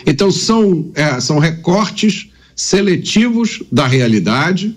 Então, 0.07 0.31
são, 0.31 0.91
é, 0.95 1.21
são 1.21 1.39
recortes 1.39 2.29
seletivos 2.55 3.63
da 3.71 3.87
realidade, 3.87 4.75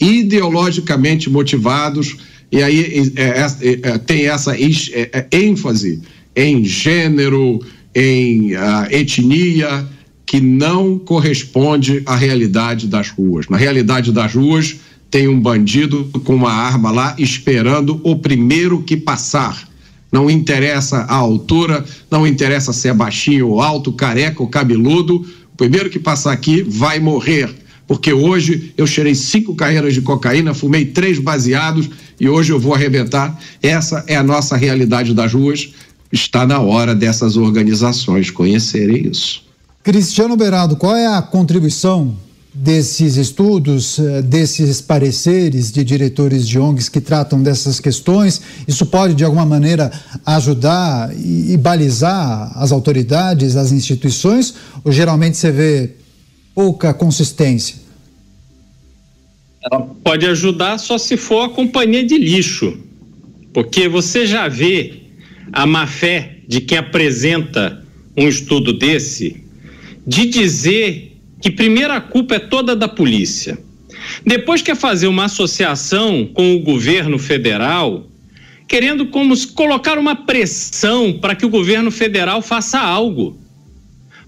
ideologicamente 0.00 1.28
motivados, 1.28 2.16
e 2.52 2.62
aí 2.62 3.12
é, 3.16 3.22
é, 3.22 3.90
é 3.90 3.98
tem 3.98 4.26
essa 4.26 4.54
é, 4.54 5.10
é, 5.12 5.26
ênfase 5.32 6.00
em 6.36 6.64
gênero, 6.64 7.60
em 7.94 8.54
uh, 8.54 8.86
etnia, 8.90 9.86
que 10.26 10.40
não 10.40 10.98
corresponde 10.98 12.02
à 12.04 12.14
realidade 12.14 12.86
das 12.86 13.08
ruas. 13.08 13.48
Na 13.48 13.56
realidade 13.56 14.12
das 14.12 14.34
ruas, 14.34 14.76
tem 15.10 15.28
um 15.28 15.40
bandido 15.40 16.04
com 16.24 16.34
uma 16.34 16.52
arma 16.52 16.90
lá 16.90 17.16
esperando 17.18 18.00
o 18.04 18.16
primeiro 18.16 18.82
que 18.82 18.96
passar 18.96 19.65
não 20.16 20.30
interessa 20.30 21.00
a 21.00 21.14
altura, 21.14 21.84
não 22.10 22.26
interessa 22.26 22.72
se 22.72 22.88
é 22.88 22.94
baixinho 22.94 23.48
ou 23.48 23.60
alto, 23.60 23.92
careca 23.92 24.42
ou 24.42 24.48
cabeludo, 24.48 25.16
o 25.52 25.56
primeiro 25.58 25.90
que 25.90 25.98
passar 25.98 26.32
aqui 26.32 26.62
vai 26.62 26.98
morrer. 26.98 27.54
Porque 27.86 28.14
hoje 28.14 28.72
eu 28.78 28.86
cheirei 28.86 29.14
cinco 29.14 29.54
carreiras 29.54 29.92
de 29.92 30.00
cocaína, 30.00 30.54
fumei 30.54 30.86
três 30.86 31.18
baseados 31.18 31.90
e 32.18 32.30
hoje 32.30 32.50
eu 32.50 32.58
vou 32.58 32.72
arrebentar. 32.72 33.38
Essa 33.62 34.02
é 34.06 34.16
a 34.16 34.22
nossa 34.22 34.56
realidade 34.56 35.12
das 35.12 35.34
ruas. 35.34 35.74
Está 36.10 36.46
na 36.46 36.60
hora 36.60 36.94
dessas 36.94 37.36
organizações 37.36 38.30
conhecerem 38.30 39.08
isso. 39.08 39.44
Cristiano 39.84 40.34
Berado, 40.34 40.76
qual 40.76 40.96
é 40.96 41.06
a 41.06 41.20
contribuição 41.20 42.16
desses 42.58 43.16
estudos, 43.16 43.98
eh, 43.98 44.22
desses 44.22 44.80
pareceres 44.80 45.70
de 45.70 45.84
diretores 45.84 46.48
de 46.48 46.58
ONGs 46.58 46.88
que 46.88 47.02
tratam 47.02 47.42
dessas 47.42 47.78
questões? 47.78 48.40
Isso 48.66 48.86
pode, 48.86 49.14
de 49.14 49.24
alguma 49.24 49.44
maneira, 49.44 49.92
ajudar 50.24 51.14
e, 51.14 51.54
balizar 51.58 52.50
as 52.56 52.72
autoridades, 52.72 53.56
as 53.56 53.72
instituições? 53.72 54.54
Ou 54.82 54.90
geralmente 54.90 55.36
você 55.36 55.52
vê 55.52 55.90
pouca 56.54 56.94
consistência? 56.94 57.76
Ela 59.62 59.80
pode 60.02 60.24
ajudar 60.26 60.78
só 60.78 60.96
se 60.96 61.16
for 61.18 61.42
a 61.42 61.48
companhia 61.50 62.06
de 62.06 62.16
lixo, 62.16 62.78
porque 63.52 63.86
você 63.86 64.26
já 64.26 64.48
vê 64.48 65.02
a 65.52 65.66
má 65.66 65.86
fé 65.86 66.38
de 66.48 66.62
quem 66.62 66.78
apresenta 66.78 67.84
um 68.16 68.26
estudo 68.26 68.72
desse 68.72 69.44
de 70.06 70.26
dizer 70.26 71.15
que 71.46 71.50
primeiro 71.52 71.92
a 71.92 72.00
culpa 72.00 72.34
é 72.34 72.38
toda 72.40 72.74
da 72.74 72.88
polícia. 72.88 73.56
Depois 74.26 74.62
quer 74.62 74.74
fazer 74.74 75.06
uma 75.06 75.26
associação 75.26 76.28
com 76.34 76.56
o 76.56 76.58
governo 76.58 77.20
federal, 77.20 78.10
querendo 78.66 79.06
como 79.06 79.32
colocar 79.52 79.96
uma 79.96 80.16
pressão 80.16 81.12
para 81.12 81.36
que 81.36 81.46
o 81.46 81.48
governo 81.48 81.92
federal 81.92 82.42
faça 82.42 82.80
algo. 82.80 83.38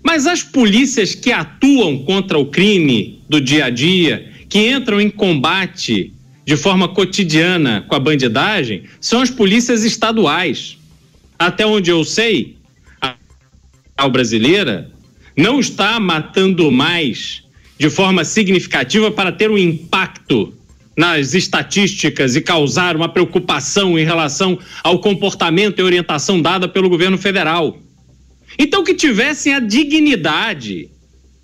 Mas 0.00 0.28
as 0.28 0.44
polícias 0.44 1.12
que 1.12 1.32
atuam 1.32 2.04
contra 2.04 2.38
o 2.38 2.46
crime 2.46 3.20
do 3.28 3.40
dia 3.40 3.64
a 3.64 3.70
dia, 3.70 4.32
que 4.48 4.70
entram 4.70 5.00
em 5.00 5.10
combate 5.10 6.12
de 6.44 6.56
forma 6.56 6.86
cotidiana 6.86 7.84
com 7.88 7.96
a 7.96 7.98
bandidagem, 7.98 8.84
são 9.00 9.20
as 9.20 9.28
polícias 9.28 9.82
estaduais. 9.82 10.78
Até 11.36 11.66
onde 11.66 11.90
eu 11.90 12.04
sei, 12.04 12.56
a 13.96 14.08
brasileira 14.08 14.96
não 15.38 15.60
está 15.60 16.00
matando 16.00 16.68
mais 16.72 17.44
de 17.78 17.88
forma 17.88 18.24
significativa 18.24 19.08
para 19.08 19.30
ter 19.30 19.48
um 19.48 19.56
impacto 19.56 20.52
nas 20.96 21.32
estatísticas 21.32 22.34
e 22.34 22.40
causar 22.40 22.96
uma 22.96 23.08
preocupação 23.08 23.96
em 23.96 24.04
relação 24.04 24.58
ao 24.82 24.98
comportamento 24.98 25.78
e 25.78 25.82
orientação 25.84 26.42
dada 26.42 26.66
pelo 26.66 26.88
governo 26.88 27.16
federal. 27.16 27.78
Então, 28.58 28.82
que 28.82 28.92
tivessem 28.92 29.54
a 29.54 29.60
dignidade 29.60 30.88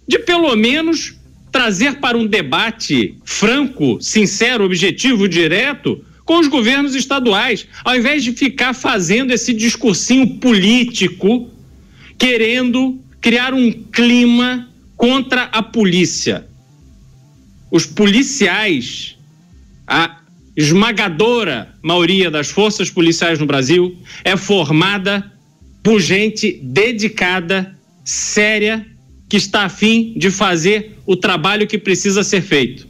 de, 0.09 0.19
pelo 0.19 0.57
menos, 0.57 1.15
trazer 1.53 2.01
para 2.01 2.19
um 2.19 2.27
debate 2.27 3.16
franco, 3.25 3.99
sincero, 4.01 4.65
objetivo, 4.65 5.29
direto 5.29 6.05
com 6.25 6.41
os 6.41 6.49
governos 6.49 6.97
estaduais, 6.97 7.65
ao 7.85 7.95
invés 7.95 8.25
de 8.25 8.33
ficar 8.33 8.75
fazendo 8.75 9.31
esse 9.31 9.53
discursinho 9.53 10.27
político, 10.39 11.49
querendo 12.19 12.99
criar 13.25 13.55
um 13.55 13.73
clima 13.73 14.69
contra 14.99 15.45
a 15.45 15.63
polícia. 15.63 16.47
Os 17.71 17.87
policiais, 17.87 19.17
a 19.87 20.19
esmagadora 20.55 21.75
maioria 21.83 22.31
das 22.31 22.51
forças 22.51 22.91
policiais 22.91 23.39
no 23.39 23.47
Brasil 23.47 23.97
é 24.23 24.37
formada 24.37 25.33
por 25.83 26.03
gente 26.03 26.61
dedicada, 26.63 27.75
séria, 28.05 28.87
que 29.27 29.39
está 29.39 29.63
afim 29.63 30.13
de 30.19 30.31
fazer 30.31 30.99
o 31.07 31.17
trabalho 31.17 31.67
que 31.67 31.79
precisa 31.79 32.23
ser 32.23 32.43
feito. 32.43 32.87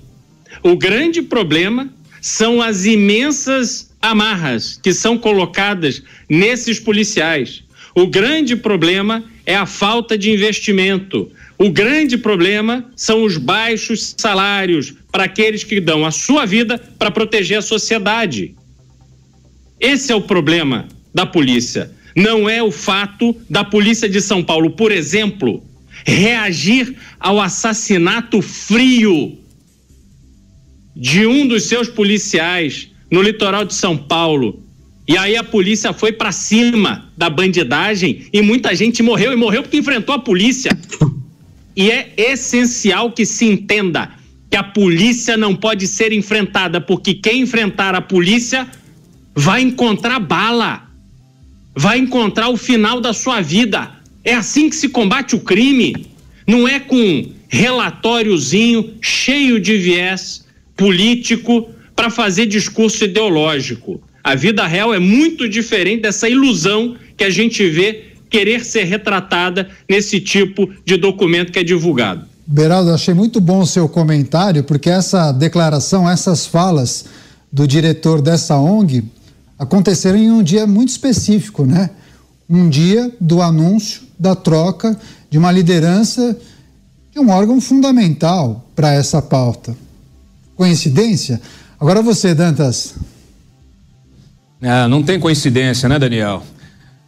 O 0.64 0.76
grande 0.76 1.22
problema 1.22 1.88
são 2.20 2.60
as 2.60 2.86
imensas 2.86 3.94
amarras 4.02 4.80
que 4.82 4.92
são 4.92 5.16
colocadas 5.16 6.02
nesses 6.28 6.80
policiais. 6.80 7.62
O 7.94 8.08
grande 8.08 8.56
problema 8.56 9.22
é 9.46 9.54
a 9.54 9.66
falta 9.66 10.16
de 10.16 10.30
investimento. 10.30 11.30
O 11.58 11.70
grande 11.70 12.16
problema 12.16 12.90
são 12.96 13.24
os 13.24 13.36
baixos 13.36 14.14
salários 14.16 14.94
para 15.12 15.24
aqueles 15.24 15.62
que 15.62 15.80
dão 15.80 16.04
a 16.04 16.10
sua 16.10 16.46
vida 16.46 16.78
para 16.98 17.10
proteger 17.10 17.58
a 17.58 17.62
sociedade. 17.62 18.54
Esse 19.78 20.12
é 20.12 20.14
o 20.14 20.22
problema 20.22 20.88
da 21.12 21.26
polícia. 21.26 21.92
Não 22.16 22.48
é 22.48 22.62
o 22.62 22.70
fato 22.70 23.36
da 23.48 23.64
polícia 23.64 24.08
de 24.08 24.20
São 24.20 24.42
Paulo, 24.42 24.70
por 24.70 24.90
exemplo, 24.90 25.62
reagir 26.04 26.96
ao 27.18 27.40
assassinato 27.40 28.40
frio 28.40 29.38
de 30.94 31.26
um 31.26 31.46
dos 31.46 31.64
seus 31.64 31.88
policiais 31.88 32.90
no 33.10 33.20
litoral 33.20 33.64
de 33.64 33.74
São 33.74 33.96
Paulo, 33.96 34.63
e 35.06 35.18
aí 35.18 35.36
a 35.36 35.44
polícia 35.44 35.92
foi 35.92 36.12
para 36.12 36.32
cima 36.32 37.10
da 37.16 37.28
bandidagem 37.28 38.26
e 38.32 38.40
muita 38.40 38.74
gente 38.74 39.02
morreu 39.02 39.32
e 39.32 39.36
morreu 39.36 39.62
porque 39.62 39.76
enfrentou 39.76 40.14
a 40.14 40.18
polícia. 40.18 40.70
E 41.76 41.90
é 41.90 42.14
essencial 42.16 43.12
que 43.12 43.26
se 43.26 43.44
entenda 43.44 44.10
que 44.50 44.56
a 44.56 44.62
polícia 44.62 45.36
não 45.36 45.54
pode 45.54 45.86
ser 45.86 46.12
enfrentada 46.12 46.80
porque 46.80 47.14
quem 47.14 47.42
enfrentar 47.42 47.94
a 47.94 48.00
polícia 48.00 48.66
vai 49.34 49.60
encontrar 49.60 50.20
bala, 50.20 50.88
vai 51.74 51.98
encontrar 51.98 52.48
o 52.48 52.56
final 52.56 53.00
da 53.00 53.12
sua 53.12 53.42
vida. 53.42 53.90
É 54.22 54.34
assim 54.34 54.70
que 54.70 54.76
se 54.76 54.88
combate 54.88 55.34
o 55.34 55.40
crime. 55.40 56.06
Não 56.46 56.66
é 56.66 56.80
com 56.80 57.30
relatóriozinho 57.48 58.94
cheio 59.02 59.60
de 59.60 59.76
viés 59.76 60.46
político 60.76 61.68
para 61.94 62.08
fazer 62.08 62.46
discurso 62.46 63.04
ideológico. 63.04 64.00
A 64.24 64.34
vida 64.34 64.66
real 64.66 64.94
é 64.94 64.98
muito 64.98 65.46
diferente 65.46 66.00
dessa 66.00 66.26
ilusão 66.26 66.96
que 67.14 67.24
a 67.24 67.28
gente 67.28 67.68
vê 67.68 68.14
querer 68.30 68.64
ser 68.64 68.84
retratada 68.84 69.68
nesse 69.86 70.18
tipo 70.18 70.66
de 70.82 70.96
documento 70.96 71.52
que 71.52 71.58
é 71.58 71.62
divulgado. 71.62 72.24
Beraldo, 72.46 72.90
achei 72.90 73.12
muito 73.12 73.38
bom 73.38 73.60
o 73.60 73.66
seu 73.66 73.86
comentário, 73.86 74.64
porque 74.64 74.88
essa 74.88 75.30
declaração, 75.30 76.08
essas 76.08 76.46
falas 76.46 77.04
do 77.52 77.68
diretor 77.68 78.22
dessa 78.22 78.56
ONG 78.56 79.04
aconteceram 79.58 80.18
em 80.18 80.30
um 80.30 80.42
dia 80.42 80.66
muito 80.66 80.88
específico, 80.88 81.66
né? 81.66 81.90
Um 82.48 82.68
dia 82.68 83.12
do 83.20 83.42
anúncio 83.42 84.02
da 84.18 84.34
troca 84.34 84.98
de 85.30 85.36
uma 85.36 85.52
liderança 85.52 86.36
de 87.12 87.20
um 87.20 87.28
órgão 87.30 87.60
fundamental 87.60 88.68
para 88.74 88.92
essa 88.92 89.20
pauta. 89.20 89.76
Coincidência? 90.56 91.40
Agora 91.78 92.00
você, 92.00 92.34
Dantas. 92.34 92.94
É, 94.64 94.88
não 94.88 95.02
tem 95.02 95.20
coincidência, 95.20 95.86
né, 95.90 95.98
Daniel? 95.98 96.42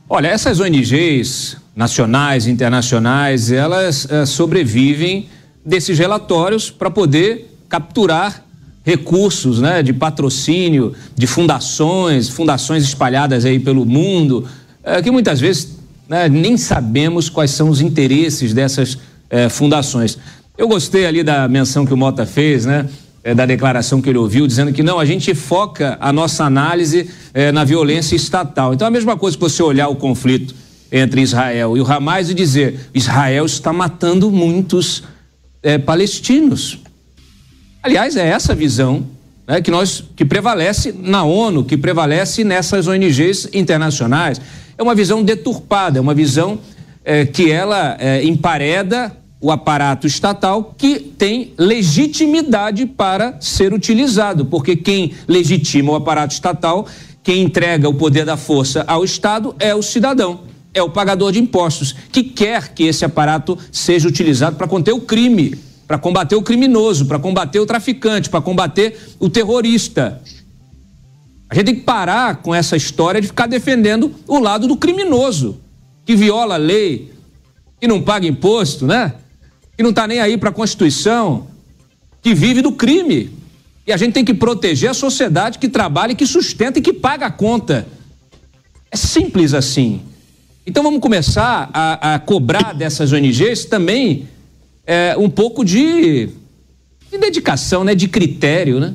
Olha, 0.07 0.29
essas 0.29 0.61
ONGs 0.61 1.57
nacionais, 1.75 2.47
internacionais, 2.47 3.51
elas 3.51 4.07
é, 4.11 4.27
sobrevivem 4.27 5.27
desses 5.65 5.99
relatórios 5.99 6.71
para 6.71 6.91
poder 6.91 7.51
capturar 7.67 8.45
recursos, 8.85 9.59
né, 9.59 9.83
de 9.83 9.95
patrocínio, 9.95 10.93
de 11.15 11.27
fundações, 11.27 12.29
fundações 12.29 12.85
espalhadas 12.85 13.47
aí 13.47 13.59
pelo 13.59 13.87
mundo, 13.87 14.47
é, 14.85 15.01
que 15.01 15.11
muitas 15.11 15.41
vezes 15.41 15.79
né, 16.07 16.29
nem 16.29 16.59
sabemos 16.59 17.31
quais 17.31 17.53
são 17.53 17.71
os 17.71 17.81
interesses 17.81 18.53
dessas 18.53 18.99
eh, 19.31 19.49
fundações. 19.49 20.19
Eu 20.57 20.69
gostei 20.69 21.07
ali 21.07 21.23
da 21.23 21.49
menção 21.49 21.85
que 21.85 21.93
o 21.93 21.97
Mota 21.97 22.25
fez, 22.25 22.65
né? 22.65 22.87
É, 23.27 23.35
da 23.35 23.45
declaração 23.45 24.01
que 24.01 24.09
ele 24.09 24.19
ouviu, 24.19 24.47
dizendo 24.47 24.73
que 24.73 24.85
não, 24.85 25.01
a 25.01 25.05
gente 25.05 25.35
foca 25.35 25.99
a 26.01 26.13
nossa 26.13 26.45
análise 26.45 27.11
é, 27.35 27.51
na 27.51 27.65
violência 27.65 28.15
estatal. 28.15 28.73
Então, 28.73 28.87
a 28.87 28.91
mesma 28.91 29.17
coisa 29.17 29.37
que 29.37 29.41
você 29.41 29.61
olhar 29.65 29.89
o 29.89 29.97
conflito 29.97 30.55
entre 30.93 31.23
Israel 31.23 31.77
e 31.77 31.81
o 31.81 31.93
Hamas 31.93 32.31
e 32.31 32.35
dizer: 32.35 32.89
Israel 32.95 33.45
está 33.45 33.73
matando 33.73 34.31
muitos 34.31 35.03
é, 35.61 35.77
palestinos. 35.77 36.79
Aliás, 37.83 38.15
é 38.17 38.29
essa 38.29 38.55
visão 38.55 39.05
né, 39.45 39.61
que 39.61 39.73
nós 39.73 40.05
que 40.15 40.25
prevalece 40.25 40.95
na 40.97 41.25
ONU, 41.25 41.65
que 41.65 41.77
prevalece 41.77 42.45
nessas 42.45 42.87
ONGs 42.87 43.49
internacionais. 43.53 44.41
É 44.79 44.83
uma 44.85 44.95
visão 44.95 45.25
deturpada, 45.25 45.99
é 45.99 46.01
uma 46.01 46.15
visão 46.15 46.61
é, 47.05 47.27
que 47.27 47.51
ela 47.51 47.97
é, 47.99 48.23
empareda 48.23 49.11
o 49.41 49.51
aparato 49.51 50.07
estatal 50.07 50.75
que 50.77 50.99
tem 50.99 51.53
legitimidade 51.59 52.87
para 52.87 53.41
ser 53.41 53.73
utilizado, 53.73 54.47
porque 54.47 54.75
quem 54.75 55.13
legitima 55.29 55.93
o 55.93 55.95
aparato 55.95 56.35
estatal, 56.35 56.87
quem 57.23 57.43
entrega 57.43 57.89
o 57.89 57.95
poder 57.95 58.25
da 58.25 58.37
força 58.37 58.85
ao 58.87 59.05
Estado 59.05 59.55
é 59.59 59.75
o 59.75 59.83
cidadão, 59.83 60.41
é 60.73 60.83
o 60.83 60.91
pagador 60.91 61.33
de 61.33 61.39
impostos, 61.39 61.95
que 62.11 62.23
quer 62.23 62.73
que 62.73 62.85
esse 62.85 63.05
aparato 63.05 63.59
seja 63.71 64.09
utilizado 64.09 64.57
para 64.57 64.67
conter 64.67 64.93
o 64.93 65.01
crime, 65.01 65.59
para 65.87 65.99
combater 65.99 66.35
o 66.35 66.43
criminoso, 66.43 67.07
para 67.07 67.19
combater 67.19 67.61
o 67.61 67.67
traficante, 67.67 68.31
para 68.31 68.41
combater 68.41 68.99
o 69.21 69.29
terrorista. 69.29 70.21
A 71.49 71.55
gente 71.55 71.67
tem 71.67 71.75
que 71.77 71.83
parar 71.83 72.37
com 72.37 72.55
essa 72.55 72.77
história 72.77 73.21
de 73.21 73.29
ficar 73.29 73.47
defendendo 73.47 74.13
o 74.27 74.39
lado 74.39 74.67
do 74.67 74.77
criminoso, 74.77 75.61
que 76.05 76.17
viola 76.17 76.55
a 76.55 76.59
lei, 76.59 77.13
que 77.81 77.87
não 77.87 78.03
paga 78.03 78.27
imposto, 78.27 78.87
né? 78.87 79.15
Que 79.77 79.83
não 79.83 79.91
está 79.91 80.07
nem 80.07 80.21
aí 80.21 80.39
para 80.39 80.49
a 80.49 80.53
Constituição, 80.53 81.47
que 82.23 82.35
vive 82.35 82.63
do 82.63 82.73
crime. 82.73 83.31
E 83.87 83.93
a 83.93 83.97
gente 83.97 84.15
tem 84.15 84.25
que 84.25 84.35
proteger 84.35 84.91
a 84.91 84.95
sociedade 84.95 85.59
que 85.59 85.69
trabalha, 85.69 86.15
que 86.15 86.27
sustenta 86.27 86.79
e 86.79 86.83
que 86.83 86.93
paga 86.93 87.27
a 87.27 87.31
conta. 87.31 87.87
É 88.91 88.97
simples 88.97 89.53
assim. 89.53 90.01
Então 90.67 90.83
vamos 90.83 91.01
começar 91.01 91.71
a, 91.73 92.15
a 92.15 92.19
cobrar 92.19 92.73
dessas 92.73 93.13
ONGs 93.13 93.67
também 93.67 94.29
é, 94.87 95.15
um 95.19 95.29
pouco 95.29 95.65
de, 95.65 96.31
de 97.11 97.19
dedicação, 97.19 97.85
né? 97.85 97.95
de 97.95 98.09
critério. 98.09 98.81
Né? 98.81 98.95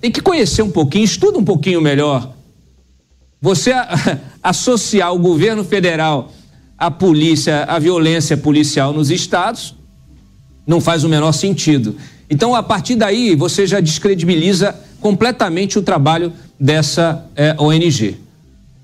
Tem 0.00 0.10
que 0.10 0.20
conhecer 0.20 0.62
um 0.62 0.70
pouquinho, 0.70 1.04
estuda 1.04 1.38
um 1.38 1.44
pouquinho 1.44 1.80
melhor. 1.80 2.34
Você 3.40 3.72
a, 3.72 4.18
associar 4.42 5.14
o 5.14 5.18
governo 5.18 5.62
federal 5.62 6.32
à 6.76 6.90
polícia, 6.90 7.64
à 7.64 7.78
violência 7.78 8.36
policial 8.36 8.92
nos 8.92 9.10
estados, 9.10 9.75
não 10.66 10.80
faz 10.80 11.04
o 11.04 11.08
menor 11.08 11.32
sentido. 11.32 11.96
Então, 12.28 12.54
a 12.54 12.62
partir 12.62 12.96
daí, 12.96 13.36
você 13.36 13.66
já 13.66 13.78
descredibiliza 13.80 14.74
completamente 15.00 15.78
o 15.78 15.82
trabalho 15.82 16.32
dessa 16.58 17.24
é, 17.36 17.48
eh, 17.48 17.56
ONG. 17.58 18.16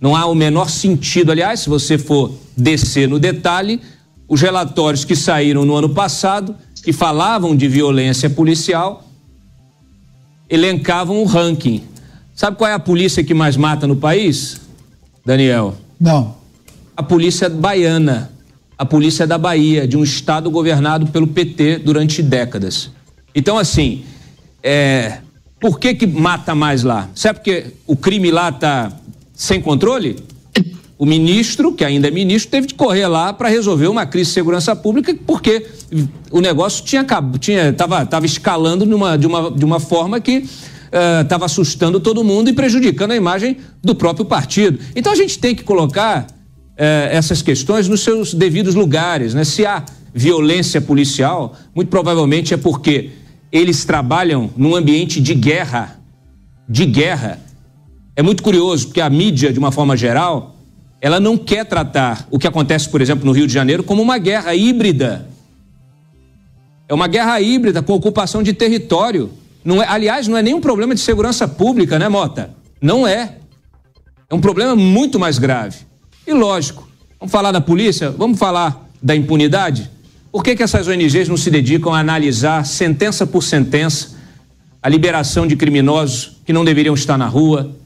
Não 0.01 0.15
há 0.15 0.27
o 0.27 0.35
menor 0.35 0.69
sentido. 0.69 1.33
Aliás, 1.33 1.61
se 1.61 1.69
você 1.69 1.99
for 1.99 2.33
descer 2.57 3.09
no 3.09 3.19
detalhe, 3.19 3.81
os 4.29 4.41
relatórios 4.41 5.05
que 5.05 5.17
saíram 5.17 5.65
no 5.65 5.75
ano 5.75 5.89
passado, 5.91 6.55
que 6.83 6.93
falavam 6.93 7.57
de 7.57 7.69
violência 7.69 8.31
policial, 8.31 9.05
elencavam 10.49 11.23
o 11.23 11.25
ranking. 11.25 11.83
Sabe 12.35 12.57
qual 12.57 12.71
é 12.71 12.75
a 12.75 12.79
polícia 12.79 13.23
que 13.23 13.35
mais 13.35 13.57
mata 13.57 13.87
no 13.87 13.97
país, 13.97 14.61
Daniel? 15.25 15.75
Não. 16.01 16.35
A 16.97 17.03
polícia 17.03 17.49
baiana 17.49 18.31
a 18.77 18.85
polícia 18.85 19.27
da 19.27 19.39
Bahia, 19.39 19.87
de 19.87 19.97
um 19.97 20.03
estado 20.03 20.51
governado 20.51 21.07
pelo 21.09 21.27
PT 21.27 21.79
durante 21.79 22.23
décadas. 22.23 22.91
Então, 23.35 23.59
assim, 23.59 24.05
é, 24.63 25.19
por 25.61 25.79
que 25.79 25.95
que 25.95 26.07
mata 26.07 26.55
mais 26.55 26.83
lá? 26.83 27.09
Sabe 27.15 27.39
porque 27.39 27.67
o 27.87 27.97
crime 27.97 28.31
lá 28.31 28.49
está 28.49 28.93
sem 29.35 29.61
controle? 29.61 30.17
O 30.99 31.07
ministro, 31.07 31.73
que 31.73 31.85
ainda 31.85 32.07
é 32.07 32.11
ministro, 32.11 32.51
teve 32.51 32.69
de 32.69 32.75
correr 32.75 33.09
lá 33.09 33.33
para 33.33 33.49
resolver 33.49 33.89
uma 33.89 34.07
crise 34.07 34.31
de 34.31 34.35
segurança 34.35 34.77
pública, 34.77 35.17
porque 35.27 35.67
o 36.31 36.41
negócio 36.41 36.85
tinha 36.85 37.05
tinha 37.41 37.73
tava, 37.73 38.07
escalando 38.25 38.87
numa, 38.87 39.17
de, 39.17 39.27
uma, 39.27 39.51
de 39.51 39.65
uma 39.65 39.81
forma 39.81 40.21
que 40.21 40.45
estava 41.23 41.43
uh, 41.43 41.47
assustando 41.47 41.99
todo 41.99 42.23
mundo 42.23 42.51
e 42.51 42.53
prejudicando 42.53 43.13
a 43.13 43.17
imagem 43.17 43.57
do 43.83 43.95
próprio 43.95 44.25
partido. 44.25 44.79
Então 44.95 45.11
a 45.13 45.17
gente 45.17 45.39
tem 45.39 45.55
que 45.57 45.65
colocar 45.65 46.27
eh, 46.77 47.11
essas 47.13 47.43
questões 47.43 47.89
nos 47.89 48.01
seus 48.01 48.35
devidos 48.35 48.75
lugares. 48.75 49.35
Né? 49.35 49.45
Se 49.45 49.67
há 49.67 49.85
violência 50.15 50.81
policial, 50.81 51.57
muito 51.75 51.89
provavelmente 51.89 52.55
é 52.55 52.57
porque 52.57 53.11
eles 53.51 53.85
trabalham 53.85 54.51
num 54.57 54.75
ambiente 54.75 55.21
de 55.21 55.35
guerra. 55.35 56.01
De 56.69 56.87
guerra. 56.87 57.39
É 58.17 58.23
muito 58.23 58.43
curioso, 58.43 58.87
porque 58.87 59.01
a 59.01 59.11
mídia, 59.11 59.53
de 59.53 59.59
uma 59.59 59.73
forma 59.73 59.97
geral, 59.97 60.57
ela 61.01 61.19
não 61.19 61.37
quer 61.37 61.65
tratar 61.65 62.27
o 62.31 62.39
que 62.39 62.47
acontece, 62.47 62.89
por 62.89 63.01
exemplo, 63.01 63.27
no 63.27 63.33
Rio 63.33 63.47
de 63.47 63.53
Janeiro 63.53 63.83
como 63.83 64.01
uma 64.01 64.19
guerra 64.19 64.55
híbrida. 64.55 65.29
É 66.89 66.95
uma 66.95 67.09
guerra 67.09 67.41
híbrida 67.41 67.83
com 67.83 67.93
ocupação 67.93 68.43
de 68.43 68.53
território. 68.53 69.31
Não 69.65 69.83
é, 69.83 69.87
aliás, 69.87 70.29
não 70.29 70.37
é 70.37 70.43
nenhum 70.43 70.61
problema 70.61 70.95
de 70.95 71.01
segurança 71.01 71.49
pública, 71.49 71.99
né, 71.99 72.09
Mota? 72.09 72.55
Não 72.81 73.07
é. 73.07 73.37
É 74.29 74.35
um 74.35 74.41
problema 74.41 74.77
muito 74.77 75.19
mais 75.19 75.39
grave. 75.39 75.79
E 76.27 76.33
lógico, 76.33 76.89
vamos 77.19 77.33
falar 77.33 77.51
da 77.51 77.61
polícia, 77.61 78.11
vamos 78.11 78.39
falar 78.39 78.89
da 79.03 79.15
impunidade? 79.15 79.91
Por 80.31 80.45
que, 80.45 80.55
que 80.55 80.63
essas 80.63 80.87
ONGs 80.87 81.29
não 81.29 81.37
se 81.37 81.51
dedicam 81.51 81.93
a 81.93 81.99
analisar 81.99 82.65
sentença 82.65 83.27
por 83.27 83.43
sentença 83.43 84.17
a 84.81 84.89
liberação 84.89 85.47
de 85.47 85.57
criminosos 85.57 86.41
que 86.45 86.53
não 86.53 86.65
deveriam 86.65 86.95
estar 86.95 87.19
na 87.19 87.27
rua? 87.27 87.77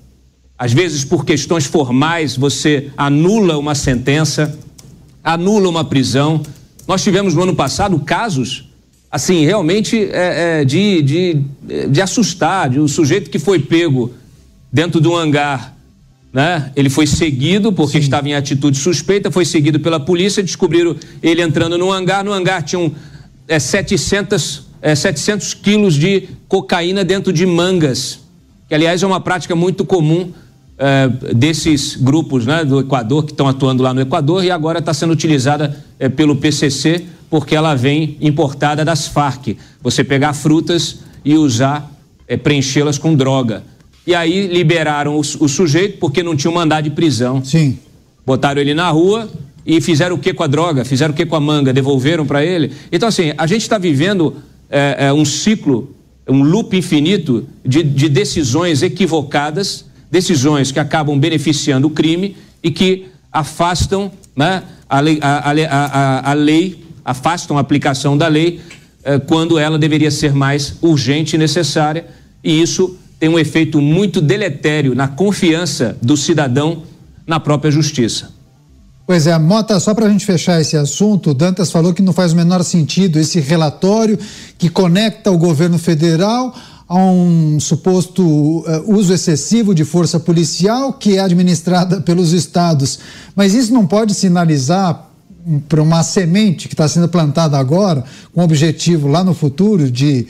Às 0.59 0.73
vezes, 0.73 1.05
por 1.05 1.25
questões 1.25 1.67
formais, 1.67 2.37
você 2.37 2.91
anula 2.97 3.59
uma 3.59 3.75
sentença, 3.75 4.59
anula 5.25 5.69
uma 5.69 5.85
prisão. 5.85 6.43
Nós 6.87 7.03
tivemos 7.03 7.35
no 7.35 7.43
ano 7.43 7.55
passado 7.55 7.99
casos, 8.01 8.69
assim, 9.11 9.45
realmente 9.45 9.99
é, 10.13 10.61
é, 10.61 10.65
de, 10.65 11.03
de, 11.03 11.43
de 11.89 12.01
assustar, 12.03 12.71
de 12.71 12.81
um 12.81 12.89
sujeito 12.89 13.31
que 13.31 13.39
foi 13.39 13.59
pego 13.59 14.15
dentro 14.71 15.01
de 15.01 15.09
um 15.09 15.17
hangar 15.17 15.76
né? 16.37 16.71
Ele 16.77 16.91
foi 16.91 17.07
seguido 17.07 17.73
porque 17.73 17.97
Sim. 17.97 18.05
estava 18.05 18.29
em 18.29 18.35
atitude 18.35 18.77
suspeita, 18.77 19.31
foi 19.31 19.47
seguido 19.47 19.81
pela 19.81 19.99
polícia, 19.99 20.43
descobriram 20.43 20.95
ele 21.23 21.41
entrando 21.41 21.79
no 21.79 21.91
hangar. 21.91 22.23
No 22.23 22.31
hangar 22.31 22.63
tinham 22.63 22.93
é, 23.49 23.59
700, 23.59 24.65
é, 24.83 24.95
700 24.95 25.55
quilos 25.55 25.95
de 25.95 26.29
cocaína 26.47 27.03
dentro 27.03 27.33
de 27.33 27.47
mangas, 27.47 28.19
que 28.69 28.75
aliás 28.75 29.03
é 29.03 29.07
uma 29.07 29.19
prática 29.19 29.57
muito 29.57 29.83
comum 29.83 30.31
é, 30.77 31.09
desses 31.33 31.97
grupos 31.97 32.45
né, 32.45 32.67
do 32.67 32.81
Equador 32.81 33.25
que 33.25 33.33
estão 33.33 33.49
atuando 33.49 33.83
lá 33.83 33.95
no 33.95 34.03
Equador 34.03 34.45
e 34.45 34.51
agora 34.51 34.81
está 34.81 34.93
sendo 34.93 35.15
utilizada 35.15 35.83
é, 35.99 36.07
pelo 36.07 36.37
PCC 36.37 37.03
porque 37.31 37.57
ela 37.57 37.75
vem 37.75 38.19
importada 38.21 38.85
das 38.85 39.09
Farc. 39.09 39.57
Você 39.83 40.05
pegar 40.05 40.35
frutas 40.35 40.99
e 41.25 41.35
usar, 41.35 41.91
é, 42.29 42.37
preenchê-las 42.37 42.99
com 42.99 43.15
droga. 43.15 43.63
E 44.07 44.15
aí 44.15 44.47
liberaram 44.47 45.17
o, 45.17 45.21
o 45.21 45.49
sujeito 45.49 45.99
porque 45.99 46.23
não 46.23 46.37
tinha 46.37 46.51
um 46.51 46.55
mandado 46.55 46.85
de 46.85 46.91
prisão. 46.91 47.45
Sim. 47.45 47.79
Botaram 48.25 48.61
ele 48.61 48.75
na 48.75 48.89
rua 48.91 49.29
e 49.67 49.81
fizeram 49.81 50.15
o 50.15 50.19
que 50.19 50.33
com 50.33 50.45
a 50.45 50.47
droga? 50.47 50.85
Fizeram 50.85 51.13
o 51.13 51.17
que 51.17 51.27
com 51.27 51.35
a 51.35 51.41
manga? 51.41 51.73
Devolveram 51.73 52.25
para 52.25 52.45
ele? 52.45 52.73
Então, 52.93 53.09
assim, 53.09 53.33
a 53.37 53.47
gente 53.47 53.63
está 53.63 53.79
vivendo 53.79 54.37
é, 54.71 55.07
é, 55.07 55.13
um 55.13 55.25
ciclo, 55.25 55.95
um 56.29 56.43
loop 56.43 56.77
infinito 56.77 57.47
de, 57.65 57.83
de 57.83 58.09
decisões 58.09 58.83
equivocadas, 58.83 59.85
decisões 60.11 60.71
que 60.71 60.79
acabam 60.79 61.19
beneficiando 61.19 61.89
o 61.89 61.91
crime 61.91 62.37
e 62.63 62.71
que 62.71 63.07
afastam 63.33 64.11
né, 64.37 64.63
a, 64.89 65.01
lei, 65.01 65.19
a, 65.21 65.51
a, 65.51 66.31
a, 66.31 66.33
lei, 66.33 66.85
afastam 67.05 67.59
a 67.59 67.61
aplicação 67.61 68.17
da 68.17 68.29
lei 68.29 68.61
eh, 69.05 69.19
quando 69.19 69.59
ela 69.59 69.79
deveria 69.79 70.11
ser 70.11 70.33
mais 70.33 70.77
urgente 70.81 71.37
e 71.37 71.39
necessária, 71.39 72.07
e 72.43 72.61
isso 72.61 72.97
tem 73.19 73.29
um 73.29 73.39
efeito 73.39 73.81
muito 73.81 74.21
deletério 74.21 74.95
na 74.95 75.09
confiança 75.09 75.97
do 76.03 76.17
cidadão 76.17 76.83
na 77.27 77.41
própria 77.41 77.71
justiça. 77.71 78.35
Pois 79.07 79.27
é, 79.27 79.39
Mota, 79.39 79.79
só 79.79 79.95
para 79.95 80.07
a 80.07 80.11
gente 80.11 80.27
fechar 80.27 80.61
esse 80.61 80.77
assunto, 80.77 81.31
o 81.31 81.35
Dantas 81.35 81.71
falou 81.71 81.95
que 81.95 82.03
não 82.03 82.13
faz 82.13 82.33
o 82.33 82.37
menor 82.37 82.65
sentido 82.65 83.21
esse 83.21 83.39
relatório 83.39 84.19
que 84.59 84.69
conecta 84.69 85.31
o 85.31 85.39
governo 85.39 85.79
federal 85.79 86.53
a 86.89 86.97
um 86.97 87.59
suposto 87.59 88.25
uh, 88.25 88.65
uso 88.87 89.13
excessivo 89.13 89.75
de 89.75 89.85
força 89.85 90.21
policial 90.21 90.93
que 90.93 91.17
é 91.17 91.21
administrada 91.21 92.01
pelos 92.01 92.33
estados. 92.33 92.99
Mas 93.35 93.55
isso 93.55 93.73
não 93.73 93.87
pode 93.87 94.13
sinalizar 94.13 95.09
para 95.69 95.83
uma 95.83 96.03
semente 96.03 96.67
que 96.67 96.75
está 96.75 96.89
sendo 96.89 97.09
plantada 97.09 97.57
agora, 97.57 98.05
com 98.33 98.41
o 98.41 98.45
objetivo 98.45 99.07
lá 99.07 99.23
no 99.23 99.35
futuro 99.35 99.89
de 99.91 100.27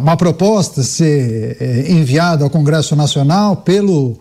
uma 0.00 0.16
proposta 0.16 0.82
ser 0.82 1.56
é, 1.60 1.92
enviada 1.92 2.42
ao 2.44 2.50
Congresso 2.50 2.96
Nacional 2.96 3.56
pelo 3.56 4.18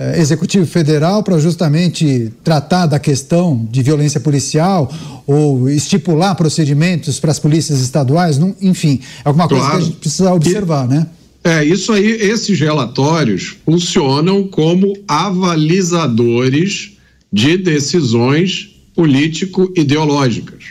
eh, 0.00 0.18
Executivo 0.18 0.64
Federal 0.64 1.22
para 1.22 1.38
justamente 1.38 2.32
tratar 2.42 2.86
da 2.86 2.98
questão 2.98 3.68
de 3.70 3.82
violência 3.82 4.18
policial 4.18 4.90
ou 5.26 5.68
estipular 5.68 6.34
procedimentos 6.34 7.20
para 7.20 7.30
as 7.30 7.38
polícias 7.38 7.80
estaduais, 7.80 8.38
não, 8.38 8.56
enfim, 8.62 9.00
é 9.22 9.28
alguma 9.28 9.46
coisa 9.46 9.62
claro. 9.62 9.78
que 9.78 9.82
a 9.82 9.86
gente 9.86 9.98
precisa 9.98 10.32
observar, 10.32 10.86
e, 10.86 10.88
né? 10.88 11.06
É, 11.44 11.64
isso 11.64 11.92
aí, 11.92 12.12
esses 12.12 12.58
relatórios 12.58 13.56
funcionam 13.64 14.48
como 14.48 14.96
avalizadores 15.06 16.92
de 17.30 17.58
decisões 17.58 18.70
político-ideológicas. 18.94 20.64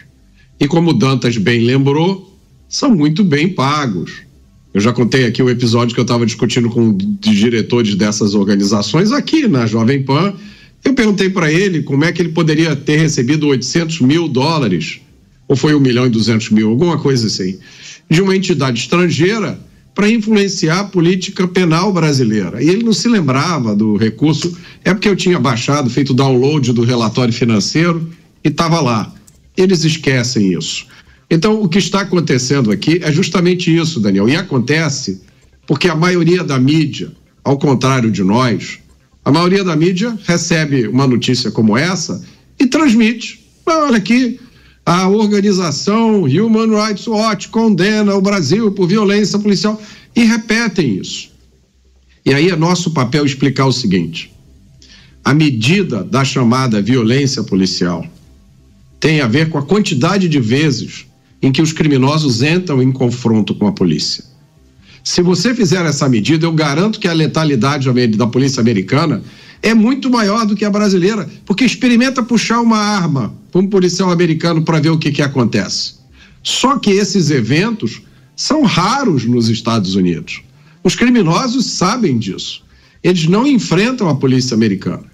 E 0.60 0.68
como 0.68 0.92
Dantas 0.92 1.38
bem 1.38 1.62
lembrou, 1.62 2.29
são 2.70 2.96
muito 2.96 3.24
bem 3.24 3.50
pagos. 3.50 4.22
Eu 4.72 4.80
já 4.80 4.94
contei 4.94 5.26
aqui 5.26 5.42
o 5.42 5.50
episódio 5.50 5.96
que 5.96 6.00
eu 6.00 6.04
estava 6.04 6.26
discutindo 6.26 6.70
com 6.70 6.96
diretores 6.96 7.96
dessas 7.96 8.36
organizações 8.36 9.12
aqui 9.12 9.48
na 9.48 9.66
Jovem 9.66 10.04
Pan. 10.04 10.36
Eu 10.86 10.94
perguntei 10.94 11.32
para 11.32 11.52
ele 11.52 11.82
como 11.82 12.06
é 12.06 12.12
que 12.12 12.22
ele 12.22 12.30
poderia 12.30 12.76
ter 12.76 12.98
recebido 12.98 13.48
800 13.48 14.02
mil 14.02 14.28
dólares, 14.28 15.02
ou 15.48 15.56
foi 15.56 15.74
1 15.74 15.80
milhão 15.80 16.06
e 16.06 16.10
200 16.10 16.52
mil, 16.52 16.70
alguma 16.70 17.00
coisa 17.00 17.26
assim, 17.26 17.58
de 18.08 18.22
uma 18.22 18.36
entidade 18.36 18.80
estrangeira 18.80 19.60
para 19.96 20.08
influenciar 20.08 20.82
a 20.82 20.84
política 20.84 21.48
penal 21.48 21.92
brasileira. 21.92 22.64
E 22.64 22.70
ele 22.70 22.84
não 22.84 22.94
se 22.94 23.10
lembrava 23.10 23.76
do 23.76 23.98
recurso, 23.98 24.56
é 24.86 24.94
porque 24.94 25.10
eu 25.10 25.16
tinha 25.16 25.40
baixado, 25.40 25.90
feito 25.90 26.14
download 26.14 26.72
do 26.72 26.84
relatório 26.84 27.34
financeiro 27.34 28.08
e 28.44 28.50
estava 28.50 28.80
lá. 28.80 29.12
Eles 29.58 29.84
esquecem 29.84 30.54
isso. 30.54 30.86
Então, 31.30 31.62
o 31.62 31.70
que 31.70 31.78
está 31.78 32.02
acontecendo 32.02 32.72
aqui 32.72 33.00
é 33.04 33.12
justamente 33.12 33.76
isso, 33.76 34.00
Daniel. 34.00 34.28
E 34.28 34.36
acontece 34.36 35.22
porque 35.68 35.88
a 35.88 35.96
maioria 35.96 36.44
da 36.44 36.60
mídia, 36.60 37.12
ao 37.44 37.58
contrário 37.60 38.10
de 38.10 38.24
nós, 38.24 38.80
a 39.24 39.32
maioria 39.32 39.64
da 39.64 39.76
mídia 39.76 40.18
recebe 40.26 40.88
uma 40.88 41.06
notícia 41.06 41.52
como 41.52 41.78
essa 41.78 42.24
e 42.60 42.66
transmite. 42.66 43.46
Olha 43.66 43.98
aqui, 43.98 44.40
a 44.84 45.08
organização 45.08 46.24
Human 46.24 46.76
Rights 46.76 47.06
Watch 47.06 47.50
condena 47.50 48.16
o 48.16 48.22
Brasil 48.22 48.72
por 48.72 48.88
violência 48.88 49.38
policial 49.38 49.80
e 50.16 50.24
repetem 50.24 50.98
isso. 50.98 51.30
E 52.26 52.34
aí 52.34 52.50
é 52.50 52.56
nosso 52.56 52.92
papel 52.92 53.24
explicar 53.24 53.68
o 53.68 53.72
seguinte: 53.72 54.34
a 55.24 55.34
medida 55.34 56.04
da 56.04 56.26
chamada 56.26 56.82
violência 56.82 57.44
policial 57.44 58.04
tem 59.00 59.22
a 59.22 59.28
ver 59.28 59.50
com 59.50 59.60
a 59.60 59.64
quantidade 59.64 60.28
de 60.28 60.40
vezes 60.40 61.06
em 61.42 61.52
que 61.52 61.62
os 61.62 61.72
criminosos 61.72 62.42
entram 62.42 62.82
em 62.82 62.92
confronto 62.92 63.56
com 63.56 63.68
a 63.68 63.72
polícia. 63.72 64.24
Se 65.04 65.22
você 65.22 65.56
fizer 65.56 65.86
essa 65.86 66.10
medida, 66.10 66.46
eu 66.46 66.52
garanto 66.52 67.00
que 67.00 67.08
a 67.08 67.14
letalidade 67.14 67.90
da 68.18 68.28
polícia 68.28 68.60
americana 68.60 69.24
é 69.62 69.74
muito 69.74 70.10
maior 70.10 70.46
do 70.46 70.56
que 70.56 70.66
a 70.66 70.70
brasileira, 70.70 71.30
porque 71.46 71.66
experimenta 71.66 72.24
puxar 72.24 72.62
uma 72.62 72.78
arma 72.78 73.34
para 73.52 73.62
um 73.62 73.68
policial 73.68 74.12
americano 74.12 74.62
para 74.62 74.80
ver 74.80 74.90
o 74.90 74.98
que, 74.98 75.12
que 75.12 75.22
acontece. 75.22 75.96
Só 76.44 76.78
que 76.78 76.92
esses 76.92 77.30
eventos 77.30 78.02
são 78.36 78.64
raros 78.64 79.26
nos 79.26 79.50
Estados 79.50 79.96
Unidos. 79.96 80.42
Os 80.84 80.96
criminosos 80.96 81.66
sabem 81.66 82.18
disso. 82.18 82.64
Eles 83.04 83.28
não 83.28 83.46
enfrentam 83.46 84.08
a 84.08 84.16
polícia 84.16 84.56
americana. 84.56 85.06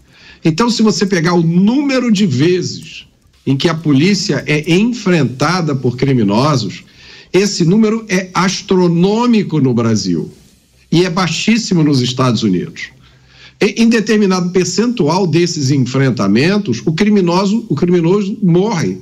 Então, 0.43 0.69
se 0.69 0.83
você 0.83 1.05
pegar 1.05 1.33
o 1.33 1.41
número 1.41 2.11
de 2.11 2.27
vezes 2.27 3.07
em 3.45 3.55
que 3.55 3.69
a 3.69 3.75
polícia 3.75 4.43
é 4.47 4.73
enfrentada 4.73 5.75
por 5.75 5.97
criminosos, 5.97 6.83
esse 7.31 7.63
número 7.65 8.05
é 8.09 8.29
astronômico 8.33 9.59
no 9.59 9.73
Brasil 9.73 10.31
e 10.91 11.05
é 11.05 11.09
baixíssimo 11.09 11.83
nos 11.83 12.01
Estados 12.01 12.43
Unidos 12.43 12.95
em 13.61 13.87
determinado 13.87 14.49
percentual 14.49 15.25
desses 15.25 15.71
enfrentamentos, 15.71 16.81
o 16.85 16.91
criminoso, 16.91 17.65
o 17.69 17.75
criminoso 17.75 18.37
morre. 18.43 18.97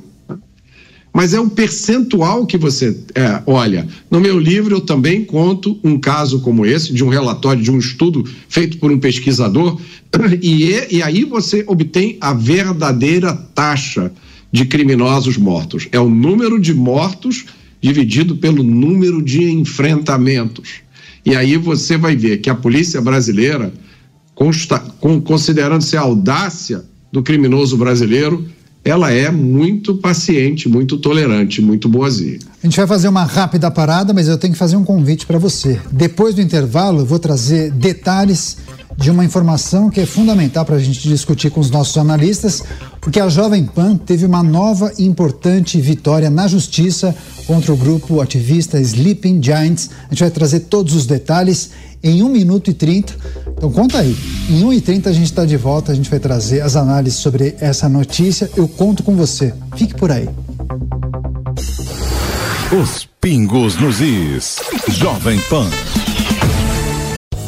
Mas 1.16 1.34
é 1.34 1.40
um 1.40 1.50
percentual 1.50 2.46
que 2.46 2.58
você 2.58 2.98
é, 3.14 3.44
olha. 3.46 3.88
No 4.10 4.20
meu 4.20 4.40
livro 4.40 4.76
eu 4.76 4.82
também 4.82 5.24
conto 5.24 5.80
um 5.84 6.00
caso 6.00 6.40
como 6.40 6.66
esse, 6.66 6.92
de 6.92 7.04
um 7.04 7.10
relatório, 7.10 7.62
de 7.62 7.70
um 7.70 7.78
estudo 7.78 8.24
feito 8.50 8.80
por 8.80 8.92
um 8.92 9.00
pesquisador, 9.00 9.80
e, 10.42 10.74
e 10.90 11.04
aí 11.04 11.24
você 11.24 11.64
obtém 11.68 12.18
a 12.20 12.34
verdadeira 12.34 13.34
taxa 13.54 14.12
de 14.54 14.66
criminosos 14.66 15.36
mortos. 15.36 15.88
É 15.92 16.00
o 16.00 16.08
número 16.08 16.62
de 16.62 16.76
mortos 16.76 17.46
dividido 17.82 18.38
pelo 18.38 18.62
número 18.64 19.22
de 19.22 19.52
enfrentamentos. 19.52 20.76
E 21.26 21.36
aí 21.36 21.58
você 21.58 21.98
vai 21.98 22.16
ver 22.16 22.38
que 22.38 22.50
a 22.50 22.56
polícia 22.56 23.02
brasileira 23.02 23.74
considerando-se 25.24 25.98
a 25.98 26.02
audácia 26.02 26.84
do 27.12 27.22
criminoso 27.22 27.78
brasileiro, 27.78 28.46
ela 28.84 29.12
é 29.12 29.32
muito 29.32 29.96
paciente, 29.96 30.68
muito 30.68 30.98
tolerante, 30.98 31.62
muito 31.62 31.88
boazinha. 31.88 32.40
A 32.62 32.66
gente 32.66 32.78
vai 32.78 32.88
fazer 32.88 33.08
uma 33.08 33.24
rápida 33.24 33.72
parada, 33.72 34.14
mas 34.14 34.28
eu 34.28 34.38
tenho 34.38 34.54
que 34.54 34.60
fazer 34.60 34.76
um 34.76 34.84
convite 34.84 35.26
para 35.26 35.38
você. 35.38 35.80
Depois 35.92 36.36
do 36.36 36.42
intervalo, 36.42 37.00
eu 37.00 37.06
vou 37.06 37.20
trazer 37.20 37.72
detalhes 37.72 38.58
de 38.98 39.12
uma 39.12 39.26
informação 39.26 39.90
que 39.90 40.00
é 40.00 40.06
fundamental 40.06 40.66
para 40.66 40.76
a 40.76 40.80
gente 40.80 41.08
discutir 41.08 41.50
com 41.50 41.60
os 41.60 41.70
nossos 41.70 41.98
analistas, 41.98 42.64
porque 43.02 43.20
a 43.20 43.28
Jovem 43.30 43.66
Pan 43.66 43.98
teve 43.98 44.26
uma 44.26 44.44
nova 44.44 44.92
e 44.98 45.06
importante 45.06 45.80
vitória 45.82 46.30
na 46.30 46.48
justiça 46.48 47.16
contra 47.46 47.74
o 47.74 47.78
grupo 47.78 48.22
ativista 48.22 48.80
Sleeping 48.80 49.42
Giants. 49.42 49.90
A 50.06 50.14
gente 50.14 50.22
vai 50.22 50.32
trazer 50.32 50.62
todos 50.62 50.94
os 50.94 51.06
detalhes 51.06 51.72
em 52.04 52.22
1 52.22 52.30
minuto 52.30 52.70
e 52.70 52.74
30. 52.74 53.14
Então 53.58 53.72
conta 53.72 54.00
aí. 54.00 54.16
Em 54.50 54.64
1 54.64 54.74
e 54.74 54.82
30 54.82 55.10
a 55.10 55.14
gente 55.14 55.26
está 55.26 55.46
de 55.46 55.58
volta, 55.58 55.92
a 55.92 55.96
gente 55.96 56.10
vai 56.10 56.20
trazer 56.20 56.62
as 56.62 56.76
análises 56.76 57.20
sobre 57.20 57.56
essa 57.60 57.88
notícia. 57.88 58.50
Eu 58.56 58.68
conto 58.68 59.04
com 59.04 59.16
você. 59.16 59.54
Fique 59.76 59.96
por 59.96 60.12
aí. 60.12 60.30
Os 62.72 63.08
pingos 63.22 63.76
nos 63.76 64.02
is. 64.02 64.58
Jovem 64.90 65.40
Pan. 65.50 65.70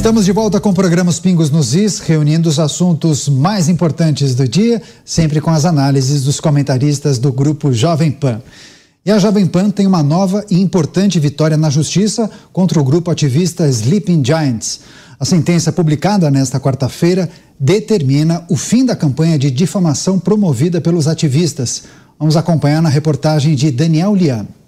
Estamos 0.00 0.24
de 0.24 0.32
volta 0.32 0.58
com 0.58 0.70
o 0.70 0.74
programa 0.74 1.10
Os 1.10 1.20
Pingos 1.20 1.50
nos 1.50 1.74
Is, 1.74 1.98
reunindo 1.98 2.48
os 2.48 2.58
assuntos 2.58 3.28
mais 3.28 3.68
importantes 3.68 4.34
do 4.34 4.48
dia, 4.48 4.80
sempre 5.04 5.42
com 5.42 5.50
as 5.50 5.66
análises 5.66 6.24
dos 6.24 6.40
comentaristas 6.40 7.18
do 7.18 7.30
grupo 7.30 7.70
Jovem 7.70 8.10
Pan. 8.10 8.40
E 9.04 9.10
a 9.10 9.18
Jovem 9.18 9.46
Pan 9.46 9.68
tem 9.68 9.86
uma 9.86 10.02
nova 10.02 10.42
e 10.50 10.58
importante 10.58 11.20
vitória 11.20 11.54
na 11.54 11.68
justiça 11.68 12.30
contra 12.50 12.80
o 12.80 12.82
grupo 12.82 13.10
ativista 13.10 13.68
Sleeping 13.68 14.24
Giants. 14.24 14.80
A 15.18 15.26
sentença 15.26 15.70
publicada 15.70 16.30
nesta 16.30 16.58
quarta-feira 16.58 17.28
determina 17.58 18.42
o 18.48 18.56
fim 18.56 18.86
da 18.86 18.96
campanha 18.96 19.38
de 19.38 19.50
difamação 19.50 20.18
promovida 20.18 20.80
pelos 20.80 21.06
ativistas. 21.06 21.82
Vamos 22.18 22.38
acompanhar 22.38 22.80
na 22.80 22.88
reportagem 22.88 23.54
de 23.54 23.70
Daniel 23.70 24.14
Liano. 24.14 24.59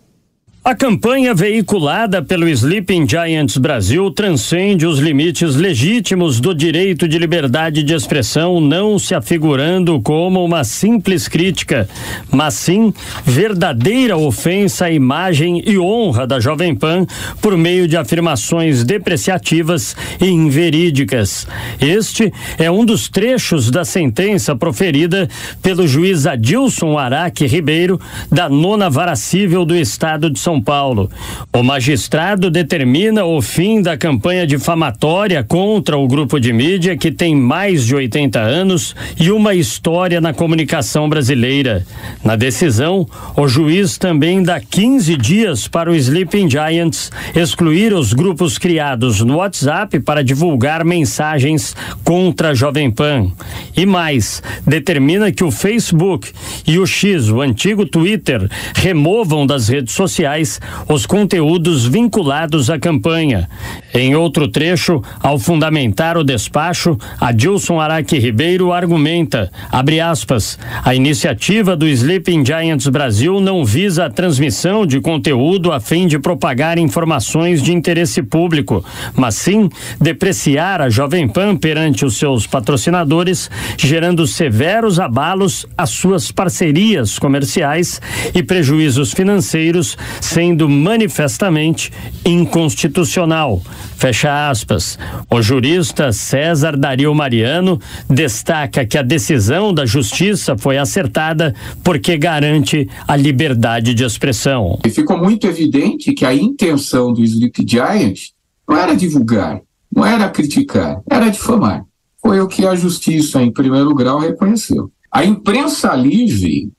A 0.65 0.77
campanha 0.77 1.35
veiculada 1.35 2.23
pelo 2.23 2.49
Sleeping 2.49 3.05
Giants 3.09 3.57
Brasil 3.57 4.09
transcende 4.13 4.87
os 4.87 5.01
limites 5.01 5.57
legítimos 5.57 6.39
do 6.39 6.55
direito 6.55 7.09
de 7.09 7.19
liberdade 7.19 7.83
de 7.83 7.93
expressão, 7.93 8.61
não 8.61 8.97
se 8.97 9.13
afigurando 9.13 10.01
como 10.01 10.45
uma 10.45 10.63
simples 10.63 11.27
crítica, 11.27 11.89
mas 12.31 12.55
sim 12.55 12.95
verdadeira 13.25 14.17
ofensa 14.17 14.85
à 14.85 14.91
imagem 14.93 15.65
e 15.67 15.77
honra 15.81 16.29
da 16.29 16.39
Jovem 16.39 16.77
Pan 16.77 17.07
por 17.41 17.57
meio 17.57 17.89
de 17.89 17.97
afirmações 17.97 18.85
depreciativas 18.85 19.97
e 20.21 20.27
inverídicas. 20.27 21.45
Este 21.81 22.33
é 22.57 22.71
um 22.71 22.85
dos 22.85 23.09
trechos 23.09 23.69
da 23.69 23.85
sentença 23.85 24.55
proferida 24.55 25.29
pelo 25.61 25.89
juiz 25.89 26.25
Adilson 26.25 26.97
Araque 26.97 27.47
Ribeiro, 27.47 28.01
da 28.31 28.49
nona 28.49 28.89
vara 28.89 29.17
civil 29.17 29.65
do 29.65 29.75
estado 29.75 30.31
de 30.31 30.39
São 30.39 30.52
São 30.53 30.61
Paulo. 30.61 31.11
O 31.51 31.63
magistrado 31.63 32.51
determina 32.51 33.25
o 33.25 33.41
fim 33.41 33.81
da 33.81 33.97
campanha 33.97 34.47
difamatória 34.47 35.43
contra 35.43 35.97
o 35.97 36.07
grupo 36.07 36.39
de 36.39 36.53
mídia 36.53 36.95
que 36.95 37.11
tem 37.11 37.35
mais 37.35 37.87
de 37.87 37.95
80 37.95 38.39
anos 38.39 38.95
e 39.19 39.31
uma 39.31 39.55
história 39.55 40.21
na 40.21 40.35
comunicação 40.35 41.09
brasileira. 41.09 41.87
Na 42.23 42.37
decisão, 42.37 43.07
o 43.35 43.49
juiz 43.49 43.97
também 43.97 44.43
dá 44.43 44.61
15 44.61 45.17
dias 45.17 45.69
para 45.69 45.91
o 45.91 45.95
Sleeping 45.95 46.51
Giants 46.51 47.11
excluir 47.35 47.95
os 47.95 48.13
grupos 48.13 48.59
criados 48.59 49.23
no 49.23 49.37
WhatsApp 49.37 50.01
para 50.01 50.23
divulgar 50.23 50.85
mensagens 50.85 51.75
contra 52.05 52.51
a 52.51 52.55
Jovem 52.55 52.91
Pan. 52.91 53.33
E 53.75 53.87
mais, 53.87 54.43
determina 54.67 55.33
que 55.33 55.45
o 55.45 55.51
Facebook 55.51 56.31
e 56.67 56.79
o 56.79 56.87
X, 56.87 57.31
o 57.31 57.41
antigo 57.41 57.87
Twitter, 57.87 58.51
removam 58.75 59.47
das 59.47 59.69
redes 59.69 59.95
sociais 59.95 60.42
os 60.89 61.07
conteúdos 61.07 61.87
vinculados 61.87 62.71
à 62.71 62.79
campanha. 62.79 63.49
Em 63.95 64.15
outro 64.15 64.49
trecho, 64.49 65.03
ao 65.21 65.39
fundamentar 65.39 66.17
o 66.17 66.25
despacho, 66.25 66.97
Adilson 67.21 67.81
Araque 67.81 68.19
Ribeiro 68.19 68.73
argumenta, 68.73 69.51
abre 69.71 70.01
aspas, 70.01 70.59
a 70.85 70.95
iniciativa 70.95 71.77
do 71.77 71.87
Sleeping 71.87 72.45
Giants 72.45 72.87
Brasil 72.89 73.41
não 73.41 73.65
visa 73.65 74.07
a 74.07 74.11
transmissão 74.11 74.87
de 74.87 75.01
conteúdo 75.01 75.73
a 75.73 75.81
fim 75.81 76.07
de 76.07 76.19
propagar 76.19 76.79
informações 76.79 77.63
de 77.63 77.73
interesse 77.73 78.23
público, 78.23 78.85
mas 79.15 79.35
sim 79.35 79.69
depreciar 80.01 80.81
a 80.81 80.89
Jovem 80.89 81.29
Pan 81.29 81.57
perante 81.57 82.05
os 82.05 82.17
seus 82.17 82.47
patrocinadores, 82.47 83.51
gerando 83.77 84.27
severos 84.27 84.99
abalos 84.99 85.67
às 85.77 85.91
suas 85.91 86.31
parcerias 86.33 87.19
comerciais 87.19 88.01
e 88.35 88.43
prejuízos 88.43 89.13
financeiros, 89.13 89.97
sendo 90.33 90.67
manifestamente 90.67 91.93
inconstitucional. 92.25 93.61
Fecha 93.97 94.49
aspas. 94.49 94.99
O 95.31 95.43
jurista 95.43 96.11
César 96.11 96.75
Dario 96.75 97.15
Mariano 97.15 97.79
destaca 98.09 98.87
que 98.87 98.97
a 98.97 99.03
decisão 99.03 99.75
da 99.75 99.85
justiça 99.85 100.57
foi 100.57 100.79
acertada 100.79 101.55
porque 101.85 102.17
garante 102.17 102.89
a 103.07 103.15
liberdade 103.15 103.93
de 103.93 104.05
expressão. 104.05 104.79
E 104.87 104.91
ficou 104.91 105.19
muito 105.19 105.47
evidente 105.47 106.15
que 106.15 106.25
a 106.25 106.35
intenção 106.35 107.13
do 107.13 107.23
Sleep 107.23 107.65
Giant 107.69 108.19
não 108.67 108.77
era 108.79 108.97
divulgar, 108.97 109.61
não 109.95 110.07
era 110.07 110.31
criticar, 110.31 111.03
era 111.11 111.29
difamar. 111.29 111.85
Foi 112.23 112.41
o 112.41 112.49
que 112.49 112.65
a 112.67 112.75
justiça, 112.75 113.43
em 113.43 113.53
primeiro 113.53 113.95
grau, 113.95 114.19
reconheceu. 114.19 114.91
A 115.13 115.25
imprensa 115.25 115.95
livre, 115.95 116.71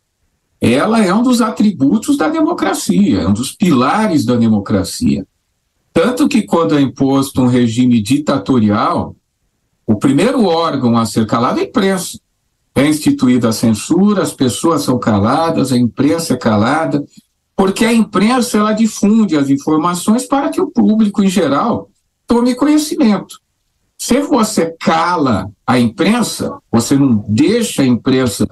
ela 0.72 1.03
é 1.03 1.14
um 1.14 1.22
dos 1.22 1.41
atributos 1.41 2.15
da 2.15 2.30
democracia, 2.30 3.22
é 3.22 3.27
um 3.27 3.34
dos 3.34 3.52
pilares 3.52 4.23
da 4.23 4.38
democracia. 4.38 5.27
Tanto 5.91 6.27
que, 6.30 6.44
quando 6.44 6.77
é 6.77 6.81
imposto 6.81 7.41
um 7.41 7.48
regime 7.48 8.02
ditatorial, 8.02 9.14
o 9.85 9.95
primeiro 9.95 10.45
órgão 10.45 10.98
a 10.98 11.06
ser 11.06 11.27
calado 11.27 11.60
é 11.60 11.64
a 11.64 11.65
imprensa. 11.65 12.18
É 12.73 12.88
instituída 12.88 13.49
a 13.49 13.52
censura, 13.52 14.23
as 14.23 14.31
pessoas 14.31 14.84
são 14.84 14.98
caladas, 14.98 15.73
a 15.73 15.77
imprensa 15.77 16.34
é 16.34 16.38
calada, 16.38 17.03
porque 17.57 17.84
a 17.84 17.94
imprensa 17.94 18.57
ela 18.57 18.72
difunde 18.72 19.35
as 19.35 19.49
informações 19.49 20.26
para 20.26 20.49
que 20.49 20.61
o 20.61 20.72
público 20.72 21.22
em 21.22 21.30
geral 21.30 21.90
tome 22.26 22.56
conhecimento. 22.56 23.38
Se 23.98 24.22
você 24.22 24.73
cala 24.80 25.52
a 25.68 25.77
imprensa, 25.77 26.57
você 26.72 26.95
não 26.95 27.23
deixa 27.27 27.81
a 27.81 27.85
imprensa 27.85 28.48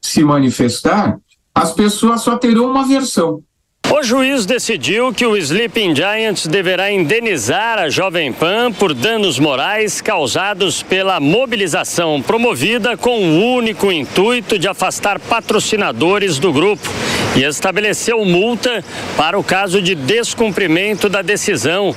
se 0.00 0.22
manifestar, 0.22 1.18
as 1.54 1.72
pessoas 1.72 2.22
só 2.22 2.36
terão 2.36 2.70
uma 2.70 2.86
versão. 2.86 3.42
O 3.90 4.02
juiz 4.02 4.44
decidiu 4.44 5.12
que 5.12 5.24
o 5.24 5.36
Sleeping 5.36 5.94
Giants 5.94 6.46
deverá 6.48 6.90
indenizar 6.90 7.78
a 7.78 7.88
Jovem 7.88 8.32
Pan 8.32 8.72
por 8.72 8.92
danos 8.92 9.38
morais 9.38 10.00
causados 10.00 10.82
pela 10.82 11.20
mobilização 11.20 12.20
promovida 12.20 12.96
com 12.96 13.22
o 13.22 13.54
único 13.54 13.92
intuito 13.92 14.58
de 14.58 14.66
afastar 14.66 15.20
patrocinadores 15.20 16.38
do 16.38 16.52
grupo 16.52 16.88
e 17.36 17.44
estabeleceu 17.44 18.24
multa 18.24 18.82
para 19.16 19.38
o 19.38 19.44
caso 19.44 19.80
de 19.80 19.94
descumprimento 19.94 21.08
da 21.08 21.22
decisão. 21.22 21.94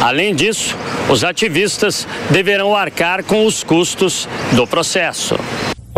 Além 0.00 0.34
disso, 0.34 0.76
os 1.08 1.24
ativistas 1.24 2.06
deverão 2.30 2.76
arcar 2.76 3.24
com 3.24 3.46
os 3.46 3.64
custos 3.64 4.28
do 4.52 4.66
processo. 4.66 5.36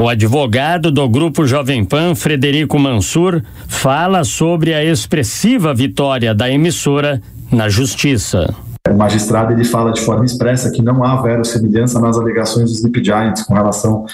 O 0.02 0.08
advogado 0.08 0.90
do 0.90 1.08
Grupo 1.08 1.46
Jovem 1.46 1.84
Pan, 1.84 2.16
Frederico 2.16 2.76
Mansur, 2.76 3.40
fala 3.68 4.24
sobre 4.24 4.74
a 4.74 4.84
expressiva 4.84 5.72
vitória 5.72 6.34
da 6.34 6.50
emissora 6.50 7.22
na 7.52 7.68
justiça. 7.68 8.52
O 8.90 8.94
magistrado 8.96 9.52
ele 9.52 9.62
fala 9.62 9.92
de 9.92 10.00
forma 10.00 10.24
expressa 10.24 10.72
que 10.72 10.82
não 10.82 11.04
há 11.04 11.22
verossimilhança 11.22 12.00
nas 12.00 12.18
alegações 12.18 12.64
dos 12.64 12.78
Sleep 12.80 13.04
Giants 13.04 13.44
com 13.44 13.54
relação 13.54 14.04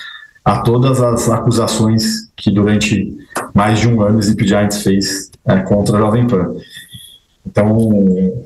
a 0.45 0.59
todas 0.59 1.01
as 1.01 1.27
acusações 1.31 2.29
que 2.37 2.51
durante 2.51 3.17
mais 3.55 3.79
de 3.79 3.89
um 3.89 4.03
ano 4.03 4.19
o 4.19 4.21
Sleep 4.21 4.47
Giants 4.47 4.83
fez 4.83 5.31
é, 5.47 5.57
contra 5.61 5.97
a 5.97 6.01
Jovem 6.01 6.27
Pan. 6.27 6.55
Então, 7.47 8.45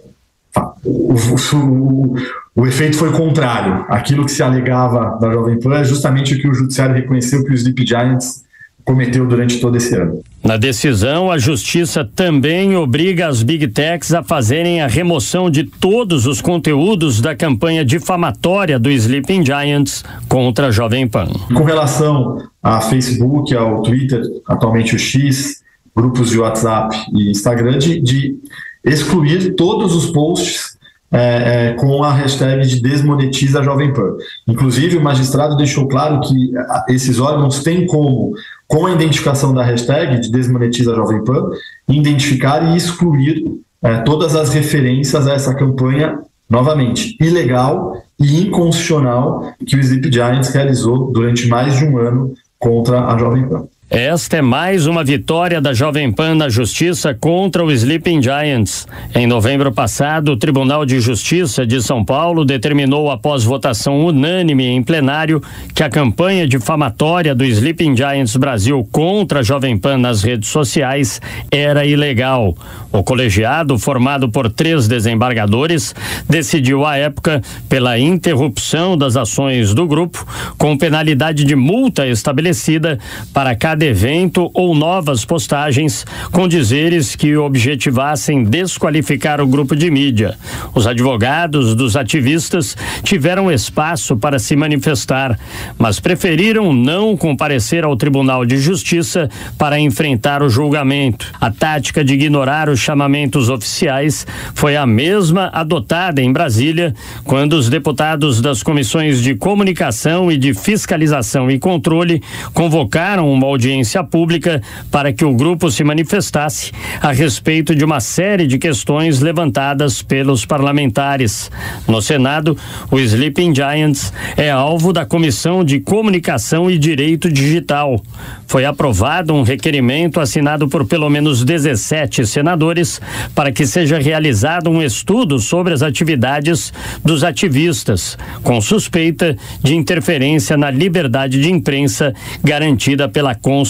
o, 0.84 1.14
o, 1.14 2.14
o 2.54 2.66
efeito 2.66 2.96
foi 2.96 3.12
contrário. 3.12 3.84
Aquilo 3.88 4.24
que 4.24 4.32
se 4.32 4.42
alegava 4.42 5.18
da 5.20 5.32
Jovem 5.32 5.58
Pan 5.58 5.74
é 5.74 5.84
justamente 5.84 6.34
o 6.34 6.40
que 6.40 6.48
o 6.48 6.54
judiciário 6.54 6.94
reconheceu 6.94 7.44
que 7.44 7.50
o 7.50 7.54
Sleep 7.54 7.86
Giants 7.86 8.42
cometeu 8.84 9.26
durante 9.26 9.60
todo 9.60 9.76
esse 9.76 9.94
ano. 9.94 10.22
Na 10.42 10.56
decisão, 10.56 11.30
a 11.30 11.38
justiça 11.38 12.04
também 12.04 12.76
obriga 12.76 13.28
as 13.28 13.42
Big 13.42 13.68
Techs 13.68 14.12
a 14.12 14.22
fazerem 14.22 14.82
a 14.82 14.88
remoção 14.88 15.48
de 15.48 15.64
todos 15.64 16.26
os 16.26 16.40
conteúdos 16.40 17.20
da 17.20 17.34
campanha 17.34 17.84
difamatória 17.84 18.78
do 18.78 18.90
Sleeping 18.90 19.44
Giants 19.46 20.04
contra 20.28 20.66
a 20.66 20.70
Jovem 20.70 21.06
Pan. 21.06 21.28
Com 21.54 21.62
relação 21.62 22.38
a 22.62 22.80
Facebook, 22.80 23.54
ao 23.54 23.82
Twitter, 23.82 24.20
atualmente 24.48 24.96
o 24.96 24.98
X, 24.98 25.62
grupos 25.94 26.30
de 26.30 26.38
WhatsApp 26.38 26.96
e 27.12 27.30
Instagram, 27.30 27.78
de, 27.78 28.00
de 28.00 28.36
excluir 28.84 29.54
todos 29.54 29.94
os 29.94 30.10
posts 30.10 30.76
é, 31.12 31.18
é, 31.18 31.72
com 31.74 32.02
a 32.02 32.10
hashtag 32.10 32.66
de 32.66 32.80
desmonetiza 32.80 33.62
Jovem 33.62 33.92
Pan. 33.92 34.16
Inclusive, 34.48 34.96
o 34.96 35.02
magistrado 35.02 35.56
deixou 35.56 35.86
claro 35.86 36.20
que 36.20 36.52
esses 36.88 37.20
órgãos 37.20 37.62
têm 37.62 37.86
como, 37.86 38.32
com 38.66 38.86
a 38.86 38.92
identificação 38.92 39.52
da 39.52 39.62
hashtag 39.62 40.20
de 40.20 40.30
desmonetiza 40.30 40.94
Jovem 40.94 41.22
Pan, 41.22 41.50
identificar 41.86 42.72
e 42.72 42.76
excluir 42.76 43.44
é, 43.82 43.98
todas 43.98 44.34
as 44.34 44.54
referências 44.54 45.26
a 45.26 45.34
essa 45.34 45.54
campanha, 45.54 46.18
novamente, 46.48 47.14
ilegal 47.20 48.02
e 48.18 48.40
inconstitucional 48.40 49.52
que 49.66 49.76
o 49.76 49.80
Sleep 49.80 50.10
Giants 50.10 50.48
realizou 50.48 51.10
durante 51.12 51.46
mais 51.46 51.76
de 51.76 51.84
um 51.84 51.98
ano 51.98 52.32
contra 52.58 53.06
a 53.06 53.18
Jovem 53.18 53.46
Pan. 53.46 53.66
Esta 53.94 54.38
é 54.38 54.40
mais 54.40 54.86
uma 54.86 55.04
vitória 55.04 55.60
da 55.60 55.74
Jovem 55.74 56.10
Pan 56.10 56.34
na 56.34 56.48
justiça 56.48 57.12
contra 57.12 57.62
o 57.62 57.70
Sleeping 57.70 58.22
Giants. 58.22 58.88
Em 59.14 59.26
novembro 59.26 59.70
passado, 59.70 60.32
o 60.32 60.36
Tribunal 60.38 60.86
de 60.86 60.98
Justiça 60.98 61.66
de 61.66 61.82
São 61.82 62.02
Paulo 62.02 62.42
determinou, 62.42 63.10
após 63.10 63.44
votação 63.44 64.00
unânime 64.06 64.64
em 64.64 64.82
plenário, 64.82 65.42
que 65.74 65.82
a 65.82 65.90
campanha 65.90 66.48
difamatória 66.48 67.34
do 67.34 67.44
Sleeping 67.44 67.94
Giants 67.94 68.34
Brasil 68.34 68.82
contra 68.90 69.40
a 69.40 69.42
Jovem 69.42 69.76
Pan 69.76 69.98
nas 69.98 70.22
redes 70.22 70.48
sociais 70.48 71.20
era 71.50 71.84
ilegal. 71.84 72.56
O 72.90 73.02
colegiado, 73.02 73.78
formado 73.78 74.26
por 74.30 74.50
três 74.50 74.88
desembargadores, 74.88 75.94
decidiu 76.26 76.86
à 76.86 76.96
época 76.96 77.42
pela 77.68 77.98
interrupção 77.98 78.96
das 78.96 79.18
ações 79.18 79.74
do 79.74 79.86
grupo, 79.86 80.26
com 80.56 80.78
penalidade 80.78 81.44
de 81.44 81.54
multa 81.54 82.06
estabelecida 82.06 82.98
para 83.34 83.54
cada 83.54 83.81
cada 83.82 83.84
evento 83.84 84.48
ou 84.54 84.74
novas 84.76 85.24
postagens 85.24 86.06
com 86.30 86.46
dizeres 86.46 87.16
que 87.16 87.36
objetivassem 87.36 88.44
desqualificar 88.44 89.40
o 89.40 89.46
grupo 89.46 89.74
de 89.74 89.90
mídia. 89.90 90.36
Os 90.72 90.86
advogados 90.86 91.74
dos 91.74 91.96
ativistas 91.96 92.76
tiveram 93.02 93.50
espaço 93.50 94.16
para 94.16 94.38
se 94.38 94.54
manifestar, 94.54 95.36
mas 95.76 95.98
preferiram 95.98 96.72
não 96.72 97.16
comparecer 97.16 97.84
ao 97.84 97.96
Tribunal 97.96 98.46
de 98.46 98.56
Justiça 98.58 99.28
para 99.58 99.80
enfrentar 99.80 100.42
o 100.42 100.48
julgamento. 100.48 101.32
A 101.40 101.50
tática 101.50 102.04
de 102.04 102.14
ignorar 102.14 102.68
os 102.68 102.78
chamamentos 102.78 103.48
oficiais 103.48 104.24
foi 104.54 104.76
a 104.76 104.86
mesma 104.86 105.50
adotada 105.52 106.22
em 106.22 106.32
Brasília 106.32 106.94
quando 107.24 107.54
os 107.54 107.68
deputados 107.68 108.40
das 108.40 108.62
comissões 108.62 109.20
de 109.20 109.34
comunicação 109.34 110.30
e 110.30 110.36
de 110.36 110.54
fiscalização 110.54 111.50
e 111.50 111.58
controle 111.58 112.22
convocaram 112.52 113.32
uma 113.32 113.46
audiência 113.46 113.71
audiência 113.72 114.04
pública 114.04 114.62
para 114.90 115.12
que 115.12 115.24
o 115.24 115.34
grupo 115.34 115.70
se 115.70 115.82
manifestasse 115.82 116.70
a 117.00 117.10
respeito 117.10 117.74
de 117.74 117.84
uma 117.84 118.00
série 118.00 118.46
de 118.46 118.58
questões 118.58 119.20
levantadas 119.20 120.02
pelos 120.02 120.44
parlamentares. 120.44 121.50
No 121.88 122.02
Senado, 122.02 122.56
o 122.90 122.98
Sleeping 122.98 123.54
Giants 123.54 124.12
é 124.36 124.50
alvo 124.50 124.92
da 124.92 125.06
Comissão 125.06 125.64
de 125.64 125.80
Comunicação 125.80 126.70
e 126.70 126.78
Direito 126.78 127.32
Digital. 127.32 128.00
Foi 128.46 128.66
aprovado 128.66 129.32
um 129.32 129.42
requerimento 129.42 130.20
assinado 130.20 130.68
por 130.68 130.86
pelo 130.86 131.08
menos 131.08 131.42
17 131.42 132.26
senadores 132.26 133.00
para 133.34 133.50
que 133.50 133.66
seja 133.66 133.98
realizado 133.98 134.68
um 134.68 134.82
estudo 134.82 135.38
sobre 135.38 135.72
as 135.72 135.82
atividades 135.82 136.72
dos 137.02 137.24
ativistas, 137.24 138.18
com 138.42 138.60
suspeita 138.60 139.36
de 139.62 139.74
interferência 139.74 140.56
na 140.56 140.70
liberdade 140.70 141.40
de 141.40 141.50
imprensa 141.50 142.12
garantida 142.44 143.08
pela 143.08 143.34
Constituição. 143.34 143.61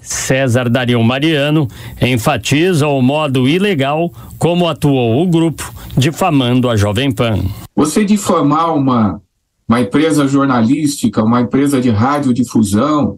César 0.00 0.68
Dario 0.68 1.02
Mariano 1.02 1.68
enfatiza 2.00 2.86
o 2.88 3.00
modo 3.00 3.48
ilegal 3.48 4.12
como 4.38 4.68
atuou 4.68 5.22
o 5.22 5.26
grupo, 5.26 5.72
difamando 5.96 6.68
a 6.68 6.76
Jovem 6.76 7.12
Pan. 7.12 7.38
Você 7.74 8.04
difamar 8.04 8.74
uma, 8.74 9.20
uma 9.68 9.80
empresa 9.80 10.26
jornalística, 10.26 11.22
uma 11.22 11.40
empresa 11.40 11.80
de 11.80 11.90
radiodifusão, 11.90 13.16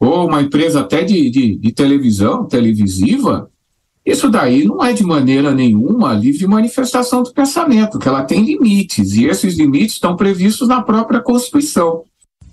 ou 0.00 0.26
uma 0.26 0.42
empresa 0.42 0.80
até 0.80 1.04
de, 1.04 1.30
de, 1.30 1.56
de 1.56 1.72
televisão, 1.72 2.44
televisiva, 2.44 3.48
isso 4.04 4.28
daí 4.28 4.64
não 4.64 4.84
é 4.84 4.92
de 4.92 5.04
maneira 5.04 5.52
nenhuma 5.52 6.12
livre 6.12 6.44
manifestação 6.48 7.22
do 7.22 7.32
pensamento, 7.32 8.00
que 8.00 8.08
ela 8.08 8.24
tem 8.24 8.44
limites, 8.44 9.12
e 9.12 9.26
esses 9.26 9.56
limites 9.56 9.94
estão 9.94 10.16
previstos 10.16 10.66
na 10.66 10.82
própria 10.82 11.20
Constituição. 11.20 12.02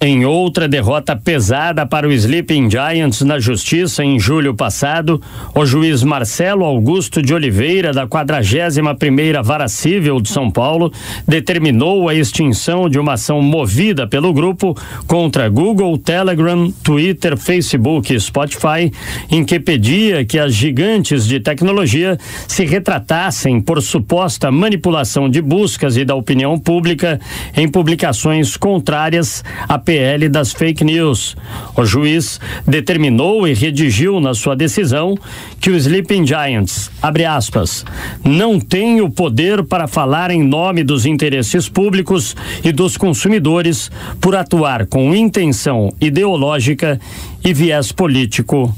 Em 0.01 0.23
outra 0.23 0.65
derrota 0.65 1.13
pesada 1.13 1.85
para 1.85 2.07
o 2.07 2.11
Sleeping 2.13 2.71
Giants 2.71 3.19
na 3.19 3.37
justiça 3.37 4.01
em 4.01 4.17
julho 4.17 4.55
passado, 4.55 5.21
o 5.53 5.65
juiz 5.65 6.03
Marcelo 6.03 6.63
Augusto 6.63 7.21
de 7.21 7.33
Oliveira, 7.33 7.91
da 7.91 8.07
41ª 8.07 9.43
Vara 9.43 9.67
Civil 9.67 10.21
de 10.21 10.29
São 10.29 10.49
Paulo, 10.49 10.89
determinou 11.27 12.07
a 12.07 12.15
extinção 12.15 12.87
de 12.87 12.97
uma 12.97 13.15
ação 13.15 13.41
movida 13.41 14.07
pelo 14.07 14.31
grupo 14.31 14.73
contra 15.05 15.49
Google, 15.49 15.97
Telegram, 15.97 16.71
Twitter, 16.81 17.35
Facebook 17.35 18.13
e 18.13 18.21
Spotify, 18.21 18.89
em 19.29 19.43
que 19.43 19.59
pedia 19.59 20.23
que 20.23 20.39
as 20.39 20.53
gigantes 20.53 21.27
de 21.27 21.41
tecnologia 21.41 22.17
se 22.47 22.63
retratassem 22.63 23.59
por 23.59 23.81
suposta 23.81 24.49
manipulação 24.49 25.29
de 25.29 25.41
buscas 25.41 25.97
e 25.97 26.05
da 26.05 26.15
opinião 26.15 26.57
pública 26.57 27.19
em 27.53 27.67
publicações 27.67 28.55
contrárias 28.55 29.43
a 29.67 29.77
PL 29.89 30.29
das 30.29 30.53
fake 30.53 30.83
news. 30.83 31.35
O 31.75 31.83
juiz 31.83 32.39
determinou 32.67 33.47
e 33.47 33.55
redigiu 33.55 34.19
na 34.19 34.35
sua 34.35 34.55
decisão 34.55 35.17
que 35.59 35.71
o 35.71 35.75
Sleeping 35.75 36.27
Giants, 36.27 36.91
abre 37.01 37.25
aspas, 37.25 37.83
não 38.23 38.59
tem 38.59 39.01
o 39.01 39.09
poder 39.09 39.63
para 39.63 39.87
falar 39.87 40.29
em 40.29 40.43
nome 40.43 40.83
dos 40.83 41.07
interesses 41.07 41.67
públicos 41.67 42.35
e 42.63 42.71
dos 42.71 42.97
consumidores 42.97 43.89
por 44.21 44.35
atuar 44.35 44.85
com 44.85 45.15
intenção 45.15 45.91
ideológica 45.99 47.01
e 47.43 47.51
viés 47.51 47.91
político 47.91 48.71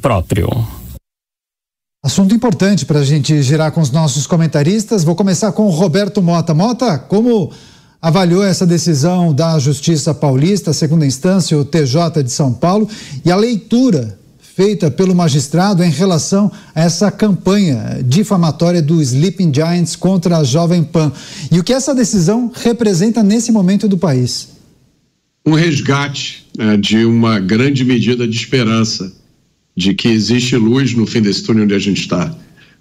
próprio. 0.00 0.48
Assunto 2.02 2.34
importante 2.34 2.86
para 2.86 3.00
a 3.00 3.04
gente 3.04 3.42
girar 3.42 3.70
com 3.70 3.82
os 3.82 3.90
nossos 3.90 4.26
comentaristas. 4.26 5.04
Vou 5.04 5.14
começar 5.14 5.52
com 5.52 5.66
o 5.66 5.70
Roberto 5.70 6.22
Mota. 6.22 6.54
Mota, 6.54 6.98
como 6.98 7.52
avaliou 8.04 8.44
essa 8.44 8.66
decisão 8.66 9.32
da 9.32 9.58
Justiça 9.58 10.12
Paulista, 10.12 10.74
segunda 10.74 11.06
instância, 11.06 11.56
o 11.56 11.64
TJ 11.64 12.22
de 12.22 12.30
São 12.30 12.52
Paulo, 12.52 12.86
e 13.24 13.30
a 13.30 13.36
leitura 13.36 14.18
feita 14.38 14.90
pelo 14.90 15.14
magistrado 15.14 15.82
em 15.82 15.88
relação 15.90 16.52
a 16.74 16.82
essa 16.82 17.10
campanha 17.10 18.02
difamatória 18.04 18.82
do 18.82 19.00
Sleeping 19.00 19.50
Giants 19.54 19.96
contra 19.96 20.36
a 20.36 20.44
Jovem 20.44 20.84
Pan. 20.84 21.10
E 21.50 21.58
o 21.58 21.64
que 21.64 21.72
essa 21.72 21.94
decisão 21.94 22.52
representa 22.54 23.22
nesse 23.22 23.50
momento 23.50 23.88
do 23.88 23.96
país? 23.96 24.50
Um 25.46 25.54
resgate 25.54 26.46
né, 26.58 26.76
de 26.76 27.06
uma 27.06 27.40
grande 27.40 27.86
medida 27.86 28.28
de 28.28 28.36
esperança 28.36 29.10
de 29.74 29.94
que 29.94 30.08
existe 30.08 30.54
luz 30.56 30.92
no 30.92 31.06
fim 31.06 31.22
desse 31.22 31.42
túnel 31.42 31.64
onde 31.64 31.74
a 31.74 31.78
gente 31.78 32.02
está. 32.02 32.36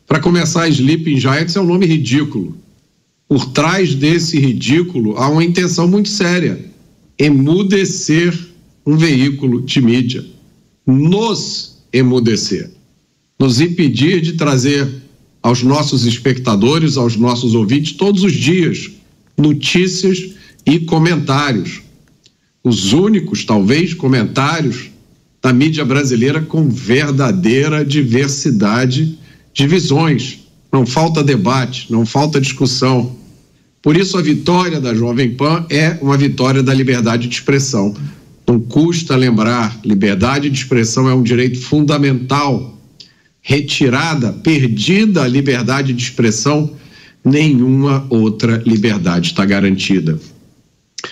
Para 0.06 0.20
começar, 0.20 0.68
Sleeping 0.68 1.18
Giants 1.18 1.56
é 1.56 1.62
um 1.62 1.66
nome 1.66 1.86
ridículo 1.86 2.62
por 3.34 3.47
trás 3.47 3.95
desse 3.95 4.39
ridículo 4.39 5.18
há 5.18 5.27
uma 5.27 5.43
intenção 5.43 5.88
muito 5.88 6.07
séria: 6.07 6.64
emudecer 7.18 8.31
um 8.85 8.95
veículo 8.95 9.60
de 9.60 9.81
mídia, 9.81 10.23
nos 10.85 11.80
emudecer, 11.91 12.69
nos 13.39 13.60
impedir 13.60 14.22
de 14.22 14.34
trazer 14.34 14.88
aos 15.41 15.64
nossos 15.64 16.05
espectadores, 16.05 16.95
aos 16.95 17.15
nossos 17.15 17.55
ouvintes, 17.55 17.93
todos 17.93 18.23
os 18.23 18.34
dias, 18.34 18.91
notícias 19.35 20.35
e 20.64 20.81
comentários. 20.81 21.81
Os 22.64 22.93
únicos, 22.93 23.43
talvez, 23.43 23.95
comentários 23.95 24.91
da 25.41 25.51
mídia 25.51 25.84
brasileira 25.84 26.39
com 26.39 26.69
verdadeira 26.69 27.84
diversidade 27.84 29.18
de 29.51 29.65
visões. 29.65 30.41
Não 30.72 30.85
falta 30.85 31.23
debate, 31.23 31.91
não 31.91 32.05
falta 32.05 32.39
discussão 32.39 33.23
por 33.84 33.97
isso, 33.97 34.18
a 34.18 34.22
vitória 34.22 34.80
da 34.80 34.95
Jovem 34.95 35.31
Pan 35.31 35.65
é 35.69 35.97
uma 36.01 36.18
vitória 36.18 36.64
da 36.64 36.73
liberdade 36.73 37.27
de 37.27 37.35
expressão. 37.35 37.93
Não 38.47 38.57
custa 38.57 39.14
lembrar: 39.18 39.77
liberdade 39.84 40.49
de 40.49 40.57
expressão 40.57 41.10
é 41.10 41.14
um 41.14 41.22
direito 41.22 41.60
fundamental. 41.60 42.80
Retirada, 43.41 44.31
perdida 44.31 45.23
a 45.23 45.27
liberdade 45.27 45.91
de 45.91 46.01
expressão, 46.01 46.73
nenhuma 47.26 48.07
outra 48.10 48.64
liberdade 48.65 49.31
está 49.31 49.43
garantida. 49.43 50.18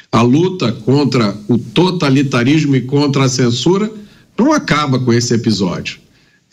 A 0.10 0.22
luta 0.22 0.72
contra 0.72 1.38
o 1.50 1.58
totalitarismo 1.58 2.78
e 2.78 2.82
contra 2.82 3.26
a 3.26 3.30
censura 3.30 3.92
não 4.40 4.54
acaba 4.54 4.98
com 4.98 5.12
esse 5.12 5.34
episódio. 5.34 6.00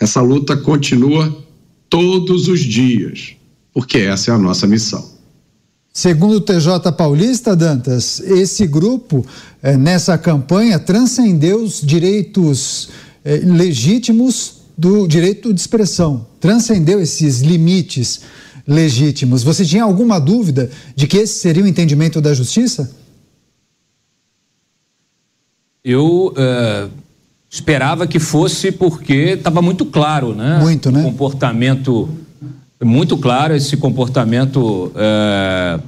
Essa 0.00 0.20
luta 0.20 0.56
continua 0.56 1.44
todos 1.88 2.48
os 2.48 2.58
dias, 2.58 3.36
porque 3.72 3.98
essa 3.98 4.32
é 4.32 4.34
a 4.34 4.38
nossa 4.38 4.66
missão. 4.66 5.17
Segundo 5.98 6.36
o 6.36 6.40
TJ 6.40 6.92
Paulista, 6.92 7.56
Dantas, 7.56 8.20
esse 8.20 8.68
grupo, 8.68 9.26
eh, 9.60 9.76
nessa 9.76 10.16
campanha, 10.16 10.78
transcendeu 10.78 11.60
os 11.60 11.80
direitos 11.80 12.88
eh, 13.24 13.40
legítimos 13.44 14.58
do 14.78 15.08
direito 15.08 15.52
de 15.52 15.60
expressão, 15.60 16.24
transcendeu 16.38 17.00
esses 17.00 17.40
limites 17.40 18.20
legítimos. 18.64 19.42
Você 19.42 19.64
tinha 19.64 19.82
alguma 19.82 20.20
dúvida 20.20 20.70
de 20.94 21.08
que 21.08 21.16
esse 21.16 21.40
seria 21.40 21.64
o 21.64 21.66
entendimento 21.66 22.20
da 22.20 22.32
justiça? 22.32 22.94
Eu 25.82 26.28
uh, 26.28 26.88
esperava 27.50 28.06
que 28.06 28.20
fosse 28.20 28.70
porque 28.70 29.30
estava 29.30 29.60
muito 29.60 29.84
claro, 29.84 30.32
né? 30.32 30.60
Muito, 30.60 30.92
né? 30.92 31.00
O 31.00 31.10
comportamento 31.10 32.08
muito 32.84 33.16
claro 33.16 33.54
esse 33.54 33.76
comportamento 33.76 34.92
é, 34.94 35.80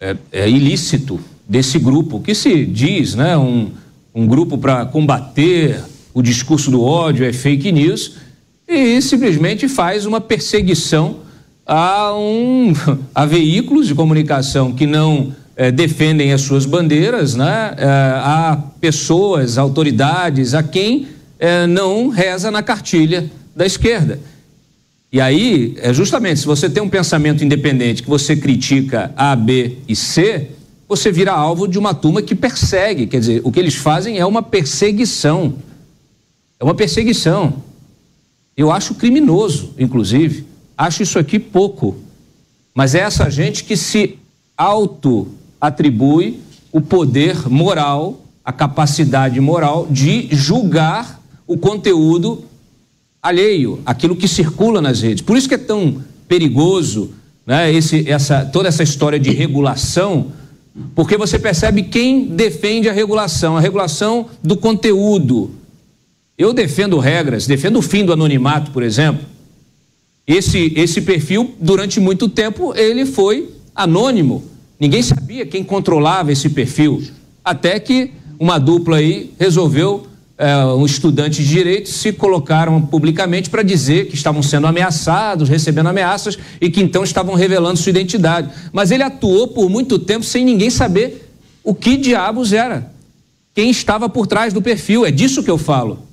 é, 0.00 0.16
é 0.32 0.50
ilícito 0.50 1.18
desse 1.48 1.78
grupo, 1.78 2.20
que 2.20 2.34
se 2.34 2.66
diz 2.66 3.14
né, 3.14 3.36
um, 3.36 3.70
um 4.14 4.26
grupo 4.26 4.58
para 4.58 4.84
combater 4.84 5.82
o 6.12 6.20
discurso 6.20 6.70
do 6.70 6.82
ódio, 6.82 7.24
é 7.24 7.32
fake 7.32 7.72
news, 7.72 8.16
e 8.66 9.00
simplesmente 9.00 9.66
faz 9.66 10.04
uma 10.04 10.20
perseguição 10.20 11.20
a, 11.66 12.12
um, 12.14 12.72
a 13.14 13.24
veículos 13.24 13.86
de 13.86 13.94
comunicação 13.94 14.72
que 14.72 14.86
não 14.86 15.32
é, 15.56 15.70
defendem 15.70 16.32
as 16.32 16.42
suas 16.42 16.66
bandeiras, 16.66 17.34
né, 17.34 17.74
é, 17.78 17.86
a 17.86 18.58
pessoas, 18.80 19.56
autoridades, 19.56 20.52
a 20.52 20.62
quem 20.62 21.08
é, 21.38 21.66
não 21.66 22.08
reza 22.08 22.50
na 22.50 22.62
cartilha 22.62 23.30
da 23.56 23.64
esquerda. 23.64 24.20
E 25.10 25.20
aí, 25.20 25.74
é 25.78 25.92
justamente, 25.92 26.40
se 26.40 26.46
você 26.46 26.68
tem 26.68 26.82
um 26.82 26.88
pensamento 26.88 27.42
independente 27.42 28.02
que 28.02 28.08
você 28.08 28.36
critica 28.36 29.12
A, 29.16 29.34
B 29.34 29.78
e 29.88 29.96
C, 29.96 30.48
você 30.86 31.10
vira 31.10 31.32
alvo 31.32 31.66
de 31.66 31.78
uma 31.78 31.94
turma 31.94 32.20
que 32.20 32.34
persegue. 32.34 33.06
Quer 33.06 33.20
dizer, 33.20 33.40
o 33.42 33.50
que 33.50 33.58
eles 33.58 33.74
fazem 33.74 34.18
é 34.18 34.26
uma 34.26 34.42
perseguição. 34.42 35.54
É 36.60 36.64
uma 36.64 36.74
perseguição. 36.74 37.62
Eu 38.56 38.70
acho 38.70 38.94
criminoso, 38.94 39.74
inclusive. 39.78 40.46
Acho 40.76 41.02
isso 41.02 41.18
aqui 41.18 41.38
pouco. 41.38 41.96
Mas 42.74 42.94
é 42.94 43.00
essa 43.00 43.30
gente 43.30 43.64
que 43.64 43.76
se 43.76 44.18
auto-atribui 44.56 46.40
o 46.70 46.80
poder 46.80 47.48
moral, 47.48 48.20
a 48.44 48.52
capacidade 48.52 49.40
moral 49.40 49.86
de 49.90 50.28
julgar 50.32 51.20
o 51.46 51.56
conteúdo 51.56 52.44
alheio 53.22 53.80
àquilo 53.84 54.16
que 54.16 54.28
circula 54.28 54.80
nas 54.80 55.02
redes. 55.02 55.22
Por 55.22 55.36
isso 55.36 55.48
que 55.48 55.54
é 55.54 55.58
tão 55.58 56.02
perigoso 56.26 57.12
né, 57.46 57.72
esse, 57.72 58.08
essa, 58.08 58.44
toda 58.44 58.68
essa 58.68 58.82
história 58.82 59.18
de 59.18 59.30
regulação, 59.30 60.32
porque 60.94 61.16
você 61.16 61.38
percebe 61.38 61.84
quem 61.84 62.26
defende 62.26 62.88
a 62.88 62.92
regulação, 62.92 63.56
a 63.56 63.60
regulação 63.60 64.26
do 64.42 64.56
conteúdo, 64.56 65.50
Eu 66.36 66.52
defendo 66.52 66.98
regras, 66.98 67.46
defendo 67.46 67.78
o 67.78 67.82
fim 67.82 68.04
do 68.04 68.12
anonimato, 68.12 68.70
por 68.70 68.82
exemplo. 68.82 69.26
Esse, 70.24 70.72
esse 70.76 71.00
perfil, 71.00 71.54
durante 71.58 71.98
muito 71.98 72.28
tempo, 72.28 72.72
ele 72.76 73.04
foi 73.06 73.48
anônimo. 73.74 74.44
Ninguém 74.78 75.02
sabia 75.02 75.46
quem 75.46 75.64
controlava 75.64 76.30
esse 76.30 76.50
perfil. 76.50 77.02
Até 77.42 77.80
que 77.80 78.12
uma 78.38 78.58
dupla 78.58 78.98
aí 78.98 79.32
resolveu, 79.38 80.06
é, 80.38 80.56
um 80.64 80.86
estudante 80.86 81.42
de 81.42 81.48
direito, 81.48 81.88
se 81.88 82.12
colocaram 82.12 82.80
publicamente 82.80 83.50
para 83.50 83.64
dizer 83.64 84.06
que 84.06 84.14
estavam 84.14 84.40
sendo 84.40 84.68
ameaçados, 84.68 85.48
recebendo 85.48 85.88
ameaças 85.88 86.38
e 86.60 86.70
que 86.70 86.80
então 86.80 87.02
estavam 87.02 87.34
revelando 87.34 87.76
sua 87.76 87.90
identidade. 87.90 88.48
Mas 88.72 88.92
ele 88.92 89.02
atuou 89.02 89.48
por 89.48 89.68
muito 89.68 89.98
tempo 89.98 90.24
sem 90.24 90.44
ninguém 90.44 90.70
saber 90.70 91.28
o 91.64 91.74
que 91.74 91.96
diabos 91.96 92.52
era, 92.52 92.92
quem 93.52 93.68
estava 93.68 94.08
por 94.08 94.28
trás 94.28 94.52
do 94.52 94.62
perfil. 94.62 95.04
É 95.04 95.10
disso 95.10 95.42
que 95.42 95.50
eu 95.50 95.58
falo. 95.58 96.06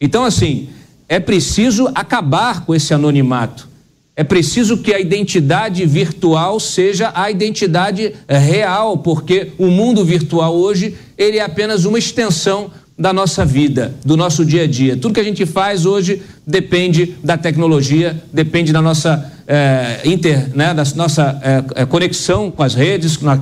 Então, 0.00 0.24
assim, 0.24 0.68
é 1.08 1.20
preciso 1.20 1.88
acabar 1.94 2.64
com 2.64 2.74
esse 2.74 2.92
anonimato. 2.92 3.70
É 4.16 4.24
preciso 4.24 4.78
que 4.78 4.92
a 4.92 5.00
identidade 5.00 5.86
virtual 5.86 6.58
seja 6.58 7.12
a 7.14 7.30
identidade 7.30 8.12
real, 8.28 8.98
porque 8.98 9.52
o 9.56 9.68
mundo 9.68 10.04
virtual 10.04 10.54
hoje 10.54 10.94
ele 11.16 11.38
é 11.38 11.42
apenas 11.42 11.84
uma 11.84 11.98
extensão 11.98 12.70
da 13.00 13.14
nossa 13.14 13.46
vida, 13.46 13.94
do 14.04 14.14
nosso 14.14 14.44
dia 14.44 14.64
a 14.64 14.66
dia. 14.66 14.94
Tudo 14.94 15.14
que 15.14 15.20
a 15.20 15.24
gente 15.24 15.46
faz 15.46 15.86
hoje 15.86 16.20
depende 16.46 17.16
da 17.24 17.38
tecnologia, 17.38 18.22
depende 18.30 18.74
da 18.74 18.82
nossa 18.82 19.32
é, 19.48 20.02
inter, 20.04 20.54
né, 20.54 20.74
da 20.74 20.84
nossa 20.94 21.40
é, 21.74 21.86
conexão 21.86 22.50
com 22.50 22.62
as 22.62 22.74
redes, 22.74 23.18
na, 23.22 23.40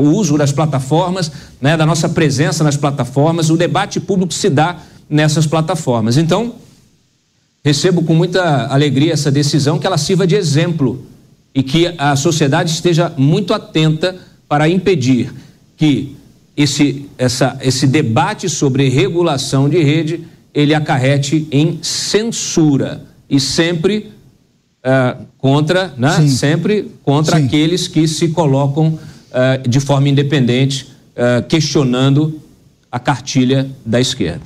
o 0.00 0.08
uso 0.16 0.38
das 0.38 0.52
plataformas, 0.52 1.30
né, 1.60 1.76
da 1.76 1.84
nossa 1.84 2.08
presença 2.08 2.64
nas 2.64 2.78
plataformas. 2.78 3.50
O 3.50 3.58
debate 3.58 4.00
público 4.00 4.32
se 4.32 4.48
dá 4.48 4.78
nessas 5.06 5.46
plataformas. 5.46 6.16
Então, 6.16 6.54
recebo 7.62 8.04
com 8.04 8.14
muita 8.14 8.68
alegria 8.68 9.12
essa 9.12 9.30
decisão, 9.30 9.78
que 9.78 9.86
ela 9.86 9.98
sirva 9.98 10.26
de 10.26 10.34
exemplo 10.34 11.04
e 11.54 11.62
que 11.62 11.94
a 11.98 12.16
sociedade 12.16 12.70
esteja 12.70 13.12
muito 13.18 13.52
atenta 13.52 14.16
para 14.48 14.66
impedir 14.66 15.30
que 15.76 16.16
esse, 16.56 17.08
essa, 17.18 17.58
esse 17.60 17.86
debate 17.86 18.48
sobre 18.48 18.88
regulação 18.88 19.68
de 19.68 19.82
rede 19.82 20.24
ele 20.54 20.72
acarrete 20.72 21.48
em 21.50 21.80
censura 21.82 23.02
e 23.28 23.40
sempre 23.40 24.12
uh, 24.84 25.24
contra, 25.36 25.92
né? 25.96 26.26
sempre 26.28 26.92
contra 27.02 27.38
Sim. 27.38 27.46
aqueles 27.46 27.88
que 27.88 28.06
se 28.06 28.28
colocam 28.28 28.88
uh, 28.88 29.68
de 29.68 29.80
forma 29.80 30.08
independente, 30.08 30.92
uh, 31.16 31.44
questionando 31.48 32.40
a 32.90 33.00
cartilha 33.00 33.68
da 33.84 34.00
esquerda. 34.00 34.42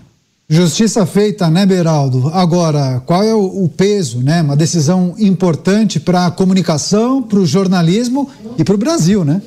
Justiça 0.48 1.04
feita, 1.04 1.50
né, 1.50 1.66
Beraldo? 1.66 2.28
Agora, 2.28 3.02
qual 3.04 3.22
é 3.22 3.34
o, 3.34 3.64
o 3.64 3.68
peso, 3.68 4.22
né? 4.22 4.40
Uma 4.40 4.56
decisão 4.56 5.14
importante 5.18 6.00
para 6.00 6.24
a 6.24 6.30
comunicação, 6.30 7.22
para 7.22 7.38
o 7.38 7.44
jornalismo 7.44 8.30
e 8.56 8.64
para 8.64 8.74
o 8.74 8.78
Brasil, 8.78 9.26
né? 9.26 9.42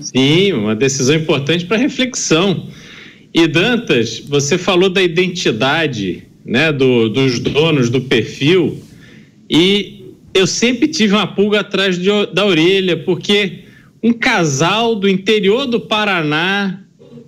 Sim, 0.00 0.52
uma 0.52 0.74
decisão 0.74 1.14
importante 1.14 1.64
para 1.66 1.76
reflexão. 1.76 2.68
E 3.32 3.46
Dantas, 3.46 4.20
você 4.20 4.56
falou 4.56 4.88
da 4.88 5.02
identidade, 5.02 6.24
né, 6.44 6.72
do, 6.72 7.08
dos 7.08 7.38
donos 7.38 7.90
do 7.90 8.00
perfil, 8.02 8.82
e 9.50 10.04
eu 10.32 10.46
sempre 10.46 10.88
tive 10.88 11.14
uma 11.14 11.26
pulga 11.26 11.60
atrás 11.60 11.98
de, 11.98 12.08
da 12.32 12.46
orelha, 12.46 12.96
porque 12.96 13.64
um 14.02 14.12
casal 14.12 14.94
do 14.94 15.08
interior 15.08 15.66
do 15.66 15.80
Paraná 15.80 16.80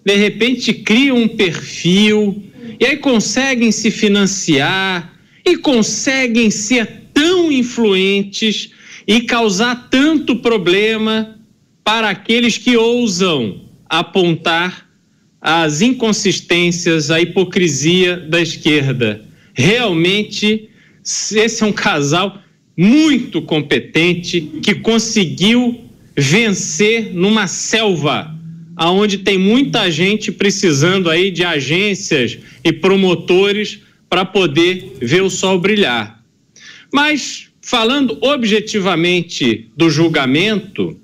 de 0.04 0.16
repente 0.16 0.72
criam 0.72 1.16
um 1.16 1.28
perfil 1.28 2.42
e 2.78 2.86
aí 2.86 2.96
conseguem 2.98 3.72
se 3.72 3.90
financiar 3.90 5.14
e 5.44 5.56
conseguem 5.56 6.50
ser 6.50 7.08
tão 7.12 7.50
influentes 7.50 8.70
e 9.06 9.22
causar 9.22 9.88
tanto 9.90 10.36
problema 10.36 11.35
para 11.86 12.10
aqueles 12.10 12.58
que 12.58 12.76
ousam 12.76 13.60
apontar 13.88 14.90
as 15.40 15.80
inconsistências, 15.80 17.12
a 17.12 17.20
hipocrisia 17.20 18.16
da 18.16 18.42
esquerda. 18.42 19.24
Realmente, 19.54 20.68
esse 21.04 21.62
é 21.62 21.64
um 21.64 21.72
casal 21.72 22.42
muito 22.76 23.40
competente 23.40 24.40
que 24.60 24.74
conseguiu 24.74 25.88
vencer 26.16 27.14
numa 27.14 27.46
selva 27.46 28.34
aonde 28.74 29.18
tem 29.18 29.38
muita 29.38 29.88
gente 29.88 30.32
precisando 30.32 31.08
aí 31.08 31.30
de 31.30 31.44
agências 31.44 32.36
e 32.64 32.72
promotores 32.72 33.78
para 34.10 34.24
poder 34.24 34.96
ver 35.00 35.22
o 35.22 35.30
sol 35.30 35.60
brilhar. 35.60 36.20
Mas 36.92 37.46
falando 37.62 38.18
objetivamente 38.20 39.70
do 39.76 39.88
julgamento, 39.88 41.00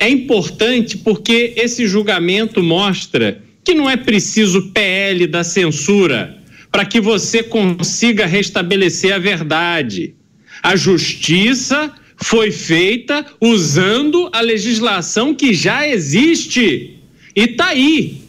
é 0.00 0.08
importante 0.08 0.96
porque 0.96 1.52
esse 1.56 1.86
julgamento 1.86 2.62
mostra 2.62 3.42
que 3.62 3.74
não 3.74 3.88
é 3.88 3.98
preciso 3.98 4.72
PL 4.72 5.26
da 5.26 5.44
censura 5.44 6.38
para 6.72 6.86
que 6.86 7.00
você 7.00 7.42
consiga 7.42 8.24
restabelecer 8.24 9.14
a 9.14 9.18
verdade. 9.18 10.14
A 10.62 10.74
justiça 10.74 11.92
foi 12.16 12.50
feita 12.50 13.26
usando 13.40 14.30
a 14.32 14.40
legislação 14.40 15.34
que 15.34 15.52
já 15.52 15.86
existe. 15.86 16.98
E 17.36 17.48
tá 17.48 17.68
aí 17.68 18.22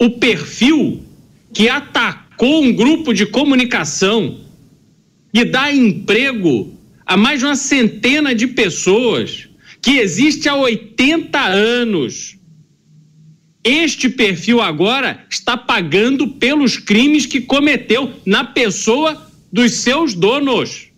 o 0.00 0.10
perfil 0.10 1.00
que 1.52 1.68
atacou 1.68 2.64
um 2.64 2.72
grupo 2.72 3.14
de 3.14 3.24
comunicação 3.26 4.40
e 5.32 5.44
dá 5.44 5.72
emprego 5.72 6.74
a 7.06 7.16
mais 7.16 7.38
de 7.38 7.46
uma 7.46 7.56
centena 7.56 8.34
de 8.34 8.48
pessoas 8.48 9.48
que 9.84 9.98
existe 9.98 10.48
há 10.48 10.56
80 10.56 11.38
anos. 11.38 12.38
Este 13.62 14.08
perfil 14.08 14.62
agora 14.62 15.26
está 15.28 15.58
pagando 15.58 16.26
pelos 16.26 16.78
crimes 16.78 17.26
que 17.26 17.42
cometeu 17.42 18.10
na 18.24 18.44
pessoa 18.44 19.30
dos 19.52 19.72
seus 19.72 20.14
donos. 20.14 20.88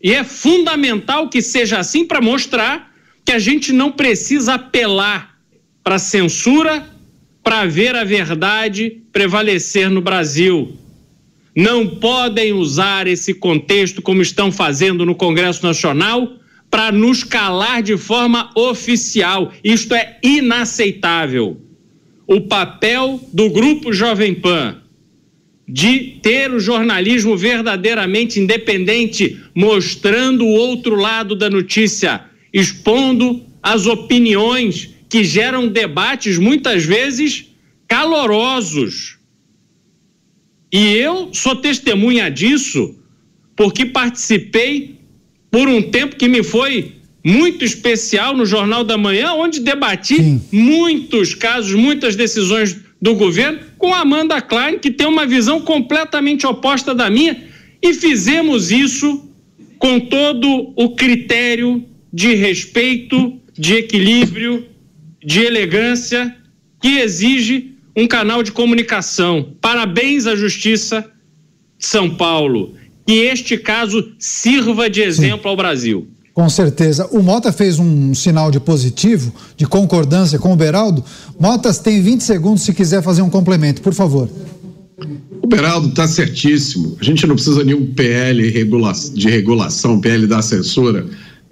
E 0.00 0.12
é 0.12 0.22
fundamental 0.22 1.28
que 1.28 1.42
seja 1.42 1.80
assim 1.80 2.06
para 2.06 2.20
mostrar 2.20 2.92
que 3.24 3.32
a 3.32 3.40
gente 3.40 3.72
não 3.72 3.90
precisa 3.90 4.54
apelar 4.54 5.36
para 5.82 5.98
censura 5.98 6.88
para 7.42 7.66
ver 7.66 7.96
a 7.96 8.04
verdade 8.04 9.02
prevalecer 9.12 9.90
no 9.90 10.00
Brasil. 10.00 10.78
Não 11.54 11.88
podem 11.88 12.52
usar 12.52 13.08
esse 13.08 13.34
contexto 13.34 14.00
como 14.00 14.22
estão 14.22 14.52
fazendo 14.52 15.04
no 15.04 15.16
Congresso 15.16 15.64
Nacional 15.66 16.38
para 16.72 16.90
nos 16.90 17.22
calar 17.22 17.82
de 17.82 17.98
forma 17.98 18.50
oficial. 18.56 19.52
Isto 19.62 19.94
é 19.94 20.18
inaceitável. 20.22 21.60
O 22.26 22.40
papel 22.40 23.20
do 23.30 23.50
Grupo 23.50 23.92
Jovem 23.92 24.34
Pan 24.34 24.80
de 25.68 26.18
ter 26.22 26.50
o 26.50 26.58
jornalismo 26.58 27.36
verdadeiramente 27.36 28.40
independente, 28.40 29.38
mostrando 29.54 30.46
o 30.46 30.54
outro 30.54 30.96
lado 30.96 31.36
da 31.36 31.50
notícia, 31.50 32.24
expondo 32.50 33.44
as 33.62 33.84
opiniões 33.84 34.94
que 35.10 35.22
geram 35.22 35.68
debates 35.68 36.38
muitas 36.38 36.84
vezes 36.84 37.50
calorosos. 37.86 39.18
E 40.72 40.94
eu 40.94 41.34
sou 41.34 41.54
testemunha 41.54 42.30
disso, 42.30 42.96
porque 43.54 43.84
participei 43.84 45.01
por 45.52 45.68
um 45.68 45.82
tempo 45.82 46.16
que 46.16 46.26
me 46.26 46.42
foi 46.42 46.92
muito 47.22 47.62
especial 47.62 48.34
no 48.34 48.46
Jornal 48.46 48.82
da 48.82 48.96
Manhã, 48.96 49.34
onde 49.34 49.60
debati 49.60 50.16
Sim. 50.16 50.42
muitos 50.50 51.34
casos, 51.34 51.74
muitas 51.74 52.16
decisões 52.16 52.76
do 53.00 53.14
governo 53.14 53.60
com 53.76 53.94
Amanda 53.94 54.40
Klein, 54.40 54.78
que 54.78 54.90
tem 54.90 55.06
uma 55.06 55.26
visão 55.26 55.60
completamente 55.60 56.46
oposta 56.46 56.94
da 56.94 57.10
minha, 57.10 57.36
e 57.82 57.92
fizemos 57.92 58.72
isso 58.72 59.28
com 59.78 60.00
todo 60.00 60.72
o 60.74 60.96
critério 60.96 61.84
de 62.12 62.34
respeito, 62.34 63.38
de 63.52 63.74
equilíbrio, 63.74 64.66
de 65.22 65.42
elegância 65.42 66.34
que 66.80 66.98
exige 66.98 67.74
um 67.94 68.06
canal 68.06 68.42
de 68.42 68.52
comunicação. 68.52 69.54
Parabéns 69.60 70.26
à 70.26 70.34
Justiça 70.34 71.10
de 71.78 71.86
São 71.86 72.08
Paulo. 72.08 72.74
Que 73.06 73.12
este 73.24 73.56
caso 73.56 74.12
sirva 74.18 74.88
de 74.88 75.02
exemplo 75.02 75.42
Sim. 75.42 75.48
ao 75.48 75.56
Brasil. 75.56 76.08
Com 76.32 76.48
certeza. 76.48 77.06
O 77.10 77.22
Mota 77.22 77.52
fez 77.52 77.78
um 77.78 78.14
sinal 78.14 78.50
de 78.50 78.58
positivo, 78.58 79.34
de 79.56 79.66
concordância 79.66 80.38
com 80.38 80.52
o 80.52 80.56
Beraldo. 80.56 81.04
Motas 81.38 81.78
tem 81.78 82.00
20 82.02 82.22
segundos 82.22 82.62
se 82.62 82.72
quiser 82.72 83.02
fazer 83.02 83.20
um 83.22 83.28
complemento, 83.28 83.82
por 83.82 83.92
favor. 83.92 84.30
O 85.42 85.46
Beraldo 85.46 85.88
está 85.88 86.08
certíssimo. 86.08 86.96
A 87.00 87.04
gente 87.04 87.26
não 87.26 87.34
precisa 87.34 87.64
de 87.64 87.74
um 87.74 87.92
PL 87.92 88.50
de 89.14 89.28
regulação, 89.28 90.00
PL 90.00 90.26
da 90.26 90.40
censura 90.40 91.06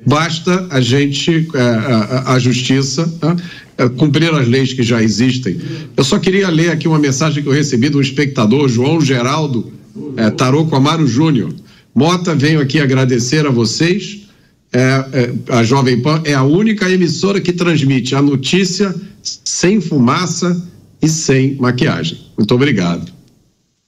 Basta 0.06 0.66
a 0.70 0.80
gente, 0.80 1.48
a, 1.54 1.58
é, 1.58 1.62
a, 1.62 2.32
a 2.34 2.38
justiça, 2.38 3.06
né, 3.22 3.36
é, 3.76 3.88
cumprir 3.88 4.32
as 4.32 4.48
leis 4.48 4.72
que 4.72 4.82
já 4.82 5.02
existem. 5.02 5.58
Eu 5.96 6.04
só 6.04 6.18
queria 6.18 6.48
ler 6.48 6.70
aqui 6.70 6.88
uma 6.88 6.98
mensagem 6.98 7.42
que 7.42 7.48
eu 7.48 7.52
recebi 7.52 7.88
de 7.88 7.96
um 7.96 8.00
espectador, 8.00 8.68
João 8.68 9.00
Geraldo 9.00 9.72
é, 10.16 10.30
Taroco 10.30 10.74
Amaro 10.76 11.06
Júnior. 11.06 11.52
Mota, 11.94 12.34
venho 12.34 12.60
aqui 12.60 12.78
agradecer 12.78 13.46
a 13.46 13.50
vocês. 13.50 14.28
É, 14.72 14.78
é, 14.78 15.34
a 15.48 15.64
Jovem 15.64 16.00
Pan 16.00 16.22
é 16.24 16.34
a 16.34 16.44
única 16.44 16.88
emissora 16.88 17.40
que 17.40 17.52
transmite 17.52 18.14
a 18.14 18.22
notícia 18.22 18.94
sem 19.22 19.80
fumaça 19.80 20.68
e 21.02 21.08
sem 21.08 21.56
maquiagem. 21.56 22.18
Muito 22.36 22.54
obrigado. 22.54 23.19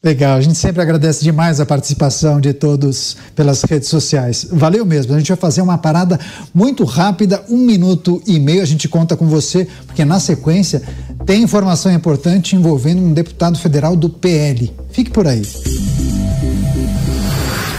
Legal, 0.04 0.36
a 0.36 0.40
gente 0.40 0.58
sempre 0.58 0.82
agradece 0.82 1.22
demais 1.22 1.60
a 1.60 1.66
participação 1.66 2.40
de 2.40 2.52
todos 2.52 3.16
pelas 3.36 3.62
redes 3.62 3.88
sociais. 3.88 4.44
Valeu 4.50 4.84
mesmo. 4.84 5.14
A 5.14 5.18
gente 5.18 5.28
vai 5.28 5.36
fazer 5.36 5.62
uma 5.62 5.78
parada 5.78 6.18
muito 6.52 6.84
rápida, 6.84 7.44
um 7.48 7.58
minuto 7.58 8.20
e 8.26 8.40
meio. 8.40 8.62
A 8.62 8.64
gente 8.64 8.88
conta 8.88 9.16
com 9.16 9.28
você, 9.28 9.64
porque 9.86 10.04
na 10.04 10.18
sequência 10.18 10.82
tem 11.24 11.44
informação 11.44 11.92
importante 11.92 12.56
envolvendo 12.56 13.00
um 13.00 13.12
deputado 13.12 13.56
federal 13.56 13.94
do 13.94 14.10
PL. 14.10 14.74
Fique 14.90 15.12
por 15.12 15.24
aí. 15.24 15.42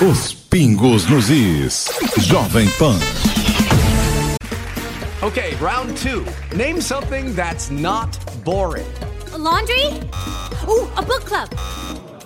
Os 0.10 0.34
pingos 0.34 1.06
nos 1.10 1.30
is. 1.30 1.90
Jovem 2.20 2.70
Pan. 2.80 2.98
Okay, 5.22 5.58
round 5.60 5.94
two. 6.02 6.24
Name 6.56 6.82
something 6.82 7.34
that's 7.34 7.70
not 7.70 8.18
boring. 8.46 8.86
A 9.34 9.38
laundry? 9.38 10.00
Ooh, 10.70 10.88
a 10.96 11.02
book 11.02 11.26
club. 11.26 11.50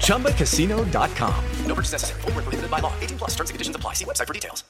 ChumbaCasino.com. 0.00 1.34
No 1.66 1.74
purchase 1.74 1.92
necessary. 1.92 2.20
Full 2.22 2.32
prohibited 2.32 2.68
by 2.68 2.80
law. 2.82 2.92
18 3.00 3.16
plus 3.16 3.36
terms 3.36 3.50
and 3.50 3.54
conditions 3.54 3.76
apply. 3.76 3.94
See 3.94 4.04
website 4.04 4.26
for 4.26 4.34
details. 4.34 4.64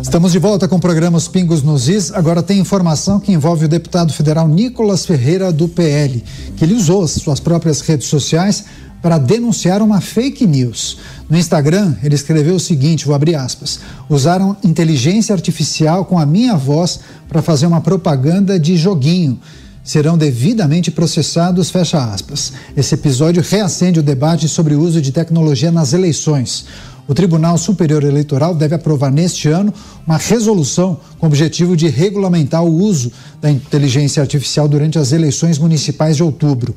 Estamos 0.00 0.32
de 0.32 0.38
volta 0.38 0.66
com 0.66 0.76
o 0.76 0.80
programa 0.80 1.18
Os 1.18 1.28
Pingos 1.28 1.62
nos 1.62 1.88
Is. 1.88 2.10
Agora 2.12 2.42
tem 2.42 2.58
informação 2.58 3.20
que 3.20 3.30
envolve 3.30 3.66
o 3.66 3.68
deputado 3.68 4.12
federal 4.12 4.48
Nicolas 4.48 5.04
Ferreira 5.04 5.52
do 5.52 5.68
PL, 5.68 6.24
que 6.56 6.64
ele 6.64 6.74
usou 6.74 7.02
as 7.02 7.10
suas 7.10 7.40
próprias 7.40 7.82
redes 7.82 8.08
sociais 8.08 8.64
para 9.02 9.18
denunciar 9.18 9.82
uma 9.82 10.00
fake 10.00 10.46
news. 10.46 10.98
No 11.28 11.36
Instagram, 11.36 11.94
ele 12.02 12.14
escreveu 12.14 12.54
o 12.54 12.60
seguinte: 12.60 13.04
vou 13.04 13.14
abrir 13.14 13.34
aspas. 13.34 13.80
Usaram 14.08 14.56
inteligência 14.64 15.34
artificial 15.34 16.06
com 16.06 16.18
a 16.18 16.24
minha 16.24 16.56
voz 16.56 17.00
para 17.28 17.42
fazer 17.42 17.66
uma 17.66 17.80
propaganda 17.82 18.58
de 18.58 18.76
joguinho. 18.76 19.38
Serão 19.82 20.18
devidamente 20.18 20.90
processados, 20.90 21.70
fecha 21.70 21.98
aspas. 22.12 22.52
Esse 22.76 22.94
episódio 22.94 23.42
reacende 23.42 23.98
o 23.98 24.02
debate 24.02 24.48
sobre 24.48 24.74
o 24.74 24.80
uso 24.80 25.00
de 25.00 25.10
tecnologia 25.10 25.70
nas 25.70 25.92
eleições. 25.92 26.66
O 27.08 27.14
Tribunal 27.14 27.58
Superior 27.58 28.04
Eleitoral 28.04 28.54
deve 28.54 28.74
aprovar 28.74 29.10
neste 29.10 29.48
ano 29.48 29.74
uma 30.06 30.16
resolução 30.16 31.00
com 31.18 31.26
o 31.26 31.28
objetivo 31.28 31.76
de 31.76 31.88
regulamentar 31.88 32.62
o 32.62 32.72
uso 32.72 33.10
da 33.40 33.50
inteligência 33.50 34.22
artificial 34.22 34.68
durante 34.68 34.98
as 34.98 35.10
eleições 35.10 35.58
municipais 35.58 36.14
de 36.14 36.22
outubro. 36.22 36.74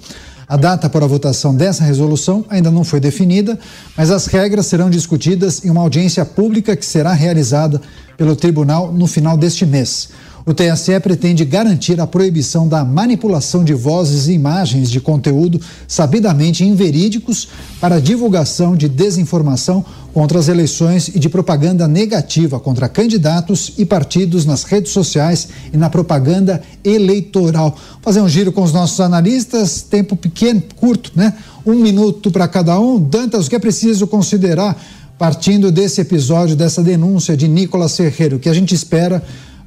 A 0.48 0.58
data 0.58 0.90
para 0.90 1.06
a 1.06 1.08
votação 1.08 1.56
dessa 1.56 1.84
resolução 1.84 2.46
ainda 2.50 2.72
não 2.72 2.84
foi 2.84 3.00
definida, 3.00 3.60
mas 3.98 4.12
as 4.12 4.26
regras 4.26 4.66
serão 4.66 4.90
discutidas 4.90 5.64
em 5.64 5.70
uma 5.70 5.82
audiência 5.82 6.26
pública 6.26 6.76
que 6.76 6.86
será 6.86 7.14
realizada 7.14 7.82
pelo 8.18 8.36
tribunal 8.36 8.92
no 8.92 9.08
final 9.08 9.38
deste 9.38 9.66
mês. 9.66 10.10
O 10.46 10.54
TSE 10.54 11.00
pretende 11.00 11.46
garantir 11.46 12.02
a 12.02 12.08
proibição 12.08 12.68
da 12.68 12.84
manipulação 12.84 13.64
de 13.64 13.74
vozes 13.74 14.28
e 14.28 14.34
imagens 14.34 14.92
de 14.92 15.00
conteúdo 15.00 15.60
sabidamente 15.88 16.66
inverídicos 16.66 17.48
para 17.80 18.02
divulgação 18.02 18.76
de 18.76 18.90
desinformação 18.90 19.86
contra 20.14 20.38
as 20.38 20.50
eleições 20.50 21.08
e 21.08 21.18
de 21.18 21.30
propaganda 21.30 21.88
negativa 21.88 22.60
contra 22.60 22.90
candidatos 22.90 23.74
e 23.78 23.86
partidos 23.86 24.46
nas 24.46 24.64
redes 24.64 24.92
sociais 24.92 25.48
e 25.72 25.78
na 25.78 25.90
propaganda 25.90 26.62
eleitoral. 26.84 27.78
Fazer 28.02 28.20
um 28.20 28.28
giro 28.28 28.52
com 28.52 28.64
os 28.64 28.74
nossos 28.74 29.00
analistas, 29.00 29.82
tempo 29.82 30.14
pequeno, 30.18 30.62
curto, 30.76 31.14
né? 31.16 31.34
Um 31.66 31.76
minuto 31.76 32.30
para 32.30 32.50
cada 32.50 32.78
um. 32.78 33.00
Dantas, 33.02 33.48
o 33.48 33.50
que 33.50 33.56
é 33.56 33.60
preciso 33.60 34.06
considerar 34.08 34.78
partindo 35.18 35.72
desse 35.72 36.02
episódio, 36.02 36.54
dessa 36.54 36.84
denúncia 36.84 37.38
de 37.38 37.48
Nicolas 37.48 37.96
Ferreira? 37.96 38.36
O 38.36 38.40
que 38.40 38.50
a 38.50 38.54
gente 38.54 38.76
espera 38.76 39.24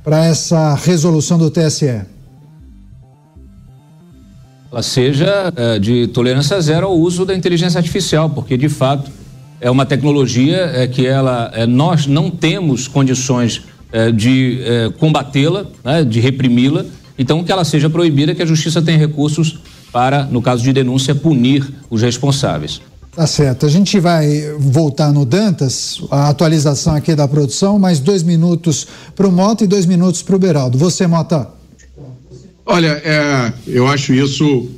para 0.07 0.25
essa 0.25 0.77
resolução 0.77 1.37
do 1.37 1.51
TSE? 1.51 2.03
Ela 4.71 4.81
seja 4.81 5.53
é, 5.57 5.81
de 5.81 6.07
tolerância 6.07 6.61
zero 6.61 6.87
ao 6.87 6.97
uso 6.97 7.25
da 7.25 7.35
inteligência 7.35 7.79
artificial, 7.79 8.31
porque 8.31 8.57
de 8.57 8.69
fato 8.69 9.11
é 9.61 9.69
uma 9.69 9.85
tecnologia 9.85 10.59
é, 10.59 10.87
que 10.87 11.05
ela, 11.05 11.51
é, 11.53 11.67
nós 11.67 12.07
não 12.07 12.31
temos 12.31 12.87
condições 12.87 13.63
de 14.15 14.59
combatê-la, 14.99 15.65
né, 15.83 16.05
de 16.05 16.21
reprimi-la, 16.21 16.85
então 17.17 17.43
que 17.43 17.51
ela 17.51 17.65
seja 17.65 17.89
proibida, 17.89 18.35
que 18.35 18.43
a 18.43 18.47
justiça 18.47 18.83
tenha 18.83 18.99
recursos 18.99 19.61
para, 19.91 20.25
no 20.25 20.43
caso 20.43 20.63
de 20.63 20.73
denúncia, 20.73 21.15
punir 21.15 21.65
os 21.89 22.03
responsáveis. 22.03 22.83
Tá 23.17 23.27
certo. 23.27 23.65
A 23.65 23.69
gente 23.71 23.99
vai 23.99 24.43
voltar 24.59 25.11
no 25.11 25.25
Dantas, 25.25 26.03
a 26.11 26.29
atualização 26.29 26.95
aqui 26.95 27.15
da 27.15 27.27
produção, 27.27 27.79
mais 27.79 27.99
dois 27.99 28.23
minutos 28.23 28.87
para 29.15 29.27
o 29.27 29.33
Mota 29.33 29.65
e 29.65 29.67
dois 29.67 29.87
minutos 29.87 30.21
para 30.21 30.37
o 30.37 30.39
Beraldo. 30.39 30.77
Você, 30.77 31.07
Mota. 31.07 31.49
Olha, 32.67 33.01
é, 33.03 33.55
eu 33.67 33.89
acho 33.89 34.13
isso 34.13 34.69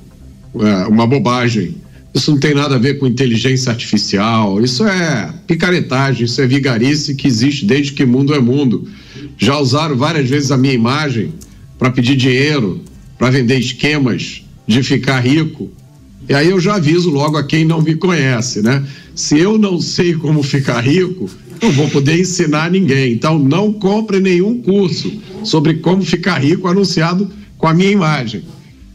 é, 0.55 0.87
uma 0.87 1.05
bobagem. 1.05 1.79
Isso 2.15 2.31
não 2.31 2.39
tem 2.39 2.55
nada 2.55 2.77
a 2.77 2.79
ver 2.79 3.01
com 3.01 3.09
inteligência 3.09 3.73
artificial. 3.73 4.63
Isso 4.63 4.87
é 4.87 5.35
picaretagem, 5.49 6.25
isso 6.25 6.41
é 6.41 6.47
vigarice 6.47 7.17
que 7.17 7.27
existe 7.27 7.67
desde 7.67 7.93
que 7.93 8.05
mundo 8.07 8.33
é 8.33 8.39
mundo. 8.39 8.89
Já 9.37 9.59
usaram 9.59 9.97
várias 9.97 10.29
vezes 10.29 10.53
a 10.53 10.57
minha 10.57 10.75
imagem 10.75 11.35
para 11.77 11.91
pedir 11.91 12.15
dinheiro, 12.15 12.81
para 13.19 13.31
vender 13.31 13.59
esquemas 13.59 14.45
de 14.65 14.81
ficar 14.85 15.19
rico. 15.19 15.73
E 16.29 16.35
aí 16.35 16.51
eu 16.51 16.61
já 16.61 16.75
aviso 16.75 17.11
logo 17.11 17.37
a 17.37 17.45
quem 17.45 17.65
não 17.65 17.81
me 17.81 17.95
conhece, 17.95 18.61
né? 18.61 18.85
Se 19.15 19.39
eu 19.39 19.57
não 19.57 19.81
sei 19.81 20.15
como 20.15 20.43
ficar 20.43 20.81
rico, 20.81 21.29
não 21.63 21.73
vou 21.73 21.89
poder 21.89 22.21
ensinar 22.21 22.71
ninguém. 22.71 23.13
Então 23.13 23.39
não 23.39 23.73
compre 23.73 24.21
nenhum 24.21 24.61
curso 24.61 25.11
sobre 25.43 25.75
como 25.75 26.05
ficar 26.05 26.39
rico 26.39 26.69
anunciado 26.69 27.31
com 27.57 27.67
a 27.67 27.75
minha 27.75 27.91
imagem. 27.91 28.43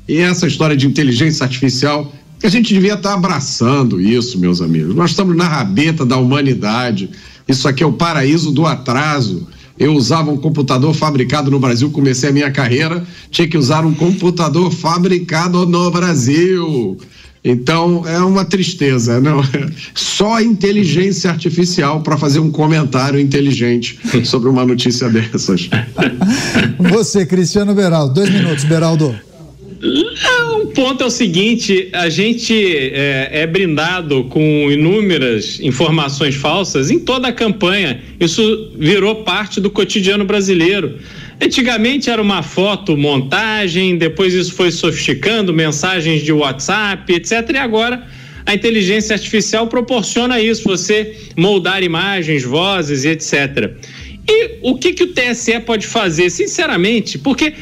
E 0.07 0.17
essa 0.17 0.47
história 0.47 0.75
de 0.75 0.85
inteligência 0.85 1.43
artificial, 1.43 2.13
que 2.39 2.45
a 2.45 2.49
gente 2.49 2.73
devia 2.73 2.93
estar 2.93 3.13
abraçando 3.13 3.99
isso, 3.99 4.37
meus 4.37 4.61
amigos. 4.61 4.95
Nós 4.95 5.11
estamos 5.11 5.35
na 5.35 5.47
rabeta 5.47 6.05
da 6.05 6.17
humanidade. 6.17 7.09
Isso 7.47 7.67
aqui 7.67 7.83
é 7.83 7.85
o 7.85 7.93
paraíso 7.93 8.51
do 8.51 8.65
atraso. 8.65 9.47
Eu 9.77 9.93
usava 9.93 10.31
um 10.31 10.37
computador 10.37 10.93
fabricado 10.93 11.49
no 11.49 11.59
Brasil, 11.59 11.89
comecei 11.89 12.29
a 12.29 12.31
minha 12.31 12.51
carreira, 12.51 13.03
tinha 13.31 13.47
que 13.47 13.57
usar 13.57 13.85
um 13.85 13.93
computador 13.93 14.71
fabricado 14.71 15.65
no 15.65 15.89
Brasil. 15.89 16.97
Então 17.43 18.07
é 18.07 18.19
uma 18.19 18.45
tristeza, 18.45 19.19
não? 19.19 19.41
Só 19.93 20.39
inteligência 20.39 21.29
artificial 21.29 22.01
para 22.01 22.17
fazer 22.17 22.39
um 22.39 22.49
comentário 22.49 23.19
inteligente 23.19 23.99
sobre 24.23 24.47
uma 24.47 24.65
notícia 24.65 25.09
dessas. 25.09 25.69
Você, 26.79 27.25
Cristiano 27.25 27.75
Beraldo, 27.75 28.13
dois 28.13 28.29
minutos, 28.29 28.63
Beraldo. 28.63 29.32
Um 30.55 30.67
ponto 30.67 31.03
é 31.03 31.05
o 31.05 31.09
seguinte: 31.09 31.89
a 31.93 32.09
gente 32.09 32.53
é, 32.53 33.29
é, 33.31 33.47
brindado 33.47 34.23
com 34.25 34.71
inúmeras 34.71 35.59
informações 35.59 36.35
falsas 36.35 36.89
em 36.89 36.99
toda 36.99 37.27
a 37.27 37.33
campanha. 37.33 38.01
Isso 38.19 38.71
virou 38.77 39.23
parte 39.23 39.59
do 39.59 39.69
cotidiano 39.69 40.23
brasileiro. 40.23 40.97
Antigamente 41.41 42.09
era 42.09 42.21
uma 42.21 42.41
foto 42.41 42.95
montagem, 42.95 43.97
depois 43.97 44.33
isso 44.33 44.53
foi 44.53 44.71
sofisticando, 44.71 45.53
mensagens 45.53 46.23
de 46.23 46.31
WhatsApp, 46.31 47.11
etc. 47.13 47.49
E 47.53 47.57
agora 47.57 48.07
a 48.45 48.53
inteligência 48.53 49.13
artificial 49.13 49.67
proporciona 49.67 50.39
isso, 50.39 50.63
você 50.63 51.15
moldar 51.37 51.83
imagens, 51.83 52.43
vozes 52.43 53.03
e 53.03 53.09
etc. 53.09 53.73
E 54.27 54.59
o 54.61 54.77
que, 54.77 54.93
que 54.93 55.03
o 55.03 55.07
TSE 55.07 55.59
pode 55.59 55.85
fazer, 55.85 56.29
sinceramente? 56.29 57.17
Porque, 57.17 57.53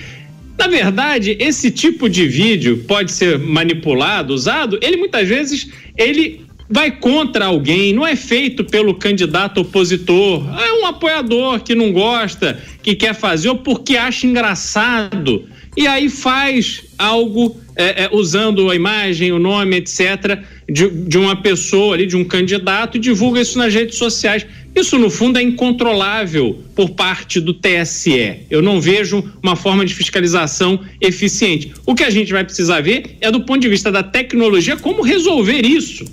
na 0.61 0.67
verdade, 0.67 1.35
esse 1.39 1.71
tipo 1.71 2.07
de 2.07 2.27
vídeo 2.27 2.85
pode 2.87 3.11
ser 3.11 3.39
manipulado, 3.39 4.31
usado, 4.31 4.77
ele 4.79 4.95
muitas 4.95 5.27
vezes 5.27 5.71
ele 5.97 6.45
vai 6.69 6.91
contra 6.91 7.45
alguém, 7.45 7.91
não 7.91 8.05
é 8.05 8.15
feito 8.15 8.63
pelo 8.63 8.93
candidato 8.93 9.61
opositor, 9.61 10.43
é 10.61 10.71
um 10.73 10.85
apoiador 10.85 11.61
que 11.61 11.73
não 11.73 11.91
gosta, 11.91 12.61
que 12.83 12.93
quer 12.93 13.15
fazer 13.15 13.49
ou 13.49 13.57
porque 13.57 13.97
acha 13.97 14.27
engraçado. 14.27 15.49
E 15.75 15.87
aí 15.87 16.09
faz 16.09 16.83
algo 16.95 17.59
é, 17.75 18.03
é, 18.03 18.09
usando 18.11 18.69
a 18.69 18.75
imagem, 18.75 19.31
o 19.31 19.39
nome, 19.39 19.77
etc., 19.77 20.43
de, 20.71 20.89
de 20.89 21.17
uma 21.17 21.35
pessoa 21.35 21.93
ali, 21.95 22.05
de 22.05 22.15
um 22.15 22.23
candidato, 22.23 22.97
e 22.97 22.99
divulga 22.99 23.41
isso 23.41 23.57
nas 23.57 23.73
redes 23.73 23.97
sociais. 23.97 24.45
Isso, 24.73 24.97
no 24.97 25.09
fundo, 25.09 25.37
é 25.37 25.41
incontrolável 25.41 26.63
por 26.73 26.91
parte 26.91 27.41
do 27.41 27.53
TSE. 27.53 28.45
Eu 28.49 28.61
não 28.61 28.79
vejo 28.79 29.23
uma 29.43 29.55
forma 29.55 29.85
de 29.85 29.93
fiscalização 29.93 30.79
eficiente. 31.01 31.73
O 31.85 31.93
que 31.93 32.03
a 32.03 32.09
gente 32.09 32.31
vai 32.31 32.43
precisar 32.43 32.79
ver 32.81 33.17
é, 33.19 33.29
do 33.29 33.41
ponto 33.41 33.59
de 33.59 33.67
vista 33.67 33.91
da 33.91 34.01
tecnologia, 34.01 34.77
como 34.77 35.01
resolver 35.01 35.65
isso. 35.65 36.05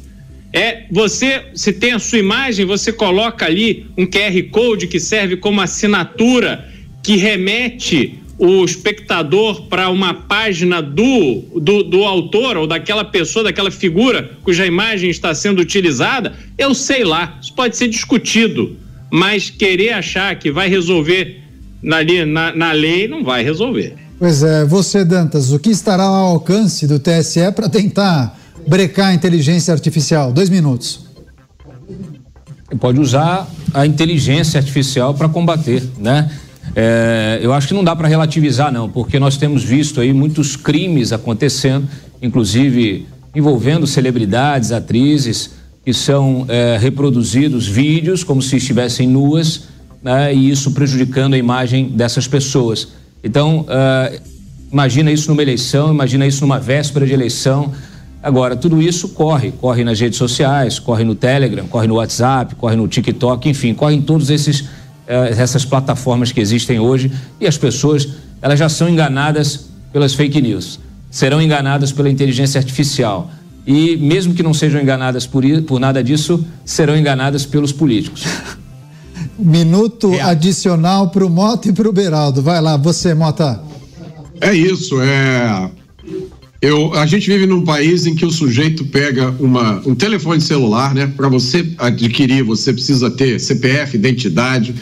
É 0.53 0.85
você, 0.91 1.45
se 1.55 1.73
tem 1.73 1.93
a 1.93 1.99
sua 1.99 2.19
imagem, 2.19 2.65
você 2.65 2.93
coloca 2.93 3.47
ali 3.47 3.87
um 3.97 4.07
QR 4.07 4.43
Code 4.51 4.89
que 4.89 4.99
serve 4.99 5.37
como 5.37 5.61
assinatura, 5.61 6.67
que 7.03 7.17
remete 7.17 8.18
o 8.39 8.65
espectador 8.65 9.63
para 9.63 9.91
uma 9.91 10.15
página 10.15 10.81
do, 10.81 11.43
do, 11.61 11.83
do, 11.83 12.05
autor 12.05 12.57
ou 12.57 12.67
daquela 12.67 13.05
pessoa, 13.05 13.45
daquela 13.45 13.71
figura 13.71 14.31
cuja 14.45 14.65
imagem 14.65 15.11
está 15.11 15.35
sendo 15.35 15.61
utilizada, 15.61 16.33
eu 16.57 16.73
sei 16.73 17.05
lá, 17.05 17.37
isso 17.43 17.53
pode 17.53 17.77
ser 17.77 17.89
discutido, 17.89 18.77
mas 19.11 19.51
querer 19.51 19.93
achar 19.93 20.39
que 20.39 20.53
vai 20.53 20.69
resolver 20.69 21.43
ali 21.91 22.25
na, 22.25 22.55
na 22.55 22.73
lei 22.73 23.09
não 23.09 23.25
vai 23.25 23.43
resolver. 23.43 23.97
Pois 24.19 24.43
é, 24.43 24.65
você, 24.65 25.05
Dantas, 25.05 25.53
o 25.53 25.59
que 25.59 25.71
estará 25.71 26.05
ao 26.05 26.27
alcance 26.27 26.87
do 26.87 26.99
TSE 26.99 27.53
para 27.55 27.69
tentar 27.69 28.39
brecar 28.67 29.09
a 29.09 29.15
inteligência 29.15 29.73
artificial? 29.73 30.33
Dois 30.33 30.49
minutos. 30.49 31.07
Pode 32.81 33.01
usar 33.01 33.49
a 33.73 33.87
inteligência 33.87 34.59
artificial 34.59 35.15
para 35.15 35.29
combater, 35.29 35.83
né? 35.99 36.31
É, 36.75 37.39
eu 37.43 37.53
acho 37.53 37.69
que 37.69 37.75
não 37.75 37.85
dá 37.85 37.95
para 37.95 38.09
relativizar, 38.09 38.73
não, 38.73 38.89
porque 38.89 39.19
nós 39.19 39.37
temos 39.37 39.65
visto 39.65 40.01
aí 40.01 40.13
muitos 40.13 40.57
crimes 40.57 41.13
acontecendo, 41.13 41.89
inclusive 42.23 43.07
envolvendo 43.35 43.87
celebridades, 43.87 44.73
atrizes, 44.73 45.51
que 45.85 45.93
são 45.95 46.45
é, 46.49 46.77
reproduzidos 46.79 47.67
vídeos 47.67 48.23
como 48.23 48.43
se 48.43 48.57
estivessem 48.57 49.09
nuas, 49.09 49.69
né, 50.03 50.35
e 50.35 50.51
isso 50.51 50.73
prejudicando 50.73 51.35
a 51.35 51.39
imagem 51.39 51.89
dessas 51.89 52.29
pessoas. 52.29 52.89
Então, 53.23 53.65
é, 53.69 54.21
imagina 54.71 55.11
isso 55.11 55.31
numa 55.31 55.43
eleição, 55.43 55.93
imagina 55.93 56.27
isso 56.27 56.41
numa 56.43 56.59
véspera 56.59 57.07
de 57.07 57.13
eleição. 57.13 57.73
Agora, 58.23 58.57
tudo 58.57 58.83
isso 58.83 59.11
corre, 59.11 59.53
corre 59.53 59.85
nas 59.85 59.99
redes 59.99 60.19
sociais, 60.19 60.79
corre 60.79 61.05
no 61.05 61.15
Telegram, 61.15 61.67
corre 61.67 61.87
no 61.87 61.95
WhatsApp, 61.95 62.55
corre 62.57 62.77
no 62.77 62.87
TikTok, 62.87 63.49
enfim, 63.49 63.75
corre 63.75 63.95
em 63.95 64.03
todos 64.03 64.29
esses 64.31 64.65
essas 65.09 65.65
plataformas 65.65 66.31
que 66.31 66.41
existem 66.41 66.79
hoje 66.79 67.11
e 67.41 67.47
as 67.47 67.57
pessoas 67.57 68.09
elas 68.43 68.59
já 68.59 68.69
são 68.69 68.89
enganadas 68.89 69.67
pelas 69.93 70.15
fake 70.15 70.41
news, 70.41 70.79
serão 71.11 71.41
enganadas 71.41 71.91
pela 71.91 72.11
inteligência 72.11 72.59
artificial 72.59 73.31
e 73.67 73.97
mesmo 73.97 74.35
que 74.35 74.43
não 74.43 74.55
sejam 74.55 74.81
enganadas 74.81 75.27
por, 75.27 75.45
por 75.67 75.79
nada 75.79 76.03
disso, 76.03 76.45
serão 76.65 76.97
enganadas 76.97 77.45
pelos 77.45 77.73
políticos. 77.73 78.25
Minuto 79.39 80.13
é. 80.15 80.23
adicional 80.23 81.11
para 81.11 81.25
o 81.25 81.31
Mota 81.31 81.69
e 81.69 81.73
para 81.73 81.89
o 81.89 81.93
Beraldo. 81.93 82.43
Vai 82.43 82.61
lá, 82.61 82.77
você, 82.77 83.15
Mota. 83.15 83.61
É 84.41 84.53
isso, 84.55 85.01
é. 85.01 85.71
Eu, 86.61 86.93
a 86.95 87.07
gente 87.07 87.31
vive 87.31 87.47
num 87.47 87.63
país 87.63 88.05
em 88.05 88.17
que 88.17 88.27
o 88.27 88.33
sujeito 88.33 88.85
pega 88.85 89.31
uma, 89.39 89.81
um 89.87 89.95
telefone 89.95 90.41
celular, 90.41 90.93
né? 90.93 91.07
Para 91.07 91.29
você 91.29 91.65
adquirir, 91.79 92.43
você 92.43 92.73
precisa 92.73 93.09
ter 93.09 93.39
CPF, 93.39 93.97
identidade. 93.97 94.75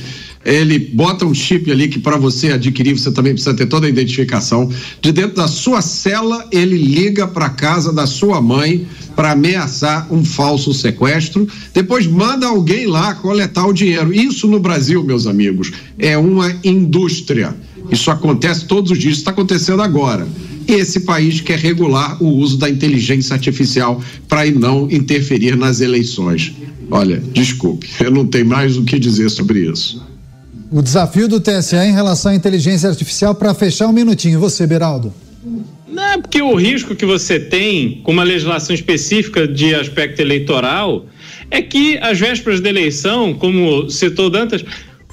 Ele 0.42 0.78
bota 0.78 1.26
um 1.26 1.34
chip 1.34 1.70
ali 1.70 1.88
que 1.88 1.98
para 1.98 2.16
você 2.16 2.52
adquirir 2.52 2.98
você 2.98 3.12
também 3.12 3.34
precisa 3.34 3.54
ter 3.54 3.66
toda 3.66 3.86
a 3.86 3.90
identificação. 3.90 4.70
De 5.02 5.12
dentro 5.12 5.36
da 5.36 5.48
sua 5.48 5.82
cela, 5.82 6.48
ele 6.50 6.78
liga 6.78 7.26
para 7.28 7.50
casa 7.50 7.92
da 7.92 8.06
sua 8.06 8.40
mãe 8.40 8.86
para 9.14 9.32
ameaçar 9.32 10.10
um 10.10 10.24
falso 10.24 10.72
sequestro. 10.72 11.46
Depois 11.74 12.06
manda 12.06 12.46
alguém 12.46 12.86
lá 12.86 13.14
coletar 13.16 13.66
o 13.66 13.74
dinheiro. 13.74 14.14
Isso 14.14 14.48
no 14.48 14.58
Brasil, 14.58 15.04
meus 15.04 15.26
amigos, 15.26 15.72
é 15.98 16.16
uma 16.16 16.50
indústria. 16.64 17.54
Isso 17.90 18.10
acontece 18.10 18.64
todos 18.64 18.92
os 18.92 18.98
dias, 18.98 19.18
está 19.18 19.30
acontecendo 19.30 19.82
agora 19.82 20.26
esse 20.68 21.00
país 21.00 21.40
quer 21.40 21.58
regular 21.58 22.22
o 22.22 22.28
uso 22.28 22.58
da 22.58 22.68
inteligência 22.68 23.34
artificial 23.34 24.02
para 24.28 24.50
não 24.50 24.90
interferir 24.90 25.56
nas 25.56 25.80
eleições. 25.80 26.54
Olha, 26.90 27.18
desculpe, 27.32 27.88
eu 28.00 28.10
não 28.10 28.26
tenho 28.26 28.46
mais 28.46 28.76
o 28.76 28.84
que 28.84 28.98
dizer 28.98 29.30
sobre 29.30 29.70
isso. 29.70 30.04
O 30.70 30.82
desafio 30.82 31.28
do 31.28 31.40
TSE 31.40 31.76
em 31.76 31.92
relação 31.92 32.32
à 32.32 32.34
inteligência 32.34 32.88
artificial, 32.88 33.34
para 33.34 33.54
fechar 33.54 33.86
um 33.86 33.92
minutinho, 33.92 34.40
você, 34.40 34.66
Beraldo. 34.66 35.12
Não, 35.88 36.02
é 36.02 36.18
porque 36.18 36.42
o 36.42 36.54
risco 36.54 36.94
que 36.94 37.06
você 37.06 37.38
tem 37.38 38.00
com 38.02 38.12
uma 38.12 38.24
legislação 38.24 38.74
específica 38.74 39.46
de 39.46 39.74
aspecto 39.74 40.20
eleitoral 40.20 41.06
é 41.50 41.62
que 41.62 41.96
às 41.98 42.18
vésperas 42.18 42.60
da 42.60 42.68
eleição, 42.68 43.32
como 43.34 43.88
citou 43.88 44.28
Dantas, 44.28 44.64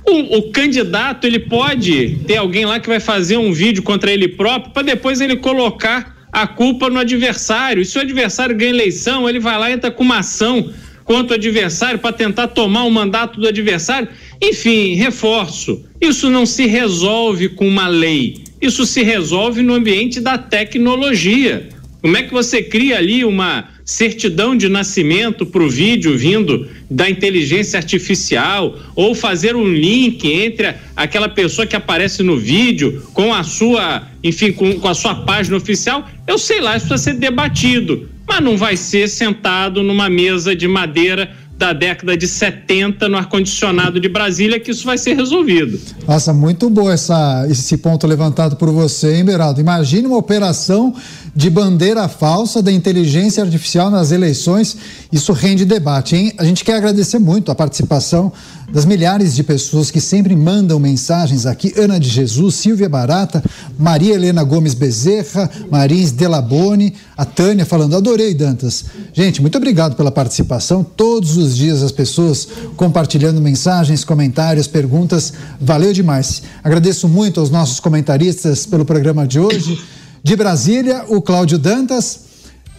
o, 0.05 0.37
o, 0.37 0.51
candidato 0.51 1.25
ele 1.25 1.39
pode 1.39 2.19
ter 2.27 2.37
alguém 2.37 2.65
lá 2.65 2.79
que 2.79 2.87
vai 2.87 2.99
fazer 2.99 3.37
um 3.37 3.53
vídeo 3.53 3.81
contra 3.81 4.11
ele 4.11 4.27
próprio 4.27 4.71
para 4.71 4.83
depois 4.83 5.21
ele 5.21 5.37
colocar 5.37 6.13
a 6.31 6.47
culpa 6.47 6.89
no 6.89 6.99
adversário. 6.99 7.81
E 7.81 7.85
se 7.85 7.97
o 7.97 8.01
adversário 8.01 8.55
ganha 8.55 8.71
eleição, 8.71 9.29
ele 9.29 9.39
vai 9.39 9.57
lá 9.57 9.69
e 9.69 9.73
entra 9.73 9.91
com 9.91 10.03
uma 10.03 10.17
ação 10.17 10.73
contra 11.05 11.35
o 11.35 11.39
adversário 11.39 11.99
para 11.99 12.11
tentar 12.11 12.47
tomar 12.47 12.83
o 12.83 12.91
mandato 12.91 13.39
do 13.39 13.47
adversário. 13.47 14.07
Enfim, 14.41 14.95
reforço. 14.95 15.85
Isso 16.01 16.29
não 16.29 16.45
se 16.45 16.65
resolve 16.65 17.49
com 17.49 17.67
uma 17.67 17.87
lei. 17.87 18.43
Isso 18.61 18.85
se 18.85 19.03
resolve 19.03 19.61
no 19.61 19.73
ambiente 19.73 20.19
da 20.19 20.37
tecnologia. 20.37 21.69
Como 22.01 22.17
é 22.17 22.23
que 22.23 22.33
você 22.33 22.61
cria 22.61 22.97
ali 22.97 23.23
uma 23.23 23.69
certidão 23.85 24.57
de 24.57 24.67
nascimento 24.67 25.45
para 25.45 25.63
o 25.63 25.69
vídeo 25.69 26.17
vindo 26.17 26.67
da 26.93 27.09
inteligência 27.09 27.77
artificial 27.77 28.77
ou 28.95 29.15
fazer 29.15 29.55
um 29.55 29.67
link 29.67 30.31
entre 30.31 30.75
aquela 30.95 31.27
pessoa 31.27 31.65
que 31.65 31.75
aparece 31.75 32.21
no 32.21 32.37
vídeo 32.37 33.03
com 33.13 33.33
a 33.33 33.43
sua, 33.43 34.03
enfim, 34.23 34.51
com, 34.51 34.79
com 34.79 34.87
a 34.87 34.93
sua 34.93 35.15
página 35.15 35.57
oficial, 35.57 36.07
eu 36.27 36.37
sei 36.37 36.61
lá, 36.61 36.77
isso 36.77 36.87
precisa 36.87 37.11
ser 37.11 37.19
debatido, 37.19 38.07
mas 38.27 38.41
não 38.41 38.55
vai 38.55 38.77
ser 38.77 39.09
sentado 39.09 39.81
numa 39.81 40.07
mesa 40.07 40.55
de 40.55 40.67
madeira 40.67 41.31
da 41.57 41.71
década 41.71 42.15
de 42.15 42.27
70 42.27 43.07
no 43.07 43.17
ar-condicionado 43.17 43.99
de 43.99 44.09
Brasília 44.09 44.59
que 44.59 44.71
isso 44.71 44.85
vai 44.85 44.97
ser 44.97 45.15
resolvido. 45.15 45.79
Nossa, 46.07 46.33
muito 46.33 46.69
bom 46.69 46.91
essa, 46.91 47.45
esse 47.49 47.77
ponto 47.77 48.05
levantado 48.05 48.55
por 48.55 48.69
você, 48.71 49.15
hein, 49.15 49.25
Beraldo? 49.25 49.61
Imagine 49.61 50.07
uma 50.07 50.17
operação 50.17 50.93
de 51.35 51.49
bandeira 51.49 52.07
falsa 52.07 52.61
da 52.61 52.71
inteligência 52.71 53.43
artificial 53.43 53.89
nas 53.89 54.11
eleições. 54.11 54.77
Isso 55.11 55.33
rende 55.33 55.65
debate, 55.65 56.15
hein? 56.15 56.33
A 56.37 56.45
gente 56.45 56.63
quer 56.63 56.75
agradecer 56.75 57.17
muito 57.17 57.51
a 57.51 57.55
participação 57.55 58.31
das 58.71 58.85
milhares 58.85 59.35
de 59.35 59.43
pessoas 59.43 59.91
que 59.91 60.01
sempre 60.01 60.35
mandam 60.35 60.79
mensagens 60.79 61.45
aqui. 61.45 61.73
Ana 61.77 61.99
de 61.99 62.09
Jesus, 62.09 62.55
Silvia 62.55 62.89
Barata, 62.89 63.43
Maria 63.77 64.15
Helena 64.15 64.43
Gomes 64.43 64.73
Bezerra, 64.73 65.49
Marins 65.69 66.11
Delabone, 66.11 66.93
a 67.15 67.25
Tânia 67.25 67.65
falando, 67.65 67.95
adorei, 67.95 68.33
Dantas. 68.33 68.85
Gente, 69.11 69.41
muito 69.41 69.57
obrigado 69.57 69.95
pela 69.95 70.11
participação. 70.11 70.83
Todos 70.83 71.37
os 71.37 71.55
dias 71.55 71.83
as 71.83 71.91
pessoas 71.91 72.47
compartilhando 72.75 73.41
mensagens, 73.41 74.03
comentários, 74.03 74.67
perguntas. 74.67 75.33
Valeu 75.59 75.93
demais. 75.93 76.43
Agradeço 76.63 77.07
muito 77.07 77.39
aos 77.39 77.49
nossos 77.49 77.79
comentaristas 77.79 78.65
pelo 78.65 78.85
programa 78.85 79.27
de 79.27 79.39
hoje. 79.39 79.79
De 80.23 80.37
Brasília, 80.37 81.03
o 81.09 81.21
Cláudio 81.21 81.57
Dantas. 81.57 82.21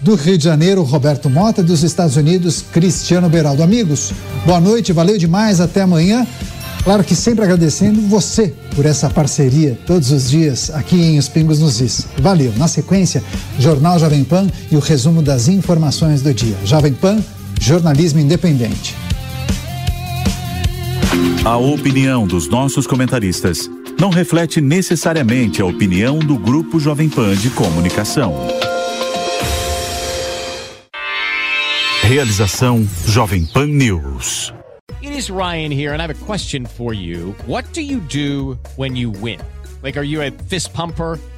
Do 0.01 0.15
Rio 0.15 0.39
de 0.39 0.45
Janeiro, 0.45 0.83
Roberto 0.83 1.29
Mota. 1.29 1.63
Dos 1.63 1.83
Estados 1.83 2.17
Unidos, 2.17 2.65
Cristiano 2.73 3.29
Beraldo. 3.29 3.63
Amigos, 3.63 4.13
boa 4.47 4.59
noite, 4.59 4.95
valeu 4.95 5.19
demais, 5.19 5.61
até 5.61 5.83
amanhã. 5.83 6.27
Claro 6.83 7.05
que 7.05 7.15
sempre 7.15 7.45
agradecendo 7.45 8.01
você 8.09 8.55
por 8.75 8.87
essa 8.87 9.11
parceria 9.11 9.79
todos 9.87 10.11
os 10.11 10.31
dias 10.31 10.71
aqui 10.71 10.97
em 10.97 11.19
Os 11.19 11.29
Pingos 11.29 11.59
nos 11.59 11.83
Is. 11.83 12.07
Valeu. 12.19 12.53
Na 12.57 12.67
sequência, 12.67 13.23
Jornal 13.59 13.99
Jovem 13.99 14.25
Pan 14.25 14.49
e 14.71 14.77
o 14.77 14.81
resumo 14.81 15.21
das 15.21 15.47
informações 15.47 16.23
do 16.23 16.33
dia. 16.33 16.57
Jovem 16.65 16.95
Pan, 16.95 17.23
jornalismo 17.61 18.21
independente. 18.21 18.97
A 21.45 21.59
opinião 21.59 22.27
dos 22.27 22.49
nossos 22.49 22.87
comentaristas 22.87 23.69
não 24.01 24.11
reflete 24.11 24.61
necessariamente 24.61 25.63
a 25.63 25.67
opinião 25.67 26.19
do 26.19 26.37
Grupo 26.37 26.79
Jovem 26.79 27.09
Pan 27.09 27.35
de 27.35 27.51
Comunicação. 27.51 28.35
Realização 32.03 32.87
Jovem 33.07 33.47
Pan 33.47 33.67
News. 33.67 34.53
It 35.03 35.17
is 35.17 35.31
Ryan 35.31 35.71
here 35.71 35.95
and 35.95 36.01
I 36.01 36.07
have 36.07 36.11
a 36.11 36.27
question 36.27 36.67
for 36.67 36.95
you. 36.95 37.35
What 37.47 37.73
do 37.73 37.81
you 37.81 38.01
do 38.01 38.59
when 38.77 38.97
you 38.97 39.11
win? 39.11 39.39
Like 39.83 39.99
are 39.99 40.05
you 40.05 40.23
a 40.23 40.31
fist 40.49 40.73
pumper? 40.73 41.19